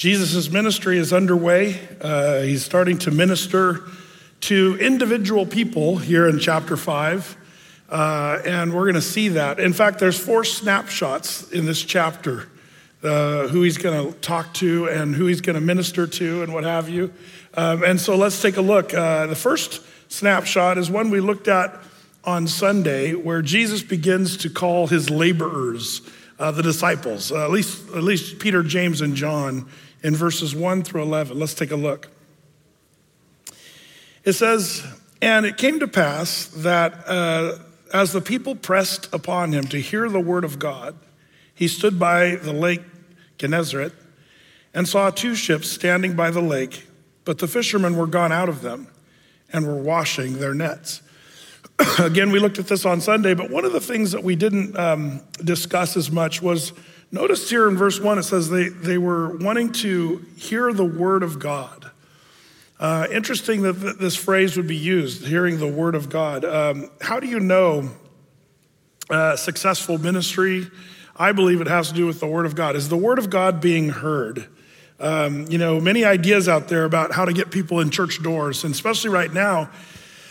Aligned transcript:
Jesus' 0.00 0.50
ministry 0.50 0.96
is 0.96 1.12
underway. 1.12 1.78
Uh, 2.00 2.40
he's 2.40 2.64
starting 2.64 2.96
to 3.00 3.10
minister 3.10 3.82
to 4.40 4.78
individual 4.80 5.44
people 5.44 5.98
here 5.98 6.26
in 6.26 6.38
chapter 6.38 6.74
5. 6.74 7.36
Uh, 7.90 8.38
and 8.46 8.72
we're 8.72 8.84
going 8.84 8.94
to 8.94 9.02
see 9.02 9.28
that. 9.28 9.60
In 9.60 9.74
fact, 9.74 9.98
there's 9.98 10.18
four 10.18 10.42
snapshots 10.42 11.52
in 11.52 11.66
this 11.66 11.82
chapter 11.82 12.48
uh, 13.02 13.48
who 13.48 13.62
he's 13.62 13.76
going 13.76 14.10
to 14.10 14.18
talk 14.20 14.54
to 14.54 14.88
and 14.88 15.14
who 15.14 15.26
he's 15.26 15.42
going 15.42 15.52
to 15.52 15.60
minister 15.60 16.06
to 16.06 16.42
and 16.44 16.54
what 16.54 16.64
have 16.64 16.88
you. 16.88 17.12
Um, 17.52 17.84
and 17.84 18.00
so 18.00 18.16
let's 18.16 18.40
take 18.40 18.56
a 18.56 18.62
look. 18.62 18.94
Uh, 18.94 19.26
the 19.26 19.36
first 19.36 19.82
snapshot 20.10 20.78
is 20.78 20.90
one 20.90 21.10
we 21.10 21.20
looked 21.20 21.46
at 21.46 21.78
on 22.24 22.46
Sunday, 22.46 23.12
where 23.12 23.42
Jesus 23.42 23.82
begins 23.82 24.38
to 24.38 24.48
call 24.48 24.86
his 24.86 25.10
laborers, 25.10 26.00
uh, 26.38 26.50
the 26.50 26.62
disciples, 26.62 27.30
uh, 27.30 27.44
at, 27.44 27.50
least, 27.50 27.86
at 27.90 28.02
least 28.02 28.38
Peter, 28.38 28.62
James, 28.62 29.02
and 29.02 29.14
John 29.14 29.68
in 30.02 30.14
verses 30.14 30.54
1 30.54 30.82
through 30.82 31.02
11. 31.02 31.38
Let's 31.38 31.54
take 31.54 31.70
a 31.70 31.76
look. 31.76 32.08
It 34.24 34.32
says, 34.32 34.84
And 35.22 35.46
it 35.46 35.56
came 35.56 35.80
to 35.80 35.88
pass 35.88 36.46
that 36.56 37.08
uh, 37.08 37.58
as 37.92 38.12
the 38.12 38.20
people 38.20 38.54
pressed 38.54 39.12
upon 39.12 39.52
him 39.52 39.64
to 39.68 39.80
hear 39.80 40.08
the 40.08 40.20
word 40.20 40.44
of 40.44 40.58
God, 40.58 40.96
he 41.54 41.68
stood 41.68 41.98
by 41.98 42.36
the 42.36 42.52
lake 42.52 42.82
Gennesaret 43.38 43.92
and 44.72 44.88
saw 44.88 45.10
two 45.10 45.34
ships 45.34 45.70
standing 45.70 46.14
by 46.14 46.30
the 46.30 46.40
lake, 46.40 46.86
but 47.24 47.38
the 47.38 47.48
fishermen 47.48 47.96
were 47.96 48.06
gone 48.06 48.32
out 48.32 48.48
of 48.48 48.62
them 48.62 48.88
and 49.52 49.66
were 49.66 49.76
washing 49.76 50.38
their 50.38 50.54
nets. 50.54 51.02
Again, 51.98 52.30
we 52.30 52.38
looked 52.38 52.58
at 52.58 52.68
this 52.68 52.84
on 52.84 53.00
Sunday, 53.00 53.34
but 53.34 53.50
one 53.50 53.64
of 53.64 53.72
the 53.72 53.80
things 53.80 54.12
that 54.12 54.22
we 54.22 54.36
didn't 54.36 54.78
um, 54.78 55.22
discuss 55.42 55.96
as 55.96 56.10
much 56.10 56.40
was 56.40 56.72
Notice 57.12 57.50
here 57.50 57.68
in 57.68 57.76
verse 57.76 57.98
1, 57.98 58.18
it 58.18 58.22
says 58.22 58.50
they, 58.50 58.68
they 58.68 58.96
were 58.96 59.36
wanting 59.38 59.72
to 59.72 60.24
hear 60.36 60.72
the 60.72 60.84
word 60.84 61.24
of 61.24 61.40
God. 61.40 61.90
Uh, 62.78 63.08
interesting 63.10 63.62
that 63.62 63.80
th- 63.80 63.96
this 63.96 64.14
phrase 64.14 64.56
would 64.56 64.68
be 64.68 64.76
used, 64.76 65.26
hearing 65.26 65.58
the 65.58 65.66
word 65.66 65.96
of 65.96 66.08
God. 66.08 66.44
Um, 66.44 66.88
how 67.00 67.18
do 67.18 67.26
you 67.26 67.40
know 67.40 67.90
uh, 69.10 69.34
successful 69.34 69.98
ministry? 69.98 70.68
I 71.16 71.32
believe 71.32 71.60
it 71.60 71.66
has 71.66 71.88
to 71.88 71.94
do 71.94 72.06
with 72.06 72.20
the 72.20 72.28
word 72.28 72.46
of 72.46 72.54
God. 72.54 72.76
Is 72.76 72.88
the 72.88 72.96
word 72.96 73.18
of 73.18 73.28
God 73.28 73.60
being 73.60 73.88
heard? 73.88 74.46
Um, 75.00 75.46
you 75.48 75.58
know, 75.58 75.80
many 75.80 76.04
ideas 76.04 76.48
out 76.48 76.68
there 76.68 76.84
about 76.84 77.12
how 77.12 77.24
to 77.24 77.32
get 77.32 77.50
people 77.50 77.80
in 77.80 77.90
church 77.90 78.22
doors, 78.22 78.62
and 78.62 78.72
especially 78.72 79.10
right 79.10 79.32
now, 79.32 79.68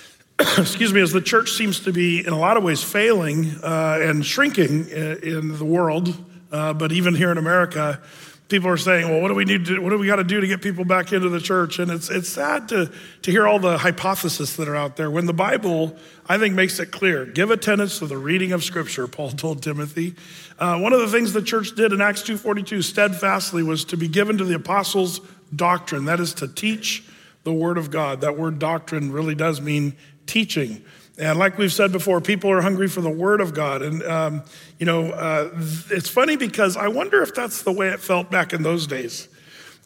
excuse 0.58 0.94
me, 0.94 1.02
as 1.02 1.11
the 1.11 1.22
church 1.22 1.52
seems 1.52 1.82
to 1.82 1.92
be 1.92 2.26
in 2.26 2.32
a 2.32 2.39
lot 2.39 2.56
of 2.56 2.64
ways 2.64 2.82
failing 2.82 3.52
uh, 3.64 4.00
and 4.02 4.26
shrinking 4.26 4.88
in, 4.88 5.17
in 5.23 5.58
the 5.58 5.66
world. 5.66 6.16
Uh, 6.52 6.73
but 6.73 6.92
even 6.92 7.16
here 7.16 7.31
in 7.31 7.38
America, 7.38 8.02
people 8.50 8.67
are 8.67 8.78
saying, 8.78 9.08
well, 9.08 9.22
what 9.22 9.28
do 9.28 9.36
we 9.36 9.45
need 9.45 9.66
to, 9.67 9.80
what 9.80 9.92
do 9.92 9.97
we 10.00 10.08
got 10.08 10.16
to 10.16 10.23
do 10.23 10.42
to 10.42 10.47
get 10.47 10.61
people 10.61 10.83
back 10.83 11.14
into 11.14 11.30
the 11.30 11.39
church? 11.39 11.78
And 11.78 11.92
it's, 11.92 12.09
it's 12.09 12.28
sad 12.28 12.67
to, 12.69 12.92
to 13.22 13.31
hear 13.31 13.47
all 13.47 13.59
the 13.59 13.78
hypotheses 13.78 14.58
that 14.58 14.67
are 14.67 14.75
out 14.75 14.97
there 14.97 15.11
when 15.11 15.27
the 15.27 15.33
Bible, 15.33 15.95
I 16.27 16.38
think, 16.39 16.55
makes 16.55 16.80
it 16.80 16.88
clear. 16.92 17.25
Give 17.25 17.52
attendance 17.52 18.00
to 18.00 18.08
the 18.08 18.17
reading 18.17 18.52
of 18.52 18.64
Scripture, 18.64 19.08
Paul 19.08 19.31
told 19.31 19.61
Timothy. 19.61 20.16
Uh, 20.58 20.80
one 20.80 20.94
of 20.94 21.00
the 21.00 21.08
things 21.08 21.31
the 21.31 21.44
church 21.44 21.75
did 21.75 21.94
in 21.94 22.02
Acts 22.02 22.23
2.42 22.23 22.83
steadfastly 22.83 23.61
was 23.61 23.86
to 23.86 23.97
be 23.97 24.08
given 24.08 24.38
to 24.39 24.44
the 24.44 24.55
apostles' 24.55 25.22
doctrine. 25.55 26.05
That 26.05 26.20
is 26.20 26.33
to 26.36 26.47
teach 26.47 27.05
the 27.44 27.53
Word 27.53 27.77
of 27.77 27.92
God. 27.92 28.22
That 28.22 28.38
word 28.38 28.59
doctrine 28.59 29.11
really 29.11 29.36
does 29.36 29.61
mean 29.61 29.95
teaching. 30.25 30.83
And 31.20 31.38
like 31.38 31.58
we've 31.58 31.73
said 31.73 31.92
before, 31.92 32.22
people 32.22 32.50
are 32.50 32.62
hungry 32.62 32.88
for 32.88 33.02
the 33.02 33.09
Word 33.09 33.42
of 33.42 33.53
God. 33.53 33.81
And, 33.81 34.02
um, 34.03 34.44
you 34.80 34.86
know, 34.86 35.12
uh, 35.12 35.52
it's 35.92 36.08
funny 36.08 36.38
because 36.38 36.78
I 36.78 36.88
wonder 36.88 37.22
if 37.22 37.36
that's 37.36 37.61
the 37.64 37.73
way 37.73 37.89
it 37.89 38.00
felt 38.00 38.31
back 38.31 38.53
in 38.53 38.64
those 38.64 38.88
days. 38.88 39.28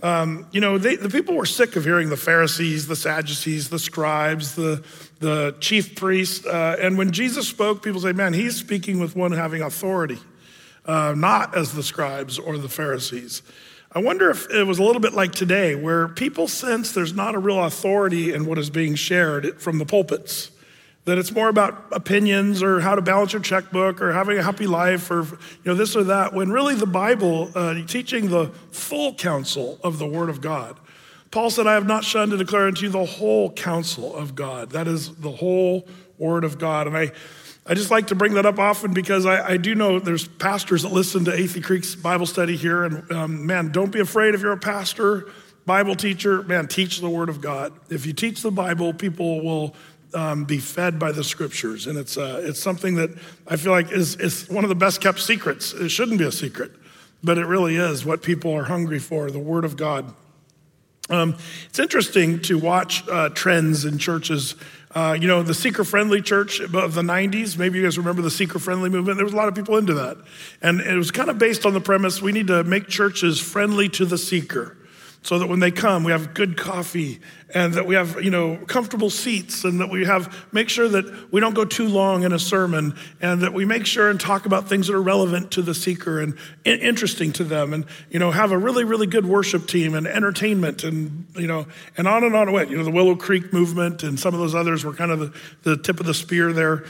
Um, 0.04 0.46
you 0.52 0.62
know, 0.62 0.78
they, 0.78 0.96
the 0.96 1.10
people 1.10 1.34
were 1.36 1.48
sick 1.48 1.76
of 1.76 1.86
hearing 1.86 2.10
the 2.10 2.18
Pharisees, 2.18 2.86
the 2.86 2.96
Sadducees, 2.96 3.70
the 3.70 3.80
scribes, 3.80 4.54
the, 4.54 4.84
the 5.22 5.56
chief 5.60 5.96
priests. 5.96 6.46
Uh, 6.46 6.78
and 6.80 7.00
when 7.00 7.12
Jesus 7.12 7.48
spoke, 7.48 7.82
people 7.82 8.02
say, 8.02 8.12
man, 8.12 8.34
he's 8.34 8.56
speaking 8.56 9.00
with 9.00 9.16
one 9.16 9.32
having 9.32 9.64
authority, 9.64 10.20
uh, 10.86 11.16
not 11.18 11.58
as 11.58 11.74
the 11.74 11.84
scribes 11.84 12.38
or 12.38 12.60
the 12.60 12.70
Pharisees. 12.70 13.42
I 13.92 14.00
wonder 14.00 14.30
if 14.30 14.52
it 14.52 14.66
was 14.66 14.78
a 14.78 14.84
little 14.84 15.02
bit 15.02 15.14
like 15.14 15.32
today, 15.32 15.74
where 15.74 16.10
people 16.10 16.48
sense 16.48 16.92
there's 16.92 17.14
not 17.14 17.34
a 17.34 17.40
real 17.40 17.64
authority 17.64 18.34
in 18.34 18.46
what 18.46 18.60
is 18.60 18.70
being 18.70 18.94
shared 18.94 19.60
from 19.60 19.80
the 19.80 19.86
pulpits 19.86 20.52
that 21.06 21.18
it's 21.18 21.32
more 21.32 21.50
about 21.50 21.86
opinions 21.92 22.64
or 22.64 22.80
how 22.80 22.96
to 22.96 23.02
balance 23.02 23.34
your 23.34 23.42
checkbook 23.42 24.02
or 24.02 24.14
having 24.14 24.38
a 24.38 24.44
happy 24.44 24.68
life 24.68 25.12
or 25.12 25.24
you 25.24 25.38
know 25.66 25.74
this 25.74 25.96
or 25.96 26.04
that 26.04 26.34
when 26.34 26.52
really 26.52 26.76
the 26.76 26.86
bible 26.86 27.52
uh, 27.56 27.74
teaching 27.86 28.30
the 28.30 28.48
full 28.72 29.14
counsel 29.14 29.80
of 29.84 30.00
the 30.00 30.08
word 30.08 30.30
of 30.30 30.42
god 30.42 30.78
paul 31.32 31.50
said 31.50 31.68
i 31.68 31.74
have 31.74 31.88
not 31.88 32.04
shunned 32.04 32.32
to 32.32 32.38
declare 32.38 32.68
unto 32.68 32.86
you 32.86 32.90
the 32.90 33.06
whole 33.06 33.52
counsel 33.52 34.16
of 34.16 34.36
god 34.36 34.72
that 34.72 34.88
is 34.88 35.14
the 35.16 35.32
whole 35.32 35.88
word 36.18 36.44
of 36.44 36.58
god 36.58 36.88
and 36.88 36.98
i 36.98 37.12
I 37.66 37.76
just 37.76 37.92
like 37.92 38.08
to 38.08 38.16
bring 38.16 38.34
that 38.34 38.46
up 38.46 38.60
often 38.60 38.94
because 38.94 39.26
I, 39.26 39.52
I 39.52 39.58
do 39.58 39.74
know 39.74 39.98
there's 39.98 40.28
pastors 40.28 40.84
that 40.84 40.92
listen 40.92 41.24
to 41.26 41.32
Athey 41.32 41.64
Creek's 41.64 41.96
Bible 41.96 42.26
study 42.26 42.58
here. 42.58 42.84
And 42.84 43.10
um, 43.10 43.46
man, 43.46 43.72
don't 43.72 43.90
be 43.90 44.02
afraid 44.02 44.36
if 44.36 44.42
you're 44.42 44.52
a 44.52 44.58
pastor, 44.58 45.32
Bible 45.66 45.96
teacher, 45.96 46.44
man, 46.44 46.68
teach 46.68 47.00
the 47.00 47.10
Word 47.10 47.30
of 47.30 47.40
God. 47.40 47.72
If 47.90 48.06
you 48.06 48.12
teach 48.12 48.42
the 48.42 48.52
Bible, 48.52 48.94
people 48.94 49.42
will 49.42 49.76
um, 50.14 50.46
be 50.46 50.58
fed 50.58 51.00
by 51.00 51.12
the 51.12 51.24
scriptures. 51.24 51.88
And 51.88 51.98
it's, 51.98 52.18
uh, 52.18 52.42
it's 52.44 52.62
something 52.62 52.96
that 52.96 53.12
I 53.48 53.56
feel 53.56 53.72
like 53.72 53.92
is, 53.92 54.16
is 54.16 54.50
one 54.50 54.64
of 54.64 54.70
the 54.70 54.76
best 54.76 55.02
kept 55.02 55.20
secrets. 55.20 55.74
It 55.74 55.90
shouldn't 55.90 56.18
be 56.18 56.26
a 56.26 56.32
secret, 56.32 56.72
but 57.24 57.38
it 57.38 57.46
really 57.46 57.76
is 57.76 58.06
what 58.06 58.22
people 58.22 58.54
are 58.54 58.66
hungry 58.66 59.00
for 59.00 59.32
the 59.32 59.40
Word 59.40 59.66
of 59.66 59.78
God. 59.78 60.14
Um, 61.10 61.36
it's 61.66 61.80
interesting 61.80 62.42
to 62.44 62.58
watch 62.58 63.08
uh, 63.10 63.30
trends 63.30 63.84
in 63.84 63.98
churches. 63.98 64.56
Uh, 64.96 65.18
you 65.20 65.28
know, 65.28 65.44
the 65.44 65.54
seeker 65.54 65.84
friendly 65.84 66.22
church 66.22 66.60
of 66.62 66.72
the 66.94 67.02
90s, 67.02 67.58
maybe 67.58 67.80
you 67.80 67.84
guys 67.84 67.98
remember 67.98 68.22
the 68.22 68.32
seeker 68.32 68.60
friendly 68.60 68.90
movement. 68.90 69.18
There 69.18 69.26
was 69.26 69.34
a 69.34 69.38
lot 69.38 69.50
of 69.50 69.56
people 69.56 69.78
into 69.78 69.96
that. 69.96 70.18
And 70.62 70.80
it 70.80 70.96
was 70.96 71.12
kind 71.12 71.30
of 71.30 71.38
based 71.38 71.66
on 71.66 71.74
the 71.74 71.82
premise 71.82 72.22
we 72.22 72.32
need 72.32 72.48
to 72.48 72.64
make 72.64 72.88
churches 72.88 73.40
friendly 73.40 73.90
to 73.90 74.06
the 74.06 74.18
seeker 74.18 74.78
so 75.24 75.40
that 75.40 75.48
when 75.48 75.60
they 75.60 75.72
come, 75.72 76.04
we 76.04 76.12
have 76.12 76.34
good 76.34 76.58
coffee 76.58 77.20
and 77.54 77.74
that 77.76 77.86
we 77.86 77.96
have, 77.96 78.22
you 78.22 78.30
know, 78.30 78.58
comfortable 78.68 79.10
seats 79.10 79.64
and 79.64 79.80
that 79.80 79.90
we 79.90 80.06
have, 80.06 80.46
make 80.52 80.68
sure 80.68 80.90
that 80.90 81.32
we 81.32 81.40
don't 81.40 81.54
go 81.54 81.64
too 81.64 81.88
long 81.88 82.24
in 82.24 82.34
a 82.34 82.40
sermon 82.40 82.94
and 83.22 83.42
that 83.42 83.54
we 83.54 83.64
make 83.64 83.86
sure 83.86 84.10
and 84.10 84.20
talk 84.20 84.46
about 84.46 84.68
things 84.68 84.88
that 84.88 84.96
are 84.96 85.02
relevant 85.02 85.52
to 85.52 85.62
the 85.62 85.74
seeker 85.74 86.20
and 86.20 86.38
interesting 86.66 87.32
to 87.32 87.46
them 87.46 87.74
and, 87.74 87.86
you 88.10 88.20
know, 88.20 88.32
have 88.32 88.52
a 88.52 88.58
really, 88.58 88.84
really 88.84 89.08
good 89.08 89.26
worship 89.26 89.66
team 89.66 89.96
and 89.96 90.08
entertainment 90.08 90.84
and, 90.84 91.26
you 91.36 91.48
know, 91.48 91.66
and 91.98 92.06
on 92.06 92.26
and 92.26 92.36
on 92.36 92.50
and 92.50 92.58
on. 92.58 92.70
You 92.70 92.78
know, 92.78 92.84
the 92.84 92.92
Willow 92.92 93.16
Creek 93.16 93.54
movement 93.54 94.04
and 94.04 94.20
some 94.20 94.34
of 94.34 94.42
those 94.42 94.56
others 94.56 94.84
were 94.84 94.94
kind 94.94 95.12
of 95.12 95.20
the, 95.20 95.34
the 95.64 95.78
tip 95.78 96.02
of 96.02 96.06
the 96.06 96.14
spear 96.14 96.52
there. 96.52 96.84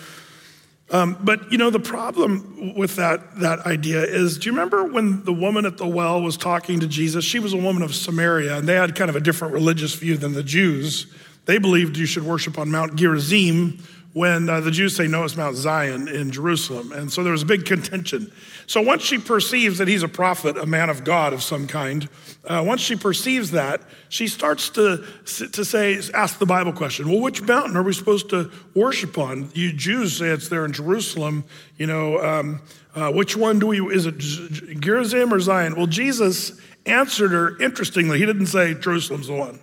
Um, 0.94 1.18
but 1.22 1.52
you 1.52 1.58
know, 1.58 1.70
the 1.70 1.80
problem 1.80 2.76
with 2.76 2.96
that, 2.96 3.40
that 3.40 3.66
idea 3.66 4.04
is 4.04 4.38
do 4.38 4.46
you 4.46 4.52
remember 4.54 4.86
when 4.86 5.26
the 5.26 5.34
woman 5.34 5.66
at 5.66 5.78
the 5.78 5.88
well 5.88 6.22
was 6.22 6.38
talking 6.38 6.80
to 6.80 6.88
Jesus? 6.88 7.26
She 7.26 7.40
was 7.40 7.52
a 7.54 7.58
woman 7.58 7.82
of 7.82 7.94
Samaria, 7.94 8.58
and 8.58 8.70
they 8.70 8.76
had 8.76 8.96
kind 8.96 9.10
of 9.10 9.16
a 9.16 9.20
different 9.20 9.54
religious 9.54 9.96
view 9.96 10.18
than 10.18 10.34
the 10.34 10.44
Jews. 10.44 11.08
They 11.46 11.58
believed 11.58 11.98
you 11.98 12.06
should 12.06 12.24
worship 12.24 12.58
on 12.58 12.72
Mount 12.72 12.96
Gerizim, 12.96 13.80
when 14.14 14.48
uh, 14.48 14.60
the 14.62 14.72
Jews 14.72 14.96
say, 14.96 15.08
no, 15.08 15.24
it's 15.24 15.36
Mount 15.36 15.56
Zion 15.56 16.08
in 16.08 16.32
Jerusalem. 16.32 16.92
And 16.92 17.12
so 17.12 17.24
there 17.24 17.32
was 17.32 17.42
a 17.42 17.48
big 17.48 17.66
contention. 17.66 18.32
So 18.68 18.82
once 18.82 19.02
she 19.02 19.18
perceives 19.18 19.80
that 19.80 19.88
he's 19.88 20.04
a 20.04 20.08
prophet, 20.08 20.56
a 20.56 20.68
man 20.68 20.90
of 20.90 21.04
God 21.04 21.34
of 21.34 21.42
some 21.42 21.68
kind, 21.68 22.08
uh, 22.46 22.62
once 22.66 22.82
she 22.82 22.96
perceives 22.96 23.52
that, 23.52 23.82
she 24.10 24.28
starts 24.28 24.70
to, 24.70 25.06
to 25.26 25.64
say, 25.64 26.02
ask 26.14 26.40
the 26.40 26.46
Bible 26.46 26.74
question, 26.74 27.10
well, 27.10 27.22
which 27.22 27.42
mountain 27.42 27.78
are 27.78 27.84
we 27.84 27.94
supposed 27.94 28.30
to 28.32 28.52
worship 28.76 29.18
on? 29.18 29.50
You 29.54 29.72
Jews 29.72 30.18
say 30.18 30.28
it's 30.28 30.50
there 30.50 30.66
in 30.66 30.74
Jerusalem. 30.74 31.46
You 31.78 31.88
know, 31.88 32.20
um, 32.20 32.62
uh, 32.96 33.12
which 33.12 33.38
one 33.38 33.60
do 33.60 33.68
we, 33.68 33.80
is 33.94 34.06
it 34.06 34.18
Gerizim 34.18 35.34
or 35.34 35.40
Zion? 35.40 35.76
Well, 35.76 35.88
Jesus 35.88 36.60
answered 36.86 37.32
her 37.32 37.58
interestingly. 37.62 38.20
He 38.20 38.26
didn't 38.26 38.48
say 38.48 38.74
Jerusalem's 38.74 39.28
the 39.28 39.34
one. 39.34 39.60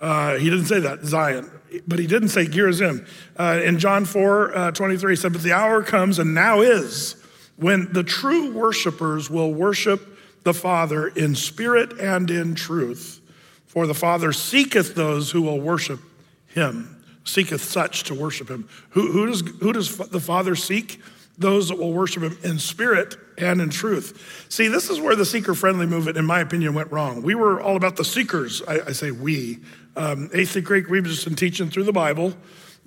Uh, 0.00 0.36
he 0.36 0.50
didn't 0.50 0.66
say 0.66 0.80
that, 0.80 1.04
Zion, 1.04 1.50
but 1.88 1.98
he 1.98 2.06
didn't 2.06 2.28
say 2.28 2.46
Gerizim. 2.46 3.06
Uh, 3.36 3.60
in 3.64 3.78
John 3.80 4.04
4 4.04 4.56
uh, 4.56 4.70
23, 4.70 5.12
he 5.12 5.16
said, 5.16 5.32
But 5.32 5.42
the 5.42 5.52
hour 5.52 5.82
comes 5.82 6.20
and 6.20 6.32
now 6.32 6.60
is 6.60 7.16
when 7.56 7.92
the 7.92 8.04
true 8.04 8.52
worshipers 8.52 9.28
will 9.28 9.52
worship 9.52 10.13
the 10.44 10.54
Father 10.54 11.08
in 11.08 11.34
spirit 11.34 11.98
and 11.98 12.30
in 12.30 12.54
truth. 12.54 13.20
For 13.66 13.86
the 13.86 13.94
Father 13.94 14.32
seeketh 14.32 14.94
those 14.94 15.30
who 15.32 15.42
will 15.42 15.60
worship 15.60 16.00
him, 16.46 17.04
seeketh 17.24 17.62
such 17.62 18.04
to 18.04 18.14
worship 18.14 18.48
him. 18.48 18.68
Who, 18.90 19.10
who, 19.10 19.26
does, 19.26 19.40
who 19.60 19.72
does 19.72 19.96
the 19.96 20.20
Father 20.20 20.54
seek? 20.54 21.00
Those 21.36 21.68
that 21.68 21.78
will 21.78 21.92
worship 21.92 22.22
him 22.22 22.38
in 22.44 22.60
spirit 22.60 23.16
and 23.36 23.60
in 23.60 23.70
truth. 23.70 24.46
See, 24.48 24.68
this 24.68 24.88
is 24.88 25.00
where 25.00 25.16
the 25.16 25.24
seeker 25.24 25.54
friendly 25.54 25.86
movement, 25.86 26.16
in 26.16 26.24
my 26.24 26.38
opinion, 26.38 26.74
went 26.74 26.92
wrong. 26.92 27.22
We 27.22 27.34
were 27.34 27.60
all 27.60 27.74
about 27.74 27.96
the 27.96 28.04
seekers. 28.04 28.62
I, 28.68 28.80
I 28.86 28.92
say 28.92 29.10
we. 29.10 29.58
Um, 29.96 30.28
Athey 30.28 30.64
Creek, 30.64 30.88
we've 30.88 31.02
just 31.02 31.24
been 31.24 31.34
teaching 31.34 31.70
through 31.70 31.84
the 31.84 31.92
Bible. 31.92 32.34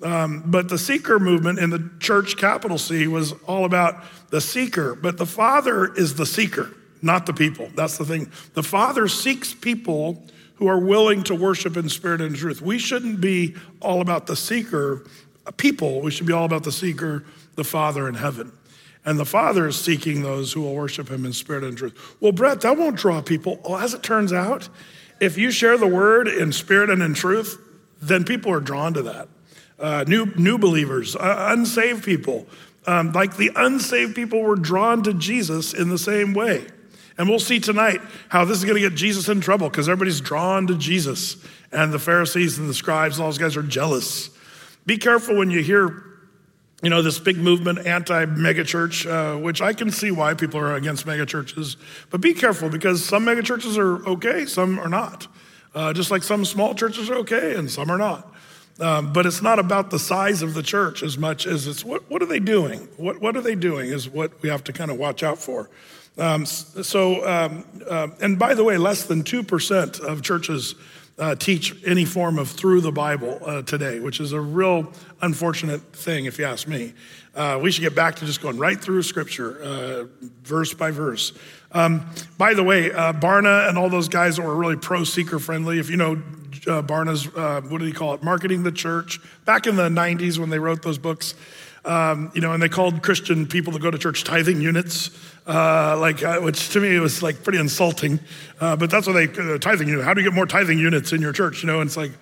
Um, 0.02 0.44
but 0.46 0.70
the 0.70 0.78
seeker 0.78 1.18
movement 1.18 1.58
in 1.58 1.68
the 1.68 1.90
church, 1.98 2.38
capital 2.38 2.78
C, 2.78 3.06
was 3.06 3.32
all 3.46 3.66
about 3.66 4.02
the 4.30 4.40
seeker. 4.40 4.94
But 4.94 5.18
the 5.18 5.26
Father 5.26 5.92
is 5.94 6.14
the 6.14 6.24
seeker. 6.24 6.72
Not 7.02 7.26
the 7.26 7.32
people. 7.32 7.70
That's 7.74 7.98
the 7.98 8.04
thing. 8.04 8.30
The 8.54 8.62
Father 8.62 9.08
seeks 9.08 9.54
people 9.54 10.22
who 10.56 10.66
are 10.66 10.78
willing 10.78 11.22
to 11.24 11.34
worship 11.34 11.76
in 11.76 11.88
spirit 11.88 12.20
and 12.20 12.34
truth. 12.34 12.60
We 12.60 12.78
shouldn't 12.78 13.20
be 13.20 13.54
all 13.80 14.00
about 14.00 14.26
the 14.26 14.34
seeker, 14.34 15.06
people. 15.56 16.00
We 16.00 16.10
should 16.10 16.26
be 16.26 16.32
all 16.32 16.44
about 16.44 16.64
the 16.64 16.72
seeker, 16.72 17.24
the 17.54 17.64
Father 17.64 18.08
in 18.08 18.14
heaven. 18.14 18.52
And 19.04 19.18
the 19.18 19.24
Father 19.24 19.68
is 19.68 19.80
seeking 19.80 20.22
those 20.22 20.52
who 20.52 20.62
will 20.62 20.74
worship 20.74 21.08
him 21.08 21.24
in 21.24 21.32
spirit 21.32 21.64
and 21.64 21.78
truth. 21.78 22.16
Well, 22.20 22.32
Brett, 22.32 22.60
that 22.62 22.76
won't 22.76 22.96
draw 22.96 23.22
people. 23.22 23.60
Well, 23.64 23.78
as 23.78 23.94
it 23.94 24.02
turns 24.02 24.32
out, 24.32 24.68
if 25.20 25.38
you 25.38 25.50
share 25.50 25.78
the 25.78 25.86
word 25.86 26.28
in 26.28 26.52
spirit 26.52 26.90
and 26.90 27.02
in 27.02 27.14
truth, 27.14 27.58
then 28.02 28.24
people 28.24 28.52
are 28.52 28.60
drawn 28.60 28.94
to 28.94 29.02
that. 29.02 29.28
Uh, 29.78 30.04
new, 30.08 30.26
new 30.34 30.58
believers, 30.58 31.14
uh, 31.14 31.46
unsaved 31.50 32.04
people, 32.04 32.46
um, 32.86 33.12
like 33.12 33.36
the 33.36 33.52
unsaved 33.54 34.16
people 34.16 34.42
were 34.42 34.56
drawn 34.56 35.02
to 35.04 35.14
Jesus 35.14 35.72
in 35.72 35.88
the 35.88 35.98
same 35.98 36.34
way. 36.34 36.66
And 37.18 37.28
we'll 37.28 37.40
see 37.40 37.58
tonight 37.58 38.00
how 38.28 38.44
this 38.44 38.58
is 38.58 38.64
going 38.64 38.80
to 38.80 38.88
get 38.88 38.96
Jesus 38.96 39.28
in 39.28 39.40
trouble 39.40 39.68
because 39.68 39.88
everybody's 39.88 40.20
drawn 40.20 40.68
to 40.68 40.78
Jesus. 40.78 41.36
And 41.72 41.92
the 41.92 41.98
Pharisees 41.98 42.58
and 42.58 42.70
the 42.70 42.74
scribes 42.74 43.16
and 43.16 43.24
all 43.24 43.28
those 43.28 43.38
guys 43.38 43.56
are 43.56 43.62
jealous. 43.62 44.30
Be 44.86 44.96
careful 44.96 45.36
when 45.36 45.50
you 45.50 45.60
hear, 45.60 46.04
you 46.80 46.88
know, 46.88 47.02
this 47.02 47.18
big 47.18 47.36
movement, 47.36 47.86
anti 47.86 48.24
megachurch, 48.24 49.10
uh, 49.10 49.38
which 49.38 49.60
I 49.60 49.72
can 49.72 49.90
see 49.90 50.12
why 50.12 50.34
people 50.34 50.60
are 50.60 50.76
against 50.76 51.04
megachurches. 51.06 51.76
But 52.10 52.20
be 52.20 52.34
careful 52.34 52.70
because 52.70 53.04
some 53.04 53.26
megachurches 53.26 53.76
are 53.76 54.06
okay, 54.08 54.46
some 54.46 54.78
are 54.78 54.88
not. 54.88 55.26
Uh, 55.74 55.92
just 55.92 56.10
like 56.10 56.22
some 56.22 56.44
small 56.44 56.74
churches 56.74 57.10
are 57.10 57.16
okay 57.16 57.56
and 57.56 57.70
some 57.70 57.90
are 57.90 57.98
not. 57.98 58.32
Um, 58.80 59.12
but 59.12 59.26
it's 59.26 59.42
not 59.42 59.58
about 59.58 59.90
the 59.90 59.98
size 59.98 60.40
of 60.40 60.54
the 60.54 60.62
church 60.62 61.02
as 61.02 61.18
much 61.18 61.46
as 61.46 61.66
it's 61.66 61.84
what, 61.84 62.08
what 62.08 62.22
are 62.22 62.26
they 62.26 62.38
doing? 62.38 62.88
What, 62.96 63.20
what 63.20 63.36
are 63.36 63.40
they 63.40 63.56
doing 63.56 63.90
is 63.90 64.08
what 64.08 64.40
we 64.40 64.48
have 64.48 64.62
to 64.64 64.72
kind 64.72 64.90
of 64.90 64.96
watch 64.96 65.24
out 65.24 65.38
for. 65.38 65.68
Um, 66.18 66.46
so, 66.46 67.26
um, 67.26 67.64
uh, 67.88 68.08
and 68.20 68.38
by 68.38 68.54
the 68.54 68.64
way, 68.64 68.76
less 68.76 69.04
than 69.04 69.22
2% 69.22 70.00
of 70.00 70.22
churches 70.22 70.74
uh, 71.18 71.34
teach 71.34 71.74
any 71.86 72.04
form 72.04 72.38
of 72.38 72.48
through 72.48 72.80
the 72.80 72.92
Bible 72.92 73.40
uh, 73.44 73.62
today, 73.62 74.00
which 74.00 74.20
is 74.20 74.32
a 74.32 74.40
real 74.40 74.92
unfortunate 75.20 75.80
thing, 75.92 76.26
if 76.26 76.38
you 76.38 76.44
ask 76.44 76.66
me. 76.66 76.92
Uh, 77.34 77.58
we 77.62 77.70
should 77.70 77.82
get 77.82 77.94
back 77.94 78.16
to 78.16 78.26
just 78.26 78.40
going 78.40 78.56
right 78.58 78.80
through 78.80 79.02
Scripture, 79.02 79.62
uh, 79.62 80.04
verse 80.42 80.74
by 80.74 80.90
verse. 80.90 81.32
Um, 81.70 82.08
by 82.36 82.54
the 82.54 82.64
way, 82.64 82.90
uh, 82.90 83.12
Barna 83.12 83.68
and 83.68 83.78
all 83.78 83.88
those 83.88 84.08
guys 84.08 84.36
that 84.36 84.42
were 84.42 84.56
really 84.56 84.76
pro 84.76 85.04
seeker 85.04 85.38
friendly, 85.38 85.78
if 85.78 85.88
you 85.90 85.96
know 85.96 86.16
Barna's, 86.16 87.32
what 87.32 87.78
do 87.78 87.84
he 87.84 87.92
call 87.92 88.14
it, 88.14 88.22
marketing 88.22 88.64
the 88.64 88.72
church, 88.72 89.20
back 89.44 89.66
in 89.66 89.76
the 89.76 89.88
90s 89.88 90.38
when 90.38 90.50
they 90.50 90.58
wrote 90.58 90.82
those 90.82 90.98
books, 90.98 91.34
um, 91.88 92.30
you 92.34 92.40
know, 92.40 92.52
and 92.52 92.62
they 92.62 92.68
called 92.68 93.02
Christian 93.02 93.46
people 93.46 93.72
to 93.72 93.78
go 93.78 93.90
to 93.90 93.98
church 93.98 94.22
tithing 94.22 94.60
units, 94.60 95.10
uh, 95.46 95.96
like 95.98 96.22
uh, 96.22 96.38
which 96.40 96.68
to 96.70 96.80
me 96.80 96.98
was 97.00 97.22
like 97.22 97.42
pretty 97.42 97.58
insulting. 97.58 98.20
Uh, 98.60 98.76
but 98.76 98.90
that's 98.90 99.06
what 99.06 99.14
they 99.14 99.26
uh, 99.26 99.58
tithing 99.58 99.88
unit. 99.88 100.04
How 100.04 100.12
do 100.12 100.20
you 100.20 100.28
get 100.28 100.34
more 100.34 100.46
tithing 100.46 100.78
units 100.78 101.12
in 101.12 101.22
your 101.22 101.32
church? 101.32 101.62
You 101.62 101.66
know, 101.68 101.80
and 101.80 101.88
it's 101.88 101.96
like, 101.96 102.12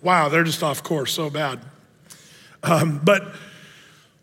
wow, 0.00 0.28
they're 0.28 0.44
just 0.44 0.62
off 0.62 0.82
course 0.82 1.12
so 1.12 1.28
bad. 1.28 1.60
Um, 2.62 3.00
but 3.02 3.34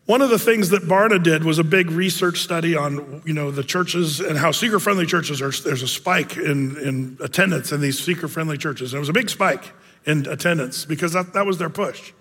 one 0.06 0.22
of 0.22 0.30
the 0.30 0.40
things 0.40 0.70
that 0.70 0.84
Barna 0.84 1.22
did 1.22 1.44
was 1.44 1.60
a 1.60 1.64
big 1.64 1.92
research 1.92 2.40
study 2.40 2.76
on, 2.76 3.22
you 3.26 3.34
know, 3.34 3.52
the 3.52 3.64
churches 3.64 4.20
and 4.20 4.38
how 4.38 4.52
seeker-friendly 4.52 5.06
churches 5.06 5.42
are. 5.42 5.52
There's 5.52 5.84
a 5.84 5.88
spike 5.88 6.36
in, 6.38 6.78
in 6.78 7.18
attendance 7.22 7.72
in 7.72 7.80
these 7.82 8.04
seeker-friendly 8.04 8.58
churches. 8.58 8.94
And 8.94 8.98
it 8.98 9.00
was 9.00 9.10
a 9.10 9.14
big 9.14 9.30
spike 9.30 9.72
in 10.06 10.28
attendance 10.28 10.86
because 10.86 11.14
that, 11.14 11.34
that 11.34 11.46
was 11.46 11.58
their 11.58 11.70
push. 11.70 12.12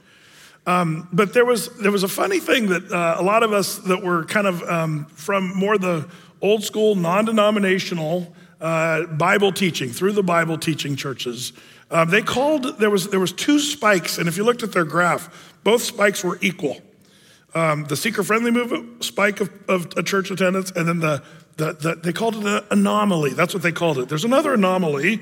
Um, 0.66 1.08
but 1.12 1.32
there 1.32 1.44
was, 1.44 1.68
there 1.78 1.90
was 1.90 2.04
a 2.04 2.08
funny 2.08 2.38
thing 2.38 2.68
that 2.68 2.90
uh, 2.92 3.16
a 3.18 3.22
lot 3.22 3.42
of 3.42 3.52
us 3.52 3.78
that 3.78 4.02
were 4.02 4.24
kind 4.24 4.46
of 4.46 4.62
um, 4.62 5.06
from 5.06 5.56
more 5.56 5.76
the 5.76 6.08
old 6.40 6.62
school, 6.62 6.94
non 6.94 7.24
denominational 7.24 8.32
uh, 8.60 9.06
Bible 9.06 9.52
teaching, 9.52 9.90
through 9.90 10.12
the 10.12 10.22
Bible 10.22 10.56
teaching 10.56 10.94
churches, 10.94 11.52
uh, 11.90 12.04
they 12.04 12.22
called, 12.22 12.78
there 12.78 12.90
was, 12.90 13.08
there 13.08 13.20
was 13.20 13.32
two 13.32 13.58
spikes, 13.58 14.18
and 14.18 14.28
if 14.28 14.36
you 14.36 14.44
looked 14.44 14.62
at 14.62 14.72
their 14.72 14.84
graph, 14.84 15.52
both 15.64 15.82
spikes 15.82 16.24
were 16.24 16.38
equal. 16.40 16.80
Um, 17.54 17.84
the 17.84 17.96
seeker 17.96 18.22
friendly 18.22 18.50
movement 18.50 19.04
spike 19.04 19.40
of, 19.40 19.50
of 19.68 19.92
a 19.96 20.02
church 20.02 20.30
attendance, 20.30 20.70
and 20.70 20.88
then 20.88 21.00
the, 21.00 21.22
the, 21.56 21.72
the, 21.74 21.94
they 21.96 22.12
called 22.12 22.36
it 22.36 22.46
an 22.46 22.62
anomaly. 22.70 23.34
That's 23.34 23.52
what 23.52 23.62
they 23.62 23.72
called 23.72 23.98
it. 23.98 24.08
There's 24.08 24.24
another 24.24 24.54
anomaly 24.54 25.20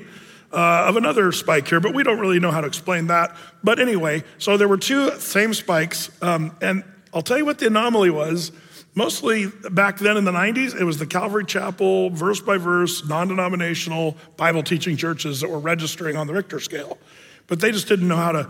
uh, 0.53 0.85
of 0.87 0.97
another 0.97 1.31
spike 1.31 1.67
here, 1.67 1.79
but 1.79 1.93
we 1.93 2.03
don't 2.03 2.19
really 2.19 2.39
know 2.39 2.51
how 2.51 2.61
to 2.61 2.67
explain 2.67 3.07
that. 3.07 3.35
But 3.63 3.79
anyway, 3.79 4.23
so 4.37 4.57
there 4.57 4.67
were 4.67 4.77
two 4.77 5.11
same 5.19 5.53
spikes, 5.53 6.11
um, 6.21 6.55
and 6.61 6.83
I'll 7.13 7.21
tell 7.21 7.37
you 7.37 7.45
what 7.45 7.59
the 7.59 7.67
anomaly 7.67 8.09
was. 8.09 8.51
Mostly 8.93 9.47
back 9.71 9.99
then 9.99 10.17
in 10.17 10.25
the 10.25 10.33
90s, 10.33 10.77
it 10.77 10.83
was 10.83 10.97
the 10.97 11.05
Calvary 11.05 11.45
Chapel, 11.45 12.09
verse 12.09 12.41
by 12.41 12.57
verse, 12.57 13.07
non 13.07 13.29
denominational 13.29 14.17
Bible 14.35 14.63
teaching 14.63 14.97
churches 14.97 15.39
that 15.39 15.49
were 15.49 15.59
registering 15.59 16.17
on 16.17 16.27
the 16.27 16.33
Richter 16.33 16.59
scale. 16.59 16.97
But 17.47 17.61
they 17.61 17.71
just 17.71 17.87
didn't 17.87 18.09
know 18.09 18.17
how 18.17 18.33
to 18.33 18.43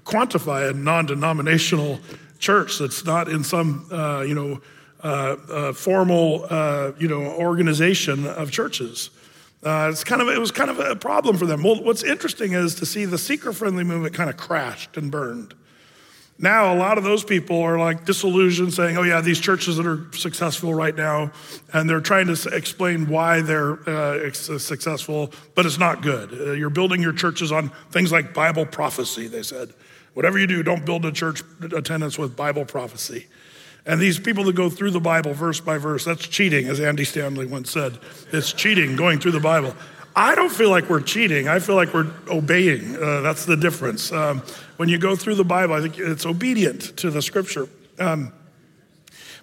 quantify 0.00 0.70
a 0.70 0.72
non 0.72 1.06
denominational 1.06 2.00
church 2.38 2.78
that's 2.78 3.04
not 3.04 3.28
in 3.28 3.44
some, 3.44 3.86
uh, 3.92 4.22
you 4.22 4.34
know, 4.34 4.60
uh, 5.02 5.36
uh, 5.50 5.72
formal, 5.72 6.46
uh, 6.50 6.92
you 6.98 7.06
know, 7.06 7.22
organization 7.32 8.26
of 8.26 8.50
churches. 8.50 9.10
Uh, 9.64 9.88
it's 9.90 10.04
kind 10.04 10.20
of, 10.20 10.28
it 10.28 10.38
was 10.38 10.50
kind 10.50 10.68
of 10.68 10.78
a 10.78 10.94
problem 10.94 11.38
for 11.38 11.46
them. 11.46 11.62
Well, 11.62 11.82
what's 11.82 12.02
interesting 12.02 12.52
is 12.52 12.74
to 12.76 12.86
see 12.86 13.06
the 13.06 13.16
seeker 13.16 13.52
friendly 13.52 13.82
movement 13.82 14.14
kind 14.14 14.28
of 14.28 14.36
crashed 14.36 14.96
and 14.98 15.10
burned. 15.10 15.54
Now, 16.38 16.74
a 16.74 16.76
lot 16.76 16.98
of 16.98 17.04
those 17.04 17.22
people 17.22 17.60
are 17.60 17.78
like 17.78 18.04
disillusioned, 18.04 18.74
saying, 18.74 18.98
oh, 18.98 19.02
yeah, 19.02 19.20
these 19.20 19.38
churches 19.38 19.76
that 19.76 19.86
are 19.86 20.06
successful 20.12 20.74
right 20.74 20.94
now, 20.94 21.30
and 21.72 21.88
they're 21.88 22.00
trying 22.00 22.26
to 22.26 22.48
explain 22.48 23.08
why 23.08 23.40
they're 23.40 23.88
uh, 23.88 24.32
successful, 24.32 25.32
but 25.54 25.64
it's 25.64 25.78
not 25.78 26.02
good. 26.02 26.32
Uh, 26.32 26.52
you're 26.52 26.70
building 26.70 27.00
your 27.00 27.12
churches 27.12 27.52
on 27.52 27.70
things 27.90 28.10
like 28.10 28.34
Bible 28.34 28.66
prophecy, 28.66 29.28
they 29.28 29.44
said. 29.44 29.72
Whatever 30.14 30.38
you 30.38 30.46
do, 30.46 30.62
don't 30.62 30.84
build 30.84 31.04
a 31.04 31.12
church 31.12 31.42
attendance 31.72 32.18
with 32.18 32.36
Bible 32.36 32.64
prophecy. 32.64 33.26
And 33.86 34.00
these 34.00 34.18
people 34.18 34.44
that 34.44 34.54
go 34.54 34.70
through 34.70 34.92
the 34.92 35.00
Bible 35.00 35.34
verse 35.34 35.60
by 35.60 35.76
verse, 35.76 36.04
that's 36.04 36.26
cheating, 36.26 36.68
as 36.68 36.80
Andy 36.80 37.04
Stanley 37.04 37.46
once 37.46 37.70
said. 37.70 37.98
It's 38.32 38.52
cheating 38.52 38.96
going 38.96 39.20
through 39.20 39.32
the 39.32 39.40
Bible. 39.40 39.74
I 40.16 40.34
don't 40.34 40.52
feel 40.52 40.70
like 40.70 40.88
we're 40.88 41.02
cheating. 41.02 41.48
I 41.48 41.58
feel 41.58 41.74
like 41.74 41.92
we're 41.92 42.10
obeying. 42.28 42.96
Uh, 42.96 43.20
that's 43.20 43.44
the 43.44 43.56
difference. 43.56 44.12
Um, 44.12 44.42
when 44.76 44.88
you 44.88 44.96
go 44.96 45.16
through 45.16 45.34
the 45.34 45.44
Bible, 45.44 45.74
I 45.74 45.80
think 45.80 45.98
it's 45.98 46.24
obedient 46.24 46.96
to 46.98 47.10
the 47.10 47.20
scripture. 47.20 47.68
Um, 47.98 48.32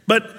but, 0.08 0.32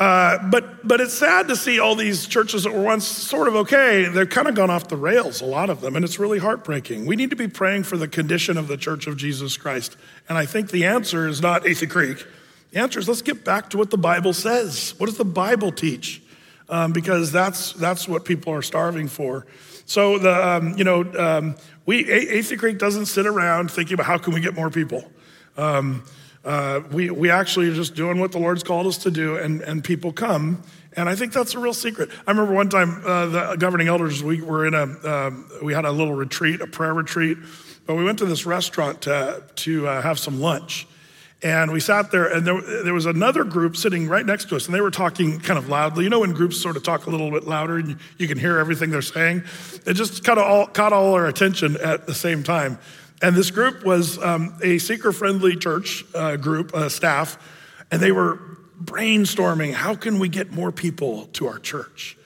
uh, 0.00 0.38
but, 0.50 0.86
but 0.86 1.00
it's 1.00 1.14
sad 1.14 1.48
to 1.48 1.56
see 1.56 1.78
all 1.78 1.94
these 1.94 2.26
churches 2.26 2.64
that 2.64 2.72
were 2.72 2.82
once 2.82 3.06
sort 3.06 3.46
of 3.46 3.56
okay, 3.56 4.08
they've 4.08 4.28
kind 4.28 4.48
of 4.48 4.54
gone 4.54 4.70
off 4.70 4.88
the 4.88 4.96
rails, 4.96 5.42
a 5.42 5.46
lot 5.46 5.70
of 5.70 5.80
them, 5.80 5.96
and 5.96 6.04
it's 6.04 6.18
really 6.18 6.38
heartbreaking. 6.38 7.06
We 7.06 7.14
need 7.14 7.30
to 7.30 7.36
be 7.36 7.48
praying 7.48 7.84
for 7.84 7.96
the 7.96 8.08
condition 8.08 8.56
of 8.56 8.68
the 8.68 8.76
church 8.76 9.06
of 9.06 9.16
Jesus 9.16 9.56
Christ. 9.56 9.96
And 10.28 10.36
I 10.38 10.46
think 10.46 10.70
the 10.70 10.86
answer 10.86 11.28
is 11.28 11.40
not 11.40 11.64
Athey 11.64 11.88
Creek. 11.88 12.26
The 12.70 12.80
answer 12.80 12.98
is 12.98 13.08
let's 13.08 13.22
get 13.22 13.44
back 13.44 13.70
to 13.70 13.78
what 13.78 13.90
the 13.90 13.98
Bible 13.98 14.32
says. 14.32 14.94
What 14.98 15.06
does 15.06 15.16
the 15.16 15.24
Bible 15.24 15.72
teach? 15.72 16.22
Um, 16.68 16.92
because 16.92 17.32
that's, 17.32 17.72
that's 17.72 18.06
what 18.06 18.26
people 18.26 18.52
are 18.52 18.60
starving 18.60 19.08
for. 19.08 19.46
So, 19.86 20.18
the, 20.18 20.48
um, 20.48 20.76
you 20.76 20.84
know, 20.84 21.00
um, 21.18 21.56
we, 21.86 22.04
Athey 22.04 22.58
Creek 22.58 22.78
doesn't 22.78 23.06
sit 23.06 23.26
around 23.26 23.70
thinking 23.70 23.94
about 23.94 24.04
how 24.04 24.18
can 24.18 24.34
we 24.34 24.40
get 24.40 24.54
more 24.54 24.68
people. 24.68 25.10
Um, 25.56 26.04
uh, 26.44 26.80
we, 26.92 27.10
we 27.10 27.30
actually 27.30 27.70
are 27.70 27.74
just 27.74 27.94
doing 27.94 28.20
what 28.20 28.32
the 28.32 28.38
Lord's 28.38 28.62
called 28.62 28.86
us 28.86 28.98
to 28.98 29.10
do, 29.10 29.36
and, 29.36 29.62
and 29.62 29.82
people 29.82 30.12
come. 30.12 30.62
And 30.94 31.08
I 31.08 31.14
think 31.14 31.32
that's 31.32 31.54
a 31.54 31.58
real 31.58 31.72
secret. 31.72 32.10
I 32.26 32.30
remember 32.30 32.52
one 32.52 32.68
time 32.68 33.02
uh, 33.04 33.26
the 33.26 33.56
governing 33.56 33.88
elders, 33.88 34.22
we 34.22 34.42
were 34.42 34.66
in 34.66 34.74
a, 34.74 34.82
um, 34.82 35.50
we 35.62 35.72
had 35.72 35.86
a 35.86 35.90
little 35.90 36.14
retreat, 36.14 36.60
a 36.60 36.66
prayer 36.66 36.92
retreat, 36.92 37.38
but 37.86 37.94
we 37.94 38.04
went 38.04 38.18
to 38.18 38.26
this 38.26 38.44
restaurant 38.44 39.02
to, 39.02 39.42
to 39.56 39.88
uh, 39.88 40.02
have 40.02 40.18
some 40.18 40.38
lunch. 40.38 40.86
And 41.40 41.70
we 41.70 41.78
sat 41.78 42.10
there, 42.10 42.26
and 42.26 42.44
there, 42.44 42.60
there, 42.60 42.94
was 42.94 43.06
another 43.06 43.44
group 43.44 43.76
sitting 43.76 44.08
right 44.08 44.26
next 44.26 44.48
to 44.48 44.56
us, 44.56 44.66
and 44.66 44.74
they 44.74 44.80
were 44.80 44.90
talking 44.90 45.38
kind 45.38 45.56
of 45.56 45.68
loudly. 45.68 46.02
You 46.02 46.10
know, 46.10 46.20
when 46.20 46.32
groups 46.32 46.60
sort 46.60 46.76
of 46.76 46.82
talk 46.82 47.06
a 47.06 47.10
little 47.10 47.30
bit 47.30 47.44
louder 47.44 47.76
and 47.76 47.90
you, 47.90 47.96
you 48.18 48.26
can 48.26 48.38
hear 48.38 48.58
everything 48.58 48.90
they're 48.90 49.02
saying? 49.02 49.44
It 49.86 49.94
just 49.94 50.24
kind 50.24 50.40
of 50.40 50.46
all, 50.46 50.66
caught 50.66 50.92
all 50.92 51.14
our 51.14 51.26
attention 51.26 51.76
at 51.76 52.06
the 52.06 52.14
same 52.14 52.42
time. 52.42 52.78
And 53.22 53.36
this 53.36 53.52
group 53.52 53.84
was 53.84 54.20
um, 54.20 54.58
a 54.62 54.78
seeker 54.78 55.12
friendly 55.12 55.54
church 55.54 56.04
uh, 56.12 56.36
group, 56.36 56.74
uh, 56.74 56.88
staff, 56.88 57.38
and 57.92 58.02
they 58.02 58.10
were 58.10 58.40
brainstorming 58.82 59.72
how 59.72 59.94
can 59.94 60.18
we 60.18 60.28
get 60.28 60.50
more 60.52 60.72
people 60.72 61.26
to 61.34 61.46
our 61.46 61.58
church? 61.60 62.17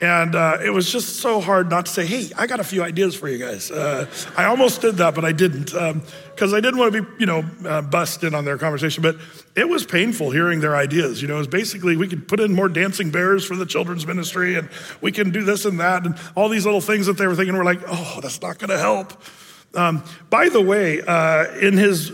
And 0.00 0.34
uh, 0.34 0.56
it 0.64 0.70
was 0.70 0.90
just 0.90 1.16
so 1.16 1.40
hard 1.40 1.68
not 1.68 1.84
to 1.84 1.92
say, 1.92 2.06
hey, 2.06 2.30
I 2.36 2.46
got 2.46 2.58
a 2.58 2.64
few 2.64 2.82
ideas 2.82 3.14
for 3.14 3.28
you 3.28 3.36
guys. 3.36 3.70
Uh, 3.70 4.06
I 4.34 4.46
almost 4.46 4.80
did 4.80 4.96
that, 4.96 5.14
but 5.14 5.26
I 5.26 5.32
didn't 5.32 5.66
because 5.66 6.52
um, 6.52 6.54
I 6.54 6.60
didn't 6.60 6.78
want 6.78 6.94
to 6.94 7.02
be, 7.02 7.08
you 7.18 7.26
know, 7.26 7.44
uh, 7.66 7.82
bust 7.82 8.24
in 8.24 8.34
on 8.34 8.46
their 8.46 8.56
conversation. 8.56 9.02
But 9.02 9.16
it 9.54 9.68
was 9.68 9.84
painful 9.84 10.30
hearing 10.30 10.60
their 10.60 10.74
ideas. 10.74 11.20
You 11.20 11.28
know, 11.28 11.34
it 11.34 11.40
was 11.40 11.48
basically 11.48 11.98
we 11.98 12.08
could 12.08 12.28
put 12.28 12.40
in 12.40 12.54
more 12.54 12.70
dancing 12.70 13.10
bears 13.10 13.44
for 13.44 13.56
the 13.56 13.66
children's 13.66 14.06
ministry 14.06 14.56
and 14.56 14.70
we 15.02 15.12
can 15.12 15.30
do 15.30 15.44
this 15.44 15.66
and 15.66 15.78
that 15.80 16.06
and 16.06 16.16
all 16.34 16.48
these 16.48 16.64
little 16.64 16.80
things 16.80 17.04
that 17.04 17.18
they 17.18 17.26
were 17.26 17.36
thinking. 17.36 17.54
We're 17.54 17.64
like, 17.64 17.82
oh, 17.86 18.20
that's 18.22 18.40
not 18.40 18.58
going 18.58 18.70
to 18.70 18.78
help. 18.78 19.12
Um, 19.74 20.02
by 20.30 20.48
the 20.48 20.62
way, 20.62 21.02
uh, 21.02 21.44
in 21.58 21.74
his 21.74 22.10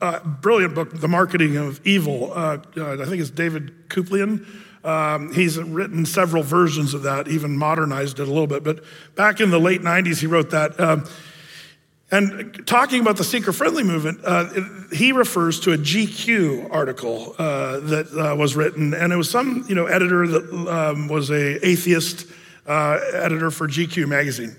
uh, 0.00 0.20
brilliant 0.20 0.74
book, 0.74 0.92
The 1.00 1.08
Marketing 1.08 1.56
of 1.56 1.84
Evil, 1.84 2.32
uh, 2.32 2.58
I 2.76 3.04
think 3.04 3.20
it's 3.20 3.30
David 3.30 3.88
Kupelian 3.88 4.46
Um, 4.84 5.32
he's 5.32 5.58
written 5.58 6.04
several 6.04 6.42
versions 6.42 6.92
of 6.92 7.02
that, 7.02 7.26
even 7.28 7.56
modernized 7.56 8.20
it 8.20 8.28
a 8.28 8.30
little 8.30 8.46
bit. 8.46 8.62
But 8.62 8.84
back 9.16 9.40
in 9.40 9.50
the 9.50 9.58
late 9.58 9.80
90s, 9.80 10.20
he 10.20 10.26
wrote 10.26 10.50
that. 10.50 10.78
Um, 10.78 11.08
and 12.10 12.66
talking 12.66 13.00
about 13.00 13.16
the 13.16 13.24
seeker 13.24 13.52
friendly 13.52 13.82
movement, 13.82 14.20
uh, 14.24 14.48
he 14.92 15.12
refers 15.12 15.58
to 15.60 15.72
a 15.72 15.78
GQ 15.78 16.70
article 16.70 17.34
uh, 17.38 17.80
that 17.80 18.12
uh, 18.12 18.36
was 18.36 18.54
written, 18.54 18.94
and 18.94 19.12
it 19.12 19.16
was 19.16 19.28
some 19.30 19.64
you 19.68 19.74
know 19.74 19.86
editor 19.86 20.26
that 20.28 20.68
um, 20.68 21.08
was 21.08 21.30
a 21.30 21.66
atheist 21.66 22.26
uh, 22.66 23.00
editor 23.14 23.50
for 23.50 23.66
GQ 23.66 24.06
magazine. 24.06 24.54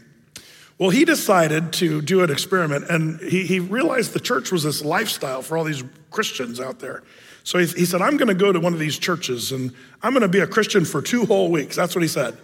Well, 0.77 0.89
he 0.89 1.05
decided 1.05 1.72
to 1.74 2.01
do 2.01 2.24
an 2.24 2.29
experiment, 2.29 2.86
and 2.89 3.22
he, 3.22 3.46
he 3.46 3.60
realized 3.60 4.12
the 4.12 4.20
church 4.20 4.51
was 4.51 4.63
this 4.63 4.84
lifestyle 4.84 5.41
for 5.41 5.58
all 5.58 5.63
these 5.63 5.84
Christians 6.12 6.60
out 6.60 6.79
there. 6.79 7.03
So 7.46 7.60
he, 7.60 7.68
he 7.68 7.86
said, 7.86 8.02
I'm 8.02 8.18
going 8.18 8.28
to 8.28 8.34
go 8.34 8.52
to 8.52 8.60
one 8.60 8.74
of 8.74 8.80
these 8.80 8.98
churches 8.98 9.52
and 9.52 9.72
I'm 10.02 10.14
going 10.14 10.24
to 10.24 10.28
be 10.28 10.40
a 10.40 10.48
Christian 10.48 10.84
for 10.84 11.02
two 11.02 11.25
whole 11.25 11.52
weeks. 11.52 11.75
That's 11.75 11.96
what 11.96 12.02
he 12.02 12.08
said. 12.08 12.36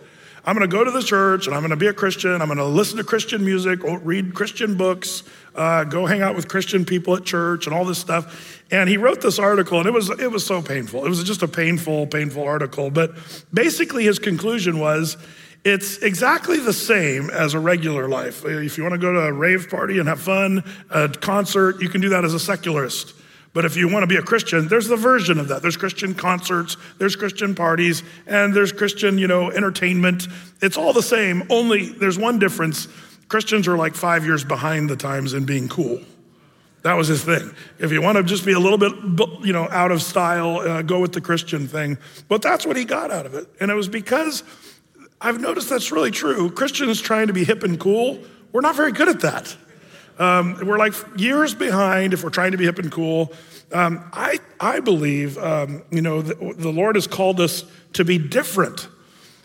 I'm 0.46 0.56
going 0.56 0.68
to 0.68 0.76
go 0.76 0.84
to 0.84 0.92
the 0.92 1.02
church 1.02 1.48
and 1.48 1.56
I'm 1.56 1.62
going 1.62 1.72
to 1.72 1.76
be 1.76 1.88
a 1.88 1.94
Christian. 1.94 2.40
I'm 2.40 2.48
going 2.48 2.58
to 2.58 2.66
listen 2.66 2.98
to 2.98 3.04
Christian 3.04 3.44
music, 3.44 3.80
read 3.84 4.36
Christian 4.36 4.78
books, 4.78 5.24
uh, 5.56 5.86
go 5.86 6.06
hang 6.06 6.22
out 6.22 6.36
with 6.36 6.48
Christian 6.48 6.86
people 6.86 7.16
at 7.16 7.26
church 7.26 7.66
and 7.66 7.76
all 7.76 7.84
this 7.84 7.98
stuff. 7.98 8.64
And 8.70 8.88
he 8.88 8.98
wrote 8.98 9.22
this 9.22 9.40
article 9.40 9.80
and 9.80 9.88
it 9.88 9.92
was, 9.92 10.12
it 10.12 10.32
was 10.32 10.46
so 10.46 10.62
painful. 10.62 11.04
It 11.04 11.10
was 11.10 11.24
just 11.24 11.42
a 11.42 11.48
painful, 11.48 12.06
painful 12.06 12.44
article. 12.44 12.92
But 12.92 13.16
basically, 13.52 14.04
his 14.04 14.20
conclusion 14.20 14.80
was 14.80 15.18
it's 15.64 15.98
exactly 15.98 16.58
the 16.58 16.74
same 16.74 17.32
as 17.32 17.56
a 17.56 17.60
regular 17.60 18.08
life. 18.08 18.46
If 18.46 18.78
you 18.78 18.84
want 18.84 18.94
to 18.94 19.00
go 19.00 19.14
to 19.14 19.20
a 19.20 19.34
rave 19.34 19.68
party 19.70 19.98
and 19.98 20.08
have 20.08 20.22
fun, 20.22 20.64
a 20.92 21.10
concert, 21.10 21.82
you 21.82 21.90
can 21.90 22.02
do 22.02 22.10
that 22.10 22.24
as 22.24 22.36
a 22.36 22.40
secularist. 22.40 23.16
But 23.54 23.66
if 23.66 23.76
you 23.76 23.90
want 23.92 24.04
to 24.04 24.08
be 24.08 24.16
a 24.16 24.22
Christian, 24.22 24.68
there's 24.70 24.88
the 24.88 24.96
version 24.96 25.38
of 25.40 25.50
that. 25.50 25.62
There's 25.62 25.76
Christian 25.76 26.16
concerts, 26.16 26.78
there's 27.00 27.16
Christian 27.16 27.54
parties, 27.54 28.02
and 28.26 28.54
there's 28.54 28.72
Christian, 28.72 29.18
you 29.18 29.28
know, 29.28 29.52
entertainment. 29.52 30.28
It's 30.62 30.78
all 30.78 30.94
the 30.94 31.04
same, 31.04 31.44
only 31.50 31.90
there's 31.90 32.18
one 32.18 32.40
difference. 32.40 32.88
Christians 33.28 33.68
are 33.68 33.78
like 33.78 33.96
five 33.96 34.26
years 34.26 34.44
behind 34.44 34.90
the 34.90 34.96
times 34.96 35.34
in 35.34 35.46
being 35.46 35.68
cool. 35.68 36.02
That 36.84 36.94
was 36.94 37.08
his 37.08 37.24
thing. 37.24 37.54
If 37.78 37.92
you 37.92 38.02
want 38.02 38.18
to 38.18 38.24
just 38.24 38.46
be 38.46 38.54
a 38.54 38.60
little 38.60 38.78
bit, 38.78 38.92
you 39.46 39.54
know, 39.54 39.68
out 39.70 39.92
of 39.92 40.02
style, 40.02 40.58
uh, 40.58 40.82
go 40.82 41.00
with 41.00 41.14
the 41.14 41.22
Christian 41.22 41.68
thing. 41.68 41.98
But 42.28 42.42
that's 42.42 42.66
what 42.66 42.76
he 42.76 42.86
got 42.86 43.12
out 43.12 43.26
of 43.26 43.36
it. 43.36 43.48
And 43.60 43.70
it 43.70 43.76
was 43.76 43.88
because 43.88 44.44
I've 45.20 45.40
noticed 45.40 45.70
that's 45.70 45.92
really 45.92 46.10
true. 46.10 46.50
Christians 46.50 47.00
trying 47.00 47.28
to 47.28 47.34
be 47.34 47.44
hip 47.44 47.64
and 47.64 47.80
cool, 47.80 48.20
we're 48.52 48.62
not 48.62 48.76
very 48.76 48.92
good 48.92 49.10
at 49.10 49.20
that. 49.22 49.56
Um, 50.20 50.58
we're 50.66 50.78
like 50.78 50.94
years 51.16 51.54
behind 51.54 52.14
if 52.14 52.24
we're 52.24 52.30
trying 52.30 52.52
to 52.52 52.58
be 52.58 52.66
hip 52.66 52.80
and 52.80 52.92
cool. 52.92 53.32
Um, 53.72 54.04
I, 54.14 54.40
I 54.60 54.80
believe, 54.80 55.38
um, 55.38 55.84
you 55.92 56.02
know, 56.02 56.22
the, 56.22 56.54
the 56.54 56.72
Lord 56.72 56.96
has 56.96 57.08
called 57.08 57.40
us 57.40 57.64
to 57.94 58.04
be 58.04 58.18
different. 58.18 58.88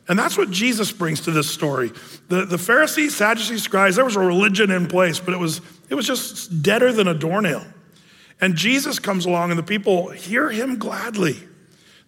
And 0.09 0.19
that's 0.19 0.39
what 0.39 0.51
Jesus 0.51 0.93
brings 0.93 1.23
to 1.23 1.31
this 1.31 1.51
story. 1.51 1.91
The, 2.29 2.45
the 2.45 2.59
Pharisees, 2.59 3.17
Sadducees, 3.17 3.63
scribes, 3.63 3.97
there 3.97 4.05
was 4.05 4.17
a 4.17 4.21
religion 4.21 4.71
in 4.71 4.87
place, 4.87 5.19
but 5.19 5.35
it 5.35 5.41
was, 5.41 5.61
it 5.89 5.95
was 5.95 6.07
just 6.07 6.63
deader 6.63 6.93
than 6.93 7.09
a 7.09 7.15
doornail. 7.15 7.65
And 8.41 8.55
Jesus 8.55 8.99
comes 8.99 9.27
along, 9.27 9.51
and 9.51 9.59
the 9.59 9.65
people 9.65 10.11
hear 10.11 10.51
him 10.51 10.79
gladly. 10.79 11.37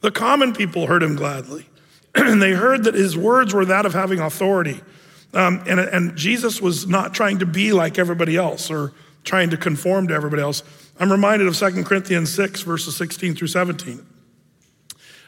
The 0.00 0.10
common 0.10 0.52
people 0.52 0.86
heard 0.86 1.02
him 1.02 1.16
gladly. 1.16 1.66
and 2.14 2.40
they 2.40 2.52
heard 2.52 2.84
that 2.84 2.94
his 2.94 3.16
words 3.16 3.52
were 3.52 3.64
that 3.64 3.86
of 3.86 3.94
having 3.94 4.20
authority. 4.20 4.80
Um, 5.34 5.62
and, 5.66 5.78
and 5.78 6.16
Jesus 6.16 6.60
was 6.60 6.86
not 6.86 7.14
trying 7.14 7.38
to 7.40 7.46
be 7.46 7.72
like 7.72 7.98
everybody 7.98 8.36
else 8.36 8.70
or 8.70 8.92
trying 9.24 9.50
to 9.50 9.56
conform 9.56 10.08
to 10.08 10.14
everybody 10.14 10.42
else. 10.42 10.62
I'm 10.98 11.12
reminded 11.12 11.46
of 11.46 11.56
2 11.56 11.84
Corinthians 11.84 12.32
6, 12.32 12.62
verses 12.62 12.96
16 12.96 13.34
through 13.34 13.48
17. 13.48 14.04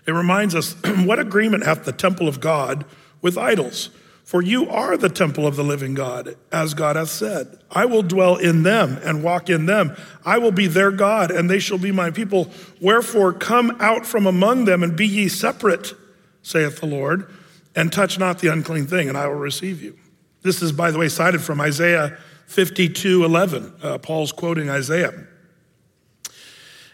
It 0.06 0.12
reminds 0.12 0.54
us, 0.54 0.74
What 1.04 1.18
agreement 1.18 1.64
hath 1.64 1.84
the 1.84 1.92
temple 1.92 2.28
of 2.28 2.40
God 2.40 2.84
with 3.20 3.36
idols? 3.36 3.90
For 4.24 4.42
you 4.42 4.70
are 4.70 4.96
the 4.96 5.08
temple 5.08 5.44
of 5.44 5.56
the 5.56 5.64
living 5.64 5.94
God, 5.94 6.36
as 6.52 6.72
God 6.72 6.94
hath 6.94 7.08
said. 7.08 7.58
I 7.70 7.84
will 7.84 8.02
dwell 8.02 8.36
in 8.36 8.62
them 8.62 8.98
and 9.02 9.24
walk 9.24 9.50
in 9.50 9.66
them. 9.66 9.96
I 10.24 10.38
will 10.38 10.52
be 10.52 10.68
their 10.68 10.92
God, 10.92 11.32
and 11.32 11.50
they 11.50 11.58
shall 11.58 11.78
be 11.78 11.90
my 11.90 12.12
people. 12.12 12.48
Wherefore, 12.80 13.32
come 13.32 13.76
out 13.80 14.06
from 14.06 14.26
among 14.26 14.66
them 14.66 14.84
and 14.84 14.96
be 14.96 15.06
ye 15.06 15.28
separate, 15.28 15.94
saith 16.42 16.78
the 16.78 16.86
Lord 16.86 17.28
and 17.74 17.92
touch 17.92 18.18
not 18.18 18.38
the 18.40 18.52
unclean 18.52 18.86
thing, 18.86 19.08
and 19.08 19.16
I 19.16 19.26
will 19.26 19.36
receive 19.36 19.82
you. 19.82 19.96
This 20.42 20.62
is, 20.62 20.72
by 20.72 20.90
the 20.90 20.98
way, 20.98 21.08
cited 21.08 21.40
from 21.40 21.60
Isaiah 21.60 22.16
52 22.46 23.24
11. 23.24 23.74
Uh, 23.82 23.98
Paul's 23.98 24.32
quoting 24.32 24.70
Isaiah. 24.70 25.12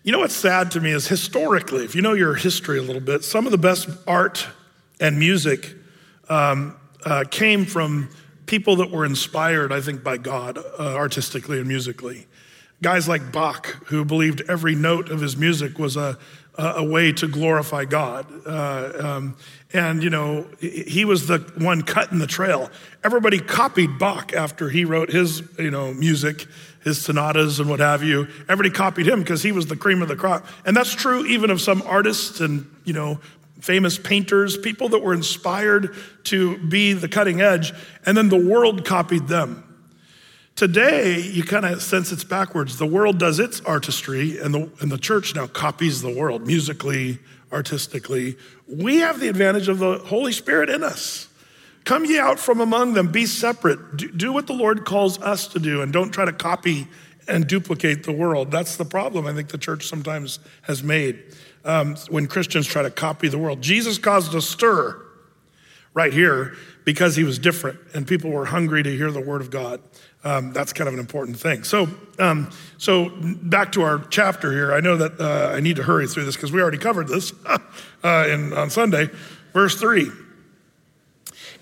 You 0.03 0.13
know 0.13 0.21
what's 0.21 0.37
sad 0.37 0.71
to 0.73 0.81
me 0.81 0.93
is 0.93 1.09
historically, 1.09 1.85
if 1.85 1.95
you 1.95 2.03
know 2.03 2.13
your 2.13 2.35
history 2.35 2.79
a 2.79 2.83
little 2.83 3.01
bit, 3.01 3.25
some 3.25 3.45
of 3.45 3.53
the 3.53 3.59
best 3.59 3.89
art 4.07 4.47
and 5.01 5.19
music 5.19 5.75
um, 6.29 6.77
uh, 7.05 7.25
came 7.31 7.65
from 7.65 8.11
people 8.47 8.77
that 8.77 8.91
were 8.91 9.05
inspired, 9.05 9.73
I 9.73 9.81
think, 9.81 10.05
by 10.05 10.17
God 10.17 10.59
uh, 10.59 10.95
artistically 10.95 11.59
and 11.59 11.67
musically. 11.67 12.27
Guys 12.83 13.09
like 13.09 13.33
Bach, 13.33 13.67
who 13.87 14.05
believed 14.05 14.43
every 14.49 14.75
note 14.75 15.09
of 15.09 15.21
his 15.21 15.37
music 15.37 15.79
was 15.79 15.97
a, 15.97 16.19
a 16.59 16.85
way 16.85 17.13
to 17.13 17.29
glorify 17.29 17.85
God. 17.85 18.27
Uh, 18.47 18.93
um, 18.99 19.37
and, 19.73 20.03
you 20.03 20.11
know, 20.11 20.47
he 20.59 21.05
was 21.05 21.27
the 21.27 21.39
one 21.59 21.83
cutting 21.83 22.19
the 22.19 22.27
trail. 22.27 22.71
Everybody 23.05 23.39
copied 23.39 23.99
Bach 23.99 24.33
after 24.33 24.69
he 24.69 24.85
wrote 24.85 25.11
his, 25.11 25.43
you 25.59 25.71
know, 25.71 25.93
music, 25.93 26.47
his 26.83 27.01
sonatas 27.03 27.61
and 27.61 27.69
what 27.69 27.81
have 27.81 28.03
you. 28.03 28.29
Everybody 28.49 28.71
copied 28.71 29.09
him 29.09 29.21
because 29.21 29.43
he 29.43 29.53
was 29.53 29.67
the 29.67 29.77
cream 29.77 30.03
of 30.03 30.09
the 30.09 30.17
crop. 30.17 30.47
And 30.65 30.77
that's 30.77 30.95
true 30.95 31.27
even 31.27 31.51
of 31.51 31.61
some 31.61 31.83
artists 31.83 32.41
and, 32.41 32.71
you 32.85 32.93
know, 32.93 33.21
famous 33.61 33.99
painters, 33.99 34.57
people 34.57 34.89
that 34.91 35.01
were 35.03 35.15
inspired 35.15 35.95
to 36.25 36.59
be 36.69 36.93
the 36.93 37.09
cutting 37.09 37.41
edge. 37.41 37.73
And 38.05 38.17
then 38.17 38.29
the 38.29 38.37
world 38.39 38.85
copied 38.85 39.29
them. 39.29 39.65
Today, 40.57 41.21
you 41.21 41.45
kind 41.45 41.67
of 41.67 41.83
sense 41.83 42.13
it's 42.13 42.25
backwards. 42.25 42.79
The 42.79 42.87
world 42.87 43.19
does 43.19 43.39
its 43.39 43.61
artistry, 43.61 44.39
and 44.39 44.55
the, 44.55 44.71
and 44.81 44.91
the 44.91 44.97
church 44.97 45.35
now 45.35 45.47
copies 45.47 46.01
the 46.01 46.15
world 46.15 46.47
musically, 46.47 47.19
artistically. 47.53 48.39
We 48.67 48.97
have 48.97 49.21
the 49.21 49.29
advantage 49.29 49.69
of 49.69 49.79
the 49.79 49.99
Holy 49.99 50.33
Spirit 50.33 50.71
in 50.71 50.83
us. 50.83 51.29
Come 51.85 52.07
ye 52.07 52.19
out 52.19 52.39
from 52.39 52.61
among 52.61 52.95
them, 52.95 53.13
be 53.13 53.27
separate. 53.27 53.99
Do, 53.99 54.11
do 54.11 54.33
what 54.33 54.47
the 54.47 54.55
Lord 54.55 54.87
calls 54.87 55.21
us 55.21 55.47
to 55.49 55.59
do, 55.59 55.83
and 55.83 55.93
don't 55.93 56.11
try 56.11 56.25
to 56.25 56.33
copy 56.33 56.89
and 57.29 57.47
duplicate 57.47 58.05
the 58.05 58.13
world. 58.13 58.51
That's 58.51 58.77
the 58.77 58.85
problem 58.87 59.27
I 59.27 59.35
think 59.35 59.51
the 59.51 59.59
church 59.59 59.87
sometimes 59.87 60.39
has 60.63 60.83
made 60.83 61.23
um, 61.67 61.97
when 62.09 62.29
Christians 62.29 62.67
try 62.67 62.81
to 62.81 62.91
copy 62.91 63.29
the 63.29 63.37
world. 63.37 63.61
Jesus 63.61 63.99
caused 63.99 64.35
a 64.35 64.41
stir 64.41 65.03
right 65.93 66.15
here 66.15 66.55
because 66.87 67.17
he 67.17 67.25
was 67.25 67.39
different, 67.39 67.79
and 67.93 68.07
people 68.07 68.31
were 68.31 68.47
hungry 68.47 68.83
to 68.83 68.97
hear 68.97 69.11
the 69.11 69.21
word 69.21 69.43
of 69.43 69.51
God. 69.51 69.83
Um, 70.27 70.53
that's 70.53 70.73
kind 70.73 70.89
of 70.89 70.95
an 70.95 70.99
important 70.99 71.39
thing. 71.39 71.63
So, 71.63 71.89
um, 72.19 72.51
so 72.79 73.11
back 73.21 73.71
to 73.73 73.83
our 73.83 74.05
chapter 74.11 74.51
here. 74.51 74.73
I 74.73 74.81
know 74.81 74.97
that 74.97 75.21
uh, 75.21 75.55
I 75.55 75.61
need 75.61 75.77
to 75.77 75.85
hurry 75.85 76.09
through 76.09 76.25
this 76.25 76.35
because 76.35 76.51
we 76.51 76.61
already 76.61 76.79
covered 76.79 77.07
this 77.07 77.33
uh, 78.03 78.27
in, 78.29 78.53
on 78.53 78.69
Sunday. 78.69 79.09
Verse 79.53 79.79
three. 79.79 80.11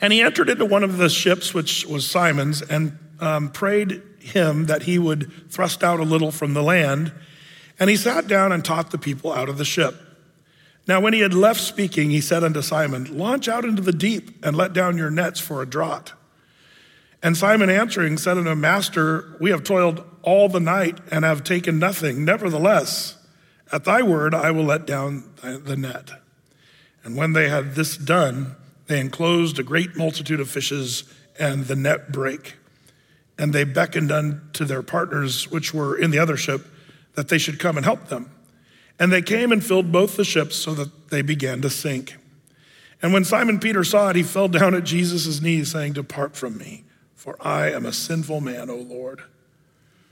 And 0.01 0.15
he 0.15 0.23
entered 0.23 0.49
into 0.49 0.65
one 0.65 0.83
of 0.83 0.97
the 0.97 1.11
ships, 1.11 1.53
which 1.53 1.85
was 1.85 2.11
Simon's, 2.11 2.63
and 2.63 2.99
um, 3.21 3.51
prayed 3.51 4.01
him 4.19 4.65
that 4.65 4.85
he 4.85 4.99
would 4.99 5.31
thrust 5.51 5.85
out 5.85 6.01
a 6.01 6.05
little 6.05 6.31
from 6.31 6.55
the 6.55 6.63
land. 6.63 7.13
And 7.79 7.91
he 7.91 7.97
sat 7.97 8.27
down 8.29 8.51
and 8.51 8.65
taught 8.65 8.93
the 8.93 8.99
people 8.99 9.31
out 9.31 9.51
of 9.51 9.59
the 9.59 9.67
ship. 9.67 9.95
Now, 10.89 11.01
when 11.01 11.13
he 11.13 11.21
had 11.21 11.35
left 11.35 11.61
speaking, 11.61 12.09
he 12.09 12.23
said 12.23 12.43
unto 12.43 12.63
Simon, 12.63 13.19
Launch 13.19 13.47
out 13.47 13.67
into 13.67 13.83
the 13.83 13.93
deep 13.93 14.43
and 14.43 14.57
let 14.57 14.73
down 14.73 14.97
your 14.97 15.11
nets 15.11 15.39
for 15.39 15.61
a 15.61 15.67
draught. 15.67 16.13
And 17.25 17.39
Simon 17.39 17.71
answering 17.71 18.19
said 18.19 18.37
unto 18.37 18.51
him, 18.51 18.61
Master, 18.61 19.35
we 19.41 19.49
have 19.49 19.65
toiled 19.65 20.05
all 20.21 20.51
the 20.51 20.61
night 20.61 20.99
and 21.11 21.25
have 21.25 21.43
taken 21.43 21.79
nothing. 21.79 22.23
Nevertheless, 22.23 23.17
at 23.73 23.85
thy 23.85 24.03
word 24.03 24.35
I 24.35 24.51
will 24.51 24.65
let 24.65 24.87
down 24.87 25.25
the 25.43 25.75
net. 25.75 26.11
And 27.03 27.17
when 27.17 27.33
they 27.33 27.49
had 27.49 27.77
this 27.77 27.97
done, 27.97 28.57
they 28.89 29.01
enclosed 29.01 29.59
a 29.59 29.63
great 29.63 29.97
multitude 29.97 30.39
of 30.39 30.51
fishes, 30.51 31.05
and 31.39 31.65
the 31.65 31.75
net 31.75 32.13
brake. 32.13 32.57
And 33.39 33.55
they 33.55 33.65
beckoned 33.65 34.13
unto 34.13 34.67
their 34.67 34.83
partners, 34.83 35.51
which 35.51 35.73
were 35.73 35.97
in 35.97 36.11
the 36.11 36.19
other 36.19 36.37
ship, 36.37 36.67
that 37.15 37.29
they 37.29 37.39
should 37.39 37.59
come 37.59 37.79
and 37.79 37.87
help 37.87 38.09
them. 38.09 38.31
And 39.01 39.11
they 39.11 39.23
came 39.23 39.51
and 39.51 39.65
filled 39.65 39.91
both 39.91 40.17
the 40.17 40.25
ships, 40.25 40.57
so 40.57 40.75
that 40.75 41.09
they 41.09 41.23
began 41.23 41.63
to 41.63 41.71
sink. 41.71 42.17
And 43.01 43.15
when 43.15 43.25
Simon 43.25 43.59
Peter 43.59 43.83
saw 43.83 44.11
it, 44.11 44.17
he 44.17 44.23
fell 44.23 44.49
down 44.49 44.75
at 44.75 44.85
Jesus' 44.85 45.41
knees, 45.41 45.73
saying, 45.73 45.95
Depart 45.95 46.37
from 46.37 46.59
me 46.59 46.85
for 47.25 47.39
I 47.41 47.71
am 47.71 47.87
a 47.87 47.93
sinful 47.95 48.43
man, 48.43 48.69
O 48.69 48.77
Lord. 48.77 49.23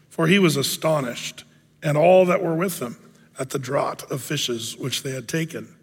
For 0.08 0.28
he 0.28 0.38
was 0.38 0.56
astonished, 0.56 1.44
and 1.82 1.98
all 1.98 2.24
that 2.24 2.42
were 2.42 2.54
with 2.54 2.80
him, 2.80 2.96
at 3.38 3.50
the 3.50 3.58
draught 3.58 4.10
of 4.10 4.22
fishes 4.22 4.78
which 4.78 5.02
they 5.02 5.10
had 5.10 5.28
taken. 5.28 5.76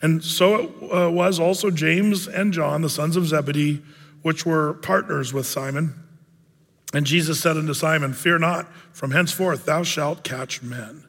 And 0.00 0.22
so 0.22 0.54
it 0.54 0.92
uh, 0.92 1.10
was 1.10 1.40
also 1.40 1.72
James 1.72 2.28
and 2.28 2.52
John, 2.52 2.82
the 2.82 2.88
sons 2.88 3.16
of 3.16 3.26
Zebedee, 3.26 3.82
which 4.22 4.46
were 4.46 4.74
partners 4.74 5.32
with 5.32 5.46
Simon. 5.46 5.94
And 6.94 7.04
Jesus 7.04 7.40
said 7.40 7.56
unto 7.56 7.74
Simon, 7.74 8.12
Fear 8.12 8.38
not, 8.38 8.72
from 8.92 9.10
henceforth 9.10 9.64
thou 9.64 9.82
shalt 9.82 10.22
catch 10.22 10.62
men. 10.62 11.04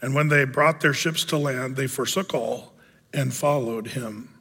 And 0.00 0.14
when 0.14 0.28
they 0.28 0.44
brought 0.44 0.80
their 0.80 0.94
ships 0.94 1.24
to 1.24 1.36
land, 1.36 1.74
they 1.74 1.88
forsook 1.88 2.32
all 2.32 2.74
and 3.12 3.34
followed 3.34 3.88
him. 3.88 4.32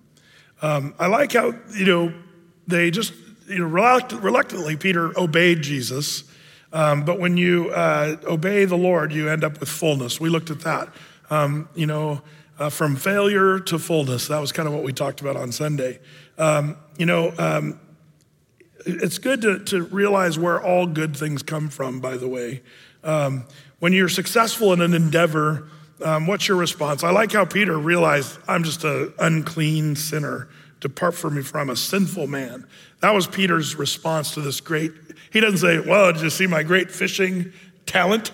Um, 0.62 0.93
I 1.00 1.07
like 1.07 1.33
how, 1.33 1.55
you 1.74 1.86
know, 1.86 2.13
they 2.67 2.91
just, 2.91 3.13
you 3.53 3.60
know, 3.60 4.00
reluctantly, 4.19 4.75
Peter 4.75 5.17
obeyed 5.17 5.62
Jesus. 5.62 6.24
Um, 6.72 7.05
but 7.05 7.19
when 7.19 7.38
you 7.38 7.69
uh, 7.69 8.17
obey 8.25 8.65
the 8.65 8.77
Lord, 8.77 9.13
you 9.13 9.29
end 9.29 9.43
up 9.43 9.60
with 9.60 9.69
fullness. 9.69 10.19
We 10.19 10.29
looked 10.29 10.50
at 10.50 10.62
that. 10.62 10.89
Um, 11.29 11.69
you 11.75 11.86
know, 11.86 12.22
uh, 12.60 12.69
from 12.69 12.95
failure 12.95 13.60
to 13.60 13.79
fullness. 13.79 14.27
That 14.27 14.39
was 14.39 14.51
kind 14.51 14.67
of 14.67 14.74
what 14.74 14.83
we 14.83 14.93
talked 14.93 15.22
about 15.22 15.36
on 15.36 15.51
Sunday. 15.51 16.00
Um, 16.38 16.77
you 16.98 17.05
know, 17.05 17.33
um, 17.38 17.79
it's 18.86 19.17
good 19.17 19.41
to, 19.41 19.60
to 19.65 19.83
realize 19.83 20.38
where 20.38 20.62
all 20.62 20.86
good 20.86 21.15
things 21.15 21.43
come 21.43 21.69
from, 21.69 22.00
by 22.00 22.17
the 22.17 22.27
way. 22.27 22.62
Um, 23.03 23.45
when 23.79 23.93
you're 23.93 24.10
successful 24.10 24.74
in 24.74 24.81
an 24.81 24.93
endeavor, 24.93 25.67
um, 26.03 26.27
what's 26.27 26.48
your 26.48 26.57
response? 26.57 27.03
I 27.03 27.12
like 27.12 27.31
how 27.31 27.45
Peter 27.45 27.77
realized, 27.77 28.38
I'm 28.48 28.63
just 28.63 28.83
an 28.83 29.13
unclean 29.19 29.95
sinner. 29.95 30.50
Depart 30.84 31.16
from 31.16 31.36
me, 31.36 31.42
for 31.42 31.60
I'm 31.60 31.70
a 31.70 31.78
sinful 31.78 32.28
man. 32.28 32.68
That 33.00 33.13
was 33.13 33.25
Peter's 33.25 33.75
response 33.75 34.34
to 34.34 34.42
this 34.42 34.60
great. 34.60 34.92
He 35.32 35.40
doesn't 35.40 35.60
say, 35.60 35.80
Well, 35.80 36.12
did 36.12 36.22
you 36.22 36.30
see 36.30 36.46
my 36.46 36.62
great 36.62 36.92
fishing 36.92 37.54
talent? 37.86 38.32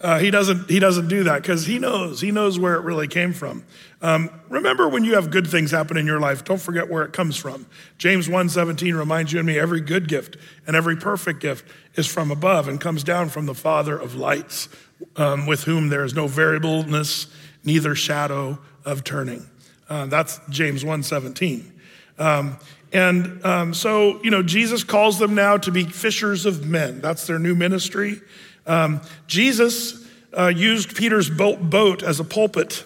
Uh, 0.00 0.20
he 0.20 0.30
doesn't. 0.30 0.70
He 0.70 0.78
doesn't 0.78 1.08
do 1.08 1.24
that 1.24 1.42
because 1.42 1.66
he 1.66 1.80
knows. 1.80 2.20
He 2.20 2.30
knows 2.30 2.56
where 2.56 2.76
it 2.76 2.82
really 2.82 3.08
came 3.08 3.32
from. 3.32 3.64
Um, 4.00 4.30
remember, 4.48 4.88
when 4.88 5.02
you 5.02 5.16
have 5.16 5.32
good 5.32 5.48
things 5.48 5.72
happen 5.72 5.96
in 5.96 6.06
your 6.06 6.20
life, 6.20 6.44
don't 6.44 6.60
forget 6.60 6.88
where 6.88 7.02
it 7.02 7.12
comes 7.12 7.36
from. 7.36 7.66
James 7.98 8.28
1:17 8.28 8.96
reminds 8.96 9.32
you 9.32 9.40
and 9.40 9.46
me: 9.48 9.58
every 9.58 9.80
good 9.80 10.06
gift 10.06 10.36
and 10.68 10.76
every 10.76 10.94
perfect 10.94 11.40
gift 11.40 11.68
is 11.96 12.06
from 12.06 12.30
above 12.30 12.68
and 12.68 12.80
comes 12.80 13.02
down 13.02 13.28
from 13.28 13.46
the 13.46 13.56
Father 13.56 13.98
of 13.98 14.14
lights, 14.14 14.68
um, 15.16 15.46
with 15.46 15.64
whom 15.64 15.88
there 15.88 16.04
is 16.04 16.14
no 16.14 16.28
variableness, 16.28 17.26
neither 17.64 17.96
shadow 17.96 18.60
of 18.84 19.02
turning. 19.02 19.50
Uh, 19.88 20.06
that's 20.06 20.40
James 20.48 20.84
1:17. 20.84 21.72
Um, 22.18 22.58
and 22.92 23.44
um, 23.44 23.74
so, 23.74 24.22
you 24.22 24.30
know, 24.30 24.42
Jesus 24.42 24.82
calls 24.82 25.18
them 25.18 25.34
now 25.34 25.56
to 25.58 25.70
be 25.70 25.84
fishers 25.84 26.46
of 26.46 26.66
men. 26.66 27.00
That's 27.00 27.26
their 27.26 27.38
new 27.38 27.54
ministry. 27.54 28.20
Um, 28.66 29.00
Jesus 29.26 30.06
uh, 30.36 30.46
used 30.46 30.96
Peter's 30.96 31.30
boat 31.30 32.02
as 32.02 32.20
a 32.20 32.24
pulpit. 32.24 32.84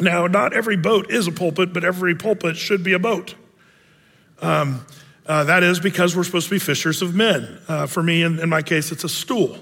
Now, 0.00 0.26
not 0.26 0.52
every 0.52 0.76
boat 0.76 1.10
is 1.10 1.26
a 1.26 1.32
pulpit, 1.32 1.72
but 1.72 1.84
every 1.84 2.14
pulpit 2.14 2.56
should 2.56 2.84
be 2.84 2.92
a 2.92 2.98
boat. 2.98 3.34
Um, 4.40 4.86
uh, 5.26 5.44
that 5.44 5.62
is 5.62 5.80
because 5.80 6.16
we're 6.16 6.24
supposed 6.24 6.46
to 6.46 6.54
be 6.54 6.58
fishers 6.58 7.02
of 7.02 7.14
men. 7.14 7.58
Uh, 7.68 7.86
for 7.86 8.02
me, 8.02 8.22
in, 8.22 8.38
in, 8.38 8.48
my 8.48 8.62
case, 8.62 8.92
it's 8.92 9.04
a 9.04 9.08
stool. 9.08 9.58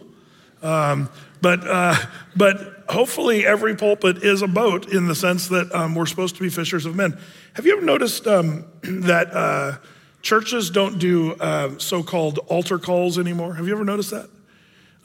Um, 0.63 1.09
but, 1.41 1.67
uh, 1.67 1.97
but 2.37 2.85
hopefully, 2.89 3.47
every 3.47 3.75
pulpit 3.75 4.19
is 4.19 4.43
a 4.43 4.47
boat 4.47 4.93
in 4.93 5.09
the 5.09 5.15
sense 5.15 5.49
that 5.49 5.75
um, 5.75 5.95
we're 5.95 6.07
supposed 6.07 6.37
to 6.37 6.43
be 6.43 6.51
fishers 6.51 6.87
of 6.87 6.95
men. 6.95 7.19
Have 7.57 7.65
you 7.65 7.75
ever 7.75 7.87
noticed 7.87 8.27
um, 8.27 8.67
that 8.83 9.35
uh, 9.35 9.79
churches 10.21 10.69
don't 10.69 10.99
do 10.99 11.33
uh, 11.37 11.79
so 11.79 12.03
called 12.03 12.39
altar 12.49 12.79
calls 12.79 13.19
anymore? 13.19 13.55
Have 13.55 13.67
you 13.67 13.73
ever 13.73 13.85
noticed 13.85 14.11
that? 14.11 14.29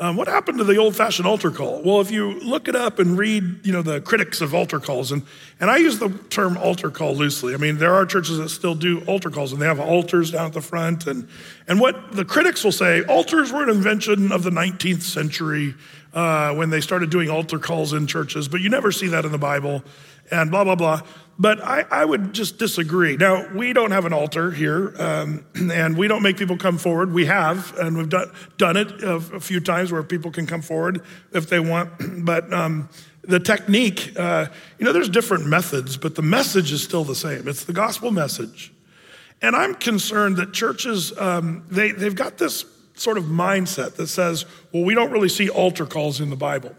Um, 0.01 0.17
what 0.17 0.27
happened 0.27 0.57
to 0.57 0.65
the 0.65 0.75
old-fashioned 0.75 1.25
altar 1.25 1.51
call? 1.51 1.81
Well, 1.81 2.01
if 2.01 2.11
you 2.11 2.39
look 2.41 2.67
it 2.67 2.75
up 2.75 2.99
and 2.99 3.17
read, 3.17 3.65
you 3.65 3.71
know, 3.71 3.81
the 3.81 4.01
critics 4.01 4.41
of 4.41 4.53
altar 4.53 4.79
calls, 4.79 5.13
and, 5.13 5.23
and 5.61 5.69
I 5.69 5.77
use 5.77 5.99
the 5.99 6.09
term 6.29 6.57
altar 6.57 6.91
call 6.91 7.15
loosely. 7.15 7.53
I 7.53 7.57
mean, 7.57 7.77
there 7.77 7.93
are 7.93 8.05
churches 8.05 8.37
that 8.39 8.49
still 8.49 8.75
do 8.75 9.01
altar 9.05 9.29
calls, 9.29 9.53
and 9.53 9.61
they 9.61 9.67
have 9.67 9.79
altars 9.79 10.31
down 10.31 10.47
at 10.47 10.53
the 10.53 10.61
front. 10.61 11.07
And, 11.07 11.29
and 11.69 11.79
what 11.79 12.11
the 12.11 12.25
critics 12.25 12.65
will 12.65 12.73
say, 12.73 13.03
altars 13.03 13.53
were 13.53 13.63
an 13.63 13.69
invention 13.69 14.33
of 14.33 14.43
the 14.43 14.49
19th 14.49 15.03
century 15.03 15.75
uh, 16.13 16.53
when 16.53 16.69
they 16.69 16.81
started 16.81 17.09
doing 17.09 17.29
altar 17.29 17.59
calls 17.59 17.93
in 17.93 18.07
churches, 18.07 18.47
but 18.47 18.61
you 18.61 18.69
never 18.69 18.91
see 18.91 19.07
that 19.07 19.25
in 19.25 19.31
the 19.31 19.37
Bible, 19.37 19.83
and 20.29 20.51
blah, 20.51 20.63
blah, 20.63 20.75
blah. 20.75 21.01
But 21.39 21.63
I, 21.63 21.85
I, 21.89 22.05
would 22.05 22.33
just 22.33 22.59
disagree. 22.59 23.17
Now, 23.17 23.47
we 23.55 23.73
don't 23.73 23.91
have 23.91 24.05
an 24.05 24.13
altar 24.13 24.51
here, 24.51 24.93
um, 24.99 25.45
and 25.55 25.97
we 25.97 26.07
don't 26.07 26.21
make 26.21 26.37
people 26.37 26.57
come 26.57 26.77
forward. 26.77 27.13
We 27.13 27.25
have, 27.25 27.75
and 27.77 27.97
we've 27.97 28.09
done, 28.09 28.31
done 28.57 28.77
it 28.77 29.01
a, 29.01 29.15
a 29.15 29.39
few 29.39 29.59
times 29.59 29.91
where 29.91 30.03
people 30.03 30.31
can 30.31 30.45
come 30.45 30.61
forward 30.61 31.01
if 31.33 31.49
they 31.49 31.59
want. 31.59 31.91
But 32.25 32.53
um, 32.53 32.89
the 33.23 33.39
technique, 33.39 34.13
uh, 34.17 34.47
you 34.77 34.85
know, 34.85 34.93
there's 34.93 35.09
different 35.09 35.47
methods, 35.47 35.97
but 35.97 36.15
the 36.15 36.21
message 36.21 36.71
is 36.71 36.83
still 36.83 37.03
the 37.03 37.15
same. 37.15 37.47
It's 37.47 37.65
the 37.65 37.73
gospel 37.73 38.11
message. 38.11 38.71
And 39.41 39.55
I'm 39.55 39.73
concerned 39.73 40.37
that 40.37 40.53
churches, 40.53 41.17
um, 41.17 41.63
they, 41.69 41.91
they've 41.91 42.15
got 42.15 42.37
this 42.37 42.63
sort 42.93 43.17
of 43.17 43.25
mindset 43.25 43.95
that 43.95 44.07
says, 44.07 44.45
well, 44.71 44.83
we 44.83 44.93
don't 44.93 45.11
really 45.11 45.29
see 45.29 45.49
altar 45.49 45.85
calls 45.85 46.19
in 46.19 46.29
the 46.29 46.35
Bible. 46.35 46.75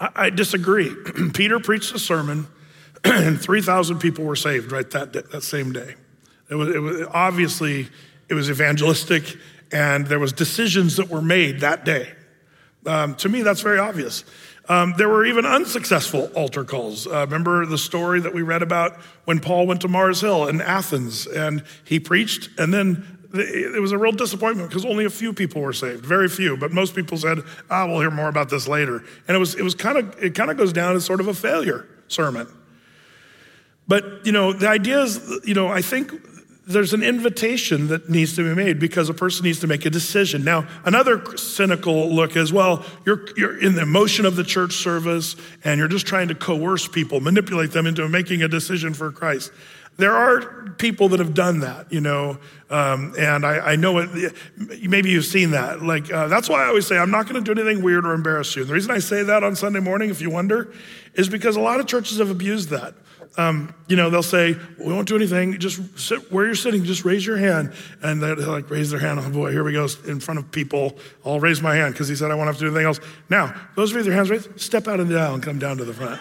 I, 0.00 0.10
I 0.14 0.30
disagree. 0.30 0.94
Peter 1.34 1.60
preached 1.60 1.94
a 1.94 1.98
sermon 1.98 2.46
and 3.04 3.40
3,000 3.40 3.98
people 3.98 4.24
were 4.24 4.36
saved 4.36 4.72
right 4.72 4.88
that, 4.90 5.12
day, 5.12 5.22
that 5.32 5.42
same 5.42 5.72
day. 5.72 5.94
It 6.48 6.54
was, 6.54 6.68
it 6.74 6.78
was, 6.78 7.06
obviously, 7.12 7.88
it 8.28 8.34
was 8.34 8.50
evangelistic, 8.50 9.36
and 9.70 10.06
there 10.06 10.18
was 10.18 10.32
decisions 10.32 10.96
that 10.96 11.08
were 11.08 11.22
made 11.22 11.60
that 11.60 11.84
day. 11.84 12.12
Um, 12.84 13.14
to 13.16 13.28
me, 13.28 13.42
that's 13.42 13.60
very 13.60 13.78
obvious. 13.78 14.24
Um, 14.68 14.94
there 14.96 15.08
were 15.08 15.24
even 15.24 15.44
unsuccessful 15.44 16.30
altar 16.34 16.64
calls. 16.64 17.06
Uh, 17.06 17.24
remember 17.26 17.66
the 17.66 17.78
story 17.78 18.20
that 18.20 18.32
we 18.32 18.42
read 18.42 18.62
about 18.62 18.96
when 19.24 19.40
Paul 19.40 19.66
went 19.66 19.80
to 19.80 19.88
Mars 19.88 20.20
Hill 20.20 20.46
in 20.46 20.60
Athens 20.60 21.26
and 21.26 21.64
he 21.84 21.98
preached, 21.98 22.48
and 22.58 22.72
then 22.72 23.18
it 23.34 23.80
was 23.80 23.92
a 23.92 23.98
real 23.98 24.12
disappointment 24.12 24.68
because 24.68 24.84
only 24.84 25.04
a 25.04 25.10
few 25.10 25.32
people 25.32 25.62
were 25.62 25.72
saved, 25.72 26.04
very 26.04 26.28
few. 26.28 26.56
But 26.56 26.72
most 26.72 26.94
people 26.94 27.16
said, 27.16 27.38
"Ah, 27.70 27.86
we'll 27.86 28.00
hear 28.00 28.10
more 28.10 28.28
about 28.28 28.50
this 28.50 28.68
later." 28.68 29.04
And 29.26 29.36
it 29.36 29.38
was 29.38 29.54
it 29.54 29.62
was 29.62 29.74
kind 29.74 29.98
of 29.98 30.22
it 30.22 30.34
kind 30.34 30.50
of 30.50 30.56
goes 30.56 30.72
down 30.72 30.96
as 30.96 31.04
sort 31.04 31.20
of 31.20 31.28
a 31.28 31.34
failure 31.34 31.86
sermon. 32.08 32.46
But, 33.88 34.24
you 34.24 34.32
know, 34.32 34.52
the 34.52 34.68
idea 34.68 35.02
is, 35.02 35.40
you 35.44 35.54
know, 35.54 35.68
I 35.68 35.82
think 35.82 36.12
there's 36.66 36.92
an 36.92 37.02
invitation 37.02 37.88
that 37.88 38.08
needs 38.08 38.36
to 38.36 38.42
be 38.42 38.54
made 38.54 38.78
because 38.78 39.08
a 39.08 39.14
person 39.14 39.44
needs 39.44 39.60
to 39.60 39.66
make 39.66 39.84
a 39.84 39.90
decision. 39.90 40.44
Now, 40.44 40.68
another 40.84 41.36
cynical 41.36 42.08
look 42.08 42.36
is 42.36 42.52
well, 42.52 42.84
you're, 43.04 43.26
you're 43.36 43.58
in 43.58 43.74
the 43.74 43.82
emotion 43.82 44.24
of 44.24 44.36
the 44.36 44.44
church 44.44 44.76
service 44.76 45.34
and 45.64 45.78
you're 45.78 45.88
just 45.88 46.06
trying 46.06 46.28
to 46.28 46.34
coerce 46.34 46.86
people, 46.86 47.20
manipulate 47.20 47.72
them 47.72 47.86
into 47.86 48.08
making 48.08 48.42
a 48.42 48.48
decision 48.48 48.94
for 48.94 49.10
Christ. 49.10 49.50
There 49.96 50.12
are 50.12 50.70
people 50.78 51.08
that 51.10 51.20
have 51.20 51.34
done 51.34 51.60
that, 51.60 51.92
you 51.92 52.00
know, 52.00 52.38
um, 52.70 53.14
and 53.18 53.44
I, 53.44 53.72
I, 53.72 53.76
know 53.76 53.98
it. 53.98 54.34
Maybe 54.56 55.10
you've 55.10 55.26
seen 55.26 55.50
that. 55.50 55.82
Like 55.82 56.10
uh, 56.10 56.28
that's 56.28 56.48
why 56.48 56.64
I 56.64 56.68
always 56.68 56.86
say 56.86 56.96
I'm 56.98 57.10
not 57.10 57.28
going 57.28 57.42
to 57.42 57.54
do 57.54 57.60
anything 57.60 57.84
weird 57.84 58.06
or 58.06 58.14
embarrass 58.14 58.56
you. 58.56 58.62
And 58.62 58.70
the 58.70 58.74
reason 58.74 58.90
I 58.90 58.98
say 58.98 59.22
that 59.22 59.44
on 59.44 59.54
Sunday 59.54 59.80
morning, 59.80 60.08
if 60.08 60.22
you 60.22 60.30
wonder, 60.30 60.72
is 61.14 61.28
because 61.28 61.56
a 61.56 61.60
lot 61.60 61.78
of 61.78 61.86
churches 61.86 62.18
have 62.18 62.30
abused 62.30 62.70
that 62.70 62.94
um, 63.38 63.74
you 63.88 63.96
know, 63.96 64.10
they'll 64.10 64.22
say, 64.22 64.56
we 64.78 64.92
won't 64.92 65.08
do 65.08 65.16
anything. 65.16 65.58
Just 65.58 65.98
sit 65.98 66.30
where 66.30 66.44
you're 66.44 66.54
sitting, 66.54 66.84
just 66.84 67.04
raise 67.04 67.24
your 67.24 67.38
hand. 67.38 67.72
And 68.02 68.22
they'll 68.22 68.36
like 68.36 68.70
raise 68.70 68.90
their 68.90 69.00
hand. 69.00 69.20
Oh 69.20 69.30
boy, 69.30 69.52
here 69.52 69.64
we 69.64 69.72
go 69.72 69.88
in 70.06 70.20
front 70.20 70.38
of 70.38 70.50
people. 70.50 70.98
I'll 71.24 71.40
raise 71.40 71.62
my 71.62 71.74
hand 71.74 71.94
because 71.94 72.08
he 72.08 72.14
said 72.14 72.30
I 72.30 72.34
won't 72.34 72.48
have 72.48 72.56
to 72.56 72.60
do 72.60 72.66
anything 72.66 72.86
else. 72.86 73.00
Now, 73.30 73.54
those 73.74 73.90
of 73.90 73.94
you 73.94 73.98
with 73.98 74.06
your 74.06 74.16
hands 74.16 74.30
raised, 74.30 74.60
step 74.60 74.86
out 74.86 75.00
of 75.00 75.08
the 75.08 75.18
aisle 75.18 75.34
and 75.34 75.42
come 75.42 75.58
down 75.58 75.78
to 75.78 75.84
the 75.84 75.94
front. 75.94 76.20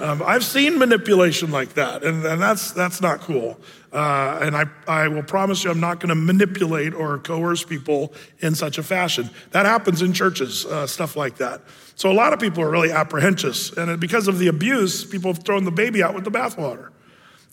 Um, 0.00 0.22
I've 0.24 0.44
seen 0.44 0.78
manipulation 0.78 1.50
like 1.50 1.74
that, 1.74 2.02
and, 2.02 2.24
and 2.24 2.42
that's, 2.42 2.72
that's 2.72 3.00
not 3.00 3.20
cool. 3.20 3.58
Uh, 3.92 4.40
and 4.42 4.56
I, 4.56 4.64
I 4.88 5.06
will 5.06 5.22
promise 5.22 5.62
you, 5.62 5.70
I'm 5.70 5.78
not 5.78 6.00
going 6.00 6.08
to 6.08 6.16
manipulate 6.16 6.94
or 6.94 7.18
coerce 7.18 7.62
people 7.62 8.12
in 8.40 8.56
such 8.56 8.76
a 8.76 8.82
fashion. 8.82 9.30
That 9.52 9.66
happens 9.66 10.02
in 10.02 10.12
churches, 10.12 10.66
uh, 10.66 10.88
stuff 10.88 11.14
like 11.14 11.36
that. 11.36 11.62
So 11.94 12.10
a 12.10 12.12
lot 12.12 12.32
of 12.32 12.40
people 12.40 12.64
are 12.64 12.70
really 12.70 12.90
apprehensive. 12.90 13.78
And 13.78 14.00
because 14.00 14.26
of 14.26 14.40
the 14.40 14.48
abuse, 14.48 15.04
people 15.04 15.32
have 15.32 15.44
thrown 15.44 15.64
the 15.64 15.70
baby 15.70 16.02
out 16.02 16.12
with 16.12 16.24
the 16.24 16.30
bathwater. 16.30 16.90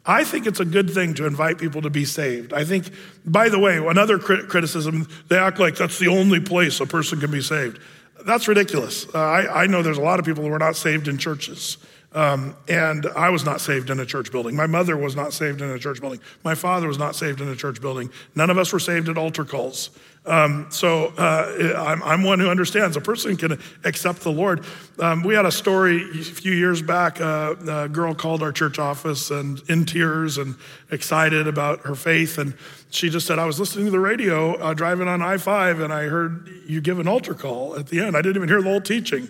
I 0.03 0.23
think 0.23 0.47
it's 0.47 0.59
a 0.59 0.65
good 0.65 0.89
thing 0.89 1.13
to 1.15 1.27
invite 1.27 1.59
people 1.59 1.83
to 1.83 1.91
be 1.91 2.05
saved. 2.05 2.53
I 2.53 2.65
think, 2.65 2.89
by 3.23 3.49
the 3.49 3.59
way, 3.59 3.77
another 3.77 4.17
crit- 4.17 4.49
criticism, 4.49 5.07
they 5.27 5.37
act 5.37 5.59
like 5.59 5.75
that's 5.75 5.99
the 5.99 6.07
only 6.07 6.39
place 6.39 6.79
a 6.79 6.87
person 6.87 7.19
can 7.19 7.29
be 7.29 7.41
saved. 7.41 7.79
That's 8.25 8.47
ridiculous. 8.47 9.05
Uh, 9.13 9.19
I, 9.19 9.63
I 9.63 9.67
know 9.67 9.83
there's 9.83 9.99
a 9.99 10.01
lot 10.01 10.19
of 10.19 10.25
people 10.25 10.43
who 10.43 10.51
are 10.51 10.59
not 10.59 10.75
saved 10.75 11.07
in 11.07 11.19
churches. 11.19 11.77
Um, 12.13 12.57
and 12.67 13.07
I 13.15 13.29
was 13.29 13.45
not 13.45 13.61
saved 13.61 13.89
in 13.89 13.99
a 14.01 14.05
church 14.05 14.31
building. 14.31 14.53
My 14.53 14.67
mother 14.67 14.97
was 14.97 15.15
not 15.15 15.31
saved 15.31 15.61
in 15.61 15.69
a 15.69 15.79
church 15.79 16.01
building. 16.01 16.19
My 16.43 16.55
father 16.55 16.87
was 16.87 16.97
not 16.97 17.15
saved 17.15 17.39
in 17.39 17.47
a 17.47 17.55
church 17.55 17.79
building. 17.79 18.09
None 18.35 18.49
of 18.49 18.57
us 18.57 18.73
were 18.73 18.79
saved 18.79 19.07
at 19.07 19.17
altar 19.17 19.45
calls. 19.45 19.91
Um, 20.25 20.67
so 20.69 21.07
uh, 21.17 21.73
I'm, 21.77 22.03
I'm, 22.03 22.23
one 22.23 22.39
who 22.39 22.47
understands 22.47 22.95
a 22.95 23.01
person 23.01 23.37
can 23.37 23.59
accept 23.85 24.21
the 24.21 24.31
Lord. 24.31 24.63
Um, 24.99 25.23
we 25.23 25.33
had 25.33 25.47
a 25.47 25.51
story 25.51 26.03
a 26.11 26.23
few 26.23 26.51
years 26.51 26.81
back. 26.81 27.19
Uh, 27.19 27.55
a 27.67 27.89
girl 27.89 28.13
called 28.13 28.43
our 28.43 28.51
church 28.51 28.77
office 28.77 29.31
and 29.31 29.61
in 29.67 29.85
tears 29.85 30.37
and 30.37 30.55
excited 30.91 31.47
about 31.47 31.79
her 31.87 31.95
faith. 31.95 32.37
And 32.37 32.53
she 32.91 33.09
just 33.09 33.25
said, 33.25 33.39
I 33.39 33.45
was 33.45 33.59
listening 33.59 33.85
to 33.85 33.91
the 33.91 33.99
radio 33.99 34.55
uh, 34.57 34.73
driving 34.75 35.07
on 35.07 35.23
I 35.23 35.37
5 35.37 35.79
and 35.79 35.91
I 35.91 36.03
heard 36.03 36.47
you 36.67 36.81
give 36.81 36.99
an 36.99 37.07
altar 37.07 37.33
call 37.33 37.79
at 37.79 37.87
the 37.87 38.01
end. 38.01 38.15
I 38.15 38.21
didn't 38.21 38.35
even 38.35 38.49
hear 38.49 38.61
the 38.61 38.69
whole 38.69 38.81
teaching 38.81 39.29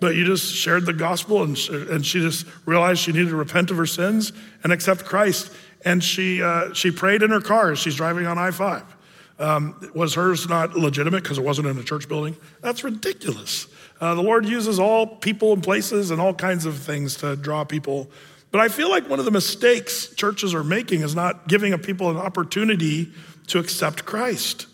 but 0.00 0.16
you 0.16 0.24
just 0.24 0.54
shared 0.54 0.86
the 0.86 0.92
gospel 0.92 1.42
and, 1.42 1.56
and 1.68 2.04
she 2.04 2.20
just 2.20 2.46
realized 2.66 3.00
she 3.00 3.12
needed 3.12 3.28
to 3.28 3.36
repent 3.36 3.70
of 3.70 3.76
her 3.76 3.86
sins 3.86 4.32
and 4.64 4.72
accept 4.72 5.04
Christ. 5.04 5.52
And 5.84 6.02
she, 6.02 6.42
uh, 6.42 6.72
she 6.74 6.90
prayed 6.90 7.22
in 7.22 7.30
her 7.30 7.40
car 7.40 7.72
as 7.72 7.78
she's 7.78 7.96
driving 7.96 8.26
on 8.26 8.38
I 8.38 8.50
5. 8.50 8.96
Um, 9.38 9.90
was 9.94 10.14
hers 10.14 10.48
not 10.48 10.74
legitimate 10.76 11.22
because 11.22 11.38
it 11.38 11.44
wasn't 11.44 11.68
in 11.68 11.78
a 11.78 11.82
church 11.82 12.08
building? 12.08 12.36
That's 12.60 12.84
ridiculous. 12.84 13.68
Uh, 14.00 14.14
the 14.14 14.22
Lord 14.22 14.46
uses 14.46 14.78
all 14.78 15.06
people 15.06 15.52
and 15.52 15.62
places 15.62 16.10
and 16.10 16.20
all 16.20 16.34
kinds 16.34 16.66
of 16.66 16.76
things 16.76 17.16
to 17.16 17.36
draw 17.36 17.64
people 17.64 18.10
But 18.50 18.60
I 18.60 18.68
feel 18.68 18.90
like 18.90 19.08
one 19.08 19.18
of 19.18 19.24
the 19.24 19.30
mistakes 19.30 20.08
churches 20.14 20.54
are 20.54 20.64
making 20.64 21.02
is 21.02 21.14
not 21.14 21.46
giving 21.46 21.76
people 21.78 22.10
an 22.10 22.16
opportunity 22.16 23.12
to 23.48 23.58
accept 23.58 24.04
Christ. 24.04 24.66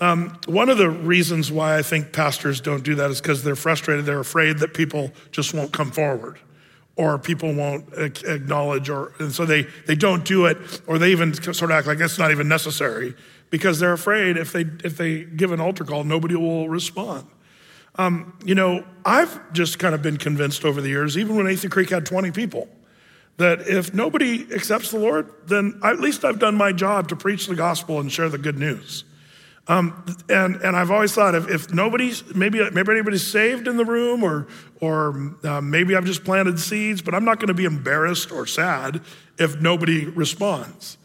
Um, 0.00 0.38
one 0.46 0.68
of 0.68 0.78
the 0.78 0.90
reasons 0.90 1.52
why 1.52 1.78
I 1.78 1.82
think 1.82 2.12
pastors 2.12 2.60
don't 2.60 2.82
do 2.82 2.96
that 2.96 3.10
is 3.10 3.20
because 3.20 3.44
they're 3.44 3.56
frustrated. 3.56 4.06
They're 4.06 4.20
afraid 4.20 4.58
that 4.58 4.74
people 4.74 5.12
just 5.30 5.54
won't 5.54 5.72
come 5.72 5.90
forward 5.90 6.38
or 6.96 7.18
people 7.18 7.52
won't 7.52 7.92
acknowledge, 7.94 8.88
or, 8.88 9.12
and 9.18 9.32
so 9.32 9.44
they, 9.44 9.66
they 9.86 9.96
don't 9.96 10.24
do 10.24 10.46
it, 10.46 10.56
or 10.86 10.98
they 10.98 11.10
even 11.10 11.34
sort 11.34 11.62
of 11.62 11.70
act 11.72 11.86
like 11.86 11.98
it's 11.98 12.18
not 12.18 12.30
even 12.30 12.46
necessary 12.46 13.14
because 13.50 13.80
they're 13.80 13.92
afraid 13.92 14.36
if 14.36 14.52
they, 14.52 14.64
if 14.84 14.96
they 14.96 15.24
give 15.24 15.50
an 15.50 15.60
altar 15.60 15.84
call, 15.84 16.04
nobody 16.04 16.36
will 16.36 16.68
respond. 16.68 17.26
Um, 17.96 18.36
you 18.44 18.54
know, 18.54 18.84
I've 19.04 19.52
just 19.52 19.78
kind 19.78 19.94
of 19.94 20.02
been 20.02 20.16
convinced 20.16 20.64
over 20.64 20.80
the 20.80 20.88
years, 20.88 21.18
even 21.18 21.36
when 21.36 21.46
Athey 21.46 21.70
Creek 21.70 21.90
had 21.90 22.06
20 22.06 22.30
people, 22.30 22.68
that 23.36 23.66
if 23.66 23.92
nobody 23.92 24.46
accepts 24.52 24.90
the 24.92 24.98
Lord, 24.98 25.32
then 25.46 25.80
at 25.82 26.00
least 26.00 26.24
I've 26.24 26.38
done 26.38 26.56
my 26.56 26.72
job 26.72 27.08
to 27.08 27.16
preach 27.16 27.46
the 27.46 27.56
gospel 27.56 27.98
and 27.98 28.10
share 28.10 28.28
the 28.28 28.38
good 28.38 28.58
news. 28.58 29.04
Um, 29.66 30.04
and, 30.28 30.56
and 30.56 30.76
I've 30.76 30.90
always 30.90 31.14
thought 31.14 31.34
if, 31.34 31.48
if 31.48 31.72
nobody's, 31.72 32.34
maybe, 32.34 32.58
maybe 32.70 32.92
anybody's 32.92 33.26
saved 33.26 33.66
in 33.66 33.78
the 33.78 33.84
room 33.84 34.22
or, 34.22 34.46
or 34.80 35.34
uh, 35.42 35.60
maybe 35.60 35.96
I've 35.96 36.04
just 36.04 36.22
planted 36.22 36.60
seeds, 36.60 37.00
but 37.00 37.14
I'm 37.14 37.24
not 37.24 37.38
going 37.38 37.48
to 37.48 37.54
be 37.54 37.64
embarrassed 37.64 38.30
or 38.30 38.46
sad 38.46 39.00
if 39.38 39.60
nobody 39.60 40.04
responds. 40.04 40.98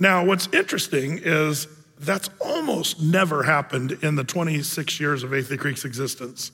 Now, 0.00 0.24
what's 0.24 0.48
interesting 0.48 1.20
is 1.22 1.68
that's 2.00 2.30
almost 2.40 3.00
never 3.00 3.42
happened 3.44 3.92
in 4.02 4.16
the 4.16 4.24
26 4.24 4.98
years 4.98 5.22
of 5.22 5.30
Athey 5.30 5.58
Creek's 5.58 5.84
existence. 5.84 6.50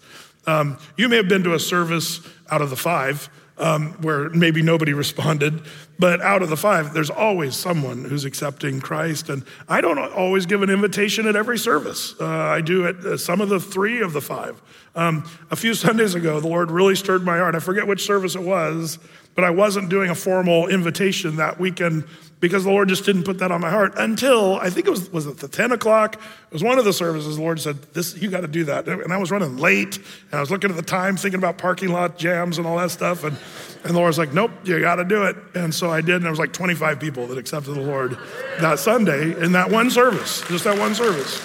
Um, 0.47 0.79
you 0.97 1.09
may 1.09 1.17
have 1.17 1.29
been 1.29 1.45
to 1.45 1.55
a 1.55 1.59
service 1.59 2.21
out 2.51 2.61
of 2.61 2.71
the 2.71 2.77
five 2.77 3.31
um, 3.59 3.93
where 4.03 4.29
maybe 4.31 4.63
nobody 4.63 4.93
responded. 4.93 5.63
But 5.99 6.21
out 6.21 6.43
of 6.43 6.51
the 6.51 6.57
five, 6.57 6.93
there's 6.93 7.11
always 7.11 7.57
someone 7.57 8.05
who's 8.05 8.25
accepting 8.25 8.81
Christ. 8.81 9.31
And 9.31 9.45
I 9.69 9.81
don't 9.81 9.99
always 9.99 10.45
give 10.47 10.63
an 10.63 10.71
invitation 10.71 11.27
at 11.27 11.37
every 11.37 11.59
service. 11.59 12.15
Uh, 12.21 12.27
I 12.27 12.61
do 12.61 12.87
at 12.87 12.97
uh, 12.97 13.17
some 13.17 13.41
of 13.41 13.49
the 13.49 13.61
three 13.61 14.03
of 14.03 14.13
the 14.13 14.21
five. 14.21 14.61
Um, 14.95 15.29
a 15.51 15.57
few 15.57 15.75
Sundays 15.87 16.15
ago, 16.15 16.41
the 16.41 16.49
Lord 16.49 16.71
really 16.71 16.97
stirred 16.97 17.25
my 17.25 17.39
heart. 17.39 17.55
I 17.55 17.61
forget 17.61 17.87
which 17.87 18.05
service 18.05 18.35
it 18.35 18.43
was, 18.43 18.99
but 19.35 19.45
I 19.45 19.51
wasn't 19.51 19.89
doing 19.89 20.11
a 20.11 20.15
formal 20.15 20.69
invitation 20.69 21.37
that 21.37 21.59
weekend 21.59 22.05
because 22.39 22.65
the 22.65 22.71
Lord 22.71 22.89
just 22.89 23.05
didn't 23.05 23.25
put 23.25 23.39
that 23.39 23.51
on 23.51 23.61
my 23.61 23.71
heart 23.71 23.95
until 23.97 24.57
I 24.57 24.69
think 24.69 24.87
it 24.87 24.91
was 24.91 25.11
was 25.11 25.27
it 25.27 25.39
the 25.39 25.49
10 25.49 25.73
o'clock? 25.73 26.17
It 26.17 26.53
was 26.53 26.63
one 26.63 26.79
of 26.79 26.85
the 26.85 26.93
services. 26.93 27.37
The 27.37 27.43
Lord 27.43 27.61
said, 27.61 27.83
This 27.95 28.17
you 28.17 28.31
got 28.31 28.43
to 28.43 28.49
do 28.49 28.65
that. 28.65 28.87
And 28.89 29.13
I 29.13 29.17
was 29.17 29.31
running 29.31 29.57
late 29.57 29.97
and 29.97 30.35
I 30.35 30.41
was 30.41 30.51
looking 30.51 30.71
at 30.71 30.77
the 30.77 30.83
time, 30.83 31.17
thinking 31.17 31.39
about 31.39 31.57
parking 31.57 31.89
lot 31.89 32.19
jams 32.19 32.59
and 32.59 32.67
all 32.67 32.77
that 32.77 32.91
stuff. 32.91 33.25
And, 33.25 33.37
and 33.85 33.95
the 33.95 33.99
Lord's 33.99 34.19
like, 34.19 34.35
Nope, 34.35 34.51
you 34.65 34.81
got 34.81 34.97
to 34.97 35.05
do 35.05 35.25
it. 35.25 35.37
And 35.55 35.75
so 35.75 35.91
I 35.91 36.03
did, 36.03 36.17
and 36.17 36.25
there 36.25 36.31
was 36.31 36.39
like 36.39 36.53
25 36.53 37.01
people 37.01 37.27
that 37.29 37.39
accepted 37.39 37.75
the 37.75 37.81
Lord 37.81 38.19
that 38.61 38.79
Sunday 38.79 39.41
in 39.43 39.53
that 39.53 39.71
one 39.71 39.91
service, 39.91 40.47
just 40.49 40.65
that 40.65 40.79
one 40.79 40.95
service. 40.95 41.41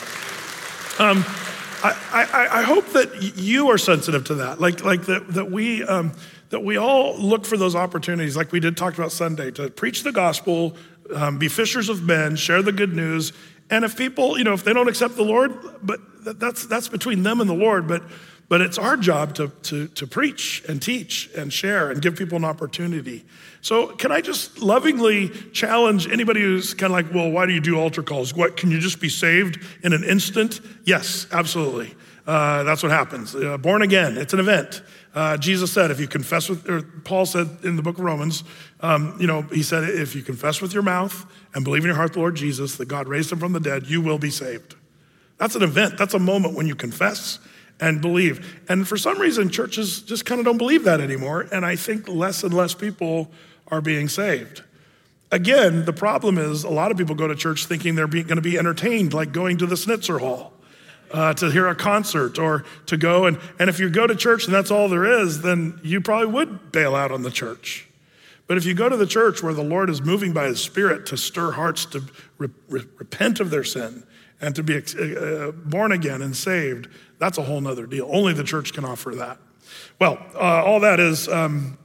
Um, 1.00 1.24
I, 1.84 1.96
I, 2.12 2.60
I, 2.60 2.62
hope 2.62 2.86
that 2.90 3.38
you 3.38 3.72
are 3.72 3.78
sensitive 3.80 4.26
to 4.26 4.36
that, 4.36 4.62
like, 4.62 4.84
like 4.84 5.04
that, 5.06 5.28
that 5.30 5.50
we 5.50 5.84
um, 5.84 6.12
that 6.52 6.64
we 6.64 6.78
all 6.78 7.18
look 7.18 7.46
for 7.46 7.58
those 7.58 7.76
opportunities, 7.76 8.38
like 8.38 8.52
we 8.52 8.60
did 8.60 8.78
talk 8.78 8.94
about 8.94 9.12
Sunday, 9.12 9.52
to 9.52 9.70
preach 9.70 10.04
the 10.04 10.12
gospel, 10.12 10.76
um, 11.16 11.38
be 11.38 11.48
fishers 11.48 11.90
of 11.90 12.04
men, 12.04 12.36
share 12.36 12.62
the 12.62 12.72
good 12.72 12.94
news. 12.96 13.34
And 13.70 13.84
if 13.84 13.98
people, 13.98 14.38
you 14.38 14.44
know, 14.44 14.54
if 14.54 14.64
they 14.64 14.74
don't 14.74 14.88
accept 14.88 15.16
the 15.16 15.24
Lord, 15.24 15.54
but 15.82 16.00
that's 16.40 16.68
that's 16.68 16.88
between 16.88 17.24
them 17.24 17.42
and 17.42 17.50
the 17.50 17.56
Lord. 17.56 17.88
But 17.88 18.04
but 18.52 18.60
it's 18.60 18.78
our 18.78 18.98
job 18.98 19.34
to, 19.36 19.48
to, 19.64 19.88
to 19.88 20.06
preach 20.06 20.62
and 20.68 20.82
teach 20.82 21.30
and 21.38 21.54
share 21.54 21.90
and 21.90 22.02
give 22.02 22.18
people 22.18 22.36
an 22.36 22.44
opportunity. 22.44 23.24
So, 23.62 23.88
can 23.96 24.12
I 24.12 24.20
just 24.20 24.60
lovingly 24.60 25.30
challenge 25.54 26.06
anybody 26.10 26.42
who's 26.42 26.74
kind 26.74 26.92
of 26.92 26.98
like, 26.98 27.14
well, 27.14 27.32
why 27.32 27.46
do 27.46 27.54
you 27.54 27.62
do 27.62 27.80
altar 27.80 28.04
calls? 28.04 28.36
What, 28.36 28.58
can 28.58 28.70
you 28.70 28.80
just 28.80 29.00
be 29.00 29.08
saved 29.08 29.58
in 29.84 29.94
an 29.94 30.04
instant? 30.04 30.60
Yes, 30.84 31.28
absolutely. 31.32 31.96
Uh, 32.28 32.64
that's 32.64 32.84
what 32.84 32.92
happens. 32.92 33.34
Uh, 33.34 33.58
born 33.58 33.84
again, 33.84 34.18
it's 34.18 34.34
an 34.34 34.42
event. 34.42 34.82
Uh, 35.14 35.36
Jesus 35.36 35.74
said, 35.74 35.92
if 35.92 36.00
you 36.00 36.08
confess 36.08 36.48
with, 36.48 36.70
or 36.70 36.82
Paul 36.82 37.26
said 37.26 37.50
in 37.64 37.76
the 37.76 37.82
book 37.82 37.98
of 37.98 38.04
Romans, 38.04 38.44
um, 38.80 39.18
you 39.20 39.28
know, 39.28 39.42
he 39.42 39.62
said, 39.62 39.84
if 39.84 40.16
you 40.16 40.22
confess 40.22 40.62
with 40.62 40.74
your 40.74 40.84
mouth 40.84 41.26
and 41.54 41.66
believe 41.66 41.84
in 41.84 41.88
your 41.88 41.98
heart 41.98 42.14
the 42.14 42.20
Lord 42.20 42.36
Jesus, 42.36 42.78
that 42.78 42.88
God 42.88 43.10
raised 43.10 43.32
him 43.32 43.40
from 43.40 43.52
the 43.52 43.60
dead, 43.60 43.88
you 43.88 44.00
will 44.02 44.18
be 44.18 44.30
saved. 44.30 44.76
That's 45.38 45.56
an 45.56 45.64
event. 45.64 45.98
That's 45.98 46.14
a 46.14 46.20
moment 46.20 46.56
when 46.56 46.66
you 46.68 46.76
confess 46.76 47.40
and 47.82 48.00
believe. 48.00 48.64
And 48.70 48.88
for 48.88 48.96
some 48.96 49.20
reason, 49.20 49.50
churches 49.50 50.02
just 50.02 50.26
kind 50.26 50.40
of 50.40 50.46
don't 50.46 50.58
believe 50.58 50.86
that 50.86 51.02
anymore. 51.02 51.48
And 51.52 51.66
I 51.66 51.76
think 51.76 52.08
less 52.08 52.44
and 52.44 52.54
less 52.54 52.74
people 52.74 53.32
are 53.68 53.82
being 53.82 54.08
saved. 54.08 54.64
Again, 55.32 55.86
the 55.86 55.94
problem 55.94 56.38
is 56.38 56.64
a 56.64 56.70
lot 56.70 56.92
of 56.92 56.98
people 56.98 57.16
go 57.16 57.28
to 57.28 57.36
church 57.36 57.66
thinking 57.66 57.96
they're 57.96 58.08
going 58.08 58.28
to 58.28 58.42
be 58.42 58.58
entertained, 58.58 59.14
like 59.14 59.32
going 59.32 59.58
to 59.58 59.66
the 59.66 59.76
Schnitzer 59.76 60.20
Hall 60.20 60.54
uh, 61.14 61.34
to 61.36 61.52
hear 61.52 61.68
a 61.68 61.76
concert 61.76 62.40
or 62.40 62.64
to 62.86 62.98
go. 62.98 63.26
And, 63.26 63.40
and 63.60 63.70
if 63.70 63.80
you 63.80 63.90
go 63.90 64.08
to 64.08 64.16
church 64.16 64.46
and 64.46 64.54
that's 64.54 64.72
all 64.72 64.90
there 64.90 65.06
is, 65.06 65.42
then 65.42 65.80
you 65.84 66.02
probably 66.02 66.28
would 66.28 66.72
bail 66.72 66.96
out 66.96 67.12
on 67.12 67.24
the 67.24 67.32
church. 67.32 67.88
But 68.48 68.58
if 68.58 68.66
you 68.66 68.74
go 68.74 68.90
to 68.90 68.98
the 68.98 69.06
church 69.06 69.42
where 69.42 69.54
the 69.54 69.64
Lord 69.64 69.90
is 69.90 70.02
moving 70.02 70.34
by 70.34 70.48
his 70.48 70.62
Spirit 70.62 71.06
to 71.08 71.18
stir 71.18 71.52
hearts 71.52 71.86
to 71.86 72.04
re- 72.38 72.50
re- 72.68 72.88
repent 72.98 73.40
of 73.40 73.50
their 73.50 73.64
sin 73.64 74.04
and 74.42 74.56
to 74.56 74.64
be 74.64 74.76
uh, 74.76 75.02
uh, 75.02 75.52
born 75.52 75.92
again 75.92 76.22
and 76.22 76.36
saved, 76.36 76.88
that's 77.18 77.38
a 77.38 77.44
whole 77.44 77.62
nother 77.62 77.86
deal. 77.86 78.10
Only 78.12 78.34
the 78.34 78.44
church 78.44 78.74
can 78.74 78.84
offer 78.84 79.16
that. 79.16 79.38
Well, 80.00 80.18
uh, 80.36 80.66
all 80.66 80.82
that 80.82 81.00
is, 81.00 81.28
um, 81.28 81.78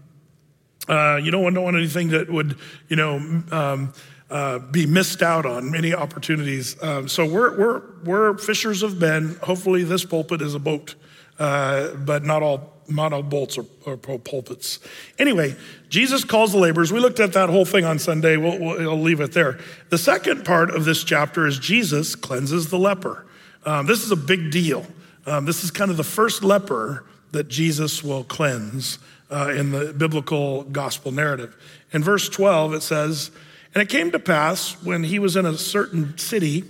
uh, 0.88 1.20
you 1.22 1.30
don't 1.30 1.42
want, 1.42 1.54
don't 1.54 1.64
want 1.64 1.76
anything 1.76 2.08
that 2.08 2.30
would, 2.30 2.58
you 2.88 2.96
know, 2.96 3.16
um, 3.52 3.92
uh, 4.30 4.58
be 4.58 4.86
missed 4.86 5.22
out 5.22 5.46
on 5.46 5.70
many 5.70 5.94
opportunities. 5.94 6.80
Um, 6.82 7.08
so 7.08 7.24
we're, 7.24 7.56
we're, 7.58 7.82
we're 8.04 8.38
fishers 8.38 8.82
of 8.82 9.00
men. 9.00 9.38
Hopefully, 9.42 9.84
this 9.84 10.04
pulpit 10.04 10.42
is 10.42 10.54
a 10.54 10.58
boat, 10.58 10.96
uh, 11.38 11.94
but 11.94 12.24
not 12.24 12.42
all, 12.42 12.74
not 12.88 13.12
all 13.12 13.22
bolts 13.22 13.56
are, 13.56 13.66
are, 13.86 13.96
pulpits. 13.96 14.80
Anyway, 15.18 15.54
Jesus 15.88 16.24
calls 16.24 16.52
the 16.52 16.58
laborers. 16.58 16.92
We 16.92 16.98
looked 16.98 17.20
at 17.20 17.34
that 17.34 17.50
whole 17.50 17.64
thing 17.64 17.84
on 17.84 17.98
Sunday. 17.98 18.36
We'll, 18.36 18.58
we'll, 18.58 18.90
I'll 18.90 19.00
leave 19.00 19.20
it 19.20 19.32
there. 19.32 19.60
The 19.90 19.98
second 19.98 20.44
part 20.44 20.70
of 20.70 20.84
this 20.84 21.04
chapter 21.04 21.46
is 21.46 21.58
Jesus 21.58 22.16
cleanses 22.16 22.68
the 22.68 22.78
leper. 22.78 23.26
Um, 23.64 23.86
this 23.86 24.04
is 24.04 24.10
a 24.10 24.16
big 24.16 24.50
deal. 24.50 24.86
Um, 25.24 25.44
this 25.44 25.62
is 25.64 25.70
kind 25.70 25.90
of 25.90 25.96
the 25.96 26.04
first 26.04 26.42
leper 26.42 27.04
that 27.32 27.48
Jesus 27.48 28.02
will 28.02 28.24
cleanse 28.24 28.98
uh, 29.30 29.52
in 29.56 29.72
the 29.72 29.92
biblical 29.92 30.64
gospel 30.64 31.12
narrative. 31.12 31.56
In 31.92 32.02
verse 32.02 32.28
12, 32.28 32.74
it 32.74 32.82
says, 32.82 33.30
and 33.76 33.82
it 33.82 33.90
came 33.90 34.10
to 34.12 34.18
pass 34.18 34.82
when 34.82 35.04
he 35.04 35.18
was 35.18 35.36
in 35.36 35.44
a 35.44 35.52
certain 35.58 36.16
city, 36.16 36.64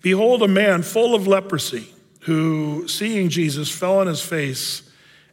behold, 0.00 0.44
a 0.44 0.46
man 0.46 0.82
full 0.82 1.12
of 1.12 1.26
leprosy, 1.26 1.88
who, 2.20 2.86
seeing 2.86 3.30
Jesus, 3.30 3.68
fell 3.68 3.98
on 3.98 4.06
his 4.06 4.22
face 4.22 4.88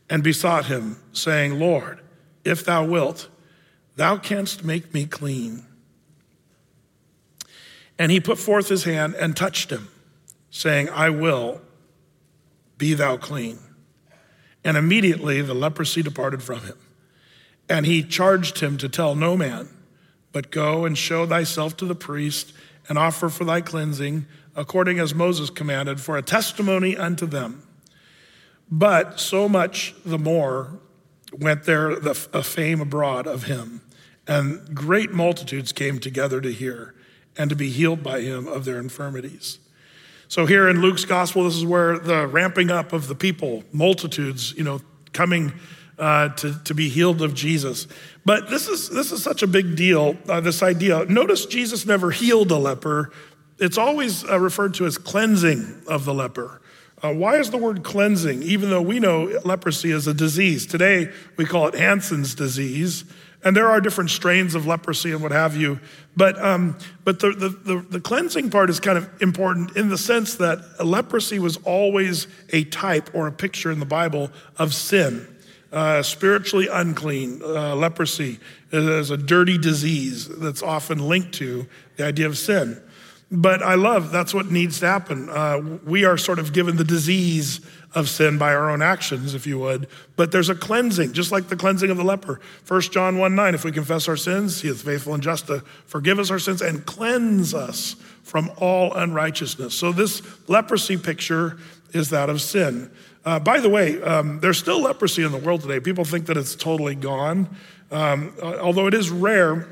and 0.10 0.24
besought 0.24 0.66
him, 0.66 0.98
saying, 1.12 1.60
Lord, 1.60 2.00
if 2.44 2.66
thou 2.66 2.86
wilt, 2.86 3.30
thou 3.96 4.18
canst 4.18 4.64
make 4.64 4.92
me 4.92 5.06
clean. 5.06 5.64
And 8.00 8.12
he 8.12 8.20
put 8.20 8.40
forth 8.40 8.68
his 8.68 8.84
hand 8.84 9.14
and 9.14 9.38
touched 9.38 9.70
him, 9.70 9.90
saying, 10.50 10.90
I 10.90 11.12
will, 11.12 11.62
be 12.80 12.96
thou 12.96 13.18
clean. 13.18 13.60
And 14.64 14.78
immediately 14.78 15.44
the 15.44 15.54
leprosy 15.54 16.02
departed 16.02 16.42
from 16.42 16.62
him. 16.62 16.78
And 17.70 17.86
he 17.86 18.02
charged 18.02 18.62
him 18.62 18.80
to 18.80 18.90
tell 18.90 19.14
no 19.14 19.38
man 19.38 19.70
but 20.34 20.52
go 20.52 20.84
and 20.84 20.98
show 20.98 21.26
thyself 21.26 21.78
to 21.78 21.86
the 21.86 21.96
priest 21.96 22.52
and 22.90 22.98
offer 22.98 23.30
for 23.30 23.46
thy 23.46 23.62
cleansing, 23.62 24.26
according 24.56 25.00
as 25.00 25.16
Moses 25.16 25.50
commanded, 25.50 26.02
for 26.02 26.18
a 26.18 26.22
testimony 26.22 26.98
unto 26.98 27.26
them. 27.26 27.64
But 28.70 29.20
so 29.20 29.48
much 29.48 29.96
the 30.04 30.20
more 30.20 30.80
went 31.32 31.64
there 31.64 31.96
the, 31.96 32.28
a 32.34 32.44
fame 32.44 32.82
abroad 32.82 33.28
of 33.28 33.44
him, 33.44 33.82
and 34.28 34.76
great 34.76 35.12
multitudes 35.12 35.72
came 35.72 36.00
together 36.00 36.42
to 36.42 36.52
hear 36.52 36.94
and 37.38 37.50
to 37.50 37.56
be 37.56 37.70
healed 37.70 38.04
by 38.04 38.22
him 38.22 38.48
of 38.48 38.66
their 38.66 38.80
infirmities. 38.80 39.60
So 40.28 40.46
here 40.46 40.68
in 40.68 40.82
Luke's 40.82 41.06
gospel, 41.06 41.44
this 41.44 41.56
is 41.56 41.66
where 41.66 42.00
the 42.00 42.26
ramping 42.28 42.72
up 42.72 42.94
of 42.94 43.08
the 43.08 43.16
people, 43.16 43.64
multitudes, 43.72 44.54
you 44.54 44.64
know, 44.64 44.82
coming 45.12 45.54
uh, 46.00 46.30
to, 46.30 46.60
to 46.64 46.74
be 46.74 46.90
healed 46.90 47.22
of 47.22 47.34
Jesus. 47.34 47.88
But 48.26 48.50
this 48.50 48.68
is, 48.68 48.90
this 48.90 49.12
is 49.12 49.22
such 49.22 49.44
a 49.44 49.48
big 49.48 49.76
deal, 49.76 50.18
uh, 50.30 50.40
this 50.40 50.64
idea. 50.64 51.06
Notice 51.06 51.46
Jesus 51.46 51.86
never 51.86 52.12
healed 52.12 52.52
a 52.52 52.58
leper, 52.58 53.12
it's 53.60 53.78
always 53.78 54.28
uh, 54.28 54.40
referred 54.40 54.74
to 54.76 54.86
as 54.86 54.98
cleansing 54.98 55.84
of 55.88 56.06
the 56.06 56.14
leper. 56.14 56.62
Uh, 57.02 57.14
why 57.14 57.36
is 57.36 57.50
the 57.50 57.58
word 57.58 57.84
cleansing, 57.84 58.42
even 58.44 58.70
though 58.70 58.82
we 58.82 59.00
know 59.00 59.40
leprosy 59.44 59.92
is 59.92 60.08
a 60.08 60.14
disease? 60.14 60.66
Today, 60.66 61.10
we 61.38 61.46
call 61.46 61.68
it 61.68 61.76
Hansen's 61.76 62.34
disease. 62.34 63.04
And 63.44 63.58
there 63.58 63.68
are 63.68 63.82
different 63.82 64.10
strains 64.10 64.56
of 64.56 64.66
leprosy 64.66 65.12
and 65.12 65.22
what 65.22 65.34
have 65.34 65.58
you. 65.58 65.82
But, 66.16 66.42
um, 66.42 66.78
but 67.04 67.20
the, 67.20 67.32
the, 67.32 67.50
the, 67.50 67.86
the, 67.90 68.00
cleansing 68.00 68.52
part 68.52 68.70
is 68.70 68.80
kind 68.80 68.98
of 68.98 69.10
important 69.22 69.76
in 69.76 69.90
the 69.90 69.98
sense 69.98 70.36
that 70.36 70.86
leprosy 70.86 71.40
was 71.40 71.58
always 71.58 72.28
a 72.54 72.64
type 72.66 73.10
or 73.14 73.28
a 73.28 73.34
picture 73.34 73.70
in 73.70 73.80
the 73.80 73.86
Bible 73.86 74.32
of 74.58 74.74
sin. 74.74 75.28
Uh, 75.74 76.04
spiritually 76.04 76.68
unclean. 76.72 77.42
Uh, 77.44 77.76
leprosy 77.76 78.40
is 78.72 79.10
a 79.10 79.18
dirty 79.18 79.58
disease 79.58 80.28
that's 80.28 80.62
often 80.62 81.00
linked 81.00 81.34
to 81.34 81.68
the 81.98 82.06
idea 82.06 82.28
of 82.28 82.38
sin. 82.38 82.82
But 83.32 83.64
I 83.64 83.74
love 83.74 84.12
that's 84.12 84.34
what 84.34 84.52
needs 84.52 84.80
to 84.82 84.86
happen. 84.86 85.28
Uh, 85.30 85.80
we 85.84 86.06
are 86.06 86.18
sort 86.18 86.38
of 86.38 86.54
given 86.54 86.78
the 86.78 86.84
disease 86.84 87.62
of 87.96 88.08
sin 88.08 88.38
by 88.38 88.54
our 88.54 88.70
own 88.70 88.84
actions, 88.84 89.34
if 89.34 89.48
you 89.48 89.58
would. 89.58 89.88
But 90.16 90.32
there's 90.32 90.50
a 90.50 90.56
cleansing, 90.56 91.14
just 91.14 91.32
like 91.32 91.48
the 91.48 91.56
cleansing 91.56 91.90
of 91.90 91.98
the 91.98 92.04
leper. 92.04 92.40
1 92.68 92.82
John 92.82 93.18
1 93.18 93.34
9, 93.34 93.56
if 93.56 93.64
we 93.64 93.72
confess 93.72 94.08
our 94.08 94.18
sins, 94.18 94.62
he 94.62 94.68
is 94.68 94.84
faithful 94.84 95.16
and 95.16 95.24
just 95.24 95.48
to 95.48 95.64
forgive 95.88 96.20
us 96.20 96.30
our 96.30 96.38
sins 96.38 96.62
and 96.62 96.86
cleanse 96.86 97.56
us 97.56 97.96
from 98.22 98.52
all 98.58 98.94
unrighteousness. 98.94 99.74
So 99.74 99.92
this 99.92 100.22
leprosy 100.48 100.98
picture 100.98 101.58
is 101.94 102.12
that 102.12 102.30
of 102.30 102.42
sin. 102.42 102.92
Uh, 103.26 103.40
by 103.40 103.60
the 103.60 103.70
way, 103.70 104.02
um, 104.02 104.40
there's 104.42 104.58
still 104.58 104.82
leprosy 104.82 105.24
in 105.24 105.32
the 105.32 105.38
world 105.38 105.62
today. 105.62 105.80
People 105.80 106.04
think 106.04 106.26
that 106.26 106.36
it's 106.36 106.56
totally 106.56 106.96
gone. 106.96 107.48
Um, 107.92 108.34
uh, 108.42 108.58
although 108.60 108.88
it 108.88 108.94
is 108.94 109.10
rare, 109.10 109.68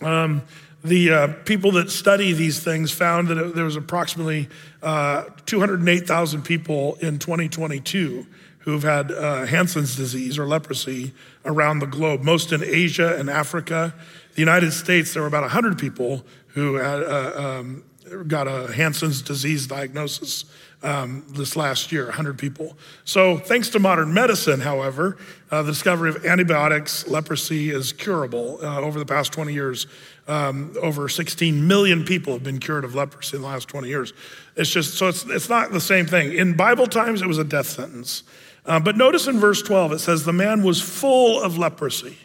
um, 0.00 0.42
the 0.84 1.12
uh, 1.12 1.28
people 1.44 1.72
that 1.72 1.90
study 1.90 2.32
these 2.32 2.60
things 2.60 2.90
found 2.90 3.28
that 3.28 3.54
there 3.54 3.64
was 3.64 3.76
approximately 3.76 4.48
uh, 4.82 5.24
208,000 5.46 6.42
people 6.42 6.96
in 6.96 7.18
2022 7.18 8.26
who've 8.60 8.82
had 8.82 9.10
uh, 9.10 9.44
Hansen's 9.46 9.96
disease 9.96 10.38
or 10.38 10.46
leprosy 10.46 11.12
around 11.44 11.80
the 11.80 11.86
globe, 11.86 12.22
most 12.22 12.52
in 12.52 12.62
Asia 12.62 13.16
and 13.16 13.28
Africa. 13.28 13.92
The 14.34 14.40
United 14.40 14.72
States, 14.72 15.14
there 15.14 15.22
were 15.22 15.28
about 15.28 15.42
100 15.42 15.78
people 15.78 16.24
who 16.48 16.76
had, 16.76 17.02
uh, 17.02 17.32
um, 17.36 17.84
got 18.28 18.46
a 18.46 18.72
Hansen's 18.72 19.20
disease 19.20 19.66
diagnosis 19.66 20.44
um, 20.82 21.24
this 21.28 21.56
last 21.56 21.92
year, 21.92 22.06
100 22.06 22.38
people. 22.38 22.76
So, 23.04 23.38
thanks 23.38 23.68
to 23.70 23.78
modern 23.78 24.12
medicine, 24.12 24.60
however, 24.60 25.16
uh, 25.50 25.62
the 25.62 25.72
discovery 25.72 26.10
of 26.10 26.24
antibiotics, 26.26 27.06
leprosy 27.06 27.70
is 27.70 27.92
curable. 27.92 28.58
Uh, 28.62 28.80
over 28.80 28.98
the 28.98 29.06
past 29.06 29.32
20 29.32 29.52
years, 29.52 29.86
um, 30.28 30.74
over 30.80 31.08
16 31.08 31.66
million 31.66 32.04
people 32.04 32.32
have 32.32 32.42
been 32.42 32.58
cured 32.58 32.84
of 32.84 32.94
leprosy 32.94 33.36
in 33.36 33.42
the 33.42 33.48
last 33.48 33.68
20 33.68 33.88
years. 33.88 34.12
It's 34.56 34.70
just, 34.70 34.94
so 34.94 35.08
it's, 35.08 35.24
it's 35.24 35.48
not 35.48 35.72
the 35.72 35.80
same 35.80 36.06
thing. 36.06 36.32
In 36.32 36.56
Bible 36.56 36.86
times, 36.86 37.22
it 37.22 37.28
was 37.28 37.38
a 37.38 37.44
death 37.44 37.66
sentence. 37.66 38.24
Uh, 38.64 38.78
but 38.78 38.96
notice 38.96 39.26
in 39.26 39.38
verse 39.40 39.62
12, 39.62 39.92
it 39.92 39.98
says, 39.98 40.24
The 40.24 40.32
man 40.32 40.62
was 40.62 40.80
full 40.80 41.42
of 41.42 41.58
leprosy, 41.58 42.16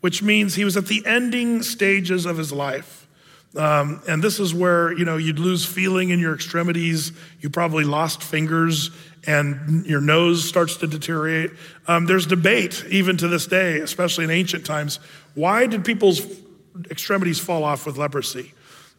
which 0.00 0.22
means 0.22 0.54
he 0.54 0.64
was 0.64 0.76
at 0.76 0.86
the 0.86 1.04
ending 1.06 1.62
stages 1.62 2.26
of 2.26 2.38
his 2.38 2.52
life. 2.52 3.03
Um, 3.56 4.02
and 4.08 4.22
this 4.22 4.40
is 4.40 4.52
where, 4.52 4.92
you 4.92 5.04
know, 5.04 5.16
you'd 5.16 5.38
lose 5.38 5.64
feeling 5.64 6.10
in 6.10 6.18
your 6.18 6.34
extremities. 6.34 7.12
You 7.40 7.50
probably 7.50 7.84
lost 7.84 8.22
fingers 8.22 8.90
and 9.26 9.86
your 9.86 10.00
nose 10.00 10.46
starts 10.46 10.76
to 10.78 10.86
deteriorate. 10.86 11.52
Um, 11.86 12.06
there's 12.06 12.26
debate 12.26 12.84
even 12.90 13.16
to 13.18 13.28
this 13.28 13.46
day, 13.46 13.78
especially 13.78 14.24
in 14.24 14.30
ancient 14.30 14.66
times. 14.66 14.98
Why 15.34 15.66
did 15.66 15.84
people's 15.84 16.26
extremities 16.90 17.38
fall 17.38 17.64
off 17.64 17.86
with 17.86 17.96
leprosy? 17.96 18.52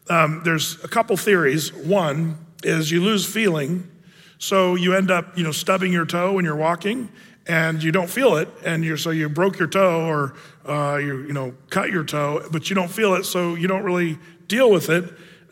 Um, 0.09 0.41
there's 0.43 0.83
a 0.83 0.87
couple 0.87 1.17
theories. 1.17 1.73
One 1.73 2.37
is 2.63 2.91
you 2.91 3.03
lose 3.03 3.25
feeling, 3.25 3.89
so 4.37 4.75
you 4.75 4.93
end 4.93 5.11
up, 5.11 5.37
you 5.37 5.43
know, 5.43 5.51
stubbing 5.51 5.91
your 5.91 6.05
toe 6.05 6.33
when 6.33 6.45
you're 6.45 6.55
walking, 6.55 7.09
and 7.47 7.83
you 7.83 7.91
don't 7.91 8.09
feel 8.09 8.35
it, 8.37 8.49
and 8.63 8.83
you're 8.83 8.97
so 8.97 9.11
you 9.11 9.29
broke 9.29 9.59
your 9.59 9.67
toe 9.67 10.05
or 10.05 10.33
uh, 10.65 10.97
you 10.97 11.23
you 11.23 11.33
know 11.33 11.53
cut 11.69 11.91
your 11.91 12.03
toe, 12.03 12.47
but 12.51 12.69
you 12.69 12.75
don't 12.75 12.91
feel 12.91 13.13
it, 13.15 13.23
so 13.25 13.55
you 13.55 13.67
don't 13.67 13.83
really 13.83 14.17
deal 14.47 14.71
with 14.71 14.89
it, 14.89 15.05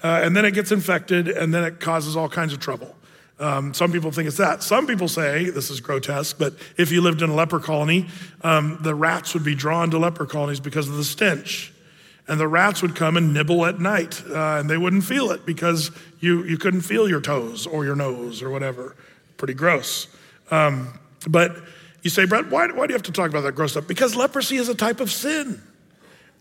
uh, 0.04 0.22
and 0.24 0.36
then 0.36 0.46
it 0.46 0.54
gets 0.54 0.72
infected, 0.72 1.28
and 1.28 1.54
then 1.54 1.64
it 1.64 1.80
causes 1.80 2.16
all 2.16 2.30
kinds 2.30 2.54
of 2.54 2.60
trouble. 2.60 2.96
Um, 3.40 3.74
some 3.74 3.92
people 3.92 4.12
think 4.12 4.28
it's 4.28 4.38
that. 4.38 4.64
Some 4.64 4.86
people 4.88 5.08
say, 5.08 5.50
this 5.50 5.70
is 5.70 5.82
grotesque, 5.82 6.38
but 6.38 6.54
if 6.78 6.92
you 6.92 7.02
lived 7.02 7.22
in 7.22 7.30
a 7.30 7.34
leper 7.34 7.60
colony, 7.60 8.08
um, 8.42 8.78
the 8.82 8.94
rats 8.94 9.34
would 9.34 9.44
be 9.44 9.56
drawn 9.56 9.90
to 9.92 9.98
leper 9.98 10.26
colonies 10.26 10.60
because 10.60 10.88
of 10.88 10.96
the 10.96 11.04
stench. 11.04 11.74
And 12.28 12.40
the 12.40 12.48
rats 12.48 12.82
would 12.82 12.96
come 12.96 13.18
and 13.18 13.34
nibble 13.34 13.66
at 13.66 13.80
night, 13.80 14.24
uh, 14.30 14.58
and 14.60 14.70
they 14.70 14.78
wouldn't 14.78 15.04
feel 15.04 15.32
it 15.32 15.46
because 15.46 15.92
you, 16.22 16.44
you 16.44 16.58
couldn't 16.58 16.82
feel 16.82 17.10
your 17.10 17.20
toes 17.20 17.68
or 17.68 17.84
your 17.84 17.96
nose 17.96 18.42
or 18.42 18.50
whatever. 18.50 18.96
Pretty 19.36 19.56
gross. 19.56 20.08
Um, 20.50 20.98
but 21.28 21.58
you 22.04 22.10
say, 22.10 22.26
Brett, 22.26 22.50
why, 22.50 22.68
why 22.68 22.86
do 22.86 22.92
you 22.92 22.96
have 22.96 23.04
to 23.04 23.12
talk 23.12 23.30
about 23.30 23.42
that 23.42 23.54
gross 23.54 23.72
stuff? 23.72 23.88
Because 23.88 24.16
leprosy 24.16 24.58
is 24.58 24.70
a 24.70 24.76
type 24.76 25.00
of 25.00 25.10
sin. 25.10 25.62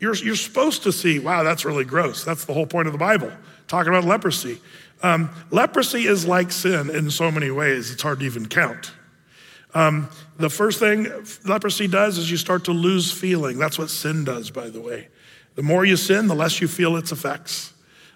You're, 0.01 0.17
you're 0.17 0.35
supposed 0.35 0.83
to 0.83 0.93
see, 0.93 1.21
wow, 1.21 1.45
that's 1.45 1.65
really 1.65 1.85
gross. 1.85 2.25
That's 2.25 2.45
the 2.45 2.53
whole 2.53 2.67
point 2.67 2.89
of 2.89 2.93
the 2.93 2.99
Bible, 2.99 3.31
talking 3.69 3.89
about 3.89 4.05
leprosy. 4.05 4.61
Um, 5.03 5.31
leprosy 5.51 6.07
is 6.07 6.27
like 6.27 6.51
sin 6.51 6.91
in 6.91 7.11
so 7.11 7.31
many 7.31 7.51
ways, 7.51 7.91
it's 7.91 8.03
hard 8.03 8.21
to 8.21 8.27
even 8.27 8.47
count. 8.47 8.93
Um, 9.75 10.11
the 10.37 10.51
first 10.51 10.79
thing 10.79 11.09
leprosy 11.47 11.89
does 11.89 12.19
is 12.19 12.31
you 12.31 12.37
start 12.37 12.65
to 12.65 12.73
lose 12.73 13.11
feeling. 13.11 13.59
That's 13.59 13.79
what 13.79 13.89
sin 13.89 14.25
does, 14.25 14.51
by 14.51 14.69
the 14.69 14.81
way. 14.81 15.09
The 15.55 15.63
more 15.63 15.85
you 15.85 15.97
sin, 15.97 16.27
the 16.27 16.35
less 16.35 16.61
you 16.61 16.69
feel 16.69 16.97
its 16.97 17.13
effects, 17.13 17.73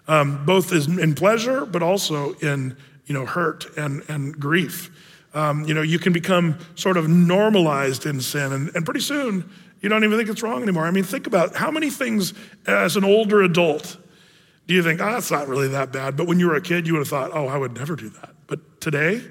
um, 0.09 0.45
both 0.45 0.73
in 0.73 1.15
pleasure, 1.15 1.65
but 1.65 1.83
also 1.83 2.35
in 2.35 2.77
you 3.07 3.15
know 3.15 3.25
hurt 3.25 3.77
and, 3.77 4.03
and 4.09 4.39
grief. 4.39 4.91
Um, 5.37 5.65
you 5.65 5.75
know, 5.75 5.83
you 5.83 5.99
can 5.99 6.15
become 6.15 6.59
sort 6.77 6.97
of 6.97 7.09
normalized 7.09 8.07
in 8.07 8.23
sin, 8.23 8.53
and, 8.53 8.75
and 8.75 8.87
pretty 8.87 9.01
soon 9.01 9.51
you 9.81 9.91
don't 9.91 10.03
even 10.03 10.17
think 10.17 10.31
it's 10.31 10.43
wrong 10.43 10.63
anymore. 10.63 10.87
I 10.87 10.91
mean, 10.91 11.05
think 11.05 11.27
about 11.27 11.55
how 11.55 11.71
many 11.71 11.91
things 11.91 12.33
as 12.67 12.97
an 12.97 13.05
older 13.05 13.43
adult 13.43 13.99
do 14.67 14.73
you 14.73 14.83
think, 14.83 14.99
oh, 15.01 15.13
that's 15.13 15.31
not 15.31 15.47
really 15.47 15.69
that 15.69 15.93
bad? 15.93 16.17
But 16.17 16.27
when 16.27 16.41
you 16.41 16.47
were 16.47 16.57
a 16.57 16.63
kid, 16.63 16.87
you 16.87 16.95
would 16.95 17.01
have 17.01 17.09
thought, 17.09 17.33
oh, 17.35 17.49
I 17.49 17.59
would 17.59 17.75
never 17.75 17.95
do 17.97 18.09
that. 18.09 18.35
But 18.47 18.81
today, 18.81 19.23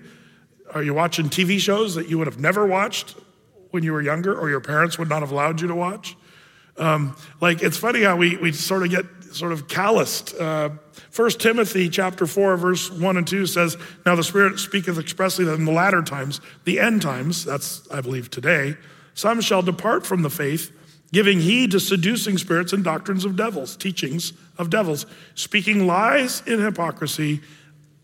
are 0.74 0.84
you 0.84 0.94
watching 0.94 1.28
TV 1.28 1.60
shows 1.60 1.96
that 1.96 2.08
you 2.08 2.20
would 2.20 2.28
have 2.28 2.40
never 2.40 2.68
watched 2.68 3.16
when 3.72 3.84
you 3.84 3.92
were 3.92 4.02
younger 4.02 4.38
or 4.38 4.50
your 4.50 4.62
parents 4.62 5.00
would 5.00 5.10
not 5.10 5.22
have 5.22 5.32
allowed 5.32 5.60
you 5.60 5.68
to 5.68 5.76
watch? 5.76 6.16
Um, 6.78 7.18
like, 7.42 7.64
it's 7.64 7.78
funny 7.78 8.04
how 8.04 8.16
we, 8.16 8.38
we 8.38 8.52
sort 8.52 8.84
of 8.84 8.92
get 8.92 9.15
sort 9.36 9.52
of 9.52 9.68
calloused. 9.68 10.34
Uh, 10.36 10.70
1 11.16 11.30
Timothy 11.32 11.90
chapter 11.90 12.26
4, 12.26 12.58
verse 12.58 12.90
1 12.90 13.18
and 13.18 13.28
2 13.28 13.46
says, 13.46 13.78
Now 14.06 14.16
the 14.16 14.24
Spirit 14.24 14.60
speaketh 14.60 14.98
expressly 14.98 15.46
that 15.46 15.56
in 15.56 15.66
the 15.66 15.72
latter 15.72 16.02
times, 16.02 16.42
the 16.64 16.80
end 16.80 17.02
times, 17.02 17.46
that's, 17.46 17.90
I 17.92 18.02
believe, 18.02 18.30
today, 18.30 18.76
some 19.14 19.42
shall 19.42 19.62
depart 19.62 20.06
from 20.06 20.22
the 20.22 20.30
faith, 20.30 20.72
giving 21.12 21.40
heed 21.40 21.72
to 21.72 21.80
seducing 21.80 22.38
spirits 22.38 22.74
and 22.74 22.84
doctrines 22.84 23.26
of 23.26 23.36
devils, 23.36 23.76
teachings 23.76 24.34
of 24.58 24.70
devils, 24.70 25.06
speaking 25.36 25.88
lies 25.88 26.42
in 26.46 26.60
hypocrisy, 26.60 27.42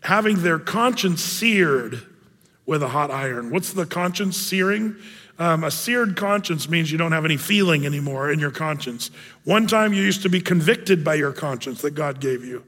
having 0.00 0.42
their 0.42 0.58
conscience 0.58 1.22
seared 1.22 2.02
with 2.66 2.82
a 2.82 2.88
hot 2.88 3.10
iron. 3.10 3.50
What's 3.50 3.72
the 3.72 3.86
conscience 3.86 4.36
searing? 4.36 4.96
Um, 5.38 5.64
a 5.64 5.70
seared 5.70 6.16
conscience 6.16 6.68
means 6.68 6.92
you 6.92 6.98
don't 6.98 7.12
have 7.12 7.24
any 7.24 7.36
feeling 7.36 7.86
anymore 7.86 8.30
in 8.30 8.38
your 8.38 8.50
conscience. 8.50 9.10
One 9.44 9.66
time 9.66 9.92
you 9.92 10.02
used 10.02 10.22
to 10.22 10.28
be 10.28 10.40
convicted 10.40 11.02
by 11.02 11.14
your 11.14 11.32
conscience 11.32 11.82
that 11.82 11.92
God 11.92 12.20
gave 12.20 12.44
you 12.44 12.64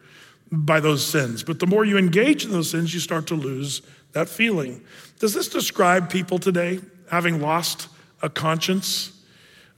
by 0.51 0.81
those 0.81 1.05
sins, 1.05 1.43
but 1.43 1.59
the 1.59 1.67
more 1.67 1.85
you 1.85 1.99
engage 1.99 2.45
in 2.45 2.51
those 2.51 2.71
sins, 2.71 2.95
you 2.95 3.01
start 3.01 3.27
to 3.29 3.35
lose 3.35 3.83
that 4.13 4.29
feeling. 4.29 4.83
Does 5.19 5.35
this 5.35 5.49
describe 5.49 6.11
people 6.11 6.39
today 6.39 6.81
having 7.11 7.41
lost 7.41 7.89
a 8.23 8.31
conscience. 8.31 9.13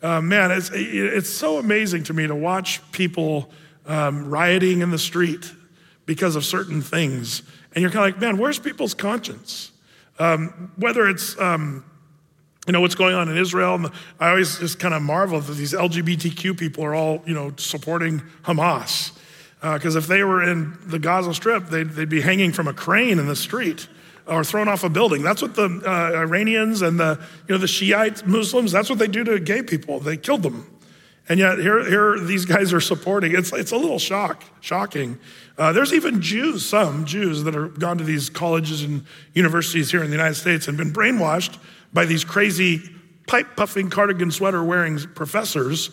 Uh, 0.02 0.20
man, 0.20 0.50
it's, 0.50 0.70
it's 0.72 1.28
so 1.28 1.58
amazing 1.58 2.04
to 2.04 2.14
me 2.14 2.26
to 2.26 2.34
watch 2.34 2.80
people 2.92 3.50
um, 3.86 4.30
rioting 4.30 4.80
in 4.80 4.90
the 4.90 4.98
street 4.98 5.52
because 6.06 6.36
of 6.36 6.44
certain 6.44 6.80
things. 6.80 7.42
And 7.74 7.82
you're 7.82 7.90
kind 7.90 8.08
of 8.08 8.14
like, 8.14 8.20
man, 8.20 8.38
where's 8.38 8.58
people's 8.58 8.94
conscience? 8.94 9.72
Um, 10.18 10.72
whether 10.76 11.08
it's, 11.08 11.38
um, 11.40 11.84
you 12.66 12.72
know, 12.72 12.80
what's 12.80 12.94
going 12.94 13.14
on 13.14 13.28
in 13.28 13.36
Israel. 13.36 13.74
And 13.76 13.90
I 14.18 14.30
always 14.30 14.58
just 14.58 14.78
kind 14.78 14.94
of 14.94 15.02
marvel 15.02 15.40
that 15.40 15.52
these 15.52 15.72
LGBTQ 15.72 16.58
people 16.58 16.84
are 16.84 16.94
all, 16.94 17.22
you 17.26 17.34
know, 17.34 17.52
supporting 17.56 18.22
Hamas. 18.42 19.12
Because 19.60 19.96
uh, 19.96 20.00
if 20.00 20.06
they 20.06 20.22
were 20.22 20.42
in 20.42 20.76
the 20.86 20.98
Gaza 20.98 21.32
Strip, 21.32 21.68
they'd, 21.68 21.90
they'd 21.90 22.08
be 22.08 22.20
hanging 22.20 22.52
from 22.52 22.68
a 22.68 22.74
crane 22.74 23.18
in 23.18 23.26
the 23.26 23.36
street 23.36 23.88
or 24.26 24.44
thrown 24.44 24.68
off 24.68 24.84
a 24.84 24.88
building. 24.88 25.22
That's 25.22 25.40
what 25.40 25.54
the 25.54 25.82
uh, 25.86 26.18
Iranians 26.18 26.82
and 26.82 26.98
the, 26.98 27.20
you 27.48 27.54
know, 27.54 27.58
the 27.58 27.68
Shiite 27.68 28.26
Muslims, 28.26 28.72
that's 28.72 28.90
what 28.90 28.98
they 28.98 29.06
do 29.06 29.24
to 29.24 29.38
gay 29.38 29.62
people. 29.62 30.00
They 30.00 30.16
killed 30.16 30.42
them. 30.42 30.75
And 31.28 31.40
yet 31.40 31.58
here, 31.58 31.84
here 31.84 32.18
these 32.20 32.44
guys 32.44 32.72
are 32.72 32.80
supporting. 32.80 33.34
It's, 33.34 33.52
it's 33.52 33.72
a 33.72 33.76
little 33.76 33.98
shock, 33.98 34.44
shocking. 34.60 35.18
Uh, 35.58 35.72
there's 35.72 35.92
even 35.92 36.20
Jews, 36.20 36.64
some 36.64 37.04
Jews 37.04 37.42
that 37.44 37.54
have 37.54 37.78
gone 37.78 37.98
to 37.98 38.04
these 38.04 38.30
colleges 38.30 38.82
and 38.82 39.04
universities 39.32 39.90
here 39.90 40.02
in 40.02 40.10
the 40.10 40.16
United 40.16 40.34
States 40.34 40.68
and 40.68 40.76
been 40.76 40.92
brainwashed 40.92 41.58
by 41.92 42.04
these 42.04 42.24
crazy 42.24 42.82
pipe 43.26 43.56
puffing 43.56 43.90
cardigan 43.90 44.30
sweater 44.30 44.62
wearing 44.62 44.98
professors 44.98 45.90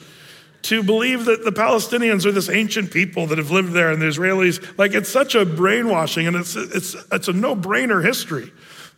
to 0.63 0.81
believe 0.81 1.25
that 1.25 1.43
the 1.43 1.51
Palestinians 1.51 2.25
are 2.25 2.31
this 2.31 2.49
ancient 2.49 2.91
people 2.91 3.27
that 3.27 3.37
have 3.37 3.51
lived 3.51 3.73
there 3.73 3.91
and 3.91 4.01
the 4.01 4.05
Israelis. 4.05 4.77
Like 4.77 4.93
it's 4.93 5.09
such 5.09 5.35
a 5.35 5.45
brainwashing 5.45 6.27
and 6.27 6.35
it's, 6.35 6.55
it's, 6.55 6.95
it's 7.11 7.27
a 7.27 7.33
no 7.33 7.55
brainer 7.55 8.03
history. 8.03 8.51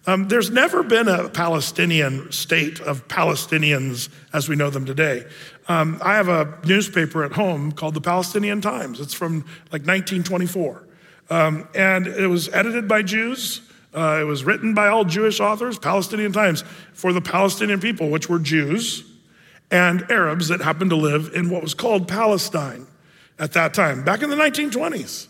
Um, 0.07 0.27
there's 0.27 0.51
never 0.51 0.83
been 0.83 1.07
a 1.07 1.29
Palestinian 1.29 2.31
state 2.31 2.79
of 2.79 3.07
Palestinians 3.07 4.09
as 4.33 4.47
we 4.47 4.55
know 4.55 4.69
them 4.69 4.85
today. 4.85 5.25
Um, 5.67 5.97
I 6.01 6.15
have 6.15 6.27
a 6.27 6.59
newspaper 6.65 7.23
at 7.23 7.31
home 7.31 7.71
called 7.71 7.95
the 7.95 8.01
Palestinian 8.01 8.61
Times. 8.61 8.99
It's 8.99 9.13
from 9.13 9.41
like 9.71 9.85
1924. 9.85 10.83
Um, 11.29 11.67
and 11.73 12.05
it 12.05 12.27
was 12.27 12.49
edited 12.49 12.87
by 12.87 13.01
Jews. 13.01 13.61
Uh, 13.93 14.19
it 14.21 14.25
was 14.25 14.43
written 14.43 14.73
by 14.73 14.89
all 14.89 15.05
Jewish 15.05 15.39
authors, 15.39 15.79
Palestinian 15.79 16.31
Times, 16.31 16.63
for 16.93 17.13
the 17.13 17.21
Palestinian 17.21 17.79
people, 17.79 18.09
which 18.09 18.29
were 18.29 18.39
Jews 18.39 19.03
and 19.71 20.09
Arabs 20.11 20.49
that 20.49 20.61
happened 20.61 20.91
to 20.91 20.95
live 20.95 21.31
in 21.33 21.49
what 21.49 21.63
was 21.63 21.73
called 21.73 22.07
Palestine 22.07 22.85
at 23.39 23.53
that 23.53 23.73
time, 23.73 24.03
back 24.03 24.21
in 24.21 24.29
the 24.29 24.35
1920s. 24.35 25.27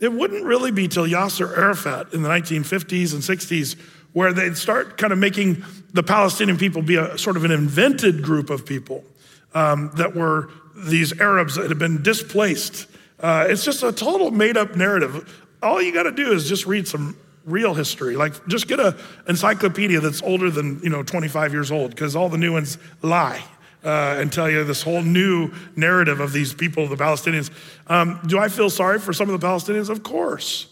It 0.00 0.12
wouldn't 0.12 0.44
really 0.44 0.70
be 0.70 0.88
till 0.88 1.06
Yasser 1.06 1.56
Arafat 1.56 2.12
in 2.14 2.22
the 2.22 2.28
1950s 2.28 3.12
and 3.12 3.22
60s 3.22 3.78
where 4.12 4.32
they'd 4.32 4.56
start 4.56 4.96
kind 4.96 5.12
of 5.12 5.18
making 5.18 5.64
the 5.92 6.02
Palestinian 6.02 6.56
people 6.56 6.82
be 6.82 6.96
a 6.96 7.18
sort 7.18 7.36
of 7.36 7.44
an 7.44 7.50
invented 7.50 8.22
group 8.22 8.48
of 8.48 8.64
people 8.64 9.04
um, 9.54 9.90
that 9.94 10.14
were 10.14 10.50
these 10.76 11.18
Arabs 11.20 11.54
that 11.54 11.68
had 11.68 11.78
been 11.78 12.02
displaced. 12.02 12.86
Uh, 13.20 13.46
it's 13.48 13.64
just 13.64 13.82
a 13.82 13.92
total 13.92 14.30
made 14.30 14.56
up 14.56 14.76
narrative. 14.76 15.42
All 15.62 15.80
you 15.80 15.92
got 15.92 16.02
to 16.02 16.12
do 16.12 16.32
is 16.32 16.48
just 16.48 16.66
read 16.66 16.86
some 16.86 17.16
real 17.44 17.74
history. 17.74 18.16
Like 18.16 18.46
just 18.48 18.68
get 18.68 18.80
an 18.80 18.94
encyclopedia 19.28 20.00
that's 20.00 20.22
older 20.22 20.50
than, 20.50 20.80
you 20.82 20.90
know, 20.90 21.02
25 21.02 21.52
years 21.52 21.70
old 21.70 21.90
because 21.90 22.16
all 22.16 22.28
the 22.28 22.38
new 22.38 22.52
ones 22.52 22.78
lie. 23.02 23.42
Uh, 23.82 24.16
and 24.18 24.32
tell 24.32 24.48
you 24.48 24.64
this 24.64 24.82
whole 24.82 25.02
new 25.02 25.52
narrative 25.76 26.18
of 26.18 26.32
these 26.32 26.54
people, 26.54 26.88
the 26.88 26.96
Palestinians. 26.96 27.50
Um, 27.86 28.18
do 28.26 28.38
I 28.38 28.48
feel 28.48 28.70
sorry 28.70 28.98
for 28.98 29.12
some 29.12 29.28
of 29.28 29.38
the 29.38 29.46
Palestinians? 29.46 29.90
Of 29.90 30.02
course. 30.02 30.68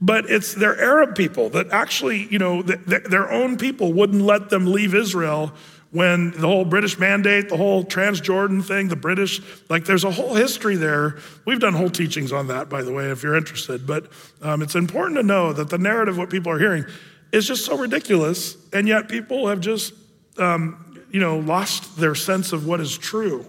But 0.00 0.30
it's 0.30 0.54
their 0.54 0.80
Arab 0.80 1.16
people 1.16 1.48
that 1.50 1.70
actually, 1.72 2.28
you 2.30 2.38
know, 2.38 2.62
their 2.62 3.28
own 3.32 3.56
people 3.56 3.92
wouldn't 3.92 4.22
let 4.22 4.48
them 4.48 4.66
leave 4.66 4.94
Israel 4.94 5.52
when 5.92 6.30
the 6.30 6.48
whole 6.48 6.64
British 6.64 6.98
mandate, 6.98 7.50
the 7.50 7.56
whole 7.56 7.84
Transjordan 7.84 8.64
thing, 8.64 8.88
the 8.88 8.96
British, 8.96 9.42
like 9.68 9.84
there's 9.84 10.04
a 10.04 10.10
whole 10.10 10.34
history 10.34 10.74
there. 10.74 11.18
We've 11.44 11.60
done 11.60 11.74
whole 11.74 11.90
teachings 11.90 12.32
on 12.32 12.48
that, 12.48 12.70
by 12.70 12.82
the 12.82 12.92
way, 12.92 13.10
if 13.10 13.22
you're 13.22 13.36
interested. 13.36 13.86
But 13.86 14.10
um, 14.40 14.62
it's 14.62 14.74
important 14.74 15.18
to 15.18 15.22
know 15.22 15.52
that 15.52 15.68
the 15.68 15.76
narrative, 15.76 16.16
what 16.16 16.30
people 16.30 16.50
are 16.50 16.58
hearing, 16.58 16.86
is 17.30 17.46
just 17.46 17.66
so 17.66 17.76
ridiculous. 17.76 18.56
And 18.72 18.88
yet 18.88 19.08
people 19.08 19.48
have 19.48 19.60
just, 19.60 19.92
um, 20.38 21.04
you 21.10 21.20
know, 21.20 21.38
lost 21.38 21.98
their 21.98 22.14
sense 22.14 22.54
of 22.54 22.66
what 22.66 22.80
is 22.80 22.96
true. 22.96 23.46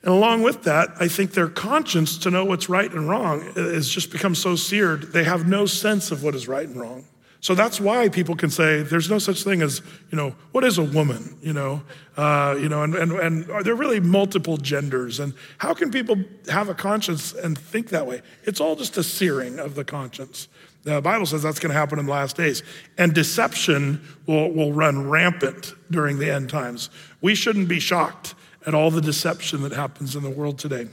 And 0.00 0.10
along 0.10 0.42
with 0.42 0.64
that, 0.64 0.94
I 0.98 1.08
think 1.08 1.32
their 1.32 1.48
conscience 1.48 2.16
to 2.18 2.30
know 2.30 2.46
what's 2.46 2.70
right 2.70 2.90
and 2.90 3.06
wrong 3.06 3.42
has 3.54 3.86
just 3.86 4.10
become 4.10 4.34
so 4.34 4.56
seared, 4.56 5.12
they 5.12 5.24
have 5.24 5.46
no 5.46 5.66
sense 5.66 6.10
of 6.10 6.24
what 6.24 6.34
is 6.34 6.48
right 6.48 6.66
and 6.66 6.80
wrong. 6.80 7.04
So 7.42 7.56
that's 7.56 7.80
why 7.80 8.08
people 8.08 8.36
can 8.36 8.50
say 8.50 8.82
there's 8.82 9.10
no 9.10 9.18
such 9.18 9.42
thing 9.42 9.62
as, 9.62 9.82
you 10.12 10.16
know, 10.16 10.36
what 10.52 10.62
is 10.62 10.78
a 10.78 10.84
woman, 10.84 11.36
you 11.42 11.52
know, 11.52 11.82
uh, 12.16 12.56
you 12.56 12.68
know, 12.68 12.84
and, 12.84 12.94
and, 12.94 13.10
and 13.10 13.50
are 13.50 13.64
there 13.64 13.74
really 13.74 13.98
multiple 13.98 14.56
genders? 14.56 15.18
And 15.18 15.34
how 15.58 15.74
can 15.74 15.90
people 15.90 16.14
have 16.48 16.68
a 16.68 16.74
conscience 16.74 17.32
and 17.32 17.58
think 17.58 17.88
that 17.88 18.06
way? 18.06 18.22
It's 18.44 18.60
all 18.60 18.76
just 18.76 18.96
a 18.96 19.02
searing 19.02 19.58
of 19.58 19.74
the 19.74 19.84
conscience. 19.84 20.46
The 20.84 21.00
Bible 21.00 21.26
says 21.26 21.42
that's 21.42 21.58
going 21.58 21.72
to 21.72 21.78
happen 21.78 21.98
in 21.98 22.06
the 22.06 22.12
last 22.12 22.36
days. 22.36 22.62
And 22.96 23.12
deception 23.12 24.00
will, 24.26 24.52
will 24.52 24.72
run 24.72 25.10
rampant 25.10 25.74
during 25.90 26.20
the 26.20 26.30
end 26.30 26.48
times. 26.48 26.90
We 27.22 27.34
shouldn't 27.34 27.66
be 27.66 27.80
shocked 27.80 28.36
at 28.64 28.72
all 28.72 28.92
the 28.92 29.00
deception 29.00 29.62
that 29.62 29.72
happens 29.72 30.14
in 30.14 30.22
the 30.22 30.30
world 30.30 30.60
today. 30.60 30.86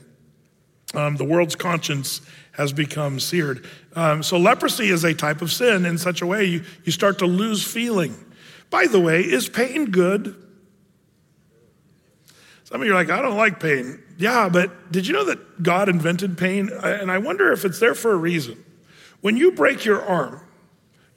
Um, 0.94 1.18
the 1.18 1.24
world's 1.24 1.56
conscience 1.56 2.22
has 2.54 2.74
become 2.74 3.20
seared. 3.20 3.66
Um, 3.96 4.24
so, 4.24 4.38
leprosy 4.38 4.90
is 4.90 5.04
a 5.04 5.14
type 5.14 5.42
of 5.42 5.52
sin 5.52 5.86
in 5.86 5.98
such 5.98 6.22
a 6.22 6.26
way 6.26 6.46
you, 6.46 6.64
you 6.84 6.92
start 6.92 7.20
to 7.20 7.26
lose 7.26 7.64
feeling. 7.64 8.16
By 8.70 8.88
the 8.88 9.00
way, 9.00 9.22
is 9.22 9.50
pain 9.50 9.92
good? 9.92 10.36
Some 12.66 12.82
of 12.82 12.88
you 12.88 12.94
are 12.94 12.96
like, 12.96 13.10
I 13.10 13.22
don't 13.22 13.38
like 13.38 13.60
pain. 13.60 14.02
Yeah, 14.18 14.48
but 14.48 14.92
did 14.92 15.08
you 15.08 15.14
know 15.14 15.26
that 15.26 15.64
God 15.64 15.90
invented 15.90 16.38
pain? 16.38 16.70
And 16.72 17.12
I 17.12 17.18
wonder 17.18 17.52
if 17.52 17.66
it's 17.66 17.80
there 17.80 17.96
for 17.96 18.12
a 18.12 18.18
reason. 18.18 18.64
When 19.22 19.38
you 19.38 19.52
break 19.52 19.86
your 19.86 20.02
arm, 20.04 20.42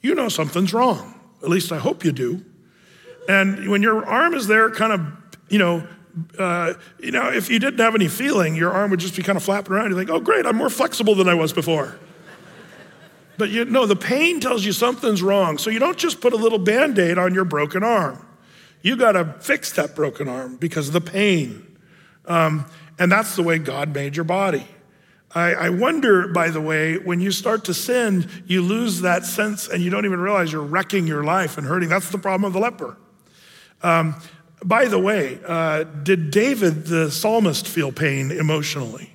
you 0.01 0.15
know 0.15 0.29
something's 0.29 0.73
wrong. 0.73 1.19
At 1.43 1.49
least 1.49 1.71
I 1.71 1.77
hope 1.77 2.03
you 2.03 2.11
do. 2.11 2.43
And 3.29 3.69
when 3.69 3.81
your 3.83 4.05
arm 4.05 4.33
is 4.33 4.47
there, 4.47 4.69
kind 4.71 4.93
of, 4.93 5.01
you 5.49 5.59
know, 5.59 5.87
uh, 6.37 6.73
you 6.99 7.11
know, 7.11 7.31
if 7.31 7.49
you 7.49 7.59
didn't 7.59 7.79
have 7.79 7.95
any 7.95 8.07
feeling, 8.07 8.55
your 8.55 8.71
arm 8.71 8.91
would 8.91 8.99
just 8.99 9.15
be 9.15 9.23
kind 9.23 9.35
of 9.35 9.43
flapping 9.43 9.73
around. 9.73 9.91
You 9.91 9.97
think, 9.97 10.09
oh, 10.09 10.19
great, 10.19 10.45
I'm 10.45 10.55
more 10.55 10.69
flexible 10.69 11.15
than 11.15 11.27
I 11.27 11.33
was 11.33 11.53
before. 11.53 11.97
But 13.37 13.49
you 13.49 13.65
know, 13.65 13.85
the 13.85 13.95
pain 13.95 14.39
tells 14.39 14.63
you 14.63 14.73
something's 14.73 15.23
wrong. 15.23 15.57
So 15.57 15.69
you 15.69 15.79
don't 15.79 15.97
just 15.97 16.21
put 16.21 16.33
a 16.33 16.35
little 16.35 16.59
band 16.59 16.99
aid 16.99 17.17
on 17.17 17.33
your 17.33 17.45
broken 17.45 17.83
arm. 17.83 18.25
You 18.81 18.95
got 18.95 19.13
to 19.13 19.25
fix 19.39 19.71
that 19.73 19.95
broken 19.95 20.27
arm 20.27 20.57
because 20.57 20.87
of 20.87 20.93
the 20.93 21.01
pain. 21.01 21.77
Um, 22.25 22.65
and 22.99 23.11
that's 23.11 23.35
the 23.35 23.43
way 23.43 23.57
God 23.57 23.93
made 23.93 24.15
your 24.15 24.25
body. 24.25 24.67
I, 25.33 25.53
I 25.53 25.69
wonder, 25.69 26.27
by 26.27 26.49
the 26.49 26.61
way, 26.61 26.97
when 26.97 27.19
you 27.19 27.31
start 27.31 27.65
to 27.65 27.73
sin, 27.73 28.29
you 28.45 28.61
lose 28.61 29.01
that 29.01 29.25
sense 29.25 29.67
and 29.67 29.81
you 29.81 29.89
don't 29.89 30.05
even 30.05 30.19
realize 30.19 30.51
you're 30.51 30.61
wrecking 30.61 31.07
your 31.07 31.23
life 31.23 31.57
and 31.57 31.65
hurting. 31.65 31.89
That's 31.89 32.09
the 32.09 32.19
problem 32.19 32.45
of 32.45 32.53
the 32.53 32.59
leper. 32.59 32.97
Um, 33.81 34.15
by 34.63 34.85
the 34.85 34.99
way, 34.99 35.39
uh, 35.45 35.83
did 35.83 36.31
David 36.31 36.85
the 36.85 37.11
psalmist 37.11 37.67
feel 37.67 37.91
pain 37.91 38.31
emotionally? 38.31 39.13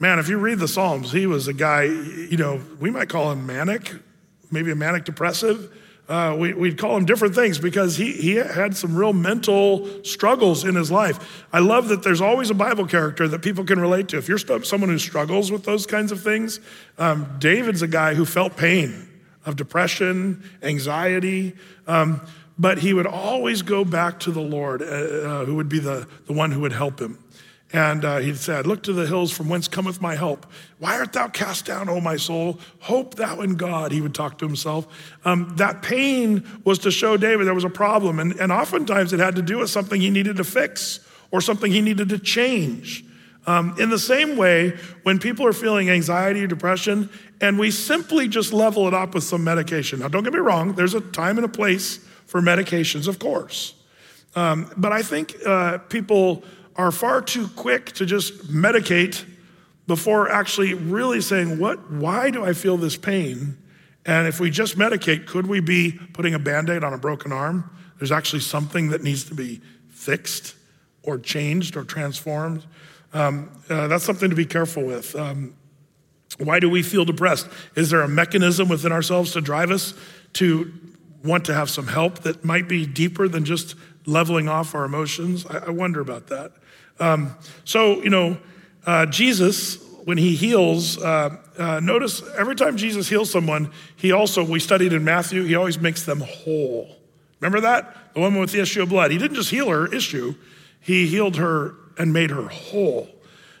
Man, 0.00 0.20
if 0.20 0.28
you 0.28 0.38
read 0.38 0.60
the 0.60 0.68
Psalms, 0.68 1.10
he 1.10 1.26
was 1.26 1.48
a 1.48 1.52
guy, 1.52 1.82
you 1.82 2.36
know, 2.36 2.60
we 2.78 2.88
might 2.88 3.08
call 3.08 3.32
him 3.32 3.46
manic, 3.46 3.92
maybe 4.50 4.70
a 4.70 4.76
manic 4.76 5.04
depressive. 5.04 5.74
Uh, 6.08 6.36
we, 6.38 6.54
would 6.54 6.78
call 6.78 6.96
him 6.96 7.04
different 7.04 7.34
things 7.34 7.58
because 7.58 7.96
he, 7.96 8.12
he 8.12 8.36
had 8.36 8.76
some 8.76 8.96
real 8.96 9.12
mental 9.12 9.86
struggles 10.04 10.64
in 10.64 10.74
his 10.74 10.90
life. 10.90 11.44
I 11.52 11.58
love 11.58 11.88
that 11.88 12.02
there's 12.02 12.20
always 12.20 12.48
a 12.48 12.54
Bible 12.54 12.86
character 12.86 13.26
that 13.28 13.42
people 13.42 13.64
can 13.64 13.78
relate 13.78 14.08
to. 14.08 14.18
If 14.18 14.28
you're 14.28 14.38
someone 14.38 14.88
who 14.88 14.98
struggles 14.98 15.50
with 15.50 15.64
those 15.64 15.84
kinds 15.84 16.12
of 16.12 16.22
things, 16.22 16.60
um, 16.96 17.36
David's 17.40 17.82
a 17.82 17.88
guy 17.88 18.14
who 18.14 18.24
felt 18.24 18.56
pain 18.56 19.06
of 19.44 19.56
depression, 19.56 20.42
anxiety. 20.62 21.54
Um, 21.86 22.20
but 22.58 22.78
he 22.78 22.92
would 22.92 23.06
always 23.06 23.62
go 23.62 23.84
back 23.84 24.18
to 24.20 24.32
the 24.32 24.40
Lord, 24.40 24.82
uh, 24.82 24.84
uh, 24.84 25.44
who 25.44 25.54
would 25.54 25.68
be 25.68 25.78
the, 25.78 26.08
the 26.26 26.32
one 26.32 26.50
who 26.50 26.60
would 26.60 26.72
help 26.72 27.00
him. 27.00 27.18
And 27.72 28.04
uh, 28.04 28.18
he 28.18 28.34
said, 28.34 28.66
Look 28.66 28.82
to 28.84 28.92
the 28.92 29.06
hills 29.06 29.30
from 29.30 29.48
whence 29.48 29.68
cometh 29.68 30.00
my 30.00 30.16
help. 30.16 30.46
Why 30.78 30.98
art 30.98 31.12
thou 31.12 31.28
cast 31.28 31.66
down, 31.66 31.88
O 31.88 32.00
my 32.00 32.16
soul? 32.16 32.58
Hope 32.80 33.16
thou 33.16 33.40
in 33.42 33.56
God, 33.56 33.92
he 33.92 34.00
would 34.00 34.14
talk 34.14 34.38
to 34.38 34.46
himself. 34.46 34.86
Um, 35.24 35.54
that 35.56 35.82
pain 35.82 36.46
was 36.64 36.78
to 36.80 36.90
show 36.90 37.16
David 37.16 37.46
there 37.46 37.54
was 37.54 37.64
a 37.64 37.70
problem. 37.70 38.18
And, 38.20 38.32
and 38.40 38.50
oftentimes 38.50 39.12
it 39.12 39.20
had 39.20 39.36
to 39.36 39.42
do 39.42 39.58
with 39.58 39.68
something 39.68 40.00
he 40.00 40.10
needed 40.10 40.36
to 40.38 40.44
fix 40.44 41.00
or 41.30 41.42
something 41.42 41.70
he 41.70 41.82
needed 41.82 42.08
to 42.08 42.18
change. 42.18 43.04
Um, 43.46 43.74
in 43.78 43.90
the 43.90 43.98
same 43.98 44.36
way, 44.36 44.76
when 45.02 45.18
people 45.18 45.46
are 45.46 45.52
feeling 45.52 45.90
anxiety 45.90 46.44
or 46.44 46.46
depression, 46.46 47.10
and 47.40 47.58
we 47.58 47.70
simply 47.70 48.28
just 48.28 48.52
level 48.52 48.88
it 48.88 48.94
up 48.94 49.14
with 49.14 49.24
some 49.24 49.44
medication. 49.44 50.00
Now, 50.00 50.08
don't 50.08 50.24
get 50.24 50.32
me 50.32 50.38
wrong, 50.38 50.72
there's 50.72 50.94
a 50.94 51.00
time 51.00 51.36
and 51.36 51.44
a 51.44 51.48
place 51.48 52.00
for 52.28 52.40
medications, 52.40 53.08
of 53.08 53.18
course. 53.18 53.74
Um, 54.36 54.70
but 54.76 54.92
I 54.92 55.02
think 55.02 55.34
uh, 55.44 55.78
people 55.78 56.44
are 56.76 56.92
far 56.92 57.20
too 57.20 57.48
quick 57.48 57.92
to 57.92 58.06
just 58.06 58.46
medicate 58.46 59.24
before 59.88 60.30
actually 60.30 60.74
really 60.74 61.20
saying, 61.20 61.58
what, 61.58 61.90
why 61.90 62.30
do 62.30 62.44
I 62.44 62.52
feel 62.52 62.76
this 62.76 62.96
pain? 62.96 63.56
And 64.06 64.28
if 64.28 64.38
we 64.38 64.50
just 64.50 64.78
medicate, 64.78 65.26
could 65.26 65.46
we 65.46 65.60
be 65.60 65.98
putting 66.12 66.34
a 66.34 66.38
band 66.38 66.70
aid 66.70 66.84
on 66.84 66.92
a 66.92 66.98
broken 66.98 67.32
arm? 67.32 67.68
There's 67.98 68.12
actually 68.12 68.40
something 68.40 68.90
that 68.90 69.02
needs 69.02 69.24
to 69.24 69.34
be 69.34 69.60
fixed 69.88 70.54
or 71.02 71.18
changed 71.18 71.76
or 71.76 71.84
transformed. 71.84 72.64
Um, 73.14 73.50
uh, 73.68 73.88
that's 73.88 74.04
something 74.04 74.28
to 74.28 74.36
be 74.36 74.44
careful 74.44 74.84
with. 74.84 75.16
Um, 75.16 75.54
why 76.38 76.60
do 76.60 76.68
we 76.68 76.82
feel 76.82 77.06
depressed? 77.06 77.48
Is 77.74 77.90
there 77.90 78.02
a 78.02 78.08
mechanism 78.08 78.68
within 78.68 78.92
ourselves 78.92 79.32
to 79.32 79.40
drive 79.40 79.70
us 79.70 79.94
to 80.34 80.70
want 81.24 81.44
to 81.46 81.54
have 81.54 81.70
some 81.70 81.86
help 81.86 82.20
that 82.20 82.44
might 82.44 82.68
be 82.68 82.86
deeper 82.86 83.28
than 83.28 83.44
just 83.44 83.74
leveling 84.06 84.48
off 84.48 84.74
our 84.74 84.84
emotions? 84.84 85.46
I, 85.46 85.58
I 85.66 85.70
wonder 85.70 86.00
about 86.00 86.28
that. 86.28 86.52
Um, 87.00 87.34
so, 87.64 88.02
you 88.02 88.10
know, 88.10 88.38
uh, 88.86 89.06
Jesus, 89.06 89.82
when 90.04 90.18
he 90.18 90.34
heals, 90.34 90.98
uh, 90.98 91.36
uh, 91.58 91.80
notice 91.80 92.22
every 92.36 92.54
time 92.54 92.76
Jesus 92.76 93.08
heals 93.08 93.30
someone, 93.30 93.70
he 93.96 94.12
also, 94.12 94.44
we 94.44 94.60
studied 94.60 94.92
in 94.92 95.04
Matthew, 95.04 95.44
he 95.44 95.54
always 95.54 95.78
makes 95.78 96.04
them 96.04 96.20
whole. 96.20 96.96
Remember 97.40 97.60
that? 97.60 98.14
The 98.14 98.20
woman 98.20 98.40
with 98.40 98.52
the 98.52 98.60
issue 98.60 98.82
of 98.82 98.88
blood. 98.88 99.10
He 99.10 99.18
didn't 99.18 99.36
just 99.36 99.50
heal 99.50 99.68
her 99.68 99.92
issue, 99.92 100.34
he 100.80 101.06
healed 101.06 101.36
her 101.36 101.74
and 101.98 102.12
made 102.12 102.30
her 102.30 102.48
whole. 102.48 103.08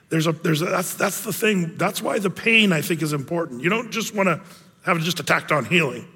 There's 0.08 0.26
a, 0.26 0.32
there's 0.32 0.62
a, 0.62 0.66
that's, 0.66 0.94
that's 0.94 1.22
the 1.22 1.32
thing. 1.32 1.76
That's 1.76 2.00
why 2.00 2.18
the 2.18 2.30
pain, 2.30 2.72
I 2.72 2.80
think, 2.80 3.02
is 3.02 3.12
important. 3.12 3.62
You 3.62 3.68
don't 3.68 3.90
just 3.90 4.14
want 4.14 4.28
to 4.28 4.40
have 4.84 4.96
it 4.96 5.00
just 5.00 5.20
a 5.20 5.22
tacked 5.22 5.52
on 5.52 5.66
healing. 5.66 6.08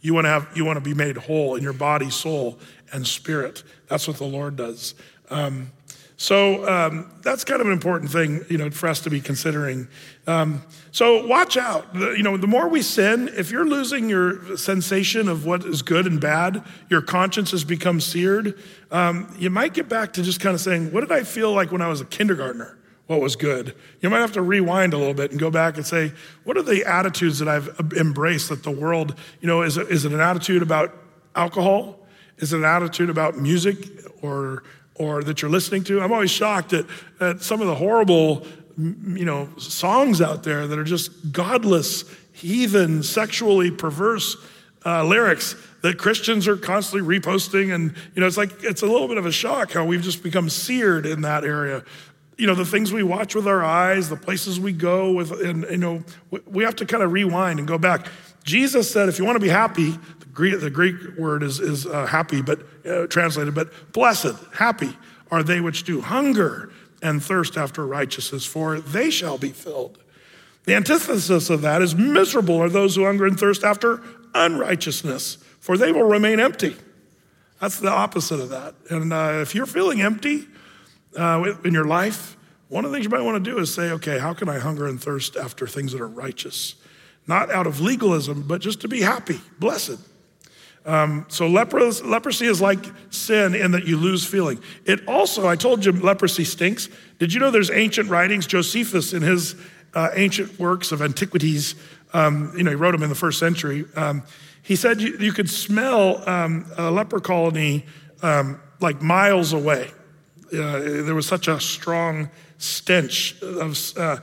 You 0.00 0.14
want 0.14 0.26
to 0.26 0.30
have 0.30 0.48
you 0.54 0.64
want 0.64 0.76
to 0.76 0.84
be 0.84 0.94
made 0.94 1.16
whole 1.16 1.56
in 1.56 1.62
your 1.62 1.72
body, 1.72 2.10
soul, 2.10 2.58
and 2.92 3.06
spirit. 3.06 3.62
That's 3.88 4.06
what 4.06 4.18
the 4.18 4.24
Lord 4.24 4.56
does. 4.56 4.94
Um, 5.30 5.72
so 6.20 6.68
um, 6.68 7.12
that's 7.22 7.44
kind 7.44 7.60
of 7.60 7.68
an 7.68 7.72
important 7.72 8.10
thing, 8.10 8.44
you 8.48 8.58
know, 8.58 8.70
for 8.70 8.88
us 8.88 9.00
to 9.02 9.10
be 9.10 9.20
considering. 9.20 9.86
Um, 10.26 10.62
so 10.90 11.24
watch 11.24 11.56
out. 11.56 11.94
The, 11.94 12.10
you 12.10 12.24
know, 12.24 12.36
the 12.36 12.48
more 12.48 12.68
we 12.68 12.82
sin, 12.82 13.30
if 13.36 13.52
you're 13.52 13.64
losing 13.64 14.08
your 14.10 14.56
sensation 14.56 15.28
of 15.28 15.46
what 15.46 15.64
is 15.64 15.82
good 15.82 16.06
and 16.06 16.20
bad, 16.20 16.64
your 16.90 17.02
conscience 17.02 17.52
has 17.52 17.62
become 17.62 18.00
seared. 18.00 18.58
Um, 18.90 19.32
you 19.38 19.48
might 19.48 19.74
get 19.74 19.88
back 19.88 20.12
to 20.14 20.22
just 20.24 20.40
kind 20.40 20.54
of 20.54 20.60
saying, 20.60 20.92
"What 20.92 21.02
did 21.02 21.12
I 21.12 21.22
feel 21.22 21.52
like 21.52 21.70
when 21.70 21.82
I 21.82 21.88
was 21.88 22.00
a 22.00 22.04
kindergartner? 22.04 22.77
What 23.08 23.20
was 23.20 23.36
good. 23.36 23.74
You 24.00 24.10
might 24.10 24.20
have 24.20 24.32
to 24.32 24.42
rewind 24.42 24.92
a 24.92 24.98
little 24.98 25.14
bit 25.14 25.30
and 25.30 25.40
go 25.40 25.50
back 25.50 25.76
and 25.76 25.86
say, 25.86 26.12
what 26.44 26.56
are 26.58 26.62
the 26.62 26.84
attitudes 26.84 27.38
that 27.40 27.48
I've 27.48 27.68
embraced 27.96 28.50
that 28.50 28.62
the 28.62 28.70
world, 28.70 29.14
you 29.40 29.48
know, 29.48 29.62
is 29.62 29.78
it, 29.78 29.88
is 29.88 30.04
it 30.04 30.12
an 30.12 30.20
attitude 30.20 30.62
about 30.62 30.94
alcohol? 31.34 31.98
Is 32.36 32.52
it 32.52 32.58
an 32.58 32.64
attitude 32.64 33.08
about 33.08 33.36
music 33.38 33.78
or, 34.20 34.62
or 34.94 35.22
that 35.24 35.40
you're 35.40 35.50
listening 35.50 35.84
to? 35.84 36.02
I'm 36.02 36.12
always 36.12 36.30
shocked 36.30 36.74
at, 36.74 36.84
at 37.18 37.40
some 37.40 37.62
of 37.62 37.66
the 37.66 37.74
horrible, 37.74 38.46
you 38.76 39.24
know, 39.24 39.48
songs 39.56 40.20
out 40.20 40.42
there 40.42 40.66
that 40.66 40.78
are 40.78 40.84
just 40.84 41.32
godless, 41.32 42.04
heathen, 42.32 43.02
sexually 43.02 43.70
perverse 43.70 44.36
uh, 44.84 45.02
lyrics 45.02 45.56
that 45.80 45.96
Christians 45.96 46.46
are 46.46 46.58
constantly 46.58 47.18
reposting. 47.18 47.74
And, 47.74 47.94
you 48.14 48.20
know, 48.20 48.26
it's 48.26 48.36
like, 48.36 48.62
it's 48.62 48.82
a 48.82 48.86
little 48.86 49.08
bit 49.08 49.16
of 49.16 49.24
a 49.24 49.32
shock 49.32 49.72
how 49.72 49.86
we've 49.86 50.02
just 50.02 50.22
become 50.22 50.50
seared 50.50 51.06
in 51.06 51.22
that 51.22 51.44
area. 51.44 51.84
You 52.38 52.46
know, 52.46 52.54
the 52.54 52.64
things 52.64 52.92
we 52.92 53.02
watch 53.02 53.34
with 53.34 53.46
our 53.46 53.64
eyes, 53.64 54.08
the 54.08 54.16
places 54.16 54.58
we 54.60 54.72
go 54.72 55.12
with, 55.12 55.32
and, 55.32 55.66
you 55.68 55.76
know, 55.76 56.04
we 56.46 56.64
have 56.64 56.76
to 56.76 56.86
kind 56.86 57.02
of 57.02 57.12
rewind 57.12 57.58
and 57.58 57.66
go 57.66 57.78
back. 57.78 58.06
Jesus 58.44 58.90
said, 58.90 59.08
if 59.08 59.18
you 59.18 59.24
want 59.24 59.36
to 59.36 59.40
be 59.40 59.48
happy, 59.48 59.90
the 60.20 60.26
Greek, 60.32 60.60
the 60.60 60.70
Greek 60.70 61.18
word 61.18 61.42
is, 61.42 61.58
is 61.58 61.84
uh, 61.84 62.06
happy, 62.06 62.40
but 62.40 62.60
uh, 62.86 63.06
translated, 63.08 63.54
but 63.54 63.92
blessed, 63.92 64.36
happy 64.54 64.96
are 65.30 65.42
they 65.42 65.60
which 65.60 65.82
do 65.82 66.00
hunger 66.00 66.72
and 67.02 67.22
thirst 67.22 67.56
after 67.56 67.84
righteousness, 67.86 68.46
for 68.46 68.80
they 68.80 69.10
shall 69.10 69.36
be 69.36 69.50
filled. 69.50 69.98
The 70.64 70.74
antithesis 70.74 71.50
of 71.50 71.62
that 71.62 71.82
is 71.82 71.94
miserable 71.94 72.56
are 72.58 72.68
those 72.68 72.94
who 72.94 73.04
hunger 73.04 73.26
and 73.26 73.38
thirst 73.38 73.64
after 73.64 74.00
unrighteousness, 74.34 75.38
for 75.60 75.76
they 75.76 75.90
will 75.90 76.04
remain 76.04 76.38
empty. 76.38 76.76
That's 77.60 77.80
the 77.80 77.90
opposite 77.90 78.38
of 78.38 78.50
that. 78.50 78.74
And 78.90 79.12
uh, 79.12 79.40
if 79.42 79.54
you're 79.54 79.66
feeling 79.66 80.00
empty 80.00 80.46
uh, 81.16 81.54
in 81.64 81.72
your 81.72 81.84
life, 81.84 82.36
one 82.68 82.84
of 82.84 82.90
the 82.90 82.96
things 82.96 83.04
you 83.04 83.10
might 83.10 83.22
want 83.22 83.42
to 83.42 83.50
do 83.50 83.58
is 83.58 83.72
say, 83.72 83.90
okay, 83.92 84.18
how 84.18 84.34
can 84.34 84.48
I 84.48 84.58
hunger 84.58 84.86
and 84.86 85.02
thirst 85.02 85.36
after 85.36 85.66
things 85.66 85.92
that 85.92 86.00
are 86.00 86.08
righteous? 86.08 86.74
Not 87.26 87.50
out 87.50 87.66
of 87.66 87.80
legalism, 87.80 88.44
but 88.46 88.60
just 88.60 88.80
to 88.82 88.88
be 88.88 89.00
happy, 89.00 89.40
blessed. 89.58 89.98
Um, 90.84 91.26
so 91.28 91.46
leprosy, 91.48 92.04
leprosy 92.04 92.46
is 92.46 92.60
like 92.60 92.84
sin 93.10 93.54
in 93.54 93.72
that 93.72 93.86
you 93.86 93.96
lose 93.96 94.24
feeling. 94.24 94.58
It 94.86 95.06
also, 95.06 95.46
I 95.46 95.56
told 95.56 95.84
you, 95.84 95.92
leprosy 95.92 96.44
stinks. 96.44 96.88
Did 97.18 97.32
you 97.32 97.40
know 97.40 97.50
there's 97.50 97.70
ancient 97.70 98.08
writings? 98.08 98.46
Josephus, 98.46 99.12
in 99.12 99.22
his 99.22 99.54
uh, 99.94 100.10
ancient 100.14 100.58
works 100.58 100.92
of 100.92 101.02
antiquities, 101.02 101.74
um, 102.14 102.52
you 102.56 102.62
know, 102.62 102.70
he 102.70 102.76
wrote 102.76 102.92
them 102.92 103.02
in 103.02 103.10
the 103.10 103.14
first 103.14 103.38
century. 103.38 103.84
Um, 103.96 104.22
he 104.62 104.76
said 104.76 105.00
you, 105.00 105.16
you 105.18 105.32
could 105.32 105.50
smell 105.50 106.26
um, 106.28 106.66
a 106.76 106.90
leper 106.90 107.20
colony 107.20 107.84
um, 108.22 108.60
like 108.80 109.02
miles 109.02 109.52
away. 109.52 109.90
Uh, 110.52 110.78
there 110.80 111.14
was 111.14 111.26
such 111.26 111.48
a 111.48 111.60
strong 111.60 112.30
stench 112.58 113.40
of, 113.42 113.78
uh, 113.96 114.18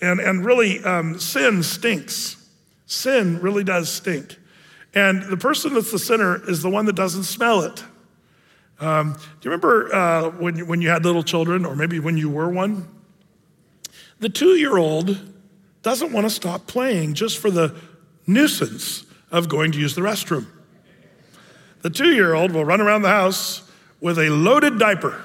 and, 0.00 0.20
and 0.20 0.44
really, 0.44 0.82
um, 0.84 1.18
sin 1.18 1.62
stinks. 1.62 2.36
Sin 2.86 3.40
really 3.40 3.64
does 3.64 3.90
stink. 3.90 4.36
And 4.94 5.24
the 5.24 5.36
person 5.36 5.74
that's 5.74 5.90
the 5.90 5.98
sinner 5.98 6.48
is 6.48 6.62
the 6.62 6.70
one 6.70 6.86
that 6.86 6.94
doesn't 6.94 7.24
smell 7.24 7.62
it. 7.62 7.82
Um, 8.80 9.12
do 9.12 9.18
you 9.42 9.50
remember 9.50 9.94
uh, 9.94 10.30
when, 10.30 10.66
when 10.66 10.80
you 10.80 10.90
had 10.90 11.04
little 11.04 11.22
children, 11.22 11.64
or 11.64 11.74
maybe 11.74 11.98
when 11.98 12.16
you 12.16 12.30
were 12.30 12.48
one? 12.48 12.88
The 14.20 14.28
two 14.28 14.56
year 14.56 14.76
old 14.76 15.20
doesn't 15.82 16.12
want 16.12 16.26
to 16.26 16.30
stop 16.30 16.66
playing 16.66 17.14
just 17.14 17.38
for 17.38 17.50
the 17.50 17.74
nuisance 18.26 19.04
of 19.30 19.48
going 19.48 19.72
to 19.72 19.78
use 19.78 19.94
the 19.94 20.00
restroom. 20.00 20.46
The 21.82 21.90
two 21.90 22.12
year 22.12 22.34
old 22.34 22.52
will 22.52 22.64
run 22.64 22.80
around 22.80 23.02
the 23.02 23.10
house 23.10 23.68
with 24.00 24.18
a 24.18 24.30
loaded 24.30 24.78
diaper 24.78 25.22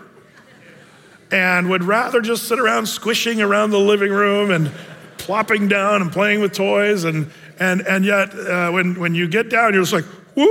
and 1.31 1.69
would 1.69 1.83
rather 1.83 2.21
just 2.21 2.47
sit 2.47 2.59
around 2.59 2.87
squishing 2.87 3.41
around 3.41 3.71
the 3.71 3.79
living 3.79 4.11
room 4.11 4.51
and 4.51 4.71
plopping 5.17 5.67
down 5.67 6.01
and 6.01 6.11
playing 6.11 6.41
with 6.41 6.53
toys. 6.53 7.03
And, 7.03 7.31
and, 7.59 7.81
and 7.81 8.03
yet, 8.03 8.33
uh, 8.33 8.71
when, 8.71 8.99
when 8.99 9.13
you 9.13 9.27
get 9.27 9.49
down, 9.49 9.73
you're 9.73 9.83
just 9.83 9.93
like, 9.93 10.05
woo 10.35 10.45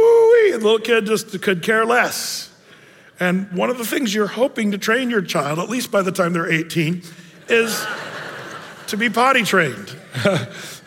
The 0.53 0.59
little 0.59 0.79
kid 0.79 1.07
just 1.07 1.41
could 1.43 1.63
care 1.63 1.85
less. 1.85 2.55
And 3.21 3.51
one 3.53 3.71
of 3.71 3.79
the 3.79 3.85
things 3.85 4.15
you're 4.15 4.29
hoping 4.29 4.71
to 4.71 4.79
train 4.79 5.11
your 5.11 5.23
child, 5.23 5.59
at 5.59 5.69
least 5.69 5.91
by 5.91 6.03
the 6.03 6.13
time 6.13 6.33
they're 6.33 6.51
18, 6.51 7.03
is 7.49 7.85
to 8.87 8.97
be 8.97 9.11
potty 9.11 9.43
trained. 9.43 9.95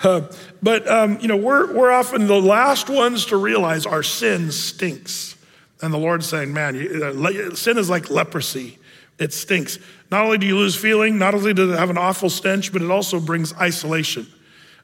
but, 0.02 0.88
um, 0.88 1.20
you 1.20 1.28
know, 1.28 1.36
we're, 1.36 1.74
we're 1.74 1.92
often 1.92 2.28
the 2.28 2.42
last 2.42 2.90
ones 2.90 3.26
to 3.28 3.38
realize 3.38 3.86
our 3.86 4.04
sin 4.04 4.52
stinks. 4.52 5.36
And 5.82 5.94
the 5.94 5.98
Lord's 5.98 6.28
saying, 6.28 6.54
man, 6.54 6.76
you, 6.76 7.04
uh, 7.04 7.56
sin 7.56 7.78
is 7.78 7.90
like 7.90 8.10
leprosy. 8.10 8.78
It 9.22 9.34
stinks. 9.34 9.78
Not 10.10 10.26
only 10.26 10.40
do 10.40 10.48
you 10.48 10.58
lose 10.58 10.76
feeling, 10.76 11.20
not 11.20 11.36
only 11.36 11.54
does 11.54 11.70
it 11.70 11.78
have 11.78 11.92
an 11.92 11.98
awful 11.98 12.28
stench, 12.28 12.74
but 12.74 12.82
it 12.82 12.90
also 12.90 13.20
brings 13.20 13.54
isolation. 13.54 14.26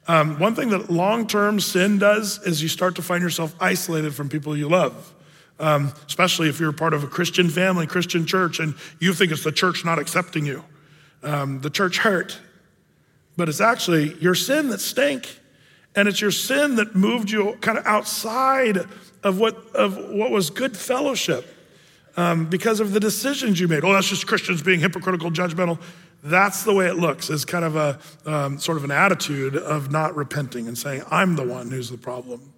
Um, 0.08 0.38
one 0.38 0.54
thing 0.54 0.70
that 0.70 0.92
long 0.92 1.26
term 1.26 1.60
sin 1.60 1.98
does 1.98 2.40
is 2.46 2.62
you 2.62 2.70
start 2.70 2.96
to 2.98 3.02
find 3.02 3.24
yourself 3.24 3.56
isolated 3.60 4.14
from 4.14 4.30
people 4.30 4.56
you 4.56 4.70
love. 4.70 5.16
Um, 5.60 5.92
especially 6.06 6.50
if 6.50 6.60
you're 6.60 6.72
part 6.72 6.94
of 6.94 7.04
a 7.04 7.08
Christian 7.08 7.50
family, 7.50 7.88
Christian 7.88 8.28
church, 8.28 8.60
and 8.60 8.76
you 9.00 9.12
think 9.12 9.32
it's 9.32 9.44
the 9.44 9.52
church 9.52 9.84
not 9.84 9.98
accepting 9.98 10.46
you. 10.46 10.64
Um, 11.24 11.62
the 11.62 11.72
church 11.72 11.98
hurt, 11.98 12.40
but 13.38 13.50
it's 13.50 13.60
actually 13.60 14.14
your 14.20 14.36
sin 14.36 14.70
that 14.70 14.82
stank. 14.82 15.40
And 15.96 16.08
it's 16.08 16.22
your 16.22 16.30
sin 16.30 16.76
that 16.76 16.96
moved 16.96 17.32
you 17.32 17.58
kind 17.60 17.80
of 17.80 17.88
outside 17.88 18.86
of 19.24 19.40
what, 19.40 19.76
of 19.76 19.98
what 20.12 20.30
was 20.30 20.52
good 20.52 20.78
fellowship 20.78 21.56
um, 22.18 22.46
because 22.46 22.80
of 22.80 22.92
the 22.92 23.00
decisions 23.00 23.60
you 23.60 23.68
made. 23.68 23.86
Oh, 23.86 23.94
that's 23.94 24.10
just 24.10 24.28
Christians 24.28 24.62
being 24.62 24.80
hypocritical, 24.80 25.32
judgmental. 25.32 25.80
That's 26.24 26.64
the 26.64 26.74
way 26.74 26.88
it 26.88 26.96
looks, 26.96 27.30
is 27.30 27.46
kind 27.46 27.64
of 27.64 27.76
a 27.76 28.00
um, 28.26 28.60
sort 28.60 28.78
of 28.78 28.84
an 28.84 28.92
attitude 28.92 29.56
of 29.56 29.92
not 29.92 30.16
repenting 30.16 30.68
and 30.68 30.78
saying, 30.78 31.04
I'm 31.12 31.36
the 31.36 31.46
one 31.46 31.70
who's 31.70 31.90
the 31.90 31.98
problem. 31.98 32.54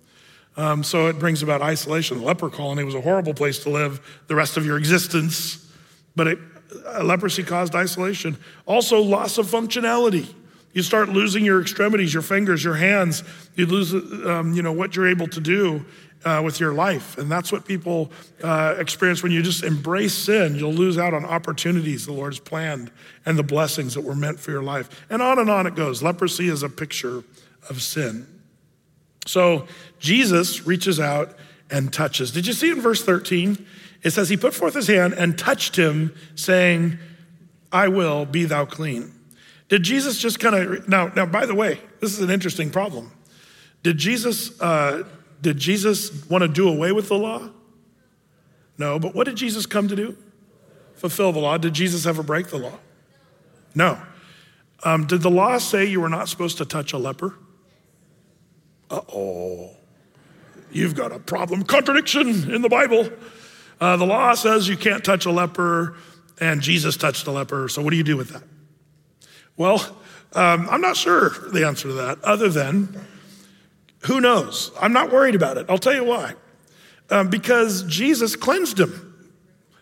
Um, 0.55 0.84
so 0.84 1.07
it 1.07 1.20
brings 1.20 1.43
about 1.43 1.62
isolation. 1.62 2.20
The 2.20 2.24
leper 2.24 2.49
colony 2.49 2.84
was 2.84 2.95
a 2.95 3.01
horrible 3.01 3.34
place 3.34 3.60
to 3.64 3.70
live 3.70 4.24
the 4.28 4.36
rest 4.36 4.57
of 4.57 4.66
your 4.66 4.78
existence, 4.78 5.70
but 6.16 6.28
it, 6.28 6.39
uh, 6.86 7.03
leprosy 7.03 7.43
caused 7.43 7.76
isolation. 7.76 8.38
Also, 8.66 9.01
loss 9.01 9.38
of 9.38 9.45
functionality. 9.45 10.34
You 10.74 10.84
start 10.84 11.10
losing 11.10 11.43
your 11.43 11.62
extremities, 11.62 12.14
your 12.14 12.24
fingers, 12.24 12.64
your 12.64 12.76
hands. 12.76 13.24
You 13.55 13.66
lose, 13.66 13.93
um, 13.93 14.53
you 14.53 14.62
know, 14.62 14.72
what 14.72 14.95
you're 14.95 15.07
able 15.07 15.28
to 15.28 15.41
do 15.41 15.86
uh, 16.26 16.41
with 16.43 16.59
your 16.59 16.74
life. 16.74 17.17
And 17.17 17.32
that's 17.32 17.51
what 17.51 17.65
people 17.65 18.11
uh, 18.43 18.76
experience 18.78 19.24
when 19.24 19.32
you 19.32 19.41
just 19.41 19.63
embrace 19.63 20.13
sin. 20.13 20.55
You'll 20.55 20.74
lose 20.74 20.97
out 20.97 21.13
on 21.13 21.26
opportunities 21.26 22.05
the 22.05 22.13
Lord's 22.13 22.39
planned 22.39 22.91
and 23.26 23.38
the 23.38 23.43
blessings 23.43 23.93
that 23.93 24.01
were 24.01 24.15
meant 24.15 24.39
for 24.39 24.51
your 24.51 24.63
life. 24.63 25.05
And 25.09 25.22
on 25.22 25.39
and 25.39 25.49
on 25.49 25.67
it 25.67 25.76
goes. 25.76 26.03
Leprosy 26.03 26.49
is 26.49 26.63
a 26.63 26.70
picture 26.70 27.24
of 27.70 27.82
sin. 27.82 28.28
So 29.26 29.67
Jesus 29.99 30.65
reaches 30.65 30.99
out 30.99 31.36
and 31.70 31.93
touches. 31.93 32.32
Did 32.32 32.47
you 32.47 32.53
see 32.53 32.72
in 32.72 32.82
verse 32.82 33.03
13? 33.03 33.65
It 34.01 34.11
says, 34.11 34.30
He 34.30 34.38
put 34.38 34.53
forth 34.53 34.74
his 34.74 34.88
hand 34.88 35.13
and 35.13 35.38
touched 35.38 35.76
him, 35.76 36.15
saying, 36.36 36.97
I 37.72 37.89
will 37.89 38.26
be 38.26 38.45
thou 38.45 38.65
clean. 38.65 39.13
Did 39.67 39.84
Jesus 39.84 40.17
just 40.17 40.39
kind 40.39 40.55
of, 40.55 40.89
now, 40.89 41.11
now, 41.15 41.28
by 41.28 41.45
the 41.45 41.53
way, 41.53 41.80
this 41.99 42.13
is 42.13 42.22
an 42.22 42.32
interesting 42.32 42.72
problem. 42.72 43.11
Did 43.84 43.97
Jesus 43.97 44.59
uh, 44.59 45.03
did 45.42 45.58
Jesus 45.58 46.28
want 46.30 46.42
to 46.44 46.48
do 46.48 46.68
away 46.68 46.92
with 46.92 47.08
the 47.08 47.18
law? 47.18 47.50
No, 48.78 49.00
but 49.00 49.14
what 49.14 49.26
did 49.26 49.36
Jesus 49.36 49.66
come 49.66 49.88
to 49.88 49.96
do? 49.96 50.18
Fulfill 50.96 51.32
the 51.32 51.40
law. 51.40 51.58
Did 51.58 51.74
Jesus 51.74 52.06
ever 52.06 52.24
break 52.24 52.48
the 52.48 52.58
law? 52.58 52.80
No. 53.76 54.02
Um, 54.84 55.06
did 55.06 55.22
the 55.22 55.30
law 55.30 55.58
say 55.58 55.86
you 55.86 56.02
were 56.02 56.10
not 56.10 56.30
supposed 56.30 56.58
to 56.58 56.66
touch 56.66 56.94
a 56.94 56.98
leper? 56.98 57.36
Uh 58.90 59.02
oh. 59.14 59.72
You've 60.72 60.96
got 60.96 61.12
a 61.12 61.20
problem. 61.20 61.64
Contradiction 61.64 62.52
in 62.52 62.62
the 62.62 62.70
Bible. 62.70 63.10
Uh, 63.82 63.98
the 63.98 64.06
law 64.06 64.34
says 64.34 64.68
you 64.68 64.78
can't 64.78 65.04
touch 65.04 65.26
a 65.26 65.32
leper, 65.32 65.96
and 66.40 66.62
Jesus 66.62 66.98
touched 66.98 67.28
a 67.28 67.32
leper. 67.32 67.70
So, 67.70 67.82
what 67.82 67.92
do 67.92 67.98
you 67.98 68.04
do 68.04 68.18
with 68.18 68.30
that? 68.30 68.44
Well, 69.58 69.80
um, 70.34 70.68
I'm 70.70 70.82
not 70.82 70.96
sure 70.96 71.30
the 71.52 71.66
answer 71.66 71.88
to 71.88 71.94
that, 71.96 72.24
other 72.24 72.50
than 72.50 72.96
who 74.02 74.22
knows? 74.22 74.72
I'm 74.80 74.93
not 74.93 75.12
worried 75.12 75.36
about 75.36 75.58
it. 75.58 75.66
I'll 75.70 75.78
tell 75.78 75.93
you 75.93 76.04
why. 76.04 76.34
Um, 77.10 77.30
because 77.30 77.84
Jesus 77.84 78.36
cleansed 78.36 78.80
him. 78.80 79.06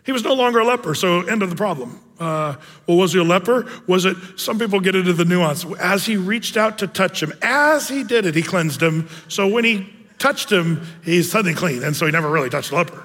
He 0.04 0.12
was 0.12 0.24
no 0.24 0.32
longer 0.32 0.60
a 0.60 0.64
leper, 0.64 0.94
so 0.94 1.20
end 1.20 1.42
of 1.42 1.50
the 1.50 1.56
problem. 1.56 2.00
Uh, 2.18 2.56
well, 2.86 2.96
was 2.96 3.12
he 3.12 3.18
a 3.18 3.24
leper? 3.24 3.70
Was 3.86 4.06
it, 4.06 4.16
some 4.36 4.58
people 4.58 4.80
get 4.80 4.96
into 4.96 5.12
the 5.12 5.24
nuance. 5.24 5.64
As 5.78 6.06
he 6.06 6.16
reached 6.16 6.56
out 6.56 6.78
to 6.78 6.86
touch 6.86 7.22
him, 7.22 7.32
as 7.42 7.88
he 7.88 8.02
did 8.02 8.26
it, 8.26 8.34
he 8.34 8.42
cleansed 8.42 8.82
him. 8.82 9.08
So 9.28 9.46
when 9.46 9.64
he 9.64 9.92
touched 10.18 10.50
him, 10.50 10.82
he's 11.04 11.30
suddenly 11.30 11.54
clean. 11.54 11.84
And 11.84 11.94
so 11.94 12.06
he 12.06 12.12
never 12.12 12.30
really 12.30 12.50
touched 12.50 12.72
a 12.72 12.76
leper. 12.76 13.04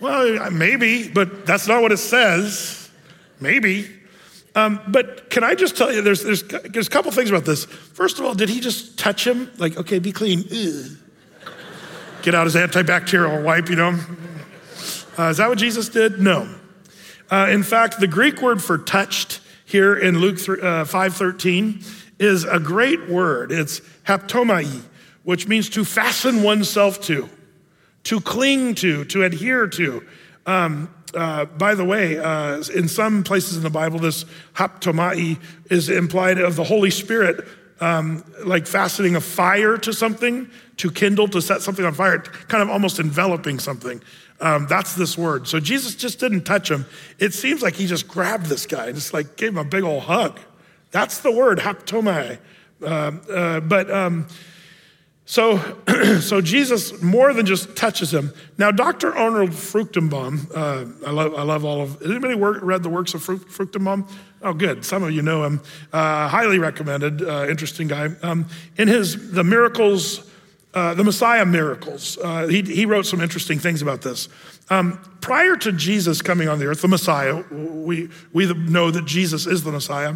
Well, 0.00 0.50
maybe, 0.50 1.08
but 1.08 1.46
that's 1.46 1.66
not 1.66 1.82
what 1.82 1.92
it 1.92 1.98
says. 1.98 2.90
Maybe. 3.40 3.90
Um, 4.56 4.80
but 4.88 5.28
can 5.28 5.44
I 5.44 5.54
just 5.54 5.76
tell 5.76 5.92
you, 5.92 6.00
there's, 6.00 6.24
there's, 6.24 6.42
there's 6.42 6.86
a 6.86 6.90
couple 6.90 7.12
things 7.12 7.28
about 7.28 7.44
this. 7.44 7.66
First 7.66 8.18
of 8.18 8.24
all, 8.24 8.34
did 8.34 8.48
he 8.48 8.58
just 8.58 8.98
touch 8.98 9.26
him? 9.26 9.50
Like, 9.58 9.76
okay, 9.76 9.98
be 9.98 10.12
clean. 10.12 10.44
Ugh. 10.50 11.52
Get 12.22 12.34
out 12.34 12.46
his 12.46 12.54
antibacterial 12.54 13.44
wipe, 13.44 13.68
you 13.68 13.76
know? 13.76 14.00
Uh, 15.18 15.24
is 15.24 15.36
that 15.36 15.48
what 15.50 15.58
Jesus 15.58 15.90
did? 15.90 16.20
No. 16.20 16.48
Uh, 17.30 17.48
in 17.50 17.62
fact, 17.62 18.00
the 18.00 18.06
Greek 18.06 18.40
word 18.40 18.62
for 18.62 18.78
touched 18.78 19.40
here 19.66 19.94
in 19.94 20.18
Luke 20.20 20.36
5:13 20.36 21.84
is 22.18 22.44
a 22.44 22.58
great 22.58 23.08
word. 23.10 23.52
It's 23.52 23.80
haptomai, 24.06 24.82
which 25.22 25.46
means 25.46 25.68
to 25.70 25.84
fasten 25.84 26.42
oneself 26.42 27.00
to, 27.02 27.28
to 28.04 28.20
cling 28.20 28.74
to, 28.76 29.04
to 29.06 29.22
adhere 29.22 29.66
to. 29.66 30.06
Um, 30.46 30.94
uh, 31.16 31.46
by 31.46 31.74
the 31.74 31.84
way, 31.84 32.18
uh, 32.18 32.62
in 32.74 32.88
some 32.88 33.24
places 33.24 33.56
in 33.56 33.62
the 33.62 33.70
Bible, 33.70 33.98
this 33.98 34.24
haptomai 34.54 35.38
is 35.70 35.88
implied 35.88 36.38
of 36.38 36.56
the 36.56 36.64
Holy 36.64 36.90
Spirit, 36.90 37.46
um, 37.80 38.24
like 38.44 38.66
fastening 38.66 39.16
a 39.16 39.20
fire 39.20 39.76
to 39.78 39.92
something, 39.92 40.50
to 40.76 40.90
kindle, 40.90 41.26
to 41.28 41.40
set 41.40 41.62
something 41.62 41.84
on 41.84 41.94
fire, 41.94 42.18
kind 42.18 42.62
of 42.62 42.70
almost 42.70 42.98
enveloping 43.00 43.58
something. 43.58 44.02
Um, 44.40 44.66
that's 44.68 44.94
this 44.94 45.16
word. 45.16 45.48
So 45.48 45.58
Jesus 45.60 45.94
just 45.94 46.20
didn't 46.20 46.44
touch 46.44 46.70
him. 46.70 46.84
It 47.18 47.32
seems 47.32 47.62
like 47.62 47.74
he 47.74 47.86
just 47.86 48.06
grabbed 48.06 48.46
this 48.46 48.66
guy 48.66 48.86
and 48.86 48.94
just 48.94 49.14
like 49.14 49.36
gave 49.36 49.50
him 49.50 49.58
a 49.58 49.64
big 49.64 49.82
old 49.82 50.02
hug. 50.02 50.38
That's 50.90 51.20
the 51.20 51.32
word, 51.32 51.58
haptomai. 51.58 52.38
Uh, 52.82 52.86
uh, 52.86 53.60
but 53.60 53.90
um, 53.90 54.28
so, 55.28 55.58
so 56.20 56.40
Jesus 56.40 57.02
more 57.02 57.34
than 57.34 57.46
just 57.46 57.76
touches 57.76 58.14
him. 58.14 58.32
Now, 58.58 58.70
Dr. 58.70 59.14
Arnold 59.14 59.50
Fruchtenbaum, 59.50 60.50
uh, 60.54 61.06
I 61.06 61.10
love, 61.10 61.34
I 61.34 61.42
love 61.42 61.64
all 61.64 61.82
of. 61.82 62.00
Anybody 62.00 62.36
work, 62.36 62.60
read 62.62 62.84
the 62.84 62.88
works 62.88 63.12
of 63.12 63.22
Fruchtenbaum? 63.22 64.08
Oh, 64.42 64.54
good. 64.54 64.84
Some 64.84 65.02
of 65.02 65.10
you 65.10 65.22
know 65.22 65.44
him. 65.44 65.60
Uh, 65.92 66.28
highly 66.28 66.60
recommended. 66.60 67.22
Uh, 67.22 67.48
interesting 67.48 67.88
guy. 67.88 68.10
Um, 68.22 68.46
in 68.78 68.86
his 68.86 69.32
the 69.32 69.42
miracles, 69.42 70.30
uh, 70.74 70.94
the 70.94 71.02
Messiah 71.02 71.44
miracles, 71.44 72.18
uh, 72.22 72.46
he, 72.46 72.62
he 72.62 72.86
wrote 72.86 73.06
some 73.06 73.20
interesting 73.20 73.58
things 73.58 73.82
about 73.82 74.02
this. 74.02 74.28
Um, 74.70 75.00
prior 75.20 75.56
to 75.56 75.72
Jesus 75.72 76.22
coming 76.22 76.48
on 76.48 76.60
the 76.60 76.66
earth, 76.66 76.82
the 76.82 76.88
Messiah, 76.88 77.42
we 77.50 78.10
we 78.32 78.46
know 78.54 78.92
that 78.92 79.06
Jesus 79.06 79.46
is 79.46 79.64
the 79.64 79.72
Messiah. 79.72 80.14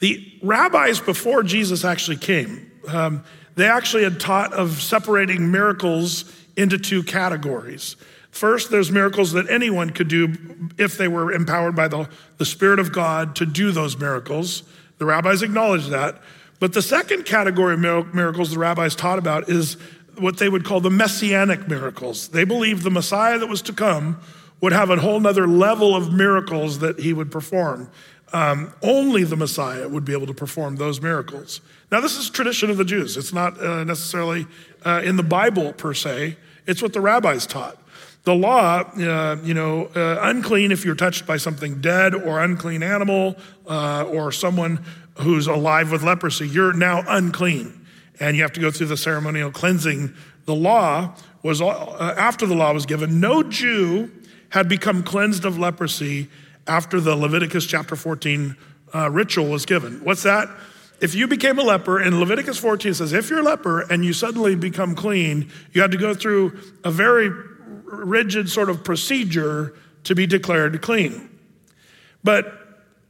The 0.00 0.32
rabbis 0.42 0.98
before 0.98 1.44
Jesus 1.44 1.84
actually 1.84 2.16
came. 2.16 2.72
Um, 2.88 3.24
they 3.58 3.68
actually 3.68 4.04
had 4.04 4.20
taught 4.20 4.52
of 4.52 4.80
separating 4.80 5.50
miracles 5.50 6.32
into 6.56 6.78
two 6.78 7.02
categories. 7.02 7.96
First, 8.30 8.70
there's 8.70 8.92
miracles 8.92 9.32
that 9.32 9.50
anyone 9.50 9.90
could 9.90 10.08
do 10.08 10.32
if 10.78 10.96
they 10.96 11.08
were 11.08 11.32
empowered 11.32 11.74
by 11.74 11.88
the, 11.88 12.08
the 12.36 12.44
Spirit 12.44 12.78
of 12.78 12.92
God 12.92 13.34
to 13.36 13.46
do 13.46 13.72
those 13.72 13.98
miracles. 13.98 14.62
The 14.98 15.06
rabbis 15.06 15.42
acknowledged 15.42 15.90
that. 15.90 16.20
But 16.60 16.72
the 16.72 16.82
second 16.82 17.24
category 17.24 17.74
of 17.74 17.80
miracles 18.14 18.50
the 18.50 18.58
rabbis 18.58 18.94
taught 18.94 19.18
about 19.18 19.48
is 19.48 19.76
what 20.18 20.38
they 20.38 20.48
would 20.48 20.64
call 20.64 20.80
the 20.80 20.90
messianic 20.90 21.68
miracles. 21.68 22.28
They 22.28 22.44
believed 22.44 22.82
the 22.82 22.90
Messiah 22.90 23.38
that 23.38 23.48
was 23.48 23.62
to 23.62 23.72
come 23.72 24.20
would 24.60 24.72
have 24.72 24.90
a 24.90 24.96
whole 24.96 25.20
nother 25.20 25.46
level 25.46 25.94
of 25.94 26.12
miracles 26.12 26.80
that 26.80 26.98
he 26.98 27.12
would 27.12 27.30
perform. 27.30 27.90
Um, 28.32 28.72
only 28.82 29.24
the 29.24 29.36
Messiah 29.36 29.88
would 29.88 30.04
be 30.04 30.12
able 30.12 30.26
to 30.26 30.34
perform 30.34 30.76
those 30.76 31.00
miracles. 31.00 31.60
Now, 31.90 32.00
this 32.00 32.18
is 32.18 32.28
tradition 32.28 32.70
of 32.70 32.76
the 32.76 32.84
Jews. 32.84 33.16
It's 33.16 33.32
not 33.32 33.58
uh, 33.58 33.82
necessarily 33.84 34.46
uh, 34.84 35.00
in 35.04 35.16
the 35.16 35.22
Bible 35.22 35.72
per 35.72 35.94
se. 35.94 36.36
It's 36.66 36.82
what 36.82 36.92
the 36.92 37.00
rabbis 37.00 37.46
taught. 37.46 37.78
The 38.24 38.34
law, 38.34 38.80
uh, 38.80 39.36
you 39.42 39.54
know, 39.54 39.86
uh, 39.96 40.18
unclean 40.20 40.70
if 40.70 40.84
you're 40.84 40.94
touched 40.94 41.26
by 41.26 41.38
something 41.38 41.80
dead 41.80 42.14
or 42.14 42.40
unclean 42.40 42.82
animal 42.82 43.36
uh, 43.66 44.04
or 44.04 44.32
someone 44.32 44.84
who's 45.20 45.46
alive 45.46 45.90
with 45.90 46.02
leprosy, 46.02 46.46
you're 46.46 46.74
now 46.74 47.02
unclean, 47.08 47.86
and 48.20 48.36
you 48.36 48.42
have 48.42 48.52
to 48.52 48.60
go 48.60 48.70
through 48.70 48.88
the 48.88 48.96
ceremonial 48.96 49.50
cleansing. 49.50 50.12
The 50.44 50.54
law 50.54 51.14
was 51.42 51.62
uh, 51.62 52.14
after 52.18 52.44
the 52.44 52.54
law 52.54 52.74
was 52.74 52.84
given. 52.84 53.18
No 53.18 53.42
Jew 53.42 54.10
had 54.50 54.68
become 54.68 55.02
cleansed 55.02 55.46
of 55.46 55.58
leprosy 55.58 56.28
after 56.66 57.00
the 57.00 57.16
Leviticus 57.16 57.64
chapter 57.64 57.96
14 57.96 58.56
ritual 59.10 59.46
was 59.46 59.64
given. 59.64 60.04
What's 60.04 60.24
that? 60.24 60.50
If 61.00 61.14
you 61.14 61.28
became 61.28 61.58
a 61.58 61.62
leper, 61.62 62.00
in 62.00 62.18
Leviticus 62.18 62.58
14 62.58 62.94
says, 62.94 63.12
if 63.12 63.30
you're 63.30 63.40
a 63.40 63.42
leper 63.42 63.82
and 63.82 64.04
you 64.04 64.12
suddenly 64.12 64.54
become 64.56 64.94
clean, 64.94 65.50
you 65.72 65.80
had 65.80 65.92
to 65.92 65.96
go 65.96 66.14
through 66.14 66.58
a 66.84 66.90
very 66.90 67.30
rigid 67.84 68.50
sort 68.50 68.68
of 68.68 68.84
procedure 68.84 69.74
to 70.04 70.14
be 70.14 70.26
declared 70.26 70.80
clean. 70.82 71.30
But 72.24 72.54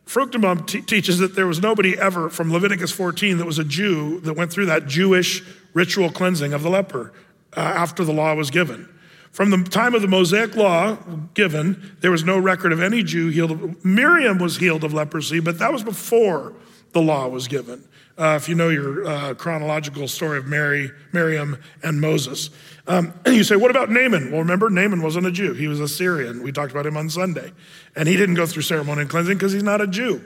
Fruchtenbaum 0.07 0.67
t- 0.67 0.83
teaches 0.83 1.19
that 1.19 1.35
there 1.35 1.47
was 1.47 1.61
nobody 1.61 1.99
ever 1.99 2.31
from 2.31 2.53
Leviticus 2.53 2.93
14 2.93 3.39
that 3.39 3.47
was 3.47 3.59
a 3.59 3.65
Jew 3.65 4.21
that 4.21 4.35
went 4.35 4.53
through 4.53 4.67
that 4.67 4.87
Jewish 4.87 5.43
ritual 5.75 6.11
cleansing 6.11 6.53
of 6.53 6.63
the 6.63 6.71
leper 6.71 7.13
uh, 7.57 7.61
after 7.61 8.05
the 8.05 8.13
law 8.13 8.35
was 8.35 8.51
given. 8.51 8.89
From 9.33 9.51
the 9.51 9.63
time 9.63 9.95
of 9.95 10.03
the 10.03 10.09
Mosaic 10.09 10.57
law 10.57 10.97
given, 11.35 11.97
there 12.01 12.11
was 12.11 12.25
no 12.25 12.39
record 12.39 12.73
of 12.73 12.81
any 12.81 13.03
Jew 13.03 13.29
healed. 13.29 13.85
Miriam 13.85 14.39
was 14.39 14.57
healed 14.57 14.85
of 14.85 14.95
leprosy, 14.95 15.41
but 15.41 15.59
that 15.59 15.73
was 15.73 15.85
before 15.85 16.55
the 16.93 17.03
law 17.03 17.29
was 17.29 17.49
given. 17.49 17.85
Uh, 18.19 18.35
if 18.35 18.49
you 18.49 18.55
know 18.57 18.69
your 18.69 19.07
uh, 19.07 19.35
chronological 19.35 20.09
story 20.09 20.39
of 20.39 20.47
Mary, 20.47 20.91
Miriam, 21.13 21.57
and 21.85 22.01
Moses. 22.01 22.51
Um, 22.89 23.15
and 23.25 23.37
you 23.37 23.45
say, 23.45 23.55
what 23.55 23.71
about 23.71 23.91
Naaman? 23.91 24.33
Well, 24.33 24.41
remember, 24.41 24.69
Naaman 24.71 25.03
wasn't 25.03 25.27
a 25.27 25.31
Jew. 25.31 25.53
He 25.53 25.69
was 25.69 25.79
a 25.79 25.87
Syrian. 25.87 26.43
We 26.43 26.51
talked 26.51 26.73
about 26.73 26.85
him 26.85 26.97
on 26.97 27.11
Sunday. 27.11 27.53
And 27.95 28.09
he 28.09 28.17
didn't 28.17 28.35
go 28.35 28.45
through 28.45 28.63
ceremonial 28.63 29.07
cleansing 29.07 29.39
because 29.39 29.53
he's 29.53 29.63
not 29.63 29.81
a 29.81 29.87
Jew. 29.87 30.25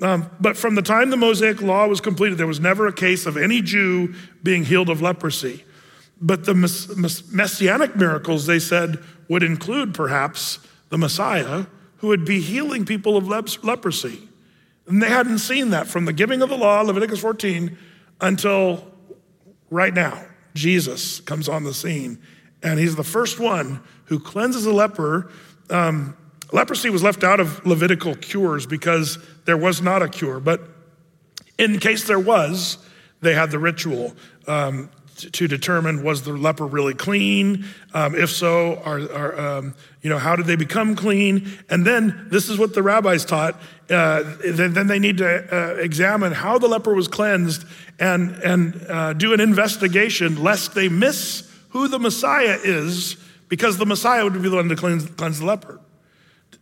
Um, 0.00 0.30
but 0.40 0.56
from 0.56 0.74
the 0.74 0.82
time 0.82 1.10
the 1.10 1.16
Mosaic 1.16 1.60
law 1.60 1.86
was 1.86 2.00
completed, 2.00 2.38
there 2.38 2.46
was 2.46 2.60
never 2.60 2.86
a 2.86 2.92
case 2.92 3.26
of 3.26 3.36
any 3.36 3.60
Jew 3.62 4.14
being 4.42 4.64
healed 4.64 4.88
of 4.88 5.02
leprosy. 5.02 5.64
But 6.20 6.46
the 6.46 6.54
messianic 7.30 7.96
miracles, 7.96 8.46
they 8.46 8.58
said, 8.58 9.02
would 9.28 9.42
include 9.42 9.94
perhaps 9.94 10.58
the 10.88 10.96
Messiah 10.98 11.66
who 11.98 12.08
would 12.08 12.24
be 12.24 12.40
healing 12.40 12.84
people 12.84 13.16
of 13.16 13.28
leprosy. 13.28 14.25
And 14.86 15.02
they 15.02 15.08
hadn't 15.08 15.38
seen 15.38 15.70
that 15.70 15.86
from 15.86 16.04
the 16.04 16.12
giving 16.12 16.42
of 16.42 16.48
the 16.48 16.56
law, 16.56 16.80
Leviticus 16.82 17.20
14, 17.20 17.76
until 18.20 18.90
right 19.70 19.92
now. 19.92 20.24
Jesus 20.54 21.20
comes 21.20 21.48
on 21.48 21.64
the 21.64 21.74
scene, 21.74 22.18
and 22.62 22.80
he's 22.80 22.96
the 22.96 23.04
first 23.04 23.38
one 23.38 23.82
who 24.06 24.18
cleanses 24.18 24.64
a 24.64 24.72
leper. 24.72 25.30
Um, 25.68 26.16
leprosy 26.50 26.88
was 26.88 27.02
left 27.02 27.22
out 27.22 27.40
of 27.40 27.64
Levitical 27.66 28.14
cures 28.14 28.66
because 28.66 29.18
there 29.44 29.58
was 29.58 29.82
not 29.82 30.02
a 30.02 30.08
cure, 30.08 30.40
but 30.40 30.62
in 31.58 31.78
case 31.78 32.06
there 32.06 32.18
was, 32.18 32.78
they 33.20 33.34
had 33.34 33.50
the 33.50 33.58
ritual. 33.58 34.16
Um, 34.46 34.90
to 35.16 35.48
determine 35.48 36.02
was 36.02 36.22
the 36.22 36.32
leper 36.32 36.66
really 36.66 36.94
clean? 36.94 37.64
Um, 37.94 38.14
if 38.14 38.30
so, 38.30 38.76
are, 38.84 39.00
are 39.00 39.58
um, 39.58 39.74
you 40.02 40.10
know 40.10 40.18
how 40.18 40.36
did 40.36 40.46
they 40.46 40.56
become 40.56 40.94
clean? 40.94 41.58
And 41.70 41.86
then 41.86 42.28
this 42.30 42.48
is 42.48 42.58
what 42.58 42.74
the 42.74 42.82
rabbis 42.82 43.24
taught. 43.24 43.58
Uh, 43.88 44.36
then, 44.44 44.72
then, 44.72 44.88
they 44.88 44.98
need 44.98 45.18
to 45.18 45.54
uh, 45.54 45.74
examine 45.76 46.32
how 46.32 46.58
the 46.58 46.66
leper 46.66 46.92
was 46.92 47.06
cleansed 47.06 47.64
and 48.00 48.32
and 48.42 48.84
uh, 48.88 49.12
do 49.12 49.32
an 49.32 49.40
investigation 49.40 50.42
lest 50.42 50.74
they 50.74 50.88
miss 50.88 51.48
who 51.68 51.86
the 51.86 51.98
Messiah 51.98 52.58
is, 52.64 53.16
because 53.48 53.78
the 53.78 53.86
Messiah 53.86 54.24
would 54.24 54.32
be 54.42 54.48
the 54.48 54.56
one 54.56 54.68
to 54.68 54.74
cleanse, 54.74 55.06
cleanse 55.10 55.38
the 55.38 55.46
leper. 55.46 55.78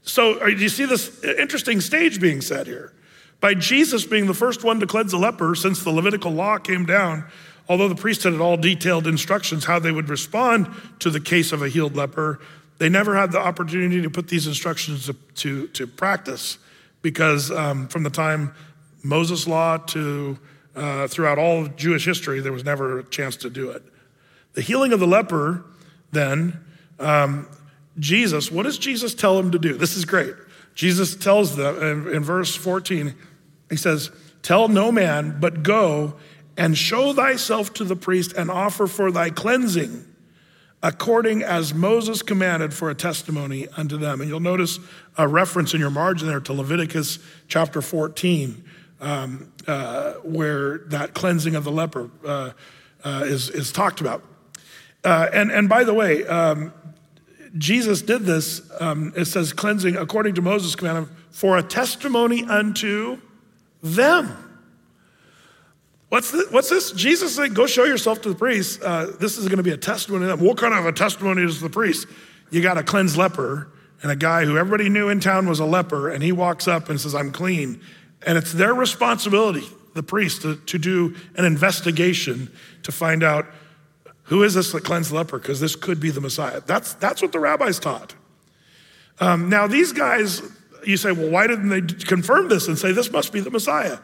So 0.02 0.38
do 0.38 0.56
you 0.56 0.68
see 0.68 0.84
this 0.84 1.24
interesting 1.24 1.80
stage 1.80 2.20
being 2.20 2.42
set 2.42 2.66
here? 2.66 2.92
By 3.40 3.54
Jesus 3.54 4.04
being 4.04 4.26
the 4.26 4.34
first 4.34 4.62
one 4.62 4.78
to 4.80 4.86
cleanse 4.86 5.12
the 5.12 5.18
leper 5.18 5.54
since 5.54 5.82
the 5.82 5.90
Levitical 5.90 6.30
law 6.30 6.58
came 6.58 6.84
down, 6.84 7.24
Although 7.68 7.88
the 7.88 7.94
priesthood 7.94 8.32
had 8.32 8.42
all 8.42 8.56
detailed 8.56 9.06
instructions 9.06 9.64
how 9.64 9.78
they 9.78 9.92
would 9.92 10.08
respond 10.08 10.68
to 10.98 11.10
the 11.10 11.20
case 11.20 11.52
of 11.52 11.62
a 11.62 11.68
healed 11.68 11.96
leper, 11.96 12.40
they 12.78 12.88
never 12.88 13.16
had 13.16 13.32
the 13.32 13.38
opportunity 13.38 14.02
to 14.02 14.10
put 14.10 14.28
these 14.28 14.46
instructions 14.46 15.06
to, 15.06 15.14
to, 15.36 15.68
to 15.68 15.86
practice 15.86 16.58
because 17.04 17.50
um, 17.50 17.86
from 17.86 18.02
the 18.02 18.08
time 18.08 18.54
Moses' 19.02 19.46
law 19.46 19.76
to 19.76 20.38
uh, 20.74 21.06
throughout 21.06 21.38
all 21.38 21.66
Jewish 21.66 22.06
history, 22.06 22.40
there 22.40 22.50
was 22.50 22.64
never 22.64 22.98
a 22.98 23.04
chance 23.04 23.36
to 23.36 23.50
do 23.50 23.70
it. 23.70 23.82
The 24.54 24.62
healing 24.62 24.92
of 24.94 25.00
the 25.00 25.06
leper, 25.06 25.64
then, 26.12 26.58
um, 26.98 27.46
Jesus, 27.98 28.50
what 28.50 28.62
does 28.62 28.78
Jesus 28.78 29.14
tell 29.14 29.38
him 29.38 29.50
to 29.50 29.58
do? 29.58 29.74
This 29.74 29.96
is 29.96 30.06
great. 30.06 30.34
Jesus 30.74 31.14
tells 31.14 31.56
them 31.56 31.76
in, 31.76 32.14
in 32.14 32.24
verse 32.24 32.56
14, 32.56 33.14
he 33.68 33.76
says, 33.76 34.10
Tell 34.40 34.68
no 34.68 34.90
man, 34.90 35.36
but 35.38 35.62
go 35.62 36.14
and 36.56 36.76
show 36.76 37.12
thyself 37.12 37.74
to 37.74 37.84
the 37.84 37.96
priest 37.96 38.32
and 38.32 38.50
offer 38.50 38.86
for 38.86 39.12
thy 39.12 39.28
cleansing 39.28 40.06
according 40.84 41.42
as 41.42 41.72
Moses 41.72 42.20
commanded 42.20 42.74
for 42.74 42.90
a 42.90 42.94
testimony 42.94 43.66
unto 43.74 43.96
them. 43.96 44.20
And 44.20 44.28
you'll 44.28 44.38
notice 44.38 44.78
a 45.16 45.26
reference 45.26 45.72
in 45.72 45.80
your 45.80 45.90
margin 45.90 46.28
there 46.28 46.40
to 46.40 46.52
Leviticus 46.52 47.18
chapter 47.48 47.80
14, 47.80 48.62
um, 49.00 49.50
uh, 49.66 50.12
where 50.22 50.78
that 50.88 51.14
cleansing 51.14 51.56
of 51.56 51.64
the 51.64 51.72
leper 51.72 52.10
uh, 52.26 52.50
uh, 53.02 53.22
is, 53.24 53.48
is 53.48 53.72
talked 53.72 54.02
about. 54.02 54.24
Uh, 55.02 55.30
and, 55.32 55.50
and 55.50 55.70
by 55.70 55.84
the 55.84 55.94
way, 55.94 56.26
um, 56.26 56.70
Jesus 57.56 58.02
did 58.02 58.24
this, 58.24 58.60
um, 58.78 59.14
it 59.16 59.24
says 59.24 59.54
cleansing 59.54 59.96
according 59.96 60.34
to 60.34 60.42
Moses' 60.42 60.76
command 60.76 61.08
for 61.30 61.56
a 61.56 61.62
testimony 61.62 62.44
unto 62.44 63.22
them. 63.82 64.53
What's 66.14 66.30
this? 66.30 66.48
What's 66.52 66.70
this? 66.70 66.92
Jesus 66.92 67.34
said, 67.34 67.56
Go 67.56 67.66
show 67.66 67.82
yourself 67.82 68.22
to 68.22 68.28
the 68.28 68.36
priest. 68.36 68.80
Uh, 68.80 69.06
this 69.18 69.36
is 69.36 69.48
going 69.48 69.56
to 69.56 69.64
be 69.64 69.72
a 69.72 69.76
testimony. 69.76 70.32
What 70.32 70.56
kind 70.58 70.72
of 70.72 70.86
a 70.86 70.92
testimony 70.92 71.42
is 71.42 71.60
the 71.60 71.68
priest? 71.68 72.06
You 72.52 72.62
got 72.62 72.78
a 72.78 72.84
cleansed 72.84 73.16
leper, 73.16 73.72
and 74.00 74.12
a 74.12 74.14
guy 74.14 74.44
who 74.44 74.56
everybody 74.56 74.88
knew 74.88 75.08
in 75.08 75.18
town 75.18 75.48
was 75.48 75.58
a 75.58 75.64
leper, 75.64 76.08
and 76.08 76.22
he 76.22 76.30
walks 76.30 76.68
up 76.68 76.88
and 76.88 77.00
says, 77.00 77.16
I'm 77.16 77.32
clean. 77.32 77.80
And 78.24 78.38
it's 78.38 78.52
their 78.52 78.72
responsibility, 78.74 79.66
the 79.94 80.04
priest, 80.04 80.42
to, 80.42 80.54
to 80.54 80.78
do 80.78 81.16
an 81.34 81.44
investigation 81.44 82.48
to 82.84 82.92
find 82.92 83.24
out 83.24 83.46
who 84.22 84.44
is 84.44 84.54
this 84.54 84.70
cleansed 84.70 85.10
leper, 85.10 85.40
because 85.40 85.58
this 85.58 85.74
could 85.74 85.98
be 85.98 86.10
the 86.10 86.20
Messiah. 86.20 86.60
That's, 86.64 86.94
that's 86.94 87.22
what 87.22 87.32
the 87.32 87.40
rabbis 87.40 87.80
taught. 87.80 88.14
Um, 89.18 89.48
now, 89.48 89.66
these 89.66 89.90
guys, 89.92 90.42
you 90.86 90.96
say, 90.96 91.10
well, 91.10 91.30
why 91.30 91.48
didn't 91.48 91.70
they 91.70 91.80
confirm 92.04 92.48
this 92.48 92.68
and 92.68 92.78
say 92.78 92.92
this 92.92 93.10
must 93.10 93.32
be 93.32 93.40
the 93.40 93.50
Messiah? 93.50 93.98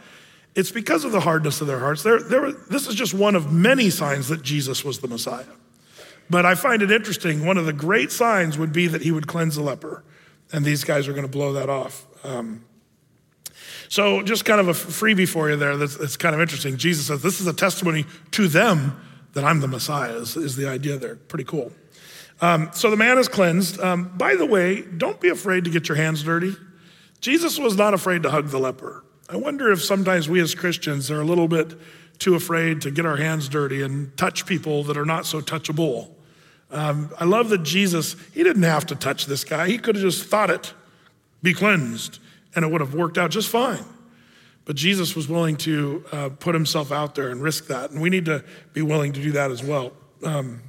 It's 0.55 0.71
because 0.71 1.05
of 1.05 1.13
the 1.13 1.21
hardness 1.21 1.61
of 1.61 1.67
their 1.67 1.79
hearts. 1.79 2.03
They're, 2.03 2.21
they're, 2.21 2.53
this 2.53 2.89
is 2.89 2.95
just 2.95 3.15
one 3.15 3.37
of 3.37 3.53
many 3.53 3.89
signs 3.91 4.29
that 4.29 4.43
Jesus 4.43 4.85
was 4.85 4.99
the 4.99 5.09
Messiah. 5.09 5.45
But 6.29 6.47
I 6.47 6.55
find 6.55 6.83
it 6.83 6.91
interesting. 6.91 7.45
One 7.45 7.57
of 7.57 7.67
the 7.67 7.73
great 7.73 8.13
signs 8.13 8.59
would 8.59 8.73
be 8.73 8.87
that 8.87 9.03
he 9.03 9.11
would 9.11 9.27
cleanse 9.27 9.57
the 9.57 9.63
leper. 9.63 10.05
And 10.53 10.65
these 10.65 10.85
guys 10.85 11.09
are 11.09 11.13
going 11.13 11.25
to 11.25 11.31
blow 11.31 11.53
that 11.53 11.69
off. 11.69 12.07
Um, 12.25 12.65
so, 13.89 14.23
just 14.23 14.45
kind 14.45 14.61
of 14.61 14.69
a 14.69 14.73
freebie 14.73 15.29
for 15.29 15.51
you 15.51 15.57
there 15.57 15.77
that's, 15.77 15.97
that's, 15.97 16.17
kind 16.17 16.35
of 16.35 16.41
interesting. 16.41 16.77
Jesus 16.77 17.07
says, 17.07 17.23
This 17.23 17.41
is 17.41 17.47
a 17.49 17.53
testimony 17.53 18.07
to 18.33 18.47
them 18.47 19.01
that 19.33 19.45
I'm 19.45 19.61
the 19.61 19.69
Messiah, 19.69 20.15
is, 20.15 20.37
is 20.37 20.55
the 20.55 20.69
idea 20.69 20.97
there. 20.97 21.17
Pretty 21.17 21.45
cool. 21.45 21.73
Um, 22.41 22.71
so, 22.73 22.91
the 22.91 22.97
man 22.97 23.19
is 23.19 23.27
cleansed. 23.27 23.81
Um, 23.81 24.17
by 24.17 24.37
the 24.37 24.47
way, 24.47 24.83
don't 24.83 25.21
be 25.21 25.29
afraid 25.29 25.65
to 25.65 25.71
get 25.71 25.89
your 25.89 25.97
hands 25.97 26.23
dirty. 26.23 26.55
Jesus 27.21 27.59
was 27.59 27.77
not 27.77 27.93
afraid 27.93 28.23
to 28.23 28.31
hug 28.31 28.49
the 28.49 28.59
leper. 28.59 29.05
I 29.33 29.37
wonder 29.37 29.71
if 29.71 29.81
sometimes 29.81 30.29
we 30.29 30.41
as 30.41 30.57
Christians 30.57 31.09
are 31.09 31.21
a 31.21 31.25
little 31.25 31.47
bit 31.47 31.79
too 32.19 32.35
afraid 32.35 32.81
to 32.81 32.91
get 32.91 33.07
our 33.07 33.17
hands 33.17 33.49
dirty 33.49 33.81
and 33.81 34.17
touch 34.17 34.45
people 34.45 34.83
that 34.85 34.97
are 34.97 35.05
not 35.05 35.25
so 35.25 35.41
touchable. 35.41 36.11
Um, 36.73 37.11
I 37.17 37.27
love 37.27 37.49
that 37.51 37.63
Jesus, 37.63 38.17
he 38.35 38.43
didn't 38.43 38.65
have 38.65 38.87
to 38.87 38.97
touch 38.97 39.27
this 39.27 39.45
guy. 39.45 39.69
He 39.69 39.79
could 39.79 39.95
have 39.95 40.03
just 40.03 40.25
thought 40.25 40.51
it, 40.51 40.75
be 41.45 41.55
cleansed, 41.55 42.19
and 42.57 42.65
it 42.65 42.73
would 42.73 42.81
have 42.81 42.93
worked 42.93 43.19
out 43.19 43.31
just 43.31 43.49
fine. 43.49 43.85
But 44.65 44.75
Jesus 44.75 45.15
was 45.15 45.29
willing 45.29 45.57
to 45.59 46.05
uh, 46.11 46.29
put 46.31 46.57
himself 46.57 46.91
out 46.91 47.15
there 47.15 47.31
and 47.31 47.41
risk 47.41 47.69
that. 47.69 47.93
And 47.93 48.03
we 48.03 48.11
need 48.11 48.25
to 48.25 48.45
be 48.73 48.83
willing 48.83 49.13
to 49.13 49.23
do 49.23 49.31
that 49.33 49.53
as 49.53 49.63
well. 49.63 49.93
Um, 50.25 50.61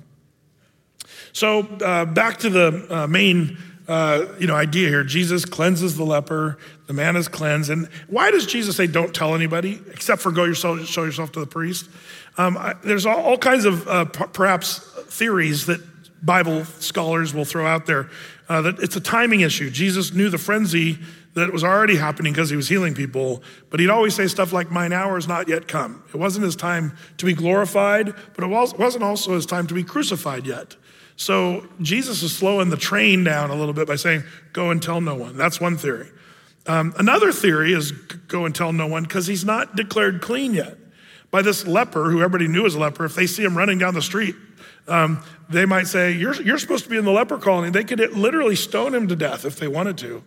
so, 1.33 1.61
uh, 1.83 2.05
back 2.05 2.37
to 2.39 2.49
the 2.51 2.87
uh, 2.89 3.07
main 3.07 3.57
uh, 3.87 4.25
you 4.39 4.47
know, 4.47 4.55
idea 4.55 4.87
here. 4.87 5.03
Jesus 5.03 5.43
cleanses 5.43 5.97
the 5.97 6.05
leper. 6.05 6.57
The 6.91 6.97
man 6.97 7.15
is 7.15 7.29
cleansed. 7.29 7.69
And 7.69 7.87
why 8.09 8.31
does 8.31 8.45
Jesus 8.45 8.75
say, 8.75 8.85
don't 8.85 9.15
tell 9.15 9.33
anybody, 9.33 9.79
except 9.93 10.21
for 10.21 10.29
go 10.29 10.43
yourself, 10.43 10.85
show 10.87 11.05
yourself 11.05 11.31
to 11.31 11.39
the 11.39 11.47
priest? 11.47 11.89
Um, 12.37 12.57
I, 12.57 12.73
there's 12.83 13.05
all, 13.05 13.17
all, 13.21 13.37
kinds 13.37 13.63
of 13.63 13.87
uh, 13.87 14.03
p- 14.03 14.25
perhaps 14.33 14.79
theories 15.05 15.67
that 15.67 15.79
Bible 16.21 16.65
scholars 16.65 17.33
will 17.33 17.45
throw 17.45 17.65
out 17.65 17.85
there 17.85 18.09
uh, 18.49 18.61
that 18.63 18.79
it's 18.79 18.97
a 18.97 18.99
timing 18.99 19.39
issue. 19.39 19.69
Jesus 19.69 20.11
knew 20.11 20.29
the 20.29 20.37
frenzy 20.37 20.99
that 21.33 21.53
was 21.53 21.63
already 21.63 21.95
happening 21.95 22.33
because 22.33 22.49
he 22.49 22.57
was 22.57 22.67
healing 22.67 22.93
people, 22.93 23.41
but 23.69 23.79
he'd 23.79 23.89
always 23.89 24.13
say 24.13 24.27
stuff 24.27 24.51
like, 24.51 24.69
My 24.69 24.93
hour 24.93 25.17
is 25.17 25.29
not 25.29 25.47
yet 25.47 25.69
come. 25.69 26.03
It 26.13 26.17
wasn't 26.17 26.43
his 26.43 26.57
time 26.57 26.97
to 27.19 27.25
be 27.25 27.31
glorified, 27.33 28.13
but 28.35 28.43
it 28.43 28.47
was, 28.47 28.73
wasn't 28.73 29.05
also 29.05 29.35
his 29.35 29.45
time 29.45 29.65
to 29.67 29.73
be 29.73 29.85
crucified 29.85 30.45
yet. 30.45 30.75
So 31.15 31.69
Jesus 31.81 32.21
is 32.21 32.35
slowing 32.35 32.69
the 32.69 32.75
train 32.75 33.23
down 33.23 33.49
a 33.49 33.55
little 33.55 33.73
bit 33.73 33.87
by 33.87 33.95
saying, 33.95 34.23
Go 34.51 34.71
and 34.71 34.83
tell 34.83 34.99
no 34.99 35.15
one. 35.15 35.37
That's 35.37 35.61
one 35.61 35.77
theory. 35.77 36.09
Um, 36.67 36.93
another 36.97 37.31
theory 37.31 37.73
is 37.73 37.91
go 37.91 38.45
and 38.45 38.53
tell 38.53 38.71
no 38.71 38.87
one 38.87 39.03
because 39.03 39.27
he's 39.27 39.45
not 39.45 39.75
declared 39.75 40.21
clean 40.21 40.53
yet. 40.53 40.77
By 41.31 41.41
this 41.41 41.65
leper, 41.65 42.11
who 42.11 42.21
everybody 42.21 42.47
knew 42.47 42.63
was 42.63 42.75
a 42.75 42.79
leper, 42.79 43.05
if 43.05 43.15
they 43.15 43.25
see 43.25 43.43
him 43.43 43.57
running 43.57 43.77
down 43.77 43.93
the 43.93 44.01
street, 44.01 44.35
um, 44.87 45.23
they 45.49 45.65
might 45.65 45.87
say, 45.87 46.11
you're, 46.11 46.39
you're 46.41 46.57
supposed 46.57 46.83
to 46.83 46.89
be 46.89 46.97
in 46.97 47.05
the 47.05 47.11
leper 47.11 47.37
colony. 47.37 47.69
They 47.69 47.83
could 47.83 47.99
literally 48.15 48.55
stone 48.55 48.93
him 48.93 49.07
to 49.07 49.15
death 49.15 49.45
if 49.45 49.57
they 49.57 49.67
wanted 49.67 49.97
to. 49.99 50.23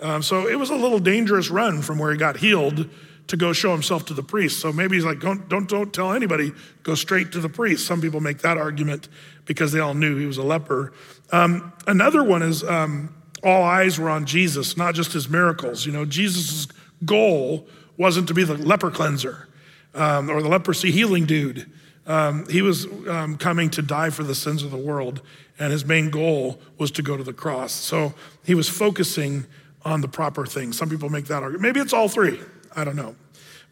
Um, 0.00 0.22
so 0.22 0.46
it 0.46 0.58
was 0.58 0.70
a 0.70 0.76
little 0.76 0.98
dangerous 0.98 1.50
run 1.50 1.82
from 1.82 1.98
where 1.98 2.10
he 2.10 2.18
got 2.18 2.38
healed 2.38 2.88
to 3.28 3.36
go 3.36 3.52
show 3.52 3.72
himself 3.72 4.06
to 4.06 4.14
the 4.14 4.22
priest. 4.22 4.60
So 4.60 4.72
maybe 4.72 4.96
he's 4.96 5.04
like, 5.04 5.20
don't, 5.20 5.48
don't, 5.48 5.68
don't 5.68 5.92
tell 5.92 6.12
anybody, 6.12 6.52
go 6.82 6.94
straight 6.94 7.32
to 7.32 7.40
the 7.40 7.48
priest. 7.48 7.86
Some 7.86 8.00
people 8.00 8.20
make 8.20 8.38
that 8.38 8.56
argument 8.56 9.08
because 9.46 9.72
they 9.72 9.80
all 9.80 9.94
knew 9.94 10.16
he 10.16 10.26
was 10.26 10.38
a 10.38 10.42
leper. 10.42 10.92
Um, 11.32 11.72
another 11.86 12.22
one 12.22 12.42
is 12.42 12.62
um, 12.62 13.14
all 13.42 13.62
eyes 13.62 13.98
were 13.98 14.08
on 14.08 14.26
Jesus, 14.26 14.76
not 14.76 14.94
just 14.94 15.12
his 15.12 15.28
miracles. 15.28 15.86
You 15.86 15.92
know, 15.92 16.04
Jesus' 16.04 16.68
goal 17.04 17.66
wasn't 17.96 18.28
to 18.28 18.34
be 18.34 18.44
the 18.44 18.54
leper 18.54 18.90
cleanser 18.90 19.48
um, 19.94 20.30
or 20.30 20.42
the 20.42 20.48
leprosy 20.48 20.90
healing 20.90 21.26
dude. 21.26 21.70
Um, 22.06 22.46
he 22.48 22.62
was 22.62 22.86
um, 23.08 23.36
coming 23.36 23.68
to 23.70 23.82
die 23.82 24.10
for 24.10 24.22
the 24.22 24.34
sins 24.34 24.62
of 24.62 24.70
the 24.70 24.76
world, 24.76 25.22
and 25.58 25.72
his 25.72 25.84
main 25.84 26.10
goal 26.10 26.60
was 26.78 26.90
to 26.92 27.02
go 27.02 27.16
to 27.16 27.24
the 27.24 27.32
cross. 27.32 27.72
So 27.72 28.14
he 28.44 28.54
was 28.54 28.68
focusing 28.68 29.46
on 29.84 30.00
the 30.00 30.08
proper 30.08 30.46
thing. 30.46 30.72
Some 30.72 30.88
people 30.88 31.08
make 31.08 31.26
that 31.26 31.42
argument. 31.42 31.62
Maybe 31.62 31.80
it's 31.80 31.92
all 31.92 32.08
three. 32.08 32.38
I 32.74 32.84
don't 32.84 32.96
know. 32.96 33.16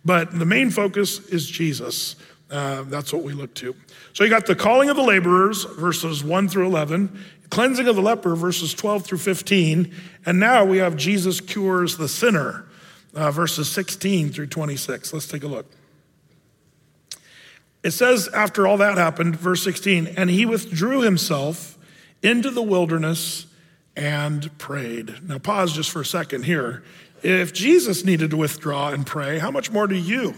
But 0.04 0.36
the 0.36 0.44
main 0.44 0.70
focus 0.70 1.20
is 1.28 1.46
Jesus. 1.46 2.16
Uh, 2.50 2.82
that's 2.84 3.12
what 3.12 3.22
we 3.22 3.32
look 3.32 3.54
to. 3.54 3.74
So 4.12 4.22
you 4.22 4.30
got 4.30 4.46
the 4.46 4.54
calling 4.54 4.90
of 4.90 4.96
the 4.96 5.02
laborers, 5.02 5.64
verses 5.64 6.22
1 6.22 6.48
through 6.48 6.66
11, 6.66 7.18
cleansing 7.54 7.86
of 7.86 7.94
the 7.94 8.02
leper, 8.02 8.34
verses 8.34 8.74
12 8.74 9.06
through 9.06 9.18
15, 9.18 9.94
and 10.26 10.40
now 10.40 10.64
we 10.64 10.78
have 10.78 10.96
Jesus 10.96 11.40
cures 11.40 11.96
the 11.96 12.08
sinner, 12.08 12.64
uh, 13.14 13.30
verses 13.30 13.70
16 13.70 14.30
through 14.30 14.48
26. 14.48 15.12
Let's 15.12 15.28
take 15.28 15.44
a 15.44 15.46
look. 15.46 15.66
It 17.84 17.92
says, 17.92 18.26
after 18.34 18.66
all 18.66 18.76
that 18.78 18.98
happened, 18.98 19.36
verse 19.36 19.62
16, 19.62 20.14
and 20.16 20.30
he 20.30 20.44
withdrew 20.44 21.02
himself 21.02 21.78
into 22.24 22.50
the 22.50 22.62
wilderness 22.62 23.46
and 23.94 24.58
prayed. 24.58 25.28
Now, 25.28 25.38
pause 25.38 25.72
just 25.72 25.92
for 25.92 26.00
a 26.00 26.04
second 26.04 26.46
here. 26.46 26.82
If 27.22 27.52
Jesus 27.52 28.04
needed 28.04 28.30
to 28.30 28.36
withdraw 28.36 28.88
and 28.88 29.06
pray, 29.06 29.38
how 29.38 29.52
much 29.52 29.70
more 29.70 29.86
do 29.86 29.94
you 29.94 30.34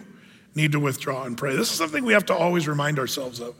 need 0.54 0.72
to 0.72 0.80
withdraw 0.80 1.24
and 1.24 1.38
pray? 1.38 1.56
This 1.56 1.70
is 1.70 1.78
something 1.78 2.04
we 2.04 2.12
have 2.12 2.26
to 2.26 2.34
always 2.34 2.68
remind 2.68 2.98
ourselves 2.98 3.40
of. 3.40 3.54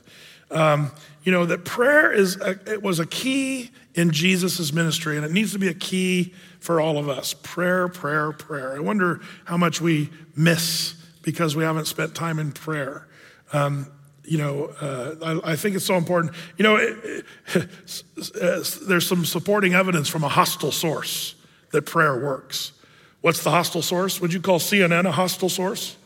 Um, 0.51 0.90
you 1.24 1.32
know, 1.32 1.44
that 1.47 1.64
prayer 1.64 2.12
is 2.12 2.36
a, 2.36 2.59
it 2.70 2.82
was 2.82 3.01
a 3.01 3.07
key 3.07 3.70
in 3.94 4.12
Jesus' 4.12 4.72
ministry, 4.72 5.16
and 5.16 5.24
it 5.26 5.32
needs 5.32 5.53
to 5.53 5.59
be 5.59 5.68
a 5.68 5.74
key 5.74 6.32
for 6.61 6.80
all 6.80 6.99
of 6.99 7.09
us. 7.09 7.34
Prayer, 7.34 7.88
prayer, 7.88 8.32
prayer. 8.32 8.76
I 8.76 8.78
wonder 8.78 9.20
how 9.44 9.57
much 9.57 9.80
we 9.80 10.11
miss 10.36 10.94
because 11.22 11.57
we 11.57 11.64
haven't 11.64 11.86
spent 11.86 12.14
time 12.14 12.38
in 12.38 12.53
prayer. 12.53 13.09
Um, 13.53 13.90
you 14.24 14.38
know, 14.38 14.66
uh, 14.80 15.40
I, 15.44 15.53
I, 15.53 15.57
think 15.57 15.76
it's 15.76 15.84
so 15.84 15.94
important. 15.94 16.34
You 16.57 16.64
know, 16.64 16.76
it, 16.76 17.24
it, 17.55 18.80
there's 18.88 19.07
some 19.07 19.24
supporting 19.24 19.74
evidence 19.74 20.09
from 20.09 20.24
a 20.24 20.28
hostile 20.28 20.72
source 20.72 21.34
that 21.70 21.82
prayer 21.82 22.18
works. 22.18 22.72
What's 23.20 23.42
the 23.42 23.51
hostile 23.51 23.82
source? 23.82 24.20
Would 24.20 24.32
you 24.32 24.40
call 24.40 24.59
CNN 24.59 25.05
a 25.07 25.12
hostile 25.12 25.49
source? 25.49 25.97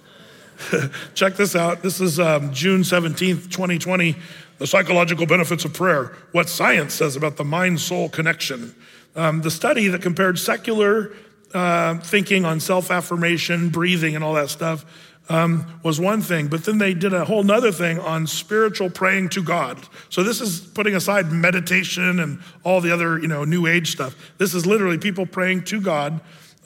Check 1.14 1.36
this 1.36 1.56
out. 1.56 1.82
This 1.82 2.00
is 2.00 2.18
um, 2.18 2.52
June 2.52 2.82
17th, 2.82 3.50
2020. 3.50 4.16
The 4.58 4.66
psychological 4.66 5.26
benefits 5.26 5.64
of 5.64 5.72
prayer. 5.72 6.16
What 6.32 6.48
science 6.48 6.94
says 6.94 7.16
about 7.16 7.36
the 7.36 7.44
mind 7.44 7.80
soul 7.80 8.08
connection. 8.08 8.74
Um, 9.16 9.42
the 9.42 9.50
study 9.50 9.88
that 9.88 10.02
compared 10.02 10.38
secular 10.38 11.12
uh, 11.54 11.98
thinking 11.98 12.44
on 12.44 12.61
self 12.61 12.90
affirmation, 12.90 13.70
breathing, 13.70 14.14
and 14.14 14.22
all 14.22 14.34
that 14.34 14.50
stuff 14.50 14.84
um, 15.30 15.80
was 15.84 16.00
one 16.00 16.22
thing, 16.22 16.48
but 16.48 16.64
then 16.64 16.78
they 16.78 16.92
did 16.92 17.14
a 17.14 17.24
whole 17.24 17.44
nother 17.44 17.70
thing 17.70 18.00
on 18.00 18.26
spiritual 18.26 18.90
praying 18.90 19.28
to 19.30 19.42
God. 19.42 19.78
So 20.08 20.22
this 20.24 20.40
is 20.40 20.61
putting 20.61 20.94
aside 20.94 21.30
meditation 21.30 22.18
and 22.18 22.40
all 22.64 22.80
the 22.80 22.92
other, 22.92 23.18
you 23.18 23.28
know, 23.28 23.44
new 23.44 23.66
age 23.66 23.92
stuff. 23.92 24.16
This 24.38 24.54
is 24.54 24.66
literally 24.66 24.98
people 24.98 25.26
praying 25.26 25.64
to 25.64 25.80
God. 25.80 26.20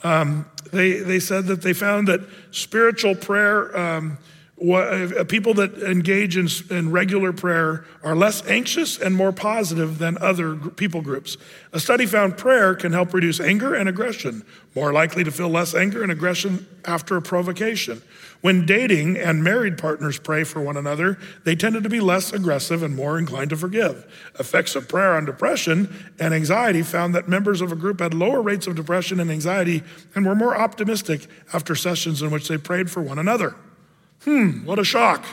Um, 0.05 0.45
they, 0.71 0.99
they 0.99 1.19
said 1.19 1.47
that 1.47 1.63
they 1.63 1.73
found 1.73 2.07
that 2.09 2.21
spiritual 2.51 3.15
prayer 3.15 3.75
um, 3.75 4.19
uh, 4.57 5.25
people 5.25 5.53
that 5.53 5.77
engage 5.83 6.37
in, 6.37 6.47
in, 6.69 6.89
regular 6.89 7.33
prayer 7.33 7.83
are 8.03 8.15
less 8.15 8.45
anxious 8.47 8.97
and 8.97 9.13
more 9.13 9.33
positive 9.33 9.97
than 9.97 10.17
other 10.19 10.55
people 10.55 11.01
groups. 11.01 11.35
A 11.73 11.79
study 11.79 12.05
found 12.05 12.37
prayer 12.37 12.73
can 12.73 12.93
help 12.93 13.13
reduce 13.13 13.41
anger 13.41 13.75
and 13.75 13.89
aggression, 13.89 14.45
more 14.73 14.93
likely 14.93 15.25
to 15.25 15.31
feel 15.31 15.49
less 15.49 15.75
anger 15.75 16.03
and 16.03 16.11
aggression 16.11 16.65
after 16.85 17.17
a 17.17 17.21
provocation. 17.21 18.01
When 18.39 18.65
dating 18.65 19.17
and 19.17 19.43
married 19.43 19.77
partners 19.77 20.19
pray 20.19 20.45
for 20.45 20.61
one 20.61 20.77
another, 20.77 21.19
they 21.43 21.55
tended 21.57 21.83
to 21.83 21.89
be 21.89 21.99
less 21.99 22.31
aggressive 22.31 22.81
and 22.81 22.95
more 22.95 23.17
inclined 23.17 23.49
to 23.49 23.57
forgive. 23.57 24.05
Effects 24.39 24.77
of 24.77 24.87
prayer 24.87 25.15
on 25.15 25.25
depression 25.25 25.93
and 26.17 26.33
anxiety 26.33 26.81
found 26.81 27.13
that 27.13 27.27
members 27.27 27.59
of 27.59 27.73
a 27.73 27.75
group 27.75 27.99
had 27.99 28.13
lower 28.13 28.41
rates 28.41 28.67
of 28.67 28.75
depression 28.75 29.19
and 29.19 29.29
anxiety 29.29 29.83
and 30.15 30.25
were 30.25 30.35
more 30.35 30.55
optimistic 30.55 31.27
after 31.51 31.75
sessions 31.75 32.21
in 32.21 32.31
which 32.31 32.47
they 32.47 32.57
prayed 32.57 32.89
for 32.89 33.01
one 33.01 33.19
another. 33.19 33.55
Hmm, 34.25 34.65
what 34.65 34.79
a 34.79 34.83
shock. 34.83 35.23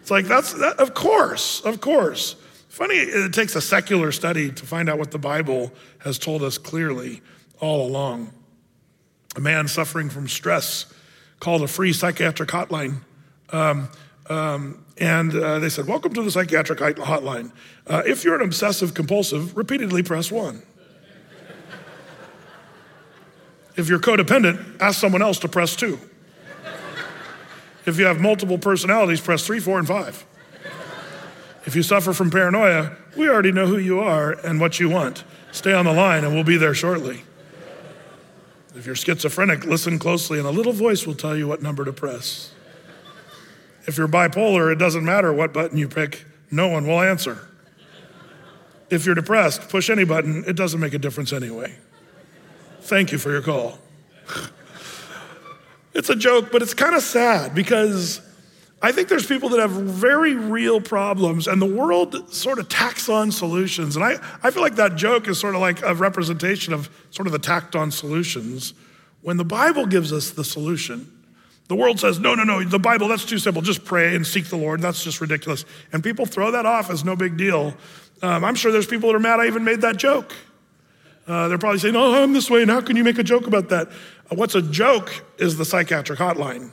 It's 0.00 0.10
like, 0.10 0.26
that's, 0.26 0.52
that, 0.52 0.78
of 0.78 0.94
course, 0.94 1.62
of 1.62 1.80
course. 1.80 2.36
Funny, 2.68 2.96
it 2.96 3.32
takes 3.32 3.56
a 3.56 3.60
secular 3.60 4.12
study 4.12 4.50
to 4.50 4.66
find 4.66 4.88
out 4.88 4.98
what 4.98 5.10
the 5.10 5.18
Bible 5.18 5.72
has 6.00 6.18
told 6.18 6.42
us 6.42 6.58
clearly 6.58 7.22
all 7.60 7.86
along. 7.86 8.32
A 9.36 9.40
man 9.40 9.66
suffering 9.66 10.10
from 10.10 10.28
stress 10.28 10.92
called 11.40 11.62
a 11.62 11.68
free 11.68 11.92
psychiatric 11.92 12.50
hotline. 12.50 13.00
Um, 13.50 13.88
um, 14.28 14.84
and 14.98 15.34
uh, 15.34 15.58
they 15.58 15.68
said, 15.68 15.86
Welcome 15.86 16.12
to 16.14 16.22
the 16.22 16.30
psychiatric 16.30 16.78
hotline. 16.78 17.52
Uh, 17.86 18.02
if 18.06 18.24
you're 18.24 18.34
an 18.34 18.42
obsessive 18.42 18.92
compulsive, 18.92 19.56
repeatedly 19.56 20.02
press 20.02 20.30
one. 20.30 20.62
If 23.76 23.88
you're 23.88 23.98
codependent, 23.98 24.80
ask 24.80 25.00
someone 25.00 25.22
else 25.22 25.38
to 25.40 25.48
press 25.48 25.74
two. 25.74 25.98
If 27.86 27.98
you 27.98 28.06
have 28.06 28.20
multiple 28.20 28.58
personalities, 28.58 29.20
press 29.20 29.46
three, 29.46 29.60
four, 29.60 29.78
and 29.78 29.86
five. 29.86 30.24
If 31.66 31.74
you 31.74 31.82
suffer 31.82 32.12
from 32.12 32.30
paranoia, 32.30 32.96
we 33.16 33.28
already 33.28 33.52
know 33.52 33.66
who 33.66 33.78
you 33.78 34.00
are 34.00 34.32
and 34.32 34.60
what 34.60 34.80
you 34.80 34.88
want. 34.88 35.24
Stay 35.52 35.72
on 35.72 35.84
the 35.84 35.92
line 35.92 36.24
and 36.24 36.34
we'll 36.34 36.44
be 36.44 36.56
there 36.56 36.74
shortly. 36.74 37.22
If 38.74 38.86
you're 38.86 38.96
schizophrenic, 38.96 39.64
listen 39.64 39.98
closely 39.98 40.38
and 40.38 40.46
a 40.46 40.50
little 40.50 40.72
voice 40.72 41.06
will 41.06 41.14
tell 41.14 41.36
you 41.36 41.46
what 41.46 41.62
number 41.62 41.84
to 41.84 41.92
press. 41.92 42.52
If 43.86 43.96
you're 43.96 44.08
bipolar, 44.08 44.72
it 44.72 44.78
doesn't 44.78 45.04
matter 45.04 45.32
what 45.32 45.52
button 45.52 45.78
you 45.78 45.88
pick, 45.88 46.24
no 46.50 46.68
one 46.68 46.86
will 46.86 47.00
answer. 47.00 47.48
If 48.90 49.06
you're 49.06 49.14
depressed, 49.14 49.68
push 49.68 49.90
any 49.90 50.04
button, 50.04 50.44
it 50.46 50.56
doesn't 50.56 50.80
make 50.80 50.94
a 50.94 50.98
difference 50.98 51.32
anyway. 51.32 51.76
Thank 52.80 53.12
you 53.12 53.18
for 53.18 53.30
your 53.30 53.42
call. 53.42 53.78
It's 55.94 56.10
a 56.10 56.16
joke, 56.16 56.50
but 56.52 56.62
it's 56.62 56.74
kind 56.74 56.94
of 56.94 57.02
sad 57.02 57.54
because 57.54 58.20
I 58.82 58.92
think 58.92 59.08
there's 59.08 59.26
people 59.26 59.48
that 59.50 59.60
have 59.60 59.70
very 59.70 60.34
real 60.34 60.80
problems, 60.80 61.46
and 61.46 61.62
the 61.62 61.66
world 61.66 62.30
sort 62.34 62.58
of 62.58 62.68
tacks 62.68 63.08
on 63.08 63.32
solutions. 63.32 63.96
And 63.96 64.04
I, 64.04 64.16
I 64.42 64.50
feel 64.50 64.62
like 64.62 64.74
that 64.76 64.96
joke 64.96 65.26
is 65.26 65.38
sort 65.38 65.54
of 65.54 65.62
like 65.62 65.82
a 65.82 65.94
representation 65.94 66.74
of 66.74 66.90
sort 67.10 67.26
of 67.26 67.32
the 67.32 67.38
tacked 67.38 67.74
on 67.74 67.90
solutions 67.90 68.74
when 69.22 69.38
the 69.38 69.44
Bible 69.44 69.86
gives 69.86 70.12
us 70.12 70.32
the 70.32 70.44
solution. 70.44 71.10
The 71.68 71.76
world 71.76 71.98
says, 71.98 72.18
no, 72.18 72.34
no, 72.34 72.44
no, 72.44 72.62
the 72.62 72.78
Bible, 72.78 73.08
that's 73.08 73.24
too 73.24 73.38
simple. 73.38 73.62
Just 73.62 73.86
pray 73.86 74.14
and 74.14 74.26
seek 74.26 74.48
the 74.48 74.56
Lord. 74.56 74.82
That's 74.82 75.02
just 75.02 75.22
ridiculous. 75.22 75.64
And 75.94 76.04
people 76.04 76.26
throw 76.26 76.50
that 76.50 76.66
off 76.66 76.90
as 76.90 77.06
no 77.06 77.16
big 77.16 77.38
deal. 77.38 77.74
Um, 78.20 78.44
I'm 78.44 78.54
sure 78.54 78.70
there's 78.70 78.86
people 78.86 79.08
that 79.08 79.16
are 79.16 79.20
mad 79.20 79.40
I 79.40 79.46
even 79.46 79.64
made 79.64 79.80
that 79.80 79.96
joke. 79.96 80.34
Uh, 81.26 81.48
they're 81.48 81.58
probably 81.58 81.78
saying, 81.78 81.96
oh, 81.96 82.22
I'm 82.22 82.32
this 82.32 82.50
way, 82.50 82.62
and 82.62 82.70
how 82.70 82.80
can 82.80 82.96
you 82.96 83.04
make 83.04 83.18
a 83.18 83.22
joke 83.22 83.46
about 83.46 83.70
that? 83.70 83.88
Uh, 83.88 84.34
what's 84.34 84.54
a 84.54 84.62
joke 84.62 85.24
is 85.38 85.56
the 85.56 85.64
psychiatric 85.64 86.18
hotline. 86.18 86.70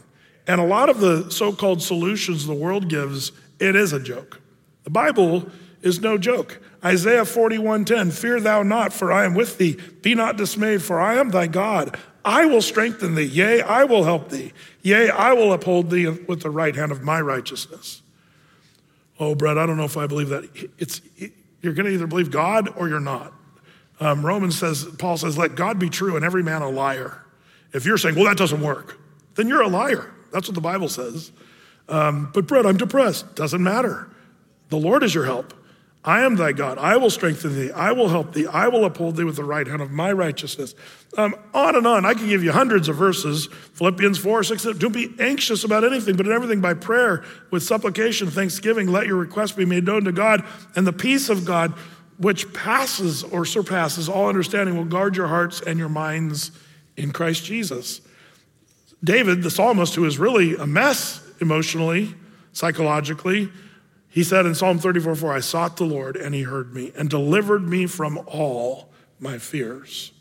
And 0.48 0.60
a 0.60 0.66
lot 0.66 0.90
of 0.90 1.00
the 1.00 1.30
so 1.30 1.54
called 1.54 1.82
solutions 1.82 2.46
the 2.46 2.54
world 2.54 2.90
gives, 2.90 3.32
it 3.60 3.76
is 3.76 3.94
a 3.94 4.00
joke. 4.00 4.42
The 4.84 4.90
Bible 4.90 5.48
is 5.82 6.02
no 6.02 6.18
joke. 6.18 6.60
Isaiah 6.84 7.24
41:10, 7.24 8.12
fear 8.12 8.40
thou 8.40 8.64
not, 8.64 8.92
for 8.92 9.12
I 9.12 9.26
am 9.26 9.36
with 9.36 9.58
thee. 9.58 9.78
Be 10.02 10.16
not 10.16 10.36
dismayed, 10.36 10.82
for 10.82 11.00
I 11.00 11.16
am 11.16 11.30
thy 11.30 11.48
God. 11.48 11.98
I 12.26 12.46
will 12.46 12.62
strengthen 12.62 13.16
thee. 13.16 13.24
Yea, 13.24 13.62
I 13.62 13.84
will 13.84 14.04
help 14.04 14.30
thee. 14.30 14.54
Yea, 14.82 15.10
I 15.10 15.34
will 15.34 15.54
uphold 15.54 15.90
thee 15.90 16.08
with 16.08 16.42
the 16.42 16.50
right 16.50 16.76
hand 16.76 16.92
of 16.92 17.02
my 17.02 17.22
righteousness. 17.22 18.02
Oh, 19.20 19.36
Brett, 19.36 19.58
I 19.58 19.66
don't 19.66 19.78
know 19.78 19.86
if 19.86 19.98
I 19.98 20.08
believe 20.08 20.30
that. 20.30 20.44
It's, 20.78 21.02
you're 21.62 21.74
going 21.74 21.86
to 21.86 21.92
either 21.92 22.08
believe 22.08 22.32
God 22.32 22.70
or 22.76 22.90
you're 22.90 23.00
not. 23.00 23.34
Um, 24.02 24.26
Romans 24.26 24.58
says, 24.58 24.84
Paul 24.98 25.16
says, 25.16 25.38
let 25.38 25.56
God 25.56 25.78
be 25.80 25.90
true 25.90 26.16
and 26.16 26.26
every 26.26 26.44
man 26.44 26.64
a 26.64 26.70
liar. 26.70 27.24
If 27.72 27.86
you're 27.86 28.00
saying, 28.00 28.16
well, 28.16 28.26
that 28.26 28.38
doesn't 28.38 28.62
work, 28.62 29.00
then 29.36 29.48
you're 29.48 29.62
a 29.62 29.68
liar. 29.68 30.12
That's 30.34 30.48
what 30.48 30.56
the 30.56 30.62
Bible 30.62 30.90
says. 30.90 31.32
Um, 31.88 32.32
but 32.34 32.48
Brett, 32.48 32.66
I'm 32.66 32.78
depressed. 32.78 33.36
Doesn't 33.36 33.62
matter. 33.62 34.10
The 34.70 34.78
Lord 34.78 35.04
is 35.04 35.14
your 35.14 35.26
help. 35.26 35.54
I 36.04 36.22
am 36.22 36.36
thy 36.36 36.52
God. 36.52 36.80
I 36.80 36.98
will 36.98 37.12
strengthen 37.12 37.54
thee. 37.54 37.72
I 37.72 37.92
will 37.92 38.10
help 38.10 38.34
thee. 38.34 38.48
I 38.48 38.70
will 38.70 38.86
uphold 38.86 39.18
thee 39.18 39.24
with 39.24 39.36
the 39.36 39.44
right 39.44 39.68
hand 39.68 39.84
of 39.84 39.92
my 39.92 40.12
righteousness. 40.12 40.74
Um, 41.16 41.36
on 41.54 41.76
and 41.76 41.86
on. 41.86 42.06
I 42.06 42.16
can 42.16 42.28
give 42.28 42.44
you 42.44 42.52
hundreds 42.52 42.90
of 42.90 42.96
verses. 42.96 43.50
Philippians 43.74 44.18
4, 44.18 44.44
6. 44.44 44.64
Don't 44.80 44.94
be 44.94 45.14
anxious 45.20 45.64
about 45.64 45.84
anything, 45.84 46.16
but 46.16 46.26
in 46.26 46.32
everything 46.32 46.60
by 46.60 46.74
prayer, 46.74 47.24
with 47.52 47.62
supplication, 47.62 48.32
thanksgiving, 48.32 48.88
let 48.88 49.06
your 49.06 49.18
requests 49.18 49.52
be 49.52 49.66
made 49.66 49.86
known 49.86 50.06
to 50.06 50.12
God. 50.12 50.44
And 50.76 50.88
the 50.88 50.94
peace 50.94 51.30
of 51.30 51.46
God, 51.46 51.76
which 52.22 52.54
passes 52.54 53.24
or 53.24 53.46
surpasses 53.46 54.08
all 54.08 54.30
understanding, 54.30 54.78
will 54.78 54.86
guard 54.86 55.16
your 55.16 55.28
hearts 55.28 55.60
and 55.60 55.80
your 55.80 55.90
minds 55.90 56.52
in 56.96 57.12
Christ 57.12 57.44
Jesus. 57.44 58.02
David, 59.04 59.42
the 59.42 59.50
psalmist, 59.50 59.96
who 59.96 60.06
is 60.06 60.20
really 60.20 60.56
a 60.56 60.68
mess 60.68 61.28
emotionally, 61.40 62.14
psychologically, 62.54 63.50
he 64.10 64.24
said 64.24 64.46
in 64.46 64.54
Psalm 64.54 64.78
34 64.78 65.16
4, 65.16 65.34
I 65.34 65.40
sought 65.40 65.78
the 65.78 65.86
Lord 65.86 66.16
and 66.16 66.36
he 66.36 66.44
heard 66.44 66.74
me 66.76 66.92
and 66.96 67.10
delivered 67.10 67.68
me 67.68 67.88
from 67.88 68.20
all 68.28 68.90
my 69.20 69.40
fears. 69.40 70.12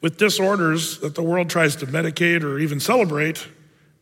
With 0.00 0.16
disorders 0.16 0.98
that 1.00 1.14
the 1.14 1.22
world 1.22 1.50
tries 1.50 1.76
to 1.76 1.86
medicate 1.86 2.42
or 2.42 2.58
even 2.58 2.80
celebrate, 2.80 3.46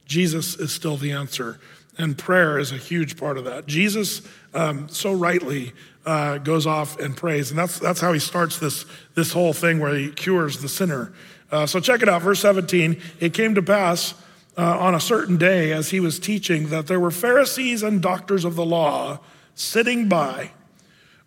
Jesus 0.06 0.56
is 0.56 0.72
still 0.72 0.96
the 0.96 1.12
answer. 1.12 1.60
And 1.98 2.16
prayer 2.16 2.58
is 2.58 2.72
a 2.72 2.76
huge 2.76 3.16
part 3.16 3.36
of 3.36 3.44
that. 3.44 3.66
Jesus 3.66 4.22
um, 4.54 4.88
so 4.88 5.12
rightly 5.12 5.72
uh, 6.06 6.38
goes 6.38 6.66
off 6.66 6.98
and 6.98 7.16
prays. 7.16 7.50
And 7.50 7.58
that's, 7.58 7.78
that's 7.78 8.00
how 8.00 8.12
he 8.12 8.20
starts 8.20 8.58
this, 8.58 8.84
this 9.14 9.32
whole 9.32 9.52
thing 9.52 9.80
where 9.80 9.94
he 9.94 10.10
cures 10.10 10.58
the 10.58 10.68
sinner. 10.68 11.12
Uh, 11.50 11.66
so 11.66 11.80
check 11.80 12.02
it 12.02 12.08
out, 12.08 12.22
verse 12.22 12.40
17. 12.40 13.00
It 13.20 13.34
came 13.34 13.54
to 13.54 13.62
pass 13.62 14.14
uh, 14.56 14.78
on 14.78 14.94
a 14.94 15.00
certain 15.00 15.36
day 15.36 15.72
as 15.72 15.90
he 15.90 16.00
was 16.00 16.18
teaching 16.18 16.68
that 16.68 16.86
there 16.86 17.00
were 17.00 17.10
Pharisees 17.10 17.82
and 17.82 18.00
doctors 18.00 18.44
of 18.44 18.54
the 18.54 18.64
law 18.64 19.20
sitting 19.54 20.08
by, 20.08 20.52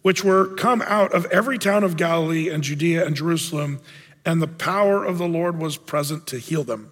which 0.02 0.24
were 0.24 0.54
come 0.56 0.82
out 0.84 1.14
of 1.14 1.26
every 1.26 1.58
town 1.58 1.84
of 1.84 1.98
Galilee 1.98 2.50
and 2.50 2.64
Judea 2.64 3.06
and 3.06 3.16
Jerusalem, 3.16 3.80
and 4.26 4.42
the 4.42 4.48
power 4.48 5.04
of 5.04 5.18
the 5.18 5.28
Lord 5.28 5.60
was 5.60 5.78
present 5.78 6.28
to 6.28 6.38
heal 6.38 6.64
them. 6.64 6.92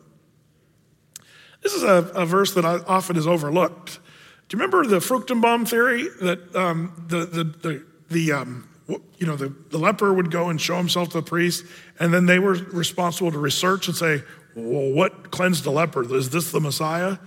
This 1.61 1.73
is 1.73 1.83
a, 1.83 2.11
a 2.15 2.25
verse 2.25 2.53
that 2.53 2.63
often 2.63 3.17
is 3.17 3.27
overlooked. 3.27 3.99
Do 4.47 4.57
you 4.57 4.63
remember 4.63 4.85
the 4.85 4.99
Fruchtenbaum 4.99 5.67
theory 5.67 6.07
that 6.21 6.55
um, 6.55 7.05
the, 7.07 7.25
the, 7.25 7.43
the, 7.43 7.85
the 8.09 8.31
um, 8.31 8.69
you 8.87 9.25
know, 9.25 9.35
the, 9.35 9.53
the 9.69 9.77
leper 9.77 10.13
would 10.13 10.29
go 10.29 10.49
and 10.49 10.61
show 10.61 10.77
himself 10.77 11.09
to 11.09 11.17
the 11.17 11.23
priest, 11.23 11.65
and 11.99 12.13
then 12.13 12.25
they 12.25 12.39
were 12.39 12.53
responsible 12.53 13.31
to 13.31 13.39
research 13.39 13.87
and 13.87 13.97
say, 13.97 14.21
well, 14.55 14.91
what 14.91 15.31
cleansed 15.31 15.63
the 15.63 15.71
leper? 15.71 16.03
Is 16.15 16.29
this 16.29 16.51
the 16.51 16.61
Messiah? 16.61 17.17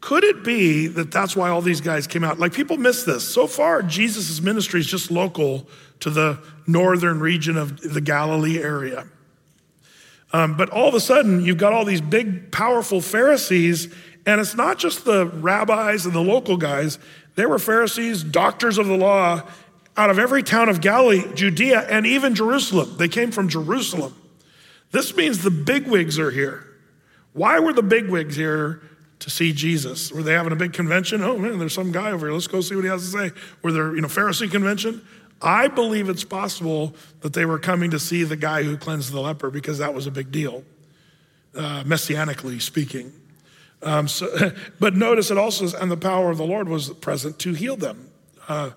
Could 0.00 0.24
it 0.24 0.44
be 0.44 0.86
that 0.86 1.10
that's 1.10 1.34
why 1.34 1.50
all 1.50 1.62
these 1.62 1.80
guys 1.80 2.06
came 2.06 2.22
out? 2.22 2.38
Like 2.38 2.52
people 2.52 2.76
miss 2.76 3.04
this. 3.04 3.26
So 3.28 3.46
far, 3.46 3.82
Jesus' 3.82 4.40
ministry 4.40 4.80
is 4.80 4.86
just 4.86 5.10
local 5.10 5.68
to 6.00 6.10
the 6.10 6.38
northern 6.66 7.18
region 7.18 7.56
of 7.56 7.80
the 7.80 8.00
Galilee 8.00 8.62
area. 8.62 9.06
Um, 10.32 10.56
but 10.56 10.70
all 10.70 10.88
of 10.88 10.94
a 10.94 11.00
sudden, 11.00 11.44
you've 11.44 11.58
got 11.58 11.72
all 11.72 11.84
these 11.84 12.00
big, 12.00 12.52
powerful 12.52 13.00
Pharisees, 13.00 13.92
and 14.26 14.40
it's 14.40 14.56
not 14.56 14.78
just 14.78 15.04
the 15.04 15.26
rabbis 15.26 16.04
and 16.04 16.14
the 16.14 16.20
local 16.20 16.56
guys. 16.56 16.98
They 17.36 17.46
were 17.46 17.58
Pharisees, 17.58 18.24
doctors 18.24 18.76
of 18.76 18.88
the 18.88 18.96
law, 18.96 19.42
out 19.96 20.10
of 20.10 20.18
every 20.18 20.42
town 20.42 20.68
of 20.68 20.80
Galilee, 20.80 21.32
Judea, 21.34 21.86
and 21.88 22.04
even 22.04 22.34
Jerusalem. 22.34 22.96
They 22.98 23.08
came 23.08 23.30
from 23.30 23.48
Jerusalem. 23.48 24.14
This 24.90 25.16
means 25.16 25.42
the 25.42 25.50
bigwigs 25.50 26.18
are 26.18 26.30
here. 26.30 26.66
Why 27.32 27.60
were 27.60 27.72
the 27.72 27.82
bigwigs 27.82 28.36
here 28.36 28.82
to 29.20 29.30
see 29.30 29.52
Jesus? 29.52 30.12
Were 30.12 30.22
they 30.22 30.32
having 30.32 30.52
a 30.52 30.56
big 30.56 30.72
convention? 30.72 31.22
Oh 31.22 31.38
man, 31.38 31.58
there's 31.58 31.74
some 31.74 31.92
guy 31.92 32.10
over 32.10 32.26
here. 32.26 32.32
Let's 32.32 32.46
go 32.46 32.60
see 32.60 32.74
what 32.74 32.84
he 32.84 32.90
has 32.90 33.10
to 33.10 33.18
say. 33.18 33.40
Were 33.62 33.72
there, 33.72 33.94
you 33.94 34.00
know, 34.00 34.08
Pharisee 34.08 34.50
convention? 34.50 35.06
I 35.40 35.68
believe 35.68 36.08
it's 36.08 36.24
possible 36.24 36.94
that 37.20 37.34
they 37.34 37.44
were 37.44 37.58
coming 37.58 37.90
to 37.90 37.98
see 37.98 38.24
the 38.24 38.36
guy 38.36 38.62
who 38.62 38.76
cleansed 38.76 39.12
the 39.12 39.20
leper 39.20 39.50
because 39.50 39.78
that 39.78 39.92
was 39.92 40.06
a 40.06 40.10
big 40.10 40.32
deal, 40.32 40.64
uh, 41.54 41.84
messianically 41.84 42.60
speaking. 42.60 43.12
Um, 43.86 44.08
so, 44.08 44.50
but 44.80 44.96
notice 44.96 45.30
it 45.30 45.38
also 45.38 45.66
says, 45.66 45.80
and 45.80 45.90
the 45.90 45.96
power 45.96 46.30
of 46.30 46.38
the 46.38 46.44
Lord 46.44 46.68
was 46.68 46.90
present 46.90 47.38
to 47.38 47.52
heal 47.52 47.76
them. 47.76 48.10
Uh, 48.48 48.70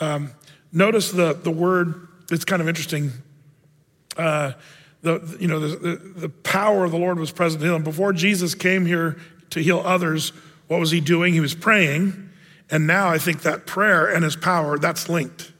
um, 0.00 0.32
notice 0.72 1.12
the, 1.12 1.34
the 1.34 1.52
word, 1.52 2.08
it's 2.30 2.44
kind 2.44 2.60
of 2.60 2.68
interesting. 2.68 3.12
Uh, 4.16 4.52
the, 5.02 5.36
you 5.38 5.46
know, 5.46 5.60
the, 5.60 5.76
the, 5.76 5.96
the 5.96 6.28
power 6.28 6.84
of 6.84 6.90
the 6.90 6.98
Lord 6.98 7.18
was 7.18 7.30
present 7.30 7.60
to 7.60 7.66
heal 7.66 7.74
them. 7.74 7.84
Before 7.84 8.12
Jesus 8.12 8.56
came 8.56 8.86
here 8.86 9.18
to 9.50 9.60
heal 9.60 9.82
others, 9.84 10.32
what 10.66 10.80
was 10.80 10.90
he 10.90 11.00
doing? 11.00 11.32
He 11.32 11.40
was 11.40 11.54
praying. 11.54 12.28
And 12.68 12.88
now 12.88 13.08
I 13.08 13.18
think 13.18 13.42
that 13.42 13.66
prayer 13.66 14.12
and 14.12 14.24
his 14.24 14.34
power, 14.34 14.78
that's 14.78 15.08
linked. 15.08 15.52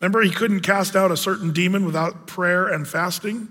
Remember, 0.00 0.20
he 0.20 0.30
couldn't 0.30 0.62
cast 0.62 0.96
out 0.96 1.12
a 1.12 1.16
certain 1.16 1.52
demon 1.52 1.86
without 1.86 2.26
prayer 2.26 2.66
and 2.66 2.88
fasting? 2.88 3.46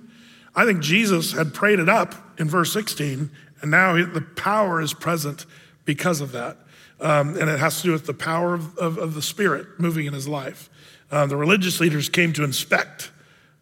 I 0.54 0.66
think 0.66 0.82
Jesus 0.82 1.32
had 1.32 1.54
prayed 1.54 1.80
it 1.80 1.88
up 1.88 2.14
in 2.38 2.50
verse 2.50 2.74
16, 2.74 3.32
and 3.62 3.72
now 3.72 3.94
the 3.94 4.22
power 4.22 4.82
is 4.82 4.94
present 4.94 5.46
because 5.86 6.22
of 6.22 6.32
that. 6.32 6.58
Um, 7.00 7.36
and 7.38 7.50
it 7.50 7.60
has 7.60 7.78
to 7.78 7.88
do 7.88 7.92
with 7.92 8.06
the 8.06 8.14
power 8.14 8.54
of, 8.54 8.78
of, 8.78 8.98
of 8.98 9.14
the 9.16 9.22
Spirit 9.22 9.80
moving 9.80 10.06
in 10.06 10.14
his 10.14 10.28
life. 10.28 10.70
Uh, 11.10 11.26
the 11.26 11.36
religious 11.36 11.80
leaders 11.80 12.10
came 12.10 12.32
to 12.34 12.44
inspect 12.44 13.12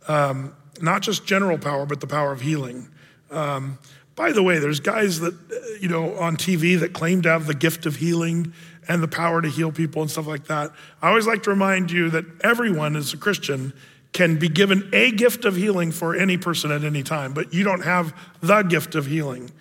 um, 0.07 0.53
not 0.81 1.01
just 1.01 1.25
general 1.25 1.57
power, 1.57 1.85
but 1.85 2.01
the 2.01 2.07
power 2.07 2.31
of 2.31 2.41
healing. 2.41 2.89
Um, 3.31 3.79
by 4.15 4.33
the 4.33 4.43
way, 4.43 4.59
there's 4.59 4.81
guys 4.81 5.21
that, 5.21 5.33
you 5.79 5.87
know, 5.87 6.17
on 6.17 6.35
TV 6.35 6.77
that 6.79 6.91
claim 6.91 7.21
to 7.21 7.29
have 7.29 7.47
the 7.47 7.53
gift 7.53 7.85
of 7.85 7.95
healing 7.95 8.53
and 8.87 9.01
the 9.01 9.07
power 9.07 9.41
to 9.41 9.47
heal 9.47 9.71
people 9.71 10.01
and 10.01 10.11
stuff 10.11 10.27
like 10.27 10.45
that. 10.47 10.71
I 11.01 11.09
always 11.09 11.27
like 11.27 11.43
to 11.43 11.51
remind 11.51 11.91
you 11.91 12.09
that 12.09 12.25
everyone 12.43 12.95
as 12.95 13.13
a 13.13 13.17
Christian 13.17 13.71
can 14.11 14.37
be 14.37 14.49
given 14.49 14.89
a 14.91 15.11
gift 15.11 15.45
of 15.45 15.55
healing 15.55 15.91
for 15.91 16.15
any 16.15 16.37
person 16.37 16.71
at 16.71 16.83
any 16.83 17.03
time, 17.03 17.33
but 17.33 17.53
you 17.53 17.63
don't 17.63 17.83
have 17.83 18.13
the 18.41 18.63
gift 18.63 18.95
of 18.95 19.05
healing. 19.05 19.51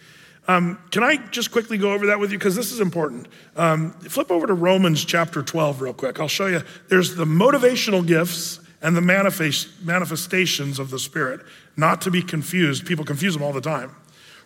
Um, 0.49 0.79
can 0.91 1.03
I 1.03 1.19
just 1.29 1.53
quickly 1.53 1.77
go 1.77 1.93
over 1.93 2.07
that 2.07 2.19
with 2.19 2.33
you? 2.33 2.39
Because 2.39 2.57
this 2.57 2.73
is 2.73 2.81
important. 2.81 3.29
Um, 3.55 3.91
flip 3.93 4.31
over 4.31 4.47
to 4.47 4.55
Romans 4.55 5.05
chapter 5.05 5.43
12 5.43 5.83
real 5.83 5.93
quick. 5.93 6.19
I'll 6.19 6.27
show 6.27 6.47
you. 6.47 6.63
There's 6.89 7.15
the 7.15 7.27
motivational 7.27 8.05
gifts 8.05 8.59
and 8.81 8.97
the 8.97 9.03
manifest, 9.03 9.69
manifestations 9.85 10.79
of 10.79 10.89
the 10.89 10.99
Spirit, 10.99 11.41
not 11.77 12.01
to 12.03 12.11
be 12.11 12.23
confused. 12.23 12.87
People 12.87 13.05
confuse 13.05 13.35
them 13.35 13.43
all 13.43 13.53
the 13.53 13.61
time. 13.61 13.95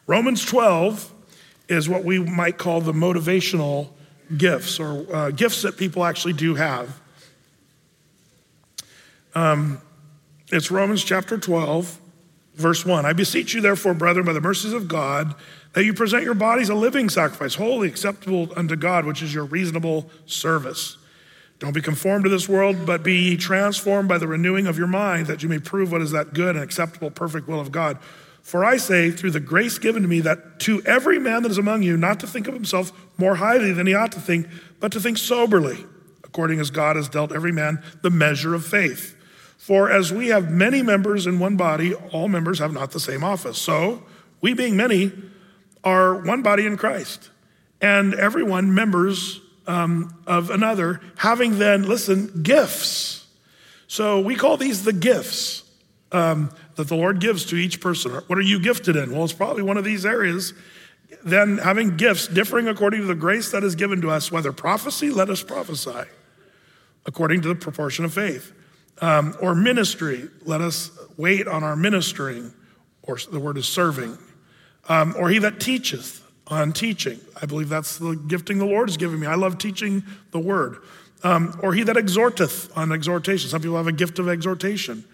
Romans 0.09 0.45
12 0.45 1.13
is 1.69 1.89
what 1.89 2.05
we 2.05 2.19
might 2.19 2.59
call 2.59 2.81
the 2.81 2.93
motivational 2.93 3.91
gifts 4.37 4.81
or 4.81 5.07
uh, 5.15 5.31
gifts 5.31 5.63
that 5.63 5.77
people 5.77 6.05
actually 6.05 6.33
do 6.33 6.57
have. 6.57 7.01
Um, 9.35 9.81
it's 10.51 10.71
Romans 10.71 11.05
chapter 11.05 11.39
12, 11.39 11.99
verse 12.55 12.85
1. 12.85 13.07
I 13.07 13.13
beseech 13.13 13.55
you, 13.55 13.61
therefore, 13.61 13.95
brethren, 13.95 14.27
by 14.27 14.33
the 14.33 14.41
mercies 14.41 14.73
of 14.73 14.89
God, 14.89 15.35
that 15.73 15.85
you 15.85 15.95
present 15.95 16.25
your 16.25 16.35
bodies 16.35 16.69
a 16.69 16.75
living 16.75 17.09
sacrifice, 17.09 17.55
holy, 17.55 17.89
acceptable 17.89 18.53
unto 18.57 18.77
God, 18.77 19.05
which 19.05 19.23
is 19.23 19.33
your 19.33 19.45
reasonable 19.45 20.11
service. 20.27 20.99
Don't 21.59 21.73
be 21.73 21.81
conformed 21.81 22.25
to 22.25 22.31
this 22.31 22.49
world, 22.49 22.85
but 22.85 23.03
be 23.03 23.15
ye 23.15 23.37
transformed 23.37 24.09
by 24.09 24.19
the 24.19 24.27
renewing 24.27 24.67
of 24.67 24.77
your 24.77 24.89
mind, 24.89 25.29
that 25.29 25.43
you 25.43 25.49
may 25.49 25.59
prove 25.59 25.93
what 25.93 26.03
is 26.03 26.11
that 26.11 26.35
good 26.35 26.57
and 26.57 26.65
acceptable, 26.65 27.11
perfect 27.11 27.47
will 27.47 27.61
of 27.61 27.71
God. 27.71 27.99
For 28.43 28.65
I 28.65 28.77
say, 28.77 29.13
through 29.13 29.31
the 29.31 29.41
grace 29.41 29.79
given 29.79 30.03
to 30.03 30.09
me, 30.09 30.21
that 30.21 30.59
to 30.61 30.83
every 30.83 31.21
man 31.21 31.45
that 31.45 31.53
is 31.53 31.59
among 31.59 31.85
you, 31.85 31.97
not 31.97 32.19
to 32.21 32.27
think 32.27 32.49
of 32.49 32.55
himself 32.55 32.91
more 33.17 33.37
highly 33.37 33.73
than 33.73 33.87
he 33.87 33.95
ought 33.95 34.11
to 34.13 34.21
think, 34.21 34.49
but 34.81 34.91
to 34.93 35.01
think 35.01 35.17
soberly, 35.17 35.87
according 36.25 36.59
as 36.59 36.71
God 36.71 36.97
has 36.97 37.09
dealt 37.09 37.33
every 37.33 37.53
man 37.53 37.81
the 38.03 38.11
measure 38.11 38.55
of 38.55 38.67
faith. 38.67 39.17
For 39.57 39.89
as 39.89 40.13
we 40.13 40.27
have 40.29 40.51
many 40.51 40.83
members 40.83 41.29
in 41.29 41.39
one 41.39 41.57
body, 41.57 41.95
all 41.95 42.27
members 42.27 42.59
have 42.59 42.73
not 42.73 42.91
the 42.91 42.99
same 42.99 43.23
office. 43.23 43.59
So, 43.59 44.03
we 44.41 44.55
being 44.55 44.77
many, 44.77 45.13
are 45.85 46.15
one 46.15 46.43
body 46.43 46.67
in 46.67 46.77
Christ, 46.77 47.31
and 47.81 48.15
everyone 48.15 48.75
members 48.75 49.41
um, 49.67 50.15
of 50.27 50.51
another, 50.51 51.01
having 51.17 51.59
then, 51.59 51.85
listen, 51.85 52.43
gifts. 52.43 53.27
So 53.87 54.21
we 54.21 54.37
call 54.37 54.57
these 54.57 54.85
the 54.85 54.93
gifts 54.93 55.65
um, 56.13 56.51
that 56.77 56.89
the 56.89 56.97
Lord 56.97 57.21
gives 57.21 57.45
to 57.47 57.57
each 57.57 57.81
person. 57.81 58.13
What 58.13 58.39
are 58.39 58.43
you 58.43 58.61
gifted 58.61 58.97
in? 58.97 59.13
Well, 59.13 59.25
it's 59.25 59.33
probably 59.33 59.63
one 59.63 59.77
of 59.77 59.85
these 59.85 60.07
areas. 60.07 60.55
Then 61.25 61.59
having 61.59 61.97
gifts 61.97 62.27
differing 62.27 62.69
according 62.69 63.01
to 63.01 63.07
the 63.07 63.15
grace 63.15 63.51
that 63.51 63.63
is 63.63 63.75
given 63.75 64.01
to 64.03 64.11
us, 64.11 64.33
whether 64.33 64.53
prophecy, 64.53 65.11
let 65.11 65.31
us 65.31 65.43
prophesy 65.43 66.09
according 67.05 67.43
to 67.43 67.49
the 67.49 67.55
proportion 67.55 68.05
of 68.05 68.15
faith. 68.15 68.53
Um, 69.01 69.37
or 69.41 69.55
ministry, 69.55 70.29
let 70.45 70.61
us 70.61 70.91
wait 71.17 71.49
on 71.49 71.65
our 71.65 71.75
ministering, 71.75 72.53
or 73.03 73.19
the 73.31 73.41
word 73.41 73.57
is 73.57 73.67
serving. 73.67 74.17
Um, 74.89 75.15
or 75.19 75.29
he 75.29 75.39
that 75.39 75.61
teacheth, 75.61 76.23
on 76.53 76.73
teaching. 76.73 77.19
I 77.41 77.47
believe 77.47 77.69
that's 77.69 77.99
the 77.99 78.15
gifting 78.15 78.59
the 78.59 78.67
Lord 78.67 78.89
has 78.89 78.97
given 78.97 79.19
me. 79.19 79.27
I 79.27 79.37
love 79.37 79.59
teaching 79.59 80.05
the 80.33 80.39
word. 80.39 80.79
Um, 81.23 81.59
or 81.63 81.73
he 81.73 81.83
that 81.85 81.97
exhorteth 81.97 82.77
on 82.77 82.93
exhortation. 82.93 83.49
Some 83.49 83.63
people 83.63 83.77
have 83.77 83.87
a 83.87 83.93
gift 83.93 84.19
of 84.19 84.29
exhortation. 84.29 85.05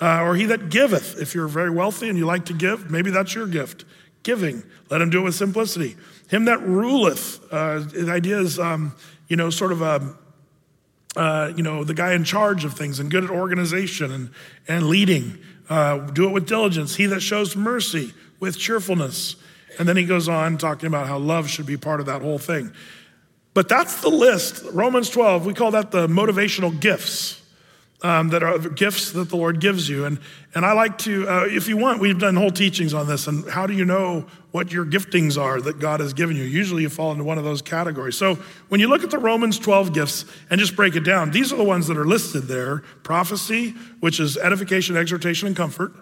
Uh, 0.00 0.22
or 0.22 0.36
he 0.36 0.44
that 0.46 0.70
giveth. 0.70 1.20
If 1.20 1.34
you're 1.34 1.48
very 1.48 1.70
wealthy 1.70 2.08
and 2.08 2.18
you 2.18 2.26
like 2.26 2.44
to 2.46 2.52
give, 2.52 2.90
maybe 2.90 3.10
that's 3.10 3.34
your 3.34 3.46
gift. 3.46 3.84
Giving. 4.22 4.62
Let 4.90 5.00
him 5.00 5.10
do 5.10 5.20
it 5.20 5.24
with 5.24 5.34
simplicity. 5.34 5.96
Him 6.28 6.44
that 6.46 6.60
ruleth. 6.60 7.40
Uh, 7.52 7.80
the 7.80 8.10
idea 8.10 8.38
is, 8.38 8.58
um, 8.58 8.94
you 9.28 9.36
know, 9.36 9.50
sort 9.50 9.72
of 9.72 9.82
a, 9.82 10.14
uh, 11.16 11.52
you 11.56 11.62
know, 11.62 11.84
the 11.84 11.94
guy 11.94 12.12
in 12.12 12.24
charge 12.24 12.64
of 12.64 12.74
things 12.74 13.00
and 13.00 13.10
good 13.10 13.24
at 13.24 13.30
organization 13.30 14.12
and, 14.12 14.30
and 14.68 14.86
leading. 14.86 15.38
Uh, 15.68 15.98
do 16.10 16.28
it 16.28 16.32
with 16.32 16.46
diligence. 16.46 16.96
He 16.96 17.06
that 17.06 17.20
shows 17.20 17.56
mercy 17.56 18.12
with 18.44 18.58
cheerfulness. 18.58 19.36
And 19.78 19.88
then 19.88 19.96
he 19.96 20.04
goes 20.04 20.28
on 20.28 20.58
talking 20.58 20.86
about 20.86 21.08
how 21.08 21.18
love 21.18 21.48
should 21.48 21.64
be 21.64 21.78
part 21.78 21.98
of 21.98 22.06
that 22.06 22.20
whole 22.20 22.38
thing. 22.38 22.72
But 23.54 23.68
that's 23.70 24.02
the 24.02 24.10
list. 24.10 24.62
Romans 24.72 25.08
12, 25.08 25.46
we 25.46 25.54
call 25.54 25.70
that 25.70 25.90
the 25.90 26.06
motivational 26.06 26.78
gifts. 26.78 27.40
Um, 28.02 28.28
that 28.30 28.42
are 28.42 28.58
gifts 28.58 29.12
that 29.12 29.30
the 29.30 29.36
Lord 29.36 29.60
gives 29.60 29.88
you. 29.88 30.04
And, 30.04 30.18
and 30.54 30.66
I 30.66 30.74
like 30.74 30.98
to, 30.98 31.26
uh, 31.26 31.46
if 31.46 31.68
you 31.68 31.78
want, 31.78 32.00
we've 32.00 32.18
done 32.18 32.36
whole 32.36 32.50
teachings 32.50 32.92
on 32.92 33.08
this. 33.08 33.28
And 33.28 33.48
how 33.48 33.66
do 33.66 33.72
you 33.72 33.86
know 33.86 34.26
what 34.50 34.70
your 34.70 34.84
giftings 34.84 35.40
are 35.40 35.58
that 35.62 35.78
God 35.78 36.00
has 36.00 36.12
given 36.12 36.36
you? 36.36 36.42
Usually 36.42 36.82
you 36.82 36.90
fall 36.90 37.12
into 37.12 37.24
one 37.24 37.38
of 37.38 37.44
those 37.44 37.62
categories. 37.62 38.14
So 38.14 38.34
when 38.68 38.78
you 38.78 38.88
look 38.88 39.04
at 39.04 39.10
the 39.10 39.16
Romans 39.16 39.58
12 39.58 39.94
gifts 39.94 40.26
and 40.50 40.60
just 40.60 40.76
break 40.76 40.96
it 40.96 41.00
down, 41.00 41.30
these 41.30 41.50
are 41.50 41.56
the 41.56 41.64
ones 41.64 41.86
that 41.86 41.96
are 41.96 42.04
listed 42.04 42.42
there 42.42 42.80
prophecy, 43.04 43.70
which 44.00 44.20
is 44.20 44.36
edification, 44.36 44.98
exhortation, 44.98 45.46
and 45.46 45.56
comfort, 45.56 45.92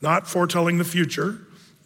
not 0.00 0.26
foretelling 0.26 0.78
the 0.78 0.84
future 0.84 1.38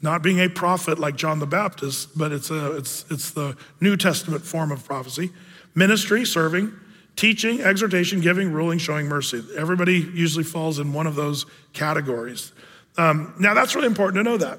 not 0.02 0.22
being 0.22 0.40
a 0.40 0.48
prophet 0.48 0.98
like 0.98 1.16
John 1.16 1.38
the 1.38 1.46
Baptist, 1.46 2.16
but 2.16 2.32
it's, 2.32 2.50
a, 2.50 2.76
it's, 2.76 3.04
it's 3.10 3.30
the 3.30 3.56
New 3.80 3.96
Testament 3.96 4.44
form 4.44 4.70
of 4.70 4.84
prophecy. 4.84 5.30
Ministry, 5.74 6.24
serving, 6.24 6.72
teaching, 7.16 7.60
exhortation, 7.60 8.20
giving, 8.20 8.52
ruling, 8.52 8.78
showing 8.78 9.06
mercy. 9.06 9.42
Everybody 9.56 9.94
usually 9.94 10.44
falls 10.44 10.78
in 10.78 10.92
one 10.92 11.06
of 11.06 11.14
those 11.14 11.46
categories. 11.72 12.52
Um, 12.98 13.34
now, 13.38 13.54
that's 13.54 13.74
really 13.74 13.86
important 13.86 14.24
to 14.24 14.30
know 14.30 14.36
that. 14.36 14.58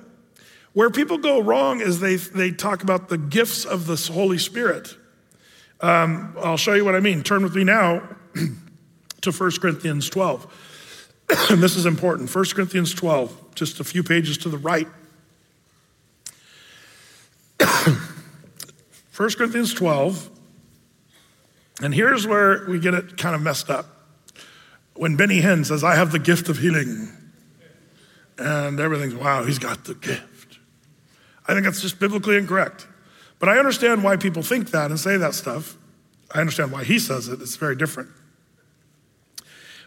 Where 0.74 0.90
people 0.90 1.18
go 1.18 1.40
wrong 1.40 1.82
is 1.82 2.00
they, 2.00 2.16
they 2.16 2.52
talk 2.52 2.84
about 2.84 3.10
the 3.10 3.18
gifts 3.18 3.66
of 3.66 3.88
the 3.88 3.96
Holy 4.14 4.38
Spirit. 4.38 4.96
Um, 5.82 6.36
I'll 6.40 6.58
show 6.58 6.74
you 6.74 6.86
what 6.86 6.96
I 6.96 7.00
mean. 7.00 7.24
Turn 7.24 7.44
with 7.44 7.56
me 7.56 7.64
now 7.64 8.08
to 9.22 9.32
1 9.32 9.52
Corinthians 9.60 10.10
12. 10.10 11.46
and 11.50 11.64
this 11.64 11.76
is 11.76 11.86
important. 11.86 12.34
1 12.34 12.46
Corinthians 12.54 12.94
12, 12.94 13.56
just 13.56 13.80
a 13.80 13.84
few 13.84 14.04
pages 14.04 14.38
to 14.40 14.50
the 14.50 14.58
right. 14.58 14.88
1 19.18 19.32
Corinthians 19.32 19.74
12, 19.74 20.30
and 21.82 21.92
here's 21.92 22.28
where 22.28 22.66
we 22.70 22.80
get 22.80 22.94
it 22.94 23.18
kind 23.18 23.34
of 23.34 23.42
messed 23.42 23.68
up. 23.68 23.88
When 24.94 25.16
Benny 25.16 25.42
Hinn 25.42 25.66
says, 25.66 25.84
I 25.84 25.96
have 25.96 26.12
the 26.12 26.20
gift 26.20 26.50
of 26.50 26.60
healing, 26.60 27.12
and 28.38 28.80
everything's, 28.80 29.16
wow, 29.16 29.44
he's 29.44 29.58
got 29.58 29.86
the 29.86 29.96
gift. 29.96 30.60
I 31.48 31.54
think 31.54 31.66
that's 31.66 31.82
just 31.82 32.00
biblically 32.00 32.38
incorrect. 32.38 32.86
But 33.40 33.50
I 33.50 33.58
understand 33.58 34.04
why 34.04 34.18
people 34.18 34.44
think 34.44 34.70
that 34.70 34.92
and 34.92 35.00
say 35.00 35.18
that 35.18 35.34
stuff. 35.34 35.78
I 36.32 36.40
understand 36.40 36.72
why 36.72 36.84
he 36.84 37.00
says 37.00 37.28
it, 37.28 37.42
it's 37.42 37.56
very 37.56 37.76
different. 37.76 38.10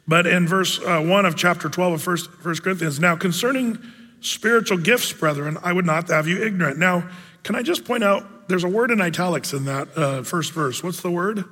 But 0.09 0.27
in 0.27 0.49
verse 0.49 0.81
uh, 0.81 1.01
1 1.03 1.25
of 1.25 1.37
chapter 1.37 1.69
12 1.69 1.93
of 1.93 2.07
1, 2.07 2.17
1 2.43 2.57
Corinthians, 2.57 2.99
now 2.99 3.15
concerning 3.15 3.79
spiritual 4.21 4.79
gifts, 4.79 5.13
brethren, 5.13 5.57
I 5.63 5.73
would 5.73 5.87
not 5.87 6.09
have 6.09 6.27
you 6.27 6.43
ignorant. 6.43 6.79
Now, 6.79 7.09
can 7.43 7.55
I 7.55 7.63
just 7.63 7.85
point 7.85 8.05
out 8.05 8.49
there's 8.49 8.65
a 8.65 8.69
word 8.69 8.91
in 8.91 9.01
italics 9.01 9.53
in 9.53 9.65
that 9.65 9.97
uh, 9.97 10.23
first 10.23 10.53
verse? 10.53 10.83
What's 10.83 11.01
the 11.01 11.11
word? 11.11 11.45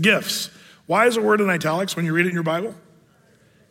Gifts. 0.00 0.50
Why 0.86 1.06
is 1.06 1.16
a 1.16 1.22
word 1.22 1.40
in 1.40 1.50
italics 1.50 1.96
when 1.96 2.04
you 2.04 2.12
read 2.12 2.26
it 2.26 2.30
in 2.30 2.34
your 2.34 2.42
Bible? 2.42 2.74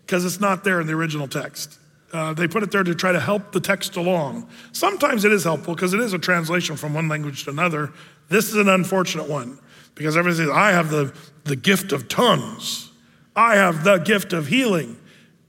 Because 0.06 0.26
it's 0.26 0.40
not 0.40 0.64
there 0.64 0.82
in 0.82 0.88
the 0.88 0.94
original 0.94 1.28
text. 1.28 1.78
Uh, 2.14 2.34
they 2.34 2.48
put 2.48 2.64
it 2.64 2.72
there 2.72 2.84
to 2.84 2.94
try 2.94 3.12
to 3.12 3.20
help 3.20 3.54
the 3.54 3.60
text 3.60 3.96
along. 3.96 4.50
Sometimes 4.74 5.24
it 5.24 5.32
is 5.32 5.44
helpful 5.44 5.74
because 5.76 5.94
it 5.94 6.00
is 6.00 6.14
a 6.14 6.20
translation 6.20 6.76
from 6.76 6.94
one 6.94 7.08
language 7.08 7.46
to 7.46 7.50
another. 7.50 7.94
This 8.28 8.50
is 8.50 8.56
an 8.56 8.68
unfortunate 8.68 9.30
one 9.30 9.60
because 9.96 10.18
everybody 10.18 10.44
says, 10.44 10.50
I 10.54 10.72
have 10.72 10.90
the, 10.90 11.14
the 11.46 11.56
gift 11.56 11.92
of 11.92 12.08
tongues, 12.08 12.92
I 13.36 13.56
have 13.56 13.84
the 13.84 13.98
gift 13.98 14.34
of 14.34 14.48
healing. 14.48 14.98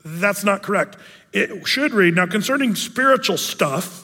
That's 0.05 0.45
not 0.45 0.63
correct. 0.63 0.97
It 1.33 1.67
should 1.67 1.93
read, 1.93 2.15
now 2.15 2.27
concerning 2.27 2.75
spiritual 2.75 3.39
stuff, 3.39 4.02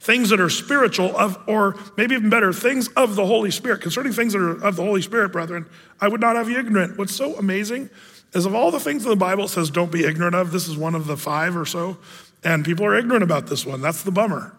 things 0.00 0.30
that 0.30 0.40
are 0.40 0.48
spiritual 0.48 1.16
of 1.16 1.38
or 1.46 1.76
maybe 1.96 2.14
even 2.14 2.30
better 2.30 2.52
things 2.52 2.88
of 2.96 3.16
the 3.16 3.26
holy 3.26 3.50
spirit. 3.50 3.82
Concerning 3.82 4.12
things 4.12 4.32
that 4.32 4.40
are 4.40 4.64
of 4.64 4.76
the 4.76 4.82
holy 4.82 5.02
spirit 5.02 5.30
brethren 5.30 5.66
i 6.00 6.08
would 6.08 6.20
not 6.20 6.36
have 6.36 6.48
you 6.48 6.58
ignorant. 6.58 6.98
What's 6.98 7.14
so 7.14 7.36
amazing 7.36 7.90
is 8.32 8.46
of 8.46 8.54
all 8.54 8.70
the 8.70 8.80
things 8.80 9.04
in 9.04 9.10
the 9.10 9.16
bible 9.16 9.46
says 9.46 9.70
don't 9.70 9.92
be 9.92 10.04
ignorant 10.04 10.34
of 10.34 10.50
this 10.52 10.66
is 10.68 10.76
one 10.76 10.94
of 10.94 11.06
the 11.06 11.16
five 11.16 11.56
or 11.56 11.66
so 11.66 11.98
and 12.42 12.64
people 12.64 12.86
are 12.86 12.96
ignorant 12.96 13.22
about 13.22 13.46
this 13.46 13.66
one. 13.66 13.82
That's 13.82 14.02
the 14.02 14.10
bummer. 14.10 14.56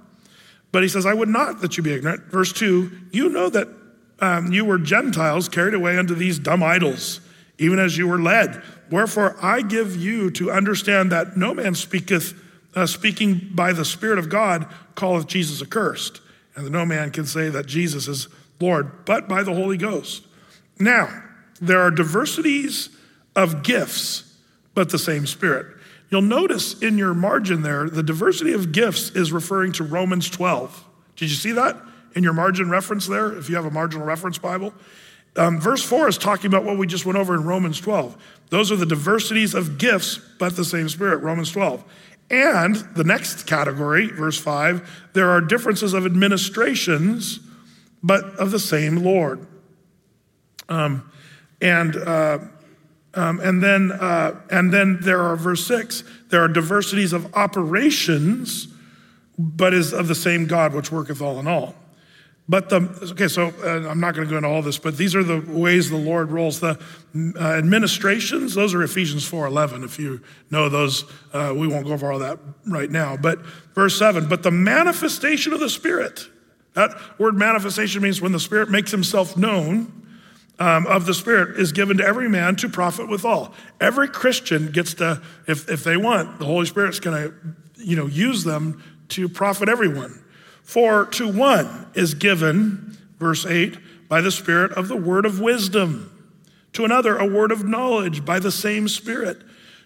But 0.71 0.83
he 0.83 0.89
says 0.89 1.05
i 1.05 1.13
would 1.13 1.29
not 1.29 1.61
that 1.61 1.75
you 1.75 1.83
be 1.83 1.93
ignorant. 1.93 2.25
Verse 2.25 2.53
2 2.53 2.91
you 3.11 3.29
know 3.29 3.49
that 3.49 3.67
um, 4.19 4.51
you 4.51 4.63
were 4.63 4.77
gentiles 4.77 5.49
carried 5.49 5.73
away 5.73 5.97
unto 5.97 6.13
these 6.13 6.37
dumb 6.37 6.61
idols 6.61 7.19
even 7.57 7.79
as 7.79 7.97
you 7.97 8.07
were 8.07 8.21
led. 8.21 8.61
Wherefore 8.91 9.35
i 9.41 9.63
give 9.63 9.95
you 9.95 10.29
to 10.31 10.51
understand 10.51 11.11
that 11.11 11.35
no 11.35 11.55
man 11.55 11.73
speaketh 11.73 12.35
uh, 12.75 12.85
speaking 12.85 13.51
by 13.53 13.73
the 13.73 13.85
Spirit 13.85 14.19
of 14.19 14.29
God, 14.29 14.67
calleth 14.95 15.27
Jesus 15.27 15.61
accursed, 15.61 16.21
and 16.55 16.69
no 16.71 16.85
man 16.85 17.11
can 17.11 17.25
say 17.25 17.49
that 17.49 17.65
Jesus 17.65 18.07
is 18.07 18.27
Lord, 18.59 19.05
but 19.05 19.27
by 19.27 19.43
the 19.43 19.53
Holy 19.53 19.77
Ghost. 19.77 20.25
Now, 20.79 21.23
there 21.59 21.81
are 21.81 21.91
diversities 21.91 22.89
of 23.35 23.63
gifts, 23.63 24.37
but 24.73 24.89
the 24.89 24.99
same 24.99 25.25
Spirit. 25.25 25.67
You'll 26.09 26.21
notice 26.21 26.79
in 26.81 26.97
your 26.97 27.13
margin 27.13 27.61
there, 27.61 27.89
the 27.89 28.03
diversity 28.03 28.53
of 28.53 28.71
gifts 28.71 29.11
is 29.11 29.31
referring 29.31 29.71
to 29.73 29.83
Romans 29.83 30.29
12. 30.29 30.85
Did 31.15 31.29
you 31.29 31.35
see 31.35 31.53
that 31.53 31.77
in 32.15 32.23
your 32.23 32.33
margin 32.33 32.69
reference 32.69 33.07
there, 33.07 33.31
if 33.37 33.49
you 33.49 33.55
have 33.55 33.65
a 33.65 33.71
marginal 33.71 34.05
reference 34.05 34.37
Bible? 34.37 34.73
Um, 35.37 35.61
verse 35.61 35.81
4 35.83 36.09
is 36.09 36.17
talking 36.17 36.47
about 36.47 36.65
what 36.65 36.77
we 36.77 36.85
just 36.85 37.05
went 37.05 37.17
over 37.17 37.33
in 37.33 37.45
Romans 37.45 37.79
12. 37.79 38.17
Those 38.49 38.71
are 38.71 38.75
the 38.75 38.85
diversities 38.85 39.53
of 39.53 39.77
gifts, 39.77 40.19
but 40.37 40.57
the 40.57 40.65
same 40.65 40.89
Spirit, 40.89 41.17
Romans 41.17 41.51
12. 41.51 41.83
And 42.31 42.75
the 42.95 43.03
next 43.03 43.45
category, 43.45 44.07
verse 44.07 44.39
5, 44.39 45.09
there 45.13 45.29
are 45.29 45.41
differences 45.41 45.93
of 45.93 46.05
administrations, 46.05 47.39
but 48.01 48.23
of 48.39 48.49
the 48.51 48.59
same 48.59 49.03
Lord. 49.03 49.45
Um, 50.69 51.11
and 51.61 51.95
uh, 51.95 52.39
Um, 53.13 53.41
and 53.41 53.61
then, 53.61 53.91
uh, 53.91 54.39
and 54.49 54.71
then 54.71 54.99
there 55.01 55.19
are 55.19 55.35
verse 55.35 55.67
six. 55.67 56.05
There 56.29 56.41
are 56.41 56.47
diversities 56.47 57.11
of 57.11 57.27
operations, 57.35 58.69
but 59.37 59.73
is 59.73 59.93
of 59.93 60.07
the 60.07 60.15
same 60.15 60.47
God 60.47 60.73
which 60.73 60.93
worketh 60.93 61.21
all 61.21 61.37
in 61.37 61.45
all. 61.45 61.75
But 62.51 62.67
the, 62.67 62.81
okay, 63.13 63.29
so 63.29 63.53
uh, 63.63 63.89
I'm 63.89 64.01
not 64.01 64.13
going 64.13 64.27
to 64.27 64.29
go 64.29 64.35
into 64.35 64.49
all 64.49 64.61
this, 64.61 64.77
but 64.77 64.97
these 64.97 65.15
are 65.15 65.23
the 65.23 65.39
ways 65.39 65.89
the 65.89 65.95
Lord 65.95 66.31
rolls. 66.31 66.59
The 66.59 66.77
uh, 67.15 67.39
administrations, 67.39 68.53
those 68.55 68.73
are 68.73 68.83
Ephesians 68.83 69.23
4.11. 69.23 69.85
If 69.85 69.97
you 69.97 70.19
know 70.49 70.67
those, 70.67 71.05
uh, 71.31 71.53
we 71.55 71.65
won't 71.65 71.85
go 71.85 71.93
over 71.93 72.11
all 72.11 72.19
that 72.19 72.39
right 72.67 72.91
now. 72.91 73.15
But 73.15 73.39
verse 73.73 73.97
7, 73.97 74.27
but 74.27 74.43
the 74.43 74.51
manifestation 74.51 75.53
of 75.53 75.61
the 75.61 75.69
Spirit. 75.69 76.27
That 76.73 76.91
word 77.17 77.37
manifestation 77.37 78.01
means 78.01 78.21
when 78.21 78.33
the 78.33 78.39
Spirit 78.39 78.69
makes 78.69 78.91
himself 78.91 79.37
known 79.37 80.09
um, 80.59 80.87
of 80.87 81.05
the 81.05 81.13
Spirit 81.13 81.57
is 81.57 81.71
given 81.71 81.99
to 81.99 82.05
every 82.05 82.27
man 82.27 82.57
to 82.57 82.67
profit 82.67 83.07
withal. 83.07 83.53
Every 83.79 84.09
Christian 84.09 84.73
gets 84.73 84.95
to, 84.95 85.21
if, 85.47 85.69
if 85.69 85.85
they 85.85 85.95
want, 85.95 86.39
the 86.39 86.45
Holy 86.45 86.65
Spirit's 86.65 86.99
going 86.99 87.29
to, 87.29 87.33
you 87.77 87.95
know, 87.95 88.07
use 88.07 88.43
them 88.43 88.83
to 89.07 89.29
profit 89.29 89.69
everyone. 89.69 90.21
For 90.63 91.05
to 91.05 91.27
one 91.27 91.87
is 91.93 92.13
given, 92.13 92.97
verse 93.19 93.45
8, 93.45 93.77
by 94.07 94.21
the 94.21 94.31
Spirit 94.31 94.71
of 94.73 94.87
the 94.87 94.95
word 94.95 95.25
of 95.25 95.39
wisdom, 95.39 96.07
to 96.73 96.85
another, 96.85 97.17
a 97.17 97.25
word 97.25 97.51
of 97.51 97.65
knowledge 97.65 98.23
by 98.25 98.39
the 98.39 98.51
same 98.51 98.87
Spirit, 98.87 99.41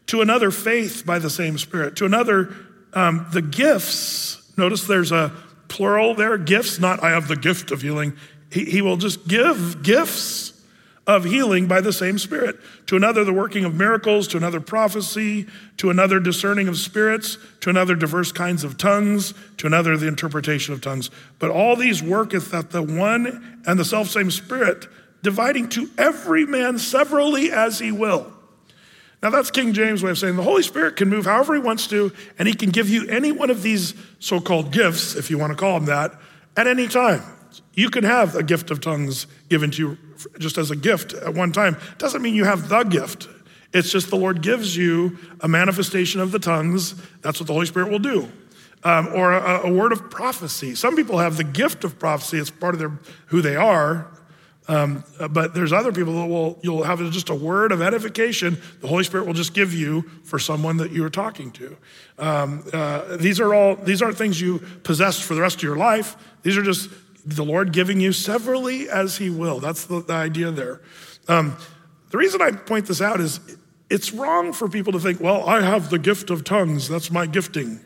to 0.08 0.22
another, 0.22 0.52
faith 0.52 1.04
by 1.06 1.20
the 1.20 1.30
same 1.30 1.58
Spirit, 1.58 1.96
to 1.98 2.06
another, 2.06 2.56
um, 2.94 3.28
the 3.32 3.42
gifts. 3.42 4.42
Notice 4.58 4.86
there's 4.86 5.12
a 5.12 5.34
plural 5.68 6.14
there 6.14 6.38
gifts, 6.38 6.80
not 6.80 7.04
I 7.04 7.12
have 7.12 7.28
the 7.28 7.36
gift 7.36 7.72
of 7.72 7.82
healing. 7.82 8.16
He, 8.52 8.66
he 8.66 8.82
will 8.82 8.98
just 8.98 9.28
give 9.28 9.84
gifts 9.84 10.54
of 11.08 11.24
healing 11.24 11.68
by 11.68 11.82
the 11.82 11.94
same 11.94 12.18
Spirit. 12.18 12.58
To 12.88 12.96
another, 12.96 13.24
the 13.24 13.34
working 13.34 13.64
of 13.64 13.76
miracles, 13.76 14.28
to 14.30 14.38
another, 14.38 14.60
prophecy, 14.60 15.46
to 15.78 15.90
another, 15.90 16.20
discerning 16.20 16.68
of 16.68 16.78
spirits, 16.78 17.38
to 17.62 17.70
another, 17.70 17.96
diverse 17.96 18.32
kinds 18.32 18.64
of 18.64 18.78
tongues, 18.78 19.34
to 19.58 19.68
another, 19.68 19.98
the 19.98 20.08
interpretation 20.08 20.74
of 20.74 20.82
tongues. 20.82 21.12
But 21.38 21.52
all 21.52 21.76
these 21.76 22.02
worketh 22.02 22.52
that 22.52 22.72
the 22.72 22.82
one 22.82 23.62
and 23.68 23.78
the 23.78 23.86
selfsame 23.86 24.32
Spirit, 24.32 24.88
dividing 25.22 25.70
to 25.70 25.90
every 25.98 26.46
man 26.46 26.80
severally 26.80 27.52
as 27.52 27.80
he 27.80 27.92
will. 27.92 28.32
Now, 29.22 29.30
that's 29.30 29.50
King 29.50 29.74
James' 29.74 30.04
way 30.04 30.12
of 30.12 30.18
saying 30.18 30.36
the 30.36 30.44
Holy 30.44 30.62
Spirit 30.62 30.98
can 30.98 31.10
move 31.10 31.26
however 31.26 31.56
he 31.56 31.62
wants 31.62 31.88
to, 31.88 32.12
and 32.38 32.48
he 32.48 32.54
can 32.54 32.70
give 32.70 32.90
you 32.90 33.08
any 33.08 33.32
one 33.32 33.50
of 33.50 33.64
these 33.64 33.96
so 34.20 34.40
called 34.40 34.72
gifts, 34.72 35.16
if 35.16 35.32
you 35.32 35.38
want 35.38 35.52
to 35.52 35.58
call 35.58 35.80
them 35.80 35.86
that, 35.86 36.14
at 36.58 36.68
any 36.68 36.88
time. 36.88 37.24
You 37.74 37.90
can 37.90 38.04
have 38.04 38.36
a 38.36 38.44
gift 38.44 38.72
of 38.72 38.82
tongues 38.82 39.28
given 39.50 39.72
to 39.72 39.82
you 39.82 39.98
just 40.40 40.58
as 40.58 40.72
a 40.72 40.76
gift 40.76 41.14
at 41.14 41.34
one 41.34 41.52
time. 41.52 41.78
Doesn't 41.98 42.22
mean 42.22 42.36
you 42.36 42.46
have 42.46 42.70
the 42.70 42.84
gift. 42.84 43.28
It's 43.74 43.92
just 43.92 44.10
the 44.10 44.16
Lord 44.16 44.42
gives 44.42 44.78
you 44.78 45.18
a 45.42 45.48
manifestation 45.48 46.22
of 46.22 46.32
the 46.32 46.40
tongues. 46.40 46.96
That's 47.22 47.40
what 47.40 47.48
the 47.48 47.54
Holy 47.54 47.66
Spirit 47.66 47.92
will 47.92 48.00
do. 48.00 48.32
Um, 48.84 49.08
or 49.08 49.34
a, 49.34 49.68
a, 49.68 49.74
word 49.74 49.92
of 49.92 50.10
prophecy. 50.12 50.76
Some 50.76 50.96
people 50.96 51.18
have 51.18 51.38
the 51.38 51.44
gift 51.44 51.84
of 51.84 51.98
prophecy. 51.98 52.38
It's 52.38 52.52
part 52.52 52.76
of 52.76 52.80
their 52.80 53.00
who 53.28 53.42
they 53.42 53.56
are. 53.56 54.12
Um, 54.68 55.04
but 55.30 55.54
there's 55.54 55.74
other 55.74 55.92
people 55.92 56.14
that 56.22 56.28
will 56.28 56.60
you'll 56.64 56.84
have 56.84 57.00
just 57.12 57.30
a 57.30 57.36
word 57.36 57.72
of 57.72 57.82
edification. 57.82 58.58
The 58.82 58.88
Holy 58.88 59.04
Spirit 59.04 59.28
will 59.28 59.34
just 59.34 59.54
give 59.54 59.74
you 59.74 60.04
for 60.24 60.40
someone 60.40 60.78
that 60.78 60.92
you 60.92 61.04
are 61.04 61.10
talking 61.10 61.52
to. 61.52 61.78
Um, 62.18 62.64
uh, 62.74 63.18
these 63.18 63.40
are 63.40 63.54
all 63.54 63.76
these 63.76 64.02
aren't 64.02 64.18
things 64.18 64.40
you 64.40 64.60
possess 64.84 65.20
for 65.20 65.36
the 65.36 65.42
rest 65.42 65.58
of 65.58 65.64
your 65.64 65.76
life. 65.76 66.16
These 66.44 66.58
are 66.58 66.64
just 66.64 66.90
the 67.26 67.44
Lord 67.44 67.72
giving 67.72 68.00
you 68.00 68.14
severally 68.14 68.90
as 68.90 69.18
He 69.18 69.30
will. 69.30 69.60
That's 69.60 69.86
the, 69.86 70.02
the 70.02 70.14
idea 70.14 70.52
there. 70.52 70.82
Um, 71.28 71.58
the 72.12 72.18
reason 72.18 72.42
I 72.42 72.52
point 72.52 72.86
this 72.86 73.02
out 73.02 73.20
is 73.20 73.40
it's 73.90 74.14
wrong 74.14 74.54
for 74.54 74.70
people 74.70 74.94
to 74.94 75.00
think, 75.00 75.20
well, 75.20 75.48
I 75.48 75.62
have 75.62 75.90
the 75.90 76.00
gift 76.00 76.30
of 76.30 76.44
tongues, 76.44 76.88
that's 76.88 77.12
my 77.12 77.26
gifting. 77.26 77.80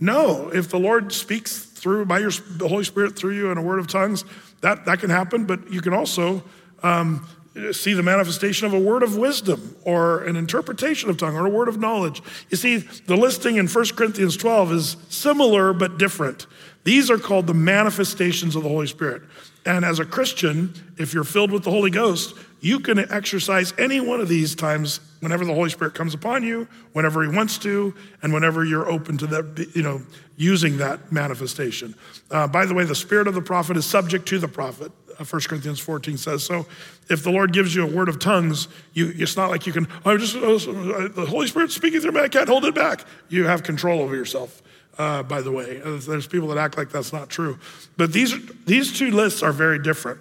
No, 0.00 0.48
if 0.48 0.68
the 0.68 0.78
Lord 0.78 1.12
speaks 1.12 1.64
through 1.64 2.04
by 2.04 2.20
your, 2.20 2.30
the 2.30 2.68
Holy 2.68 2.84
Spirit 2.84 3.16
through 3.16 3.34
you 3.34 3.50
in 3.50 3.58
a 3.58 3.62
word 3.62 3.78
of 3.78 3.88
tongues, 3.88 4.24
that, 4.60 4.84
that 4.86 5.00
can 5.00 5.10
happen, 5.10 5.44
but 5.44 5.72
you 5.72 5.80
can 5.80 5.92
also 5.92 6.42
um, 6.82 7.26
see 7.72 7.92
the 7.92 8.02
manifestation 8.02 8.66
of 8.66 8.74
a 8.74 8.78
word 8.78 9.02
of 9.02 9.16
wisdom 9.16 9.76
or 9.84 10.24
an 10.24 10.36
interpretation 10.36 11.10
of 11.10 11.16
tongue 11.16 11.36
or 11.36 11.46
a 11.46 11.50
word 11.50 11.68
of 11.68 11.78
knowledge. 11.78 12.22
You 12.50 12.56
see, 12.56 12.78
the 12.78 13.16
listing 13.16 13.56
in 13.56 13.66
1 13.66 13.84
Corinthians 13.96 14.36
12 14.36 14.72
is 14.72 14.96
similar 15.08 15.72
but 15.72 15.98
different. 15.98 16.46
These 16.88 17.10
are 17.10 17.18
called 17.18 17.46
the 17.46 17.52
manifestations 17.52 18.56
of 18.56 18.62
the 18.62 18.68
Holy 18.70 18.86
Spirit. 18.86 19.20
And 19.66 19.84
as 19.84 19.98
a 19.98 20.06
Christian, 20.06 20.72
if 20.96 21.12
you're 21.12 21.22
filled 21.22 21.50
with 21.50 21.62
the 21.62 21.70
Holy 21.70 21.90
Ghost, 21.90 22.34
you 22.62 22.80
can 22.80 22.98
exercise 23.12 23.74
any 23.76 24.00
one 24.00 24.22
of 24.22 24.28
these 24.28 24.54
times 24.54 25.00
whenever 25.20 25.44
the 25.44 25.52
Holy 25.52 25.68
Spirit 25.68 25.92
comes 25.92 26.14
upon 26.14 26.44
you, 26.44 26.66
whenever 26.94 27.22
He 27.22 27.28
wants 27.28 27.58
to, 27.58 27.94
and 28.22 28.32
whenever 28.32 28.64
you're 28.64 28.90
open 28.90 29.18
to 29.18 29.26
that, 29.26 29.70
you 29.76 29.82
know, 29.82 30.00
using 30.38 30.78
that 30.78 31.12
manifestation. 31.12 31.94
Uh, 32.30 32.46
by 32.46 32.64
the 32.64 32.72
way, 32.72 32.84
the 32.84 32.94
spirit 32.94 33.28
of 33.28 33.34
the 33.34 33.42
prophet 33.42 33.76
is 33.76 33.84
subject 33.84 34.26
to 34.28 34.38
the 34.38 34.48
prophet. 34.48 34.90
1 35.18 35.28
uh, 35.30 35.38
Corinthians 35.46 35.80
14 35.80 36.16
says. 36.16 36.42
So 36.42 36.64
if 37.10 37.22
the 37.22 37.30
Lord 37.30 37.52
gives 37.52 37.74
you 37.74 37.82
a 37.82 37.86
word 37.86 38.08
of 38.08 38.18
tongues, 38.18 38.66
you, 38.94 39.12
it's 39.14 39.36
not 39.36 39.50
like 39.50 39.66
you 39.66 39.74
can, 39.74 39.88
I'm 40.06 40.18
just, 40.18 40.36
uh, 40.36 41.08
the 41.08 41.26
Holy 41.28 41.48
Spirit's 41.48 41.74
speaking 41.74 42.00
through 42.00 42.12
me, 42.12 42.22
I 42.22 42.28
can't 42.28 42.48
hold 42.48 42.64
it 42.64 42.74
back. 42.74 43.04
You 43.28 43.44
have 43.44 43.62
control 43.62 44.00
over 44.00 44.16
yourself 44.16 44.62
uh, 44.98 45.22
by 45.22 45.40
the 45.40 45.52
way. 45.52 45.80
Uh, 45.80 45.98
there's 45.98 46.26
people 46.26 46.48
that 46.48 46.58
act 46.58 46.76
like 46.76 46.90
that's 46.90 47.12
not 47.12 47.28
true. 47.28 47.58
But 47.96 48.12
these, 48.12 48.34
these 48.66 48.96
two 48.96 49.10
lists 49.10 49.42
are 49.42 49.52
very 49.52 49.78
different. 49.78 50.20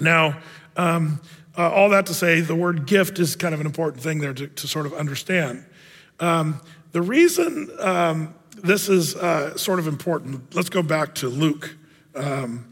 Now, 0.00 0.38
um, 0.76 1.20
uh, 1.56 1.70
all 1.70 1.88
that 1.90 2.06
to 2.06 2.14
say, 2.14 2.40
the 2.40 2.54
word 2.54 2.86
gift 2.86 3.18
is 3.18 3.36
kind 3.36 3.54
of 3.54 3.60
an 3.60 3.66
important 3.66 4.02
thing 4.02 4.18
there 4.18 4.34
to, 4.34 4.46
to 4.46 4.68
sort 4.68 4.86
of 4.86 4.94
understand. 4.94 5.64
Um, 6.20 6.60
the 6.92 7.02
reason 7.02 7.70
um, 7.80 8.34
this 8.56 8.88
is 8.88 9.16
uh, 9.16 9.56
sort 9.56 9.78
of 9.78 9.86
important, 9.86 10.54
let's 10.54 10.70
go 10.70 10.82
back 10.82 11.14
to 11.16 11.28
Luke. 11.28 11.76
Um, 12.14 12.68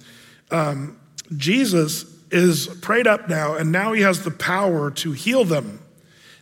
um, 0.50 1.00
Jesus 1.36 2.04
is 2.30 2.66
prayed 2.80 3.06
up 3.06 3.28
now, 3.28 3.54
and 3.54 3.72
now 3.72 3.92
he 3.92 4.02
has 4.02 4.22
the 4.22 4.30
power 4.30 4.90
to 4.90 5.12
heal 5.12 5.44
them. 5.44 5.80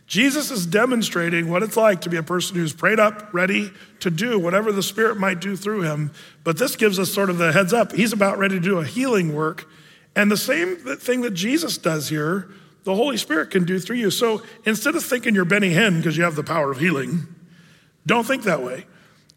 Jesus 0.07 0.51
is 0.51 0.67
demonstrating 0.67 1.49
what 1.49 1.63
it's 1.63 1.75
like 1.75 2.01
to 2.01 2.09
be 2.09 2.17
a 2.17 2.23
person 2.23 2.55
who's 2.55 2.73
prayed 2.73 2.99
up, 2.99 3.33
ready 3.33 3.71
to 4.01 4.11
do 4.11 4.37
whatever 4.37 4.71
the 4.71 4.83
Spirit 4.83 5.17
might 5.17 5.41
do 5.41 5.55
through 5.55 5.81
him. 5.81 6.11
But 6.43 6.57
this 6.57 6.75
gives 6.75 6.99
us 6.99 7.11
sort 7.11 7.31
of 7.31 7.39
the 7.39 7.51
heads 7.51 7.73
up. 7.73 7.91
He's 7.91 8.13
about 8.13 8.37
ready 8.37 8.55
to 8.55 8.61
do 8.61 8.77
a 8.77 8.85
healing 8.85 9.33
work. 9.33 9.67
And 10.15 10.31
the 10.31 10.37
same 10.37 10.77
thing 10.77 11.21
that 11.21 11.33
Jesus 11.33 11.77
does 11.77 12.09
here, 12.09 12.49
the 12.83 12.95
Holy 12.95 13.17
Spirit 13.17 13.49
can 13.49 13.65
do 13.65 13.79
through 13.79 13.97
you. 13.97 14.11
So 14.11 14.43
instead 14.63 14.95
of 14.95 15.03
thinking 15.03 15.33
you're 15.33 15.43
Benny 15.43 15.71
Hinn 15.71 15.97
because 15.97 16.17
you 16.17 16.23
have 16.23 16.35
the 16.35 16.43
power 16.43 16.71
of 16.71 16.79
healing, 16.79 17.25
don't 18.05 18.25
think 18.25 18.43
that 18.43 18.61
way. 18.61 18.85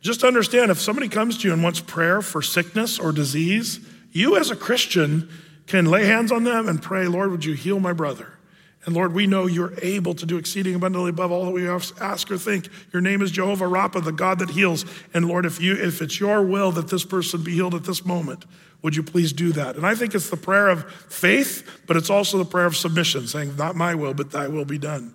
Just 0.03 0.23
understand 0.23 0.71
if 0.71 0.79
somebody 0.79 1.09
comes 1.09 1.39
to 1.39 1.49
you 1.49 1.55
and 1.55 1.62
wants 1.62 1.81
prayer 1.81 2.21
for 2.21 2.43
sickness 2.43 2.99
or 2.99 3.11
disease, 3.11 3.81
you 4.12 4.37
as 4.37 4.51
a 4.51 4.57
Christian 4.57 5.29
can 5.66 5.87
lay 5.87 6.05
hands 6.05 6.31
on 6.31 6.45
them 6.45 6.69
and 6.69 6.81
pray, 6.81 7.07
Lord, 7.07 7.31
would 7.31 7.45
you 7.45 7.55
heal 7.55 7.81
my 7.81 7.93
brother? 7.93 8.38
And 8.89 8.97
Lord, 8.97 9.12
we 9.12 9.26
know 9.26 9.45
you're 9.45 9.74
able 9.82 10.14
to 10.14 10.24
do 10.24 10.39
exceeding 10.39 10.74
abundantly 10.74 11.11
above 11.11 11.30
all 11.30 11.45
that 11.45 11.51
we 11.51 11.68
ask 11.68 12.30
or 12.30 12.39
think. 12.39 12.70
Your 12.91 13.03
name 13.03 13.20
is 13.20 13.30
Jehovah 13.30 13.66
Rapha, 13.66 14.03
the 14.03 14.12
God 14.12 14.39
that 14.39 14.49
heals. 14.49 14.86
And 15.12 15.28
Lord, 15.28 15.45
if 15.45 15.61
you 15.61 15.74
if 15.74 16.01
it's 16.01 16.18
your 16.18 16.41
will 16.41 16.72
that 16.72 16.89
this 16.89 17.05
person 17.05 17.43
be 17.45 17.53
healed 17.53 17.74
at 17.74 17.84
this 17.84 18.07
moment, 18.07 18.47
would 18.80 18.97
you 18.97 19.03
please 19.03 19.34
do 19.34 19.53
that? 19.53 19.76
And 19.76 19.86
I 19.86 19.95
think 19.95 20.14
it's 20.14 20.30
the 20.30 20.39
prayer 20.39 20.68
of 20.70 20.91
faith, 20.91 21.82
but 21.86 21.99
it's 21.99 22.09
also 22.09 22.39
the 22.39 22.47
prayer 22.47 22.64
of 22.64 22.78
submission, 22.78 23.26
saying, 23.26 23.57
Not 23.57 23.76
my 23.76 23.95
will, 23.95 24.14
but 24.14 24.30
thy 24.30 24.49
will 24.49 24.64
be 24.64 24.78
done. 24.78 25.14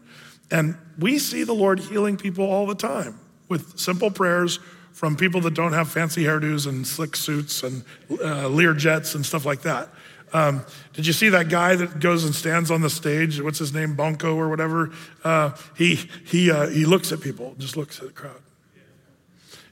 And 0.52 0.78
we 1.00 1.18
see 1.18 1.44
the 1.44 1.54
Lord 1.54 1.80
healing 1.80 2.16
people 2.16 2.46
all 2.46 2.68
the 2.68 2.76
time 2.76 3.20
with 3.50 3.80
simple 3.80 4.12
prayers 4.12 4.60
from 4.92 5.16
people 5.16 5.42
that 5.42 5.56
don't 5.56 5.74
have 5.74 5.90
fancy 5.90 6.26
hairdos 6.26 6.68
and 6.68 6.86
slick 6.86 7.16
suits 7.16 7.64
and 7.64 7.84
uh, 8.24 8.48
Lear 8.50 8.76
jets 8.76 9.16
and 9.16 9.26
stuff 9.26 9.48
like 9.48 9.64
that. 9.64 9.90
Um, 10.34 10.66
did 10.94 11.06
you 11.06 11.14
see 11.14 11.30
that 11.30 11.50
guy 11.50 11.76
that 11.76 12.00
goes 12.00 12.26
and 12.26 12.34
stands 12.34 12.72
on 12.72 12.82
the 12.82 12.90
stage? 12.90 13.40
What's 13.40 13.60
his 13.60 13.74
name, 13.74 13.96
Bonko 13.96 14.36
or 14.36 14.50
whatever? 14.50 14.92
Uh, 15.24 15.52
he 15.78 15.96
he 16.26 16.52
uh, 16.52 16.68
he 16.68 16.86
looks 16.86 17.12
at 17.12 17.22
people, 17.22 17.56
just 17.60 17.78
looks 17.78 18.00
at 18.00 18.08
the 18.08 18.14
crowd. 18.14 18.42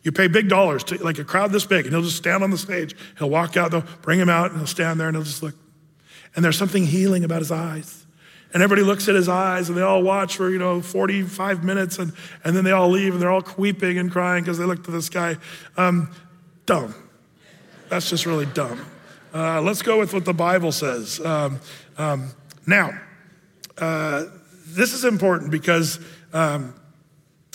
You 0.04 0.12
pay 0.12 0.28
big 0.28 0.50
dollars 0.50 0.84
to 0.86 1.04
like 1.04 1.20
a 1.20 1.24
crowd 1.24 1.52
this 1.52 1.66
big, 1.66 1.86
and 1.86 1.94
he'll 1.94 2.04
just 2.04 2.18
stand 2.18 2.44
on 2.44 2.52
the 2.52 2.58
stage. 2.58 2.96
He'll 3.18 3.30
walk 3.30 3.58
out, 3.58 3.72
they'll 3.72 3.86
bring 4.02 4.20
him 4.20 4.30
out, 4.30 4.52
and 4.52 4.58
he'll 4.58 4.68
stand 4.68 5.00
there 5.00 5.08
and 5.08 5.18
he'll 5.18 5.26
just 5.26 5.44
look. 5.44 5.56
And 6.36 6.46
there's 6.46 6.58
something 6.58 6.86
healing 6.86 7.24
about 7.24 7.40
his 7.40 7.52
eyes. 7.52 8.06
And 8.54 8.62
everybody 8.62 8.86
looks 8.86 9.08
at 9.08 9.16
his 9.16 9.30
eyes 9.30 9.70
and 9.70 9.78
they 9.78 9.82
all 9.82 10.04
watch 10.04 10.36
for, 10.36 10.50
you 10.50 10.58
know, 10.58 10.82
45 10.82 11.64
minutes 11.64 12.00
and, 12.00 12.12
and 12.44 12.56
then 12.56 12.66
they 12.66 12.72
all 12.72 12.90
leave 12.90 13.14
and 13.14 13.22
they're 13.22 13.32
all 13.32 13.46
weeping 13.58 13.98
and 13.98 14.12
crying 14.12 14.44
because 14.44 14.58
they 14.58 14.66
looked 14.66 14.88
at 14.88 14.94
this 14.94 15.08
guy. 15.08 15.38
Um, 15.78 16.12
dumb. 16.66 16.94
That's 17.88 18.10
just 18.10 18.26
really 18.26 18.46
dumb. 18.48 18.86
Uh, 19.34 19.62
let's 19.62 19.82
go 19.82 20.00
with 20.00 20.14
what 20.14 20.26
the 20.26 20.34
Bible 20.34 20.72
says. 20.72 21.20
Um, 21.24 21.60
um, 21.98 22.32
now, 22.68 23.00
uh, 23.78 24.26
this 24.68 24.94
is 24.94 25.06
important 25.06 25.52
because 25.52 26.00
um, 26.34 26.74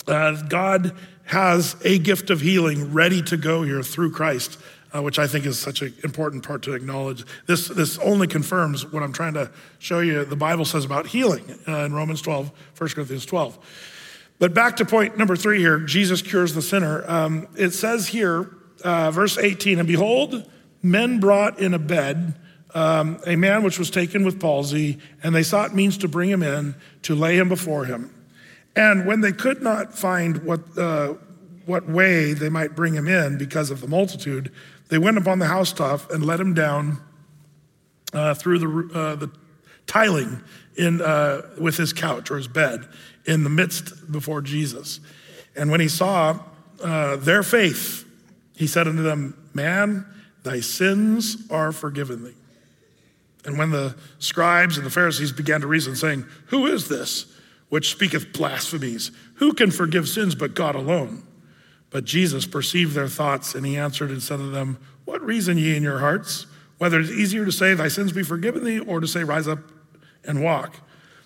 uh, 0.07 0.41
God 0.43 0.95
has 1.25 1.75
a 1.83 1.99
gift 1.99 2.29
of 2.29 2.41
healing 2.41 2.93
ready 2.93 3.21
to 3.23 3.37
go 3.37 3.63
here 3.63 3.83
through 3.83 4.11
Christ. 4.11 4.57
uh, 4.95 5.01
which 5.01 5.19
I 5.19 5.27
think 5.27 5.45
is 5.45 5.59
such 5.59 5.81
an 5.81 5.93
important 6.03 6.45
part 6.45 6.63
to 6.63 6.73
acknowledge. 6.73 7.25
This, 7.45 7.67
this 7.67 7.97
only 7.99 8.27
confirms 8.27 8.85
what 8.85 9.03
I'm 9.03 9.13
trying 9.13 9.33
to 9.33 9.51
show 9.79 9.99
you 9.99 10.23
the 10.25 10.35
Bible 10.35 10.65
says 10.65 10.85
about 10.85 11.07
healing 11.07 11.43
uh, 11.67 11.79
in 11.79 11.93
Romans 11.93 12.21
12, 12.21 12.51
1 12.77 12.89
Corinthians 12.91 13.25
12. 13.25 13.57
But 14.39 14.53
back 14.53 14.77
to 14.77 14.85
point 14.85 15.17
number 15.17 15.35
three 15.35 15.59
here 15.59 15.79
Jesus 15.79 16.21
cures 16.21 16.53
the 16.53 16.61
sinner. 16.61 17.03
Um, 17.09 17.47
it 17.57 17.71
says 17.71 18.07
here, 18.07 18.55
uh, 18.83 19.11
verse 19.11 19.37
18, 19.37 19.79
and 19.79 19.87
behold, 19.87 20.49
men 20.81 21.19
brought 21.19 21.59
in 21.59 21.73
a 21.73 21.79
bed 21.79 22.35
um, 22.73 23.19
a 23.25 23.35
man 23.35 23.63
which 23.63 23.79
was 23.79 23.89
taken 23.89 24.23
with 24.23 24.39
palsy, 24.39 24.99
and 25.23 25.33
they 25.33 25.43
sought 25.43 25.73
means 25.73 25.97
to 25.99 26.07
bring 26.07 26.29
him 26.29 26.43
in 26.43 26.75
to 27.03 27.15
lay 27.15 27.37
him 27.37 27.49
before 27.49 27.85
him. 27.85 28.13
And 28.75 29.07
when 29.07 29.21
they 29.21 29.31
could 29.31 29.63
not 29.63 29.97
find 29.97 30.43
what, 30.43 30.77
uh, 30.77 31.15
what 31.65 31.89
way 31.89 32.33
they 32.33 32.49
might 32.49 32.75
bring 32.75 32.93
him 32.93 33.07
in 33.07 33.37
because 33.39 33.71
of 33.71 33.81
the 33.81 33.87
multitude, 33.87 34.51
they 34.89 34.99
went 34.99 35.17
upon 35.17 35.39
the 35.39 35.47
housetop 35.47 36.11
and 36.11 36.23
let 36.23 36.39
him 36.39 36.53
down 36.53 36.99
uh, 38.13 38.35
through 38.35 38.59
the, 38.59 38.93
uh, 38.93 39.15
the 39.15 39.31
tiling 39.87 40.43
in, 40.75 41.01
uh, 41.01 41.41
with 41.59 41.77
his 41.77 41.93
couch 41.93 42.29
or 42.29 42.37
his 42.37 42.47
bed 42.47 42.87
in 43.25 43.43
the 43.43 43.49
midst 43.49 44.11
before 44.11 44.41
Jesus. 44.41 44.99
And 45.55 45.71
when 45.71 45.79
he 45.79 45.87
saw 45.87 46.39
uh, 46.83 47.15
their 47.15 47.41
faith, 47.41 48.05
he 48.55 48.67
said 48.67 48.87
unto 48.87 49.01
them, 49.01 49.49
Man, 49.53 50.05
thy 50.47 50.59
sins 50.59 51.37
are 51.49 51.71
forgiven 51.71 52.23
thee. 52.23 52.35
And 53.45 53.57
when 53.57 53.71
the 53.71 53.95
scribes 54.19 54.77
and 54.77 54.85
the 54.85 54.91
Pharisees 54.91 55.31
began 55.31 55.61
to 55.61 55.67
reason, 55.67 55.95
saying, 55.95 56.25
Who 56.47 56.65
is 56.65 56.87
this 56.89 57.25
which 57.69 57.91
speaketh 57.91 58.33
blasphemies? 58.33 59.11
Who 59.35 59.53
can 59.53 59.71
forgive 59.71 60.07
sins 60.07 60.35
but 60.35 60.55
God 60.55 60.75
alone? 60.75 61.23
But 61.89 62.05
Jesus 62.05 62.45
perceived 62.45 62.93
their 62.93 63.07
thoughts, 63.07 63.55
and 63.55 63.65
he 63.65 63.77
answered 63.77 64.09
and 64.09 64.21
said 64.21 64.37
to 64.37 64.47
them, 64.47 64.77
What 65.05 65.21
reason 65.21 65.57
ye 65.57 65.75
in 65.75 65.83
your 65.83 65.99
hearts? 65.99 66.45
Whether 66.77 66.99
it 66.99 67.05
is 67.05 67.11
easier 67.11 67.45
to 67.45 67.51
say, 67.51 67.73
Thy 67.73 67.87
sins 67.87 68.11
be 68.11 68.23
forgiven 68.23 68.63
thee, 68.63 68.79
or 68.79 68.99
to 68.99 69.07
say, 69.07 69.23
Rise 69.23 69.47
up 69.47 69.59
and 70.25 70.43
walk. 70.43 70.77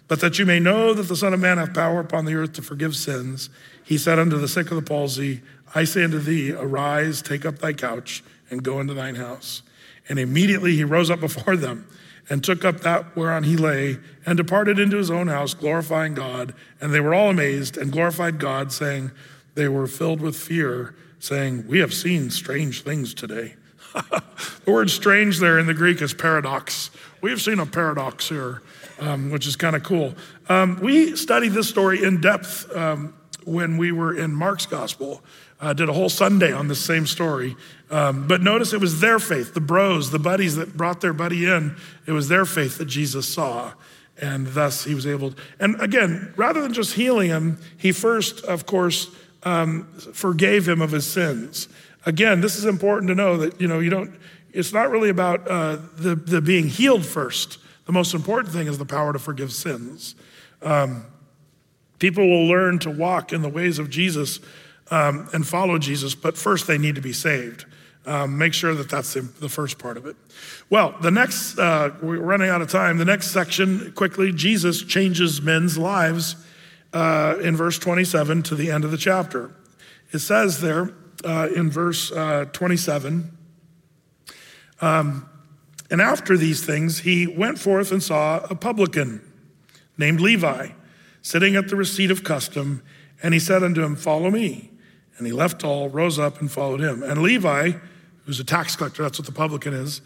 But 0.08 0.20
that 0.20 0.38
you 0.38 0.46
may 0.46 0.60
know 0.60 0.94
that 0.94 1.08
the 1.08 1.16
Son 1.16 1.34
of 1.34 1.40
Man 1.40 1.58
hath 1.58 1.74
power 1.74 2.00
upon 2.00 2.26
the 2.26 2.36
earth 2.36 2.54
to 2.54 2.62
forgive 2.62 2.96
sins, 2.96 3.50
he 3.84 3.98
said 3.98 4.20
unto 4.20 4.38
the 4.38 4.48
sick 4.48 4.70
of 4.70 4.76
the 4.76 4.82
palsy, 4.82 5.42
I 5.74 5.86
say 5.86 6.04
unto 6.04 6.20
thee, 6.20 6.52
Arise, 6.52 7.22
take 7.22 7.46
up 7.46 7.60
thy 7.60 7.74
couch, 7.74 8.24
and 8.52 8.62
go 8.64 8.80
into 8.80 8.94
thine 8.94 9.16
house. 9.16 9.64
And 10.08 10.20
immediately 10.20 10.76
he 10.76 10.84
rose 10.84 11.10
up 11.10 11.22
before 11.22 11.56
them 11.56 11.88
and 12.30 12.44
took 12.44 12.64
up 12.64 12.82
that 12.82 13.16
whereon 13.16 13.44
he 13.44 13.58
lay, 13.58 13.98
and 14.26 14.38
departed 14.38 14.80
into 14.80 14.98
his 14.98 15.12
own 15.12 15.28
house, 15.28 15.54
glorifying 15.54 16.14
God. 16.14 16.54
And 16.80 16.94
they 16.94 17.00
were 17.00 17.14
all 17.14 17.30
amazed 17.30 17.78
and 17.78 17.92
glorified 17.92 18.40
God, 18.40 18.72
saying, 18.72 19.12
They 19.56 19.68
were 19.68 19.88
filled 19.88 20.22
with 20.22 20.36
fear, 20.36 20.96
saying, 21.20 21.68
We 21.68 21.80
have 21.80 21.94
seen 21.94 22.30
strange 22.30 22.84
things 22.84 23.14
today. 23.14 23.56
the 23.94 24.72
word 24.72 24.90
strange 24.90 25.40
there 25.40 25.60
in 25.60 25.68
the 25.68 25.74
Greek 25.74 26.02
is 26.02 26.14
paradox. 26.14 26.92
We 27.22 27.32
have 27.32 27.42
seen 27.42 27.60
a 27.60 27.66
paradox 27.66 28.30
here, 28.30 28.62
um, 29.00 29.32
which 29.32 29.46
is 29.46 29.56
kind 29.56 29.76
of 29.76 29.84
cool. 29.84 30.14
Um, 30.48 30.80
we 30.82 31.16
studied 31.16 31.50
this 31.50 31.68
story 31.68 32.04
in 32.04 32.22
depth 32.22 32.74
um, 32.76 33.14
when 33.44 33.78
we 33.78 33.92
were 33.92 34.18
in 34.18 34.34
Mark's 34.34 34.66
gospel. 34.66 35.22
Uh, 35.60 35.74
did 35.74 35.90
a 35.90 35.94
whole 35.94 36.10
Sunday 36.10 36.54
on 36.54 36.68
the 36.68 36.76
same 36.76 37.06
story. 37.06 37.56
Um, 37.92 38.26
but 38.26 38.42
notice 38.42 38.72
it 38.72 38.80
was 38.80 39.02
their 39.02 39.20
faith, 39.20 39.54
the 39.54 39.60
bros, 39.60 40.12
the 40.12 40.20
buddies 40.20 40.56
that 40.56 40.78
brought 40.78 41.02
their 41.02 41.12
buddy 41.12 41.46
in, 41.46 41.76
it 42.08 42.14
was 42.14 42.30
their 42.30 42.46
faith 42.46 42.78
that 42.78 42.86
Jesus 42.86 43.28
saw. 43.28 43.74
And 44.22 44.48
thus 44.48 44.86
he 44.86 44.96
was 44.96 45.06
able, 45.06 45.32
to, 45.32 45.42
and 45.60 45.80
again, 45.82 46.34
rather 46.38 46.62
than 46.62 46.74
just 46.74 46.94
healing 46.94 47.30
him, 47.30 47.60
he 47.78 47.92
first, 47.92 48.46
of 48.46 48.66
course, 48.66 49.14
um, 49.44 49.86
forgave 50.14 50.68
him 50.70 50.82
of 50.82 50.92
his 50.92 51.06
sins. 51.06 51.68
Again, 52.06 52.40
this 52.40 52.56
is 52.56 52.66
important 52.66 53.10
to 53.10 53.16
know 53.16 53.36
that, 53.38 53.60
you 53.60 53.68
know, 53.68 53.80
you 53.80 53.90
don't, 53.90 54.14
it's 54.54 54.72
not 54.72 54.90
really 54.90 55.10
about 55.10 55.46
uh, 55.50 55.78
the, 55.98 56.16
the 56.16 56.40
being 56.40 56.68
healed 56.68 57.06
first. 57.06 57.58
The 57.88 57.92
most 57.92 58.14
important 58.14 58.54
thing 58.54 58.68
is 58.68 58.78
the 58.78 58.86
power 58.86 59.12
to 59.12 59.20
forgive 59.20 59.52
sins. 59.52 60.16
Um, 60.62 61.06
people 62.00 62.28
will 62.28 62.48
learn 62.48 62.80
to 62.80 62.90
walk 62.90 63.34
in 63.34 63.42
the 63.42 63.50
ways 63.50 63.80
of 63.80 63.90
Jesus 63.90 64.40
um, 64.92 65.28
and 65.34 65.46
follow 65.46 65.78
Jesus, 65.78 66.16
but 66.16 66.38
first 66.38 66.68
they 66.68 66.78
need 66.78 66.96
to 66.96 67.02
be 67.02 67.14
saved. 67.14 67.66
Um, 68.04 68.38
make 68.38 68.54
sure 68.54 68.74
that 68.74 68.90
that's 68.90 69.14
the, 69.14 69.22
the, 69.22 69.48
first 69.48 69.78
part 69.78 69.96
of 69.96 70.08
it. 70.08 70.16
Well, 70.72 70.96
the 71.02 71.12
next, 71.12 71.60
uh, 71.60 71.92
we're 72.02 72.20
running 72.20 72.50
out 72.50 72.64
of 72.64 72.68
time. 72.68 72.98
The 72.98 73.06
next 73.06 73.28
section, 73.28 73.92
quickly, 73.92 74.32
Jesus 74.32 74.82
changes 74.82 75.40
men's 75.40 75.78
lives 75.78 76.36
uh, 76.94 77.36
in 77.44 77.56
verse 77.56 77.78
27 77.78 78.42
to 78.44 78.56
the 78.56 78.72
end 78.72 78.86
of 78.86 78.92
the 78.92 78.98
chapter. 78.98 79.52
It 80.12 80.20
says 80.20 80.62
there 80.62 80.96
uh, 81.24 81.50
in 81.56 81.70
verse 81.70 82.12
uh, 82.12 82.46
27 82.52 83.38
um, 84.82 85.30
And 85.90 86.02
after 86.02 86.38
these 86.38 86.66
things, 86.66 87.00
he 87.00 87.28
went 87.28 87.60
forth 87.60 87.92
and 87.92 88.02
saw 88.02 88.40
a 88.50 88.56
publican 88.56 89.22
named 89.98 90.20
Levi 90.20 90.70
sitting 91.22 91.56
at 91.56 91.68
the 91.68 91.76
receipt 91.76 92.10
of 92.10 92.24
custom, 92.24 92.82
and 93.22 93.34
he 93.34 93.40
said 93.40 93.64
unto 93.64 93.84
him, 93.84 93.96
Follow 93.96 94.32
me. 94.32 94.72
And 95.18 95.28
he 95.28 95.34
left 95.34 95.64
all, 95.64 95.88
rose 95.88 96.18
up, 96.18 96.42
and 96.42 96.52
followed 96.52 96.80
him. 96.80 97.04
And 97.04 97.22
Levi, 97.22 97.74
who's 98.26 98.40
a 98.40 98.44
tax 98.44 98.76
collector, 98.76 99.04
that's 99.04 99.20
what 99.20 99.26
the 99.26 99.32
publican 99.32 99.74
is, 99.74 100.02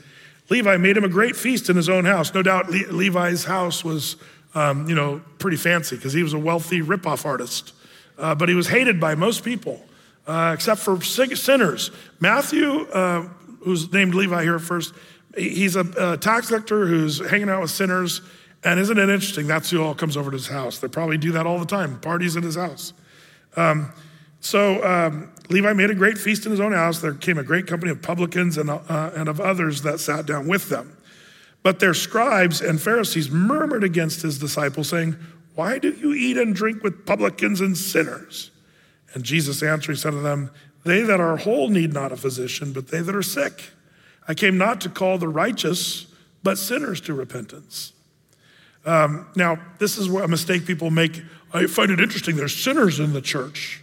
Levi 0.49 0.77
made 0.77 0.95
him 0.95 1.03
a 1.03 1.09
great 1.09 1.35
feast 1.35 1.69
in 1.69 1.75
his 1.75 1.89
own 1.89 2.05
house. 2.05 2.33
No 2.33 2.43
doubt 2.43 2.69
Le- 2.69 2.91
Levi's 2.91 3.45
house 3.45 3.83
was, 3.83 4.15
um, 4.53 4.87
you 4.87 4.95
know, 4.95 5.21
pretty 5.39 5.57
fancy 5.57 5.95
because 5.95 6.13
he 6.13 6.23
was 6.23 6.33
a 6.33 6.39
wealthy 6.39 6.81
ripoff 6.81 7.25
artist. 7.25 7.73
Uh, 8.17 8.35
but 8.35 8.47
he 8.47 8.55
was 8.55 8.67
hated 8.67 8.99
by 8.99 9.15
most 9.15 9.43
people, 9.43 9.83
uh, 10.27 10.51
except 10.53 10.81
for 10.81 11.01
sinners. 11.01 11.91
Matthew, 12.19 12.81
uh, 12.93 13.27
who's 13.61 13.91
named 13.91 14.13
Levi 14.13 14.43
here 14.43 14.59
first, 14.59 14.93
he's 15.35 15.75
a, 15.75 16.13
a 16.13 16.17
tax 16.17 16.47
collector 16.47 16.85
who's 16.85 17.27
hanging 17.27 17.49
out 17.49 17.61
with 17.61 17.71
sinners. 17.71 18.21
And 18.63 18.79
isn't 18.79 18.97
it 18.97 19.09
interesting? 19.09 19.47
That's 19.47 19.69
who 19.69 19.83
all 19.83 19.93
comes 19.93 20.15
over 20.15 20.31
to 20.31 20.37
his 20.37 20.47
house. 20.47 20.79
They 20.79 20.87
probably 20.87 21.17
do 21.17 21.31
that 21.33 21.45
all 21.45 21.59
the 21.59 21.65
time, 21.65 21.99
parties 21.99 22.35
in 22.35 22.43
his 22.43 22.55
house. 22.55 22.93
Um, 23.57 23.91
so 24.45 24.85
um, 24.85 25.31
Levi 25.49 25.73
made 25.73 25.89
a 25.89 25.95
great 25.95 26.19
feast 26.19 26.45
in 26.45 26.51
his 26.51 26.59
own 26.59 26.71
house. 26.71 26.99
There 26.99 27.15
came 27.15 27.39
a 27.39 27.43
great 27.43 27.65
company 27.65 27.91
of 27.91 28.03
publicans 28.03 28.59
and, 28.59 28.69
uh, 28.69 29.11
and 29.15 29.27
of 29.27 29.41
others 29.41 29.81
that 29.81 29.99
sat 29.99 30.27
down 30.27 30.47
with 30.47 30.69
them. 30.69 30.95
But 31.63 31.79
their 31.79 31.95
scribes 31.95 32.61
and 32.61 32.79
Pharisees 32.79 33.31
murmured 33.31 33.83
against 33.83 34.21
his 34.21 34.37
disciples, 34.37 34.89
saying, 34.89 35.15
Why 35.55 35.79
do 35.79 35.89
you 35.89 36.13
eat 36.13 36.37
and 36.37 36.53
drink 36.53 36.83
with 36.83 37.07
publicans 37.07 37.59
and 37.59 37.75
sinners? 37.75 38.51
And 39.15 39.23
Jesus 39.23 39.63
answering 39.63 39.97
said 39.97 40.11
to 40.11 40.17
them, 40.17 40.51
They 40.83 41.01
that 41.01 41.19
are 41.19 41.37
whole 41.37 41.69
need 41.69 41.91
not 41.91 42.11
a 42.11 42.15
physician, 42.15 42.71
but 42.71 42.89
they 42.89 43.01
that 43.01 43.15
are 43.15 43.23
sick. 43.23 43.71
I 44.27 44.35
came 44.35 44.59
not 44.59 44.79
to 44.81 44.89
call 44.89 45.17
the 45.17 45.27
righteous, 45.27 46.05
but 46.43 46.59
sinners 46.59 47.01
to 47.01 47.15
repentance. 47.15 47.93
Um, 48.85 49.25
now, 49.35 49.57
this 49.79 49.97
is 49.97 50.07
a 50.07 50.27
mistake 50.27 50.67
people 50.67 50.91
make. 50.91 51.23
I 51.51 51.65
find 51.65 51.89
it 51.89 51.99
interesting. 51.99 52.35
There's 52.35 52.55
sinners 52.55 52.99
in 52.99 53.13
the 53.13 53.21
church. 53.21 53.81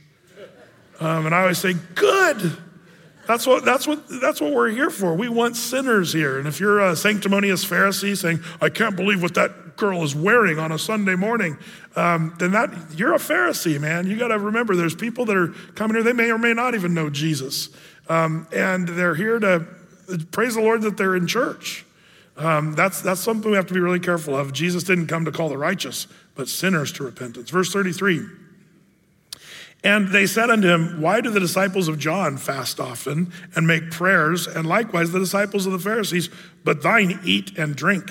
Um, 1.01 1.27
and 1.27 1.35
I 1.35 1.43
always 1.43 1.59
say, 1.59 1.75
good. 1.95 2.57
That's 3.27 3.47
what, 3.47 3.65
that's, 3.65 3.87
what, 3.87 4.09
that's 4.21 4.41
what 4.41 4.53
we're 4.53 4.71
here 4.71 4.91
for. 4.91 5.15
We 5.15 5.29
want 5.29 5.57
sinners 5.57 6.13
here. 6.13 6.39
And 6.39 6.49
if 6.49 6.59
you're 6.59 6.81
a 6.81 6.97
sanctimonious 6.97 7.65
Pharisee 7.65 8.17
saying, 8.17 8.41
I 8.61 8.69
can't 8.69 8.97
believe 8.97 9.23
what 9.23 9.35
that 9.35 9.77
girl 9.77 10.03
is 10.03 10.15
wearing 10.15 10.59
on 10.59 10.73
a 10.73 10.79
Sunday 10.79 11.15
morning, 11.15 11.57
um, 11.95 12.35
then 12.39 12.53
that, 12.53 12.71
you're 12.97 13.15
a 13.15 13.19
Pharisee, 13.19 13.81
man. 13.81 14.09
You 14.09 14.19
got 14.19 14.29
to 14.29 14.39
remember 14.39 14.75
there's 14.75 14.95
people 14.95 15.25
that 15.27 15.37
are 15.37 15.49
coming 15.75 15.97
here, 15.97 16.03
they 16.03 16.13
may 16.13 16.31
or 16.31 16.39
may 16.39 16.53
not 16.53 16.75
even 16.75 16.95
know 16.95 17.11
Jesus. 17.11 17.69
Um, 18.09 18.49
and 18.53 18.89
they're 18.89 19.15
here 19.15 19.39
to 19.39 19.67
praise 20.33 20.57
the 20.57 20.61
Lord 20.61 20.83
that 20.83 20.97
they're 20.97 21.15
in 21.15 21.29
church. 21.29 21.85
Um, 22.37 22.75
that's, 22.75 23.03
that's 23.03 23.21
something 23.21 23.51
we 23.51 23.57
have 23.57 23.67
to 23.67 23.75
be 23.75 23.81
really 23.81 24.01
careful 24.01 24.35
of. 24.35 24.53
Jesus 24.53 24.83
didn't 24.83 25.07
come 25.07 25.25
to 25.27 25.33
call 25.33 25.49
the 25.49 25.59
righteous, 25.59 26.09
but 26.35 26.49
sinners 26.49 26.93
to 26.95 27.05
repentance. 27.05 27.51
Verse 27.51 27.73
33. 27.73 28.27
And 29.85 30.09
they 30.09 30.27
said 30.27 30.49
unto 30.49 30.69
him, 30.69 31.01
Why 31.01 31.21
do 31.21 31.31
the 31.31 31.41
disciples 31.41 31.89
of 31.89 31.99
John 31.99 32.37
fast 32.37 32.79
often 32.79 33.33
and 33.57 33.67
make 33.67 33.91
prayers, 33.91 34.47
and 34.47 34.67
likewise 34.67 35.11
the 35.11 35.19
disciples 35.19 35.67
of 35.67 35.73
the 35.73 35.79
Pharisees, 35.79 36.29
but 36.65 36.83
thine 36.83 37.19
eat 37.25 37.59
and 37.59 37.75
drink? 37.75 38.11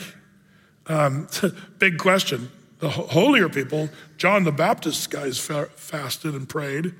Um, 0.87 1.27
big 1.79 1.97
question. 1.97 2.51
The 2.79 2.89
holier 2.89 3.47
people, 3.47 3.89
John 4.17 4.43
the 4.43 4.51
Baptist 4.51 5.09
guys 5.11 5.39
fasted 5.39 6.33
and 6.33 6.49
prayed. 6.49 6.93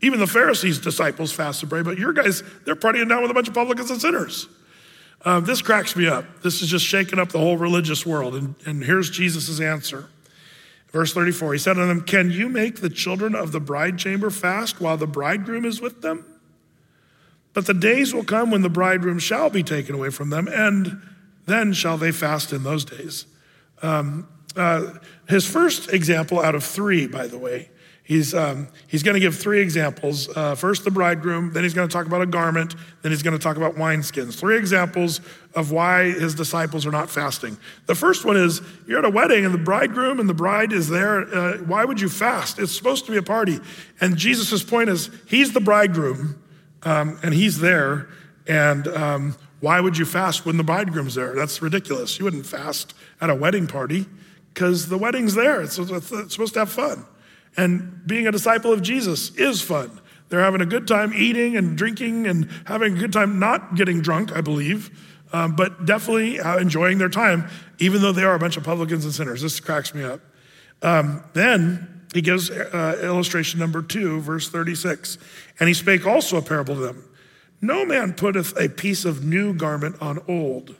Even 0.00 0.20
the 0.20 0.26
Pharisees' 0.26 0.78
disciples 0.78 1.32
fasted 1.32 1.64
and 1.64 1.70
prayed, 1.70 1.84
but 1.84 1.98
your 1.98 2.12
guys, 2.12 2.42
they're 2.64 2.76
partying 2.76 3.08
down 3.08 3.22
with 3.22 3.30
a 3.30 3.34
bunch 3.34 3.48
of 3.48 3.54
publicans 3.54 3.90
and 3.90 4.00
sinners. 4.00 4.48
Uh, 5.24 5.40
this 5.40 5.62
cracks 5.62 5.96
me 5.96 6.06
up. 6.06 6.24
This 6.42 6.62
is 6.62 6.68
just 6.68 6.84
shaking 6.84 7.18
up 7.18 7.30
the 7.30 7.38
whole 7.38 7.56
religious 7.56 8.04
world. 8.04 8.34
And, 8.34 8.54
and 8.66 8.84
here's 8.84 9.10
Jesus' 9.10 9.60
answer. 9.60 10.08
Verse 10.90 11.12
34, 11.12 11.52
he 11.52 11.58
said 11.58 11.74
to 11.74 11.84
them, 11.84 12.00
Can 12.00 12.30
you 12.30 12.48
make 12.48 12.80
the 12.80 12.88
children 12.88 13.34
of 13.34 13.52
the 13.52 13.60
bride 13.60 13.98
chamber 13.98 14.30
fast 14.30 14.80
while 14.80 14.96
the 14.96 15.06
bridegroom 15.06 15.64
is 15.64 15.80
with 15.80 16.00
them? 16.00 16.24
But 17.52 17.66
the 17.66 17.74
days 17.74 18.14
will 18.14 18.24
come 18.24 18.50
when 18.50 18.62
the 18.62 18.70
bridegroom 18.70 19.18
shall 19.18 19.50
be 19.50 19.62
taken 19.62 19.94
away 19.94 20.10
from 20.10 20.30
them, 20.30 20.48
and 20.48 21.02
then 21.46 21.72
shall 21.72 21.98
they 21.98 22.12
fast 22.12 22.52
in 22.52 22.62
those 22.62 22.84
days. 22.84 23.26
Um, 23.82 24.28
uh, 24.56 24.94
his 25.28 25.46
first 25.46 25.92
example 25.92 26.40
out 26.40 26.54
of 26.54 26.64
three, 26.64 27.06
by 27.06 27.26
the 27.26 27.38
way, 27.38 27.70
He's, 28.08 28.32
um, 28.32 28.68
he's 28.86 29.02
going 29.02 29.16
to 29.16 29.20
give 29.20 29.36
three 29.36 29.60
examples. 29.60 30.34
Uh, 30.34 30.54
first, 30.54 30.82
the 30.82 30.90
bridegroom, 30.90 31.52
then 31.52 31.62
he's 31.62 31.74
going 31.74 31.86
to 31.86 31.92
talk 31.92 32.06
about 32.06 32.22
a 32.22 32.26
garment, 32.26 32.74
then 33.02 33.12
he's 33.12 33.22
going 33.22 33.36
to 33.36 33.42
talk 33.42 33.58
about 33.58 33.74
wineskins. 33.74 34.34
Three 34.34 34.56
examples 34.56 35.20
of 35.54 35.72
why 35.72 36.04
his 36.12 36.34
disciples 36.34 36.86
are 36.86 36.90
not 36.90 37.10
fasting. 37.10 37.58
The 37.84 37.94
first 37.94 38.24
one 38.24 38.38
is 38.38 38.62
you're 38.86 39.00
at 39.00 39.04
a 39.04 39.10
wedding 39.10 39.44
and 39.44 39.52
the 39.52 39.58
bridegroom 39.58 40.20
and 40.20 40.26
the 40.26 40.32
bride 40.32 40.72
is 40.72 40.88
there. 40.88 41.20
Uh, 41.20 41.58
why 41.58 41.84
would 41.84 42.00
you 42.00 42.08
fast? 42.08 42.58
It's 42.58 42.74
supposed 42.74 43.04
to 43.04 43.12
be 43.12 43.18
a 43.18 43.22
party. 43.22 43.60
And 44.00 44.16
Jesus' 44.16 44.62
point 44.62 44.88
is 44.88 45.10
he's 45.26 45.52
the 45.52 45.60
bridegroom 45.60 46.42
um, 46.84 47.20
and 47.22 47.34
he's 47.34 47.58
there. 47.58 48.08
And 48.46 48.88
um, 48.88 49.36
why 49.60 49.80
would 49.80 49.98
you 49.98 50.06
fast 50.06 50.46
when 50.46 50.56
the 50.56 50.64
bridegroom's 50.64 51.14
there? 51.14 51.34
That's 51.34 51.60
ridiculous. 51.60 52.18
You 52.18 52.24
wouldn't 52.24 52.46
fast 52.46 52.94
at 53.20 53.28
a 53.28 53.34
wedding 53.34 53.66
party 53.66 54.06
because 54.54 54.88
the 54.88 54.96
wedding's 54.96 55.34
there, 55.34 55.60
it's, 55.60 55.76
it's 55.78 56.32
supposed 56.32 56.54
to 56.54 56.60
have 56.60 56.70
fun. 56.70 57.04
And 57.58 58.06
being 58.06 58.28
a 58.28 58.32
disciple 58.32 58.72
of 58.72 58.82
Jesus 58.82 59.34
is 59.34 59.60
fun. 59.60 60.00
They're 60.28 60.40
having 60.40 60.60
a 60.60 60.66
good 60.66 60.86
time 60.86 61.12
eating 61.12 61.56
and 61.56 61.76
drinking 61.76 62.26
and 62.28 62.48
having 62.66 62.96
a 62.96 62.98
good 62.98 63.12
time 63.12 63.40
not 63.40 63.74
getting 63.74 64.00
drunk, 64.00 64.30
I 64.34 64.42
believe, 64.42 64.96
um, 65.32 65.56
but 65.56 65.84
definitely 65.84 66.38
uh, 66.38 66.58
enjoying 66.58 66.98
their 66.98 67.08
time, 67.08 67.48
even 67.80 68.00
though 68.00 68.12
they 68.12 68.22
are 68.22 68.34
a 68.34 68.38
bunch 68.38 68.56
of 68.56 68.62
publicans 68.62 69.04
and 69.04 69.12
sinners. 69.12 69.42
This 69.42 69.58
cracks 69.58 69.92
me 69.92 70.04
up. 70.04 70.20
Um, 70.82 71.24
then 71.32 72.04
he 72.14 72.20
gives 72.20 72.48
uh, 72.48 73.00
illustration 73.02 73.58
number 73.58 73.82
two, 73.82 74.20
verse 74.20 74.48
36. 74.48 75.18
And 75.58 75.66
he 75.66 75.74
spake 75.74 76.06
also 76.06 76.36
a 76.36 76.42
parable 76.42 76.76
to 76.76 76.80
them 76.80 77.04
No 77.60 77.84
man 77.84 78.14
putteth 78.14 78.56
a 78.56 78.68
piece 78.68 79.04
of 79.04 79.24
new 79.24 79.52
garment 79.52 79.96
on 80.00 80.22
old. 80.28 80.76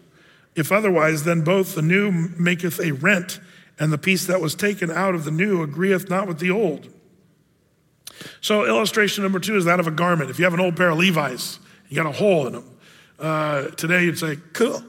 If 0.54 0.70
otherwise, 0.70 1.24
then 1.24 1.42
both 1.42 1.74
the 1.74 1.82
new 1.82 2.12
maketh 2.12 2.78
a 2.80 2.92
rent 2.92 3.40
and 3.78 3.92
the 3.92 3.98
piece 3.98 4.26
that 4.26 4.40
was 4.40 4.54
taken 4.54 4.90
out 4.90 5.14
of 5.14 5.24
the 5.24 5.30
new 5.30 5.62
agreeth 5.62 6.10
not 6.10 6.26
with 6.26 6.38
the 6.38 6.50
old. 6.50 6.88
So, 8.40 8.66
illustration 8.66 9.22
number 9.22 9.38
two 9.38 9.56
is 9.56 9.64
that 9.64 9.78
of 9.78 9.86
a 9.86 9.92
garment. 9.92 10.30
If 10.30 10.38
you 10.38 10.44
have 10.44 10.54
an 10.54 10.60
old 10.60 10.76
pair 10.76 10.90
of 10.90 10.98
Levi's, 10.98 11.60
you 11.88 11.96
got 11.96 12.06
a 12.06 12.12
hole 12.12 12.46
in 12.46 12.54
them. 12.54 12.78
Uh, 13.18 13.62
today, 13.70 14.04
you'd 14.04 14.18
say, 14.18 14.38
cool. 14.52 14.82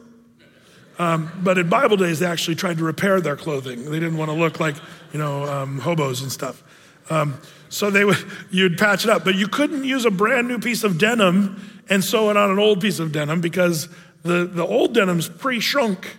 Um, 0.98 1.32
but 1.42 1.58
in 1.58 1.70
Bible 1.70 1.98
days, 1.98 2.20
they 2.20 2.26
actually 2.26 2.56
tried 2.56 2.78
to 2.78 2.84
repair 2.84 3.22
their 3.22 3.38
clothing. 3.38 3.86
They 3.86 4.00
didn't 4.00 4.18
want 4.18 4.30
to 4.30 4.38
look 4.38 4.60
like, 4.60 4.76
you 5.14 5.20
know, 5.20 5.46
um, 5.46 5.80
hobos 5.80 6.22
and 6.22 6.32
stuff. 6.32 6.62
Um, 7.10 7.40
so 7.70 7.90
they 7.90 8.04
would, 8.04 8.18
you'd 8.52 8.78
patch 8.78 9.06
it 9.06 9.10
up. 9.10 9.24
But 9.24 9.36
you 9.36 9.48
couldn't 9.48 9.84
use 9.84 10.06
a 10.06 10.12
brand 10.12 10.48
new 10.48 10.60
piece 10.60 10.84
of 10.84 10.98
denim 10.98 11.84
and 11.90 12.04
sew 12.04 12.30
it 12.30 12.38
on 12.38 12.52
an 12.52 12.60
old 12.60 12.82
piece 12.82 13.00
of 13.00 13.12
denim 13.12 13.42
because 13.42 13.88
the, 14.24 14.46
the 14.46 14.66
old 14.66 14.94
denim's 14.94 15.30
pre 15.30 15.60
shrunk 15.60 16.18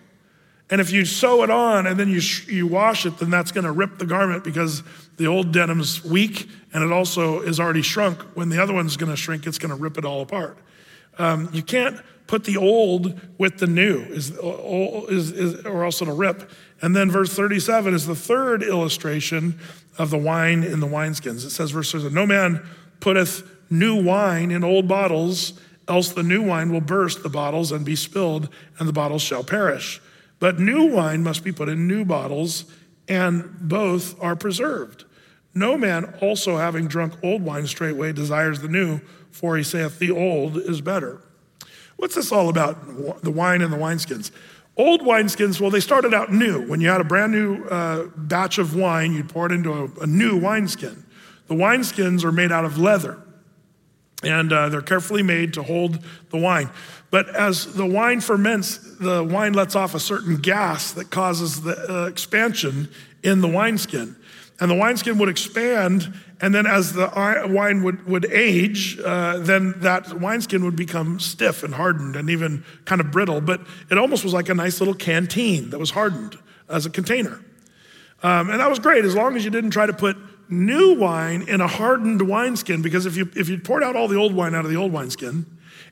and 0.70 0.80
if 0.80 0.92
you 0.92 1.04
sew 1.04 1.42
it 1.42 1.50
on 1.50 1.86
and 1.86 1.98
then 1.98 2.08
you, 2.08 2.20
you 2.46 2.66
wash 2.66 3.04
it, 3.04 3.18
then 3.18 3.28
that's 3.28 3.50
going 3.50 3.64
to 3.64 3.72
rip 3.72 3.98
the 3.98 4.06
garment 4.06 4.44
because 4.44 4.84
the 5.16 5.26
old 5.26 5.52
denim's 5.52 6.04
weak 6.04 6.48
and 6.72 6.84
it 6.84 6.92
also 6.92 7.40
is 7.40 7.58
already 7.58 7.82
shrunk. 7.82 8.20
When 8.34 8.48
the 8.50 8.62
other 8.62 8.72
one's 8.72 8.96
going 8.96 9.10
to 9.10 9.16
shrink, 9.16 9.46
it's 9.46 9.58
going 9.58 9.70
to 9.70 9.76
rip 9.76 9.98
it 9.98 10.04
all 10.04 10.22
apart. 10.22 10.58
Um, 11.18 11.50
you 11.52 11.62
can't 11.62 12.00
put 12.28 12.44
the 12.44 12.56
old 12.56 13.20
with 13.36 13.58
the 13.58 13.66
new, 13.66 14.02
is, 14.02 14.30
is, 14.30 15.32
is, 15.32 15.66
or 15.66 15.84
else 15.84 16.00
it'll 16.00 16.16
rip. 16.16 16.48
And 16.80 16.94
then 16.94 17.10
verse 17.10 17.34
37 17.34 17.92
is 17.92 18.06
the 18.06 18.14
third 18.14 18.62
illustration 18.62 19.58
of 19.98 20.10
the 20.10 20.18
wine 20.18 20.62
in 20.62 20.78
the 20.78 20.86
wineskins. 20.86 21.44
It 21.44 21.50
says, 21.50 21.72
verse 21.72 21.90
37, 21.90 22.14
No 22.14 22.26
man 22.26 22.64
putteth 23.00 23.42
new 23.68 24.00
wine 24.00 24.52
in 24.52 24.62
old 24.62 24.86
bottles, 24.86 25.54
else 25.88 26.10
the 26.10 26.22
new 26.22 26.42
wine 26.42 26.70
will 26.72 26.80
burst 26.80 27.24
the 27.24 27.28
bottles 27.28 27.72
and 27.72 27.84
be 27.84 27.96
spilled, 27.96 28.48
and 28.78 28.88
the 28.88 28.92
bottles 28.92 29.22
shall 29.22 29.42
perish. 29.42 30.00
But 30.40 30.58
new 30.58 30.86
wine 30.86 31.22
must 31.22 31.44
be 31.44 31.52
put 31.52 31.68
in 31.68 31.86
new 31.86 32.04
bottles, 32.04 32.64
and 33.06 33.56
both 33.60 34.20
are 34.20 34.34
preserved. 34.34 35.04
No 35.54 35.76
man 35.76 36.14
also 36.20 36.56
having 36.56 36.88
drunk 36.88 37.14
old 37.22 37.42
wine 37.42 37.66
straightway 37.66 38.12
desires 38.12 38.60
the 38.60 38.68
new, 38.68 39.00
for 39.30 39.56
he 39.56 39.62
saith, 39.62 39.98
The 39.98 40.10
old 40.10 40.56
is 40.56 40.80
better. 40.80 41.20
What's 41.96 42.14
this 42.14 42.32
all 42.32 42.48
about, 42.48 43.22
the 43.22 43.30
wine 43.30 43.60
and 43.60 43.72
the 43.72 43.76
wineskins? 43.76 44.30
Old 44.76 45.02
wineskins, 45.02 45.60
well, 45.60 45.70
they 45.70 45.80
started 45.80 46.14
out 46.14 46.32
new. 46.32 46.66
When 46.66 46.80
you 46.80 46.88
had 46.88 47.00
a 47.00 47.04
brand 47.04 47.32
new 47.32 47.64
uh, 47.64 48.06
batch 48.16 48.56
of 48.56 48.74
wine, 48.74 49.12
you'd 49.12 49.28
pour 49.28 49.46
it 49.46 49.52
into 49.52 49.72
a, 49.72 50.02
a 50.02 50.06
new 50.06 50.38
wineskin. 50.38 51.04
The 51.48 51.54
wineskins 51.54 52.24
are 52.24 52.32
made 52.32 52.52
out 52.52 52.64
of 52.64 52.78
leather, 52.78 53.20
and 54.22 54.52
uh, 54.52 54.68
they're 54.68 54.80
carefully 54.80 55.22
made 55.22 55.52
to 55.54 55.62
hold 55.62 55.98
the 56.30 56.38
wine. 56.38 56.70
But 57.10 57.28
as 57.34 57.74
the 57.74 57.86
wine 57.86 58.20
ferments, 58.20 58.78
the 58.78 59.24
wine 59.24 59.52
lets 59.52 59.74
off 59.74 59.94
a 59.94 60.00
certain 60.00 60.36
gas 60.36 60.92
that 60.92 61.10
causes 61.10 61.62
the 61.62 62.04
uh, 62.04 62.06
expansion 62.06 62.88
in 63.22 63.40
the 63.40 63.48
wineskin. 63.48 64.16
And 64.60 64.70
the 64.70 64.74
wineskin 64.74 65.18
would 65.18 65.30
expand, 65.30 66.12
and 66.40 66.54
then 66.54 66.66
as 66.66 66.92
the 66.92 67.10
wine 67.48 67.82
would, 67.82 68.06
would 68.06 68.26
age, 68.26 69.00
uh, 69.00 69.38
then 69.38 69.74
that 69.78 70.20
wineskin 70.20 70.64
would 70.64 70.76
become 70.76 71.18
stiff 71.18 71.64
and 71.64 71.74
hardened 71.74 72.14
and 72.14 72.28
even 72.28 72.62
kind 72.84 73.00
of 73.00 73.10
brittle. 73.10 73.40
But 73.40 73.62
it 73.90 73.98
almost 73.98 74.22
was 74.22 74.34
like 74.34 74.48
a 74.48 74.54
nice 74.54 74.80
little 74.80 74.94
canteen 74.94 75.70
that 75.70 75.78
was 75.78 75.90
hardened 75.90 76.38
as 76.68 76.86
a 76.86 76.90
container. 76.90 77.42
Um, 78.22 78.50
and 78.50 78.60
that 78.60 78.68
was 78.68 78.78
great 78.78 79.04
as 79.04 79.14
long 79.14 79.34
as 79.34 79.44
you 79.44 79.50
didn't 79.50 79.70
try 79.70 79.86
to 79.86 79.94
put 79.94 80.16
new 80.50 80.94
wine 80.98 81.42
in 81.48 81.60
a 81.62 81.66
hardened 81.66 82.20
wineskin, 82.20 82.82
because 82.82 83.06
if 83.06 83.16
you, 83.16 83.30
if 83.34 83.48
you 83.48 83.58
poured 83.58 83.82
out 83.82 83.96
all 83.96 84.08
the 84.08 84.16
old 84.16 84.34
wine 84.34 84.54
out 84.54 84.64
of 84.66 84.70
the 84.70 84.76
old 84.76 84.92
wineskin, 84.92 85.46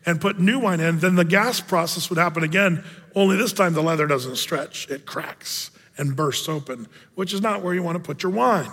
and 0.06 0.20
put 0.20 0.38
new 0.38 0.58
wine 0.58 0.80
in, 0.80 0.98
then 0.98 1.16
the 1.16 1.24
gas 1.24 1.60
process 1.60 2.08
would 2.10 2.18
happen 2.18 2.42
again, 2.42 2.84
only 3.14 3.36
this 3.36 3.52
time 3.52 3.74
the 3.74 3.82
leather 3.82 4.06
doesn't 4.06 4.36
stretch. 4.36 4.88
It 4.88 5.06
cracks 5.06 5.70
and 5.96 6.14
bursts 6.14 6.48
open, 6.48 6.86
which 7.14 7.34
is 7.34 7.40
not 7.42 7.62
where 7.62 7.74
you 7.74 7.82
want 7.82 7.96
to 7.96 8.02
put 8.02 8.22
your 8.22 8.32
wine. 8.32 8.70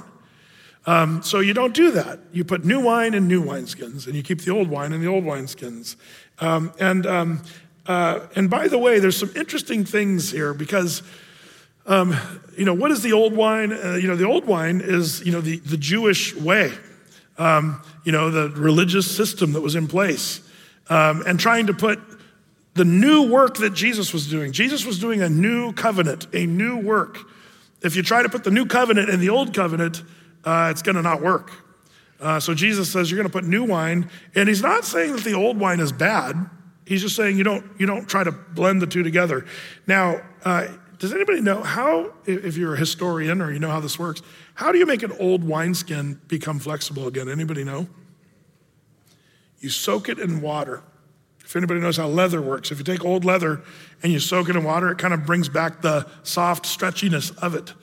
Um, 0.86 1.23
so 1.23 1.40
you 1.40 1.53
don't 1.53 1.73
do 1.73 1.91
that. 1.91 2.19
You 2.32 2.44
put 2.44 2.64
new 2.64 2.80
wine 2.80 3.15
in 3.15 3.27
new 3.27 3.44
wineskins, 3.44 4.06
and 4.06 4.15
you 4.15 4.22
keep 4.22 4.41
the 4.41 4.52
old 4.52 4.69
wine 4.69 4.94
in 4.94 5.02
the 5.02 5.07
old 5.07 5.23
wineskins. 5.23 5.95
Um, 6.40 6.72
and, 6.80 7.07
um, 7.07 7.41
uh, 7.88 8.19
and 8.36 8.49
by 8.49 8.68
the 8.68 8.77
way, 8.77 8.99
there's 8.99 9.18
some 9.18 9.32
interesting 9.36 9.84
things 9.84 10.32
here 10.32 10.53
because, 10.53 11.02
um, 11.88 12.15
you 12.56 12.65
know, 12.65 12.73
what 12.73 12.91
is 12.91 13.02
the 13.02 13.14
old 13.14 13.36
wine? 13.36 13.73
Uh, 13.73 13.95
you 13.95 14.07
know, 14.07 14.15
the 14.15 14.26
old 14.26 14.45
wine 14.45 14.80
is, 14.84 15.26
you 15.26 15.32
know, 15.32 15.41
the, 15.41 15.57
the 15.60 15.77
Jewish 15.77 16.36
way, 16.36 16.72
um, 17.40 17.82
you 18.03 18.11
know, 18.11 18.30
the 18.30 18.49
religious 18.49 19.10
system 19.10 19.53
that 19.53 19.61
was 19.61 19.76
in 19.76 19.88
place 19.88 20.41
um, 20.90 21.24
and 21.26 21.40
trying 21.40 21.68
to 21.68 21.74
put 21.74 21.99
the 22.76 22.86
new 22.86 23.32
work 23.32 23.57
that 23.57 23.74
Jesus 23.74 24.14
was 24.14 24.30
doing. 24.30 24.52
Jesus 24.52 24.86
was 24.86 24.99
doing 24.99 25.22
a 25.22 25.30
new 25.30 25.72
covenant, 25.74 26.28
a 26.34 26.45
new 26.45 26.78
work. 26.78 27.20
If 27.82 27.95
you 27.95 28.03
try 28.03 28.22
to 28.22 28.30
put 28.30 28.44
the 28.44 28.52
new 28.52 28.66
covenant 28.66 29.10
in 29.10 29.20
the 29.20 29.30
old 29.30 29.53
covenant, 29.53 30.03
uh, 30.44 30.70
it's 30.72 30.82
going 30.82 30.95
to 30.95 31.02
not 31.02 31.22
work. 31.22 31.52
Uh, 32.20 32.40
so 32.40 32.53
Jesus 32.53 32.91
says 32.91 33.10
you're 33.10 33.18
going 33.18 33.30
to 33.30 33.32
put 33.32 33.45
new 33.45 33.64
wine, 33.64 34.10
and 34.36 34.48
he's 34.48 34.62
not 34.62 34.86
saying 34.86 35.14
that 35.14 35.24
the 35.24 35.34
old 35.34 35.60
wine 35.60 35.80
is 35.80 35.91
bad. 35.91 36.49
He's 36.86 37.02
just 37.02 37.16
saying 37.16 37.38
you 37.38 37.44
don't 37.44 37.66
you 37.80 37.86
don't 37.86 38.07
try 38.07 38.24
to 38.24 38.32
blend 38.32 38.82
the 38.82 38.88
two 38.88 39.03
together. 39.03 39.45
Now, 39.88 40.22
uh, 40.44 40.68
does 40.99 41.14
anybody 41.14 41.41
know 41.41 41.62
how, 41.62 42.14
if 42.26 42.57
you're 42.57 42.76
a 42.76 42.78
historian 42.78 43.41
or 43.41 43.52
you 43.52 43.60
know 43.60 43.70
how 43.70 43.80
this 43.80 43.99
works, 43.99 44.22
how 44.53 44.72
do 44.72 44.78
you 44.78 44.86
make 44.86 45.03
an 45.03 45.12
old 45.20 45.44
wineskin 45.44 46.22
become 46.28 46.60
flexible 46.60 47.07
again? 47.07 47.28
Anybody 47.28 47.64
know? 47.64 47.88
You 49.60 49.69
soak 49.69 50.10
it 50.10 50.19
in 50.19 50.41
water. 50.41 50.84
If 51.44 51.56
anybody 51.56 51.80
knows 51.80 51.98
how 51.98 52.07
leather 52.07 52.41
works, 52.41 52.72
if 52.72 52.80
you 52.80 52.84
take 52.84 53.06
old 53.06 53.23
leather 53.23 53.61
and 54.02 54.11
you 54.11 54.19
soak 54.19 54.49
it 54.49 54.56
in 54.56 54.64
water, 54.64 54.91
it 54.91 54.98
kind 54.98 55.14
of 55.14 55.26
brings 55.26 55.48
back 55.48 55.82
the 55.82 56.07
soft 56.23 56.65
stretchiness 56.65 57.38
of 57.38 57.53
it. 57.53 57.73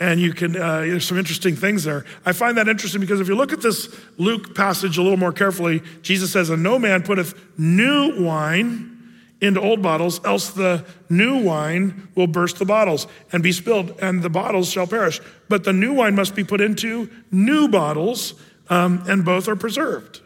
And 0.00 0.20
you 0.20 0.32
can, 0.32 0.56
uh, 0.56 0.80
there's 0.80 1.04
some 1.04 1.18
interesting 1.18 1.56
things 1.56 1.82
there. 1.82 2.04
I 2.24 2.32
find 2.32 2.56
that 2.56 2.68
interesting 2.68 3.00
because 3.00 3.20
if 3.20 3.26
you 3.26 3.34
look 3.34 3.52
at 3.52 3.60
this 3.60 3.92
Luke 4.16 4.54
passage 4.54 4.96
a 4.96 5.02
little 5.02 5.18
more 5.18 5.32
carefully, 5.32 5.82
Jesus 6.02 6.32
says, 6.32 6.50
And 6.50 6.62
no 6.62 6.78
man 6.78 7.02
putteth 7.02 7.34
new 7.58 8.22
wine 8.22 8.94
into 9.40 9.60
old 9.60 9.82
bottles, 9.82 10.24
else 10.24 10.50
the 10.50 10.84
new 11.08 11.42
wine 11.42 12.08
will 12.14 12.26
burst 12.26 12.58
the 12.58 12.64
bottles 12.64 13.06
and 13.32 13.42
be 13.42 13.52
spilled, 13.52 13.96
and 14.00 14.22
the 14.22 14.30
bottles 14.30 14.70
shall 14.70 14.86
perish. 14.86 15.20
But 15.48 15.64
the 15.64 15.72
new 15.72 15.94
wine 15.94 16.14
must 16.14 16.34
be 16.34 16.44
put 16.44 16.60
into 16.60 17.10
new 17.30 17.68
bottles, 17.68 18.34
um, 18.68 19.04
and 19.08 19.24
both 19.24 19.48
are 19.48 19.56
preserved. 19.56 20.20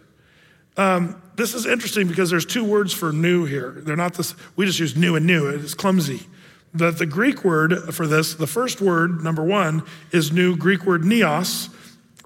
Um, 0.76 1.20
this 1.36 1.54
is 1.54 1.66
interesting 1.66 2.08
because 2.08 2.30
there's 2.30 2.46
two 2.46 2.64
words 2.64 2.92
for 2.92 3.12
new 3.12 3.44
here. 3.44 3.72
They're 3.78 3.96
not 3.96 4.14
this, 4.14 4.34
we 4.56 4.66
just 4.66 4.78
use 4.78 4.96
new 4.96 5.16
and 5.16 5.26
new. 5.26 5.48
It's 5.48 5.74
clumsy. 5.74 6.26
The, 6.74 6.90
the 6.90 7.06
Greek 7.06 7.44
word 7.44 7.94
for 7.94 8.06
this, 8.06 8.34
the 8.34 8.46
first 8.46 8.80
word, 8.80 9.22
number 9.22 9.44
one, 9.44 9.82
is 10.10 10.32
new, 10.32 10.56
Greek 10.56 10.86
word 10.86 11.02
neos, 11.02 11.68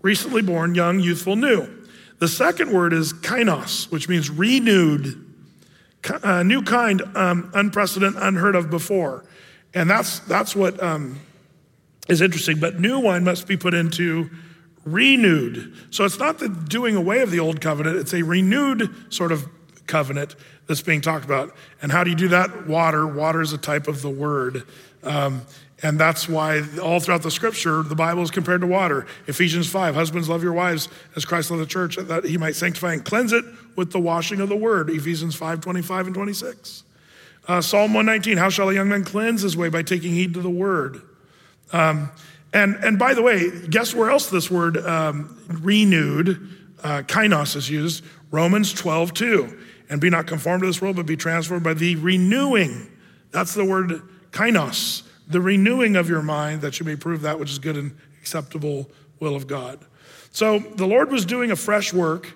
recently 0.02 0.42
born, 0.42 0.74
young, 0.74 1.00
youthful, 1.00 1.34
new. 1.34 1.68
The 2.18 2.28
second 2.28 2.72
word 2.72 2.92
is 2.92 3.12
kainos, 3.12 3.90
which 3.90 4.08
means 4.08 4.30
renewed, 4.30 5.24
uh, 6.22 6.42
new 6.44 6.62
kind, 6.62 7.02
um, 7.16 7.50
unprecedented, 7.54 8.22
unheard 8.22 8.54
of 8.54 8.70
before. 8.70 9.24
And 9.74 9.90
that's, 9.90 10.20
that's 10.20 10.54
what 10.54 10.80
um, 10.82 11.20
is 12.08 12.20
interesting. 12.22 12.60
But 12.60 12.80
new 12.80 13.00
wine 13.00 13.24
must 13.24 13.46
be 13.48 13.56
put 13.56 13.74
into 13.74 14.30
renewed. 14.86 15.74
So 15.90 16.04
it's 16.04 16.18
not 16.18 16.38
the 16.38 16.48
doing 16.48 16.96
away 16.96 17.20
of 17.20 17.30
the 17.30 17.40
old 17.40 17.60
covenant, 17.60 17.96
it's 17.98 18.14
a 18.14 18.22
renewed 18.22 19.12
sort 19.12 19.32
of 19.32 19.46
covenant 19.86 20.36
that's 20.66 20.82
being 20.82 21.00
talked 21.00 21.24
about. 21.24 21.54
And 21.82 21.92
how 21.92 22.02
do 22.04 22.10
you 22.10 22.16
do 22.16 22.28
that? 22.28 22.66
Water. 22.66 23.06
Water 23.06 23.42
is 23.42 23.52
a 23.52 23.58
type 23.58 23.86
of 23.86 24.00
the 24.00 24.10
word. 24.10 24.62
Um, 25.02 25.42
And 25.82 26.00
that's 26.00 26.26
why 26.26 26.62
all 26.82 27.00
throughout 27.00 27.22
the 27.22 27.30
scripture, 27.30 27.82
the 27.82 27.94
Bible 27.94 28.22
is 28.22 28.30
compared 28.30 28.62
to 28.62 28.66
water. 28.66 29.06
Ephesians 29.26 29.68
5, 29.68 29.94
husbands 29.94 30.26
love 30.26 30.42
your 30.42 30.54
wives 30.54 30.88
as 31.16 31.26
Christ 31.26 31.50
loved 31.50 31.62
the 31.62 31.66
church, 31.66 31.96
that 31.96 32.24
he 32.24 32.38
might 32.38 32.56
sanctify 32.56 32.94
and 32.94 33.04
cleanse 33.04 33.34
it 33.34 33.44
with 33.76 33.92
the 33.92 34.00
washing 34.00 34.40
of 34.40 34.48
the 34.48 34.56
word. 34.56 34.88
Ephesians 34.88 35.34
5, 35.34 35.60
25 35.60 36.06
and 36.06 36.14
26. 36.14 36.82
Uh, 37.46 37.60
Psalm 37.60 37.92
119, 37.92 38.38
how 38.38 38.48
shall 38.48 38.70
a 38.70 38.74
young 38.74 38.88
man 38.88 39.04
cleanse 39.04 39.42
his 39.42 39.54
way? 39.54 39.68
By 39.68 39.82
taking 39.82 40.12
heed 40.14 40.32
to 40.34 40.40
the 40.40 40.50
word. 40.50 41.02
Um, 41.72 42.10
and, 42.56 42.76
and 42.76 42.98
by 42.98 43.14
the 43.14 43.22
way, 43.22 43.66
guess 43.68 43.94
where 43.94 44.10
else 44.10 44.30
this 44.30 44.50
word 44.50 44.76
um, 44.78 45.38
renewed, 45.48 46.48
uh, 46.82 47.02
kainos 47.02 47.56
is 47.56 47.70
used? 47.70 48.04
Romans 48.30 48.72
12, 48.72 49.14
2. 49.14 49.58
And 49.88 50.00
be 50.00 50.10
not 50.10 50.26
conformed 50.26 50.62
to 50.62 50.66
this 50.66 50.82
world, 50.82 50.96
but 50.96 51.06
be 51.06 51.16
transformed 51.16 51.62
by 51.62 51.74
the 51.74 51.96
renewing. 51.96 52.90
That's 53.30 53.54
the 53.54 53.64
word 53.64 54.02
kainos 54.32 55.02
the 55.26 55.40
renewing 55.40 55.96
of 55.96 56.08
your 56.08 56.22
mind 56.22 56.60
that 56.60 56.78
you 56.78 56.86
may 56.86 56.96
prove 56.96 57.22
that 57.22 57.38
which 57.38 57.50
is 57.50 57.58
good 57.58 57.76
and 57.76 57.96
acceptable 58.20 58.90
will 59.20 59.34
of 59.34 59.46
God. 59.46 59.84
So 60.30 60.58
the 60.58 60.86
Lord 60.86 61.10
was 61.10 61.24
doing 61.24 61.50
a 61.50 61.56
fresh 61.56 61.92
work, 61.92 62.34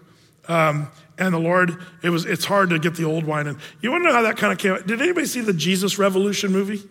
um, 0.49 0.91
and 1.19 1.35
the 1.35 1.39
Lord, 1.39 1.77
it 2.03 2.11
was 2.11 2.25
it's 2.25 2.45
hard 2.45 2.71
to 2.71 2.79
get 2.79 2.95
the 2.95 3.05
old 3.05 3.25
wine. 3.25 3.47
And 3.47 3.59
you 3.81 3.91
want 3.91 4.03
to 4.05 4.09
know 4.09 4.15
how 4.15 4.23
that 4.23 4.37
kind 4.37 4.53
of 4.53 4.59
came? 4.59 4.75
Did 4.87 5.03
anybody 5.03 5.27
see 5.27 5.43
the 5.43 5.53
Jesus 5.53 5.99
Revolution 5.99 6.51
movie? 6.51 6.83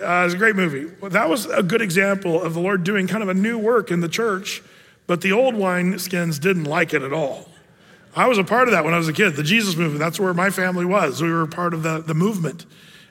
Uh, 0.00 0.24
it's 0.24 0.34
a 0.34 0.38
great 0.38 0.56
movie. 0.56 0.86
Well, 1.00 1.10
that 1.10 1.28
was 1.28 1.46
a 1.46 1.62
good 1.62 1.82
example 1.82 2.40
of 2.40 2.54
the 2.54 2.60
Lord 2.60 2.84
doing 2.84 3.06
kind 3.06 3.22
of 3.22 3.28
a 3.28 3.34
new 3.34 3.58
work 3.58 3.90
in 3.90 4.00
the 4.00 4.08
church, 4.08 4.62
but 5.06 5.20
the 5.20 5.32
old 5.32 5.54
wineskins 5.54 6.40
didn't 6.40 6.64
like 6.64 6.94
it 6.94 7.02
at 7.02 7.12
all. 7.12 7.48
I 8.14 8.26
was 8.26 8.38
a 8.38 8.44
part 8.44 8.68
of 8.68 8.72
that 8.72 8.84
when 8.84 8.94
I 8.94 8.98
was 8.98 9.08
a 9.08 9.12
kid, 9.12 9.36
the 9.36 9.42
Jesus 9.42 9.76
movement. 9.76 9.98
That's 9.98 10.18
where 10.18 10.34
my 10.34 10.50
family 10.50 10.84
was. 10.84 11.22
We 11.22 11.32
were 11.32 11.46
part 11.46 11.74
of 11.74 11.82
the, 11.82 12.00
the 12.00 12.14
movement. 12.14 12.66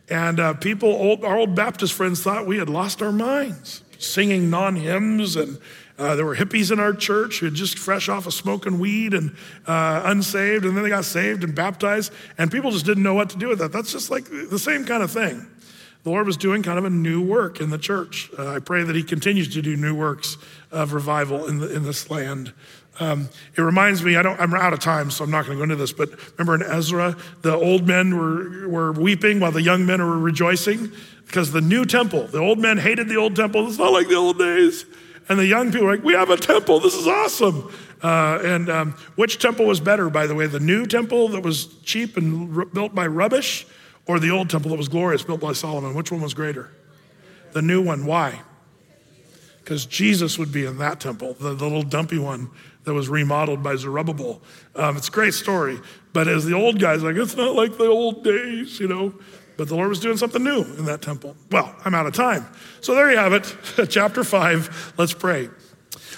And 0.09 0.39
uh, 0.39 0.53
people, 0.55 0.89
old, 0.89 1.23
our 1.23 1.38
old 1.38 1.55
Baptist 1.55 1.93
friends 1.93 2.23
thought 2.23 2.47
we 2.47 2.57
had 2.57 2.69
lost 2.69 3.01
our 3.01 3.11
minds, 3.11 3.84
singing 3.97 4.49
non 4.49 4.76
hymns. 4.76 5.35
And 5.35 5.59
uh, 5.97 6.15
there 6.15 6.26
were 6.26 6.35
hippies 6.35 6.72
in 6.72 6.80
our 6.80 6.93
church 6.93 7.39
who 7.39 7.47
had 7.47 7.55
just 7.55 7.77
fresh 7.77 8.07
off 8.07 8.26
of 8.26 8.34
smoking 8.34 8.80
weed 8.80 9.14
and 9.14 9.35
uh, 9.65 10.01
unsaved, 10.05 10.65
and 10.65 10.76
then 10.76 10.84
they 10.84 10.89
got 10.89 11.05
saved 11.05 11.43
and 11.43 11.53
baptized. 11.53 12.14
And 12.38 12.51
people 12.51 12.72
just 12.72 12.85
didn't 12.85 13.03
know 13.03 13.14
what 13.14 13.30
to 13.31 13.38
do 13.38 13.49
with 13.49 13.59
that. 13.59 13.72
That's 13.72 13.91
just 13.91 14.09
like 14.09 14.26
the 14.26 14.59
same 14.59 14.85
kind 14.85 15.03
of 15.03 15.11
thing. 15.11 15.45
The 16.07 16.13
Lord 16.13 16.25
was 16.25 16.38
doing 16.38 16.63
kind 16.63 16.79
of 16.79 16.85
a 16.85 16.89
new 16.89 17.21
work 17.21 17.59
in 17.59 17.69
the 17.69 17.77
church. 17.77 18.31
Uh, 18.39 18.47
I 18.47 18.59
pray 18.59 18.81
that 18.81 18.95
He 18.95 19.03
continues 19.03 19.53
to 19.53 19.61
do 19.61 19.75
new 19.75 19.93
works 19.93 20.38
of 20.71 20.93
revival 20.93 21.47
in, 21.47 21.59
the, 21.59 21.75
in 21.75 21.84
this 21.84 22.09
land. 22.09 22.53
Um, 23.01 23.27
it 23.57 23.61
reminds 23.61 24.01
me, 24.01 24.15
I 24.15 24.21
don't, 24.21 24.39
I'm 24.39 24.53
out 24.53 24.71
of 24.71 24.79
time, 24.79 25.11
so 25.11 25.25
I'm 25.25 25.31
not 25.31 25.47
going 25.47 25.57
to 25.57 25.59
go 25.59 25.63
into 25.63 25.75
this, 25.75 25.91
but 25.91 26.11
remember 26.38 26.55
in 26.55 26.71
Ezra, 26.71 27.17
the 27.41 27.53
old 27.53 27.85
men 27.85 28.17
were, 28.17 28.69
were 28.69 28.93
weeping 28.93 29.41
while 29.41 29.51
the 29.51 29.61
young 29.61 29.85
men 29.85 30.01
were 30.01 30.17
rejoicing 30.17 30.93
because 31.25 31.51
the 31.51 31.59
new 31.59 31.84
temple, 31.84 32.27
the 32.27 32.39
old 32.39 32.57
men 32.57 32.77
hated 32.77 33.09
the 33.09 33.17
old 33.17 33.35
temple. 33.35 33.67
It's 33.67 33.77
not 33.77 33.91
like 33.91 34.07
the 34.07 34.15
old 34.15 34.38
days. 34.38 34.85
And 35.27 35.38
the 35.38 35.45
young 35.45 35.73
people 35.73 35.88
were 35.88 35.95
like, 35.97 36.05
we 36.05 36.13
have 36.13 36.29
a 36.29 36.38
temple. 36.38 36.79
This 36.79 36.93
is 36.93 37.05
awesome. 37.05 37.69
Uh, 38.01 38.39
and 38.45 38.69
um, 38.69 38.91
which 39.17 39.39
temple 39.39 39.65
was 39.65 39.81
better, 39.81 40.09
by 40.09 40.25
the 40.25 40.35
way? 40.35 40.47
The 40.47 40.61
new 40.61 40.85
temple 40.85 41.27
that 41.29 41.43
was 41.43 41.65
cheap 41.84 42.15
and 42.15 42.57
r- 42.57 42.63
built 42.63 42.95
by 42.95 43.07
rubbish, 43.07 43.67
or 44.07 44.19
the 44.19 44.29
old 44.29 44.49
temple 44.49 44.71
that 44.71 44.77
was 44.77 44.88
glorious, 44.88 45.23
built 45.23 45.41
by 45.41 45.53
Solomon? 45.53 45.93
Which 45.93 46.11
one 46.11 46.21
was 46.21 46.34
greater? 46.34 46.71
The 47.51 47.61
new 47.61 47.81
one. 47.81 48.05
Why? 48.05 48.41
Because 49.59 49.85
Jesus 49.85 50.39
would 50.39 50.51
be 50.51 50.65
in 50.65 50.77
that 50.77 50.99
temple, 50.99 51.34
the, 51.34 51.53
the 51.53 51.65
little 51.65 51.84
dumpy 51.84 52.19
one 52.19 52.49
that 52.85 52.93
was 52.93 53.09
remodeled 53.09 53.61
by 53.61 53.75
Zerubbabel. 53.75 54.41
Um, 54.75 54.95
it's 54.95 55.09
a 55.09 55.11
great 55.11 55.34
story. 55.34 55.79
But 56.13 56.29
as 56.29 56.45
the 56.45 56.53
old 56.53 56.79
guy's 56.79 57.03
like, 57.03 57.17
it's 57.17 57.35
not 57.35 57.53
like 57.53 57.77
the 57.77 57.88
old 57.88 58.23
days, 58.23 58.79
you 58.79 58.88
know. 58.88 59.13
But 59.57 59.67
the 59.67 59.75
Lord 59.75 59.89
was 59.89 59.99
doing 59.99 60.15
something 60.15 60.41
new 60.41 60.61
in 60.61 60.85
that 60.85 61.01
temple. 61.01 61.35
Well, 61.51 61.75
I'm 61.84 61.93
out 61.93 62.05
of 62.05 62.13
time. 62.13 62.45
So 62.79 62.95
there 62.95 63.11
you 63.11 63.17
have 63.17 63.34
it, 63.34 63.55
chapter 63.89 64.23
five. 64.23 64.93
Let's 64.97 65.13
pray. 65.13 65.49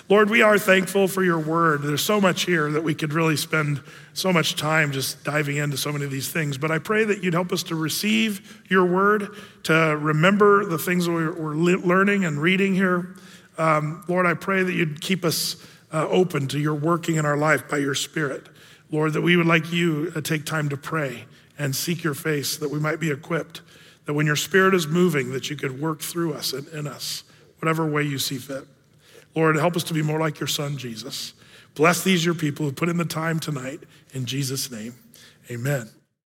Lord, 0.10 0.30
we 0.30 0.42
are 0.42 0.60
thankful 0.60 1.08
for 1.08 1.24
your 1.24 1.40
word. 1.40 1.84
There's 1.84 2.04
so 2.04 2.20
much 2.20 2.46
here 2.46 2.72
that 2.72 2.84
we 2.84 2.94
could 2.94 3.14
really 3.14 3.36
spend 3.36 3.82
so 4.20 4.34
much 4.34 4.56
time 4.56 4.92
just 4.92 5.24
diving 5.24 5.58
into 5.58 5.78
so 5.78 5.92
many 5.92 6.06
of 6.06 6.12
these 6.12 6.30
things. 6.30 6.58
But 6.58 6.72
I 6.72 6.80
pray 6.80 7.04
that 7.06 7.24
you'd 7.24 7.34
help 7.34 7.52
us 7.52 7.64
to 7.64 7.76
receive 7.76 8.64
your 8.70 8.86
word, 8.86 9.30
to 9.64 9.98
remember 10.00 10.66
the 10.66 10.78
things 10.78 11.06
that 11.06 11.12
we're 11.12 11.56
learning 11.56 12.26
and 12.26 12.42
reading 12.42 12.76
here. 12.76 13.16
Um, 13.58 14.04
Lord, 14.08 14.26
I 14.26 14.34
pray 14.34 14.64
that 14.64 14.74
you'd 14.74 15.02
keep 15.02 15.26
us 15.26 15.56
uh, 15.92 16.08
open 16.08 16.48
to 16.50 16.60
your 16.60 16.76
working 16.76 17.16
in 17.16 17.26
our 17.26 17.38
life 17.38 17.68
by 17.68 17.78
your 17.78 17.96
Spirit. 17.96 18.48
Lord, 18.92 19.14
that 19.14 19.22
we 19.22 19.38
would, 19.38 19.46
like 19.46 19.72
you, 19.72 20.12
uh, 20.16 20.22
take 20.22 20.46
time 20.46 20.70
to 20.70 20.78
pray 20.78 21.26
and 21.58 21.76
seek 21.76 22.04
your 22.04 22.14
face, 22.14 22.58
that 22.58 22.70
we 22.70 22.80
might 22.80 23.00
be 23.00 23.12
equipped, 23.12 23.62
that 24.06 24.14
when 24.14 24.26
your 24.26 24.36
Spirit 24.36 24.74
is 24.74 24.88
moving, 24.88 25.32
that 25.34 25.50
you 25.50 25.56
could 25.56 25.80
work 25.80 26.02
through 26.02 26.34
us 26.34 26.54
and 26.54 26.68
in 26.70 26.88
us, 26.88 27.24
whatever 27.60 27.86
way 27.86 28.04
you 28.04 28.18
see 28.18 28.38
fit. 28.38 28.66
Lord, 29.36 29.56
help 29.58 29.76
us 29.76 29.84
to 29.86 29.94
be 29.94 30.02
more 30.02 30.20
like 30.20 30.40
your 30.40 30.48
Son, 30.48 30.78
Jesus. 30.78 31.34
Bless 31.76 32.04
these, 32.04 32.26
your 32.26 32.36
people 32.36 32.66
who 32.66 32.72
put 32.72 32.90
in 32.90 32.98
the 32.98 33.06
time 33.06 33.40
tonight. 33.40 33.82
In 34.14 34.26
Jesus' 34.26 34.72
name, 34.72 34.96
amen. 35.50 35.90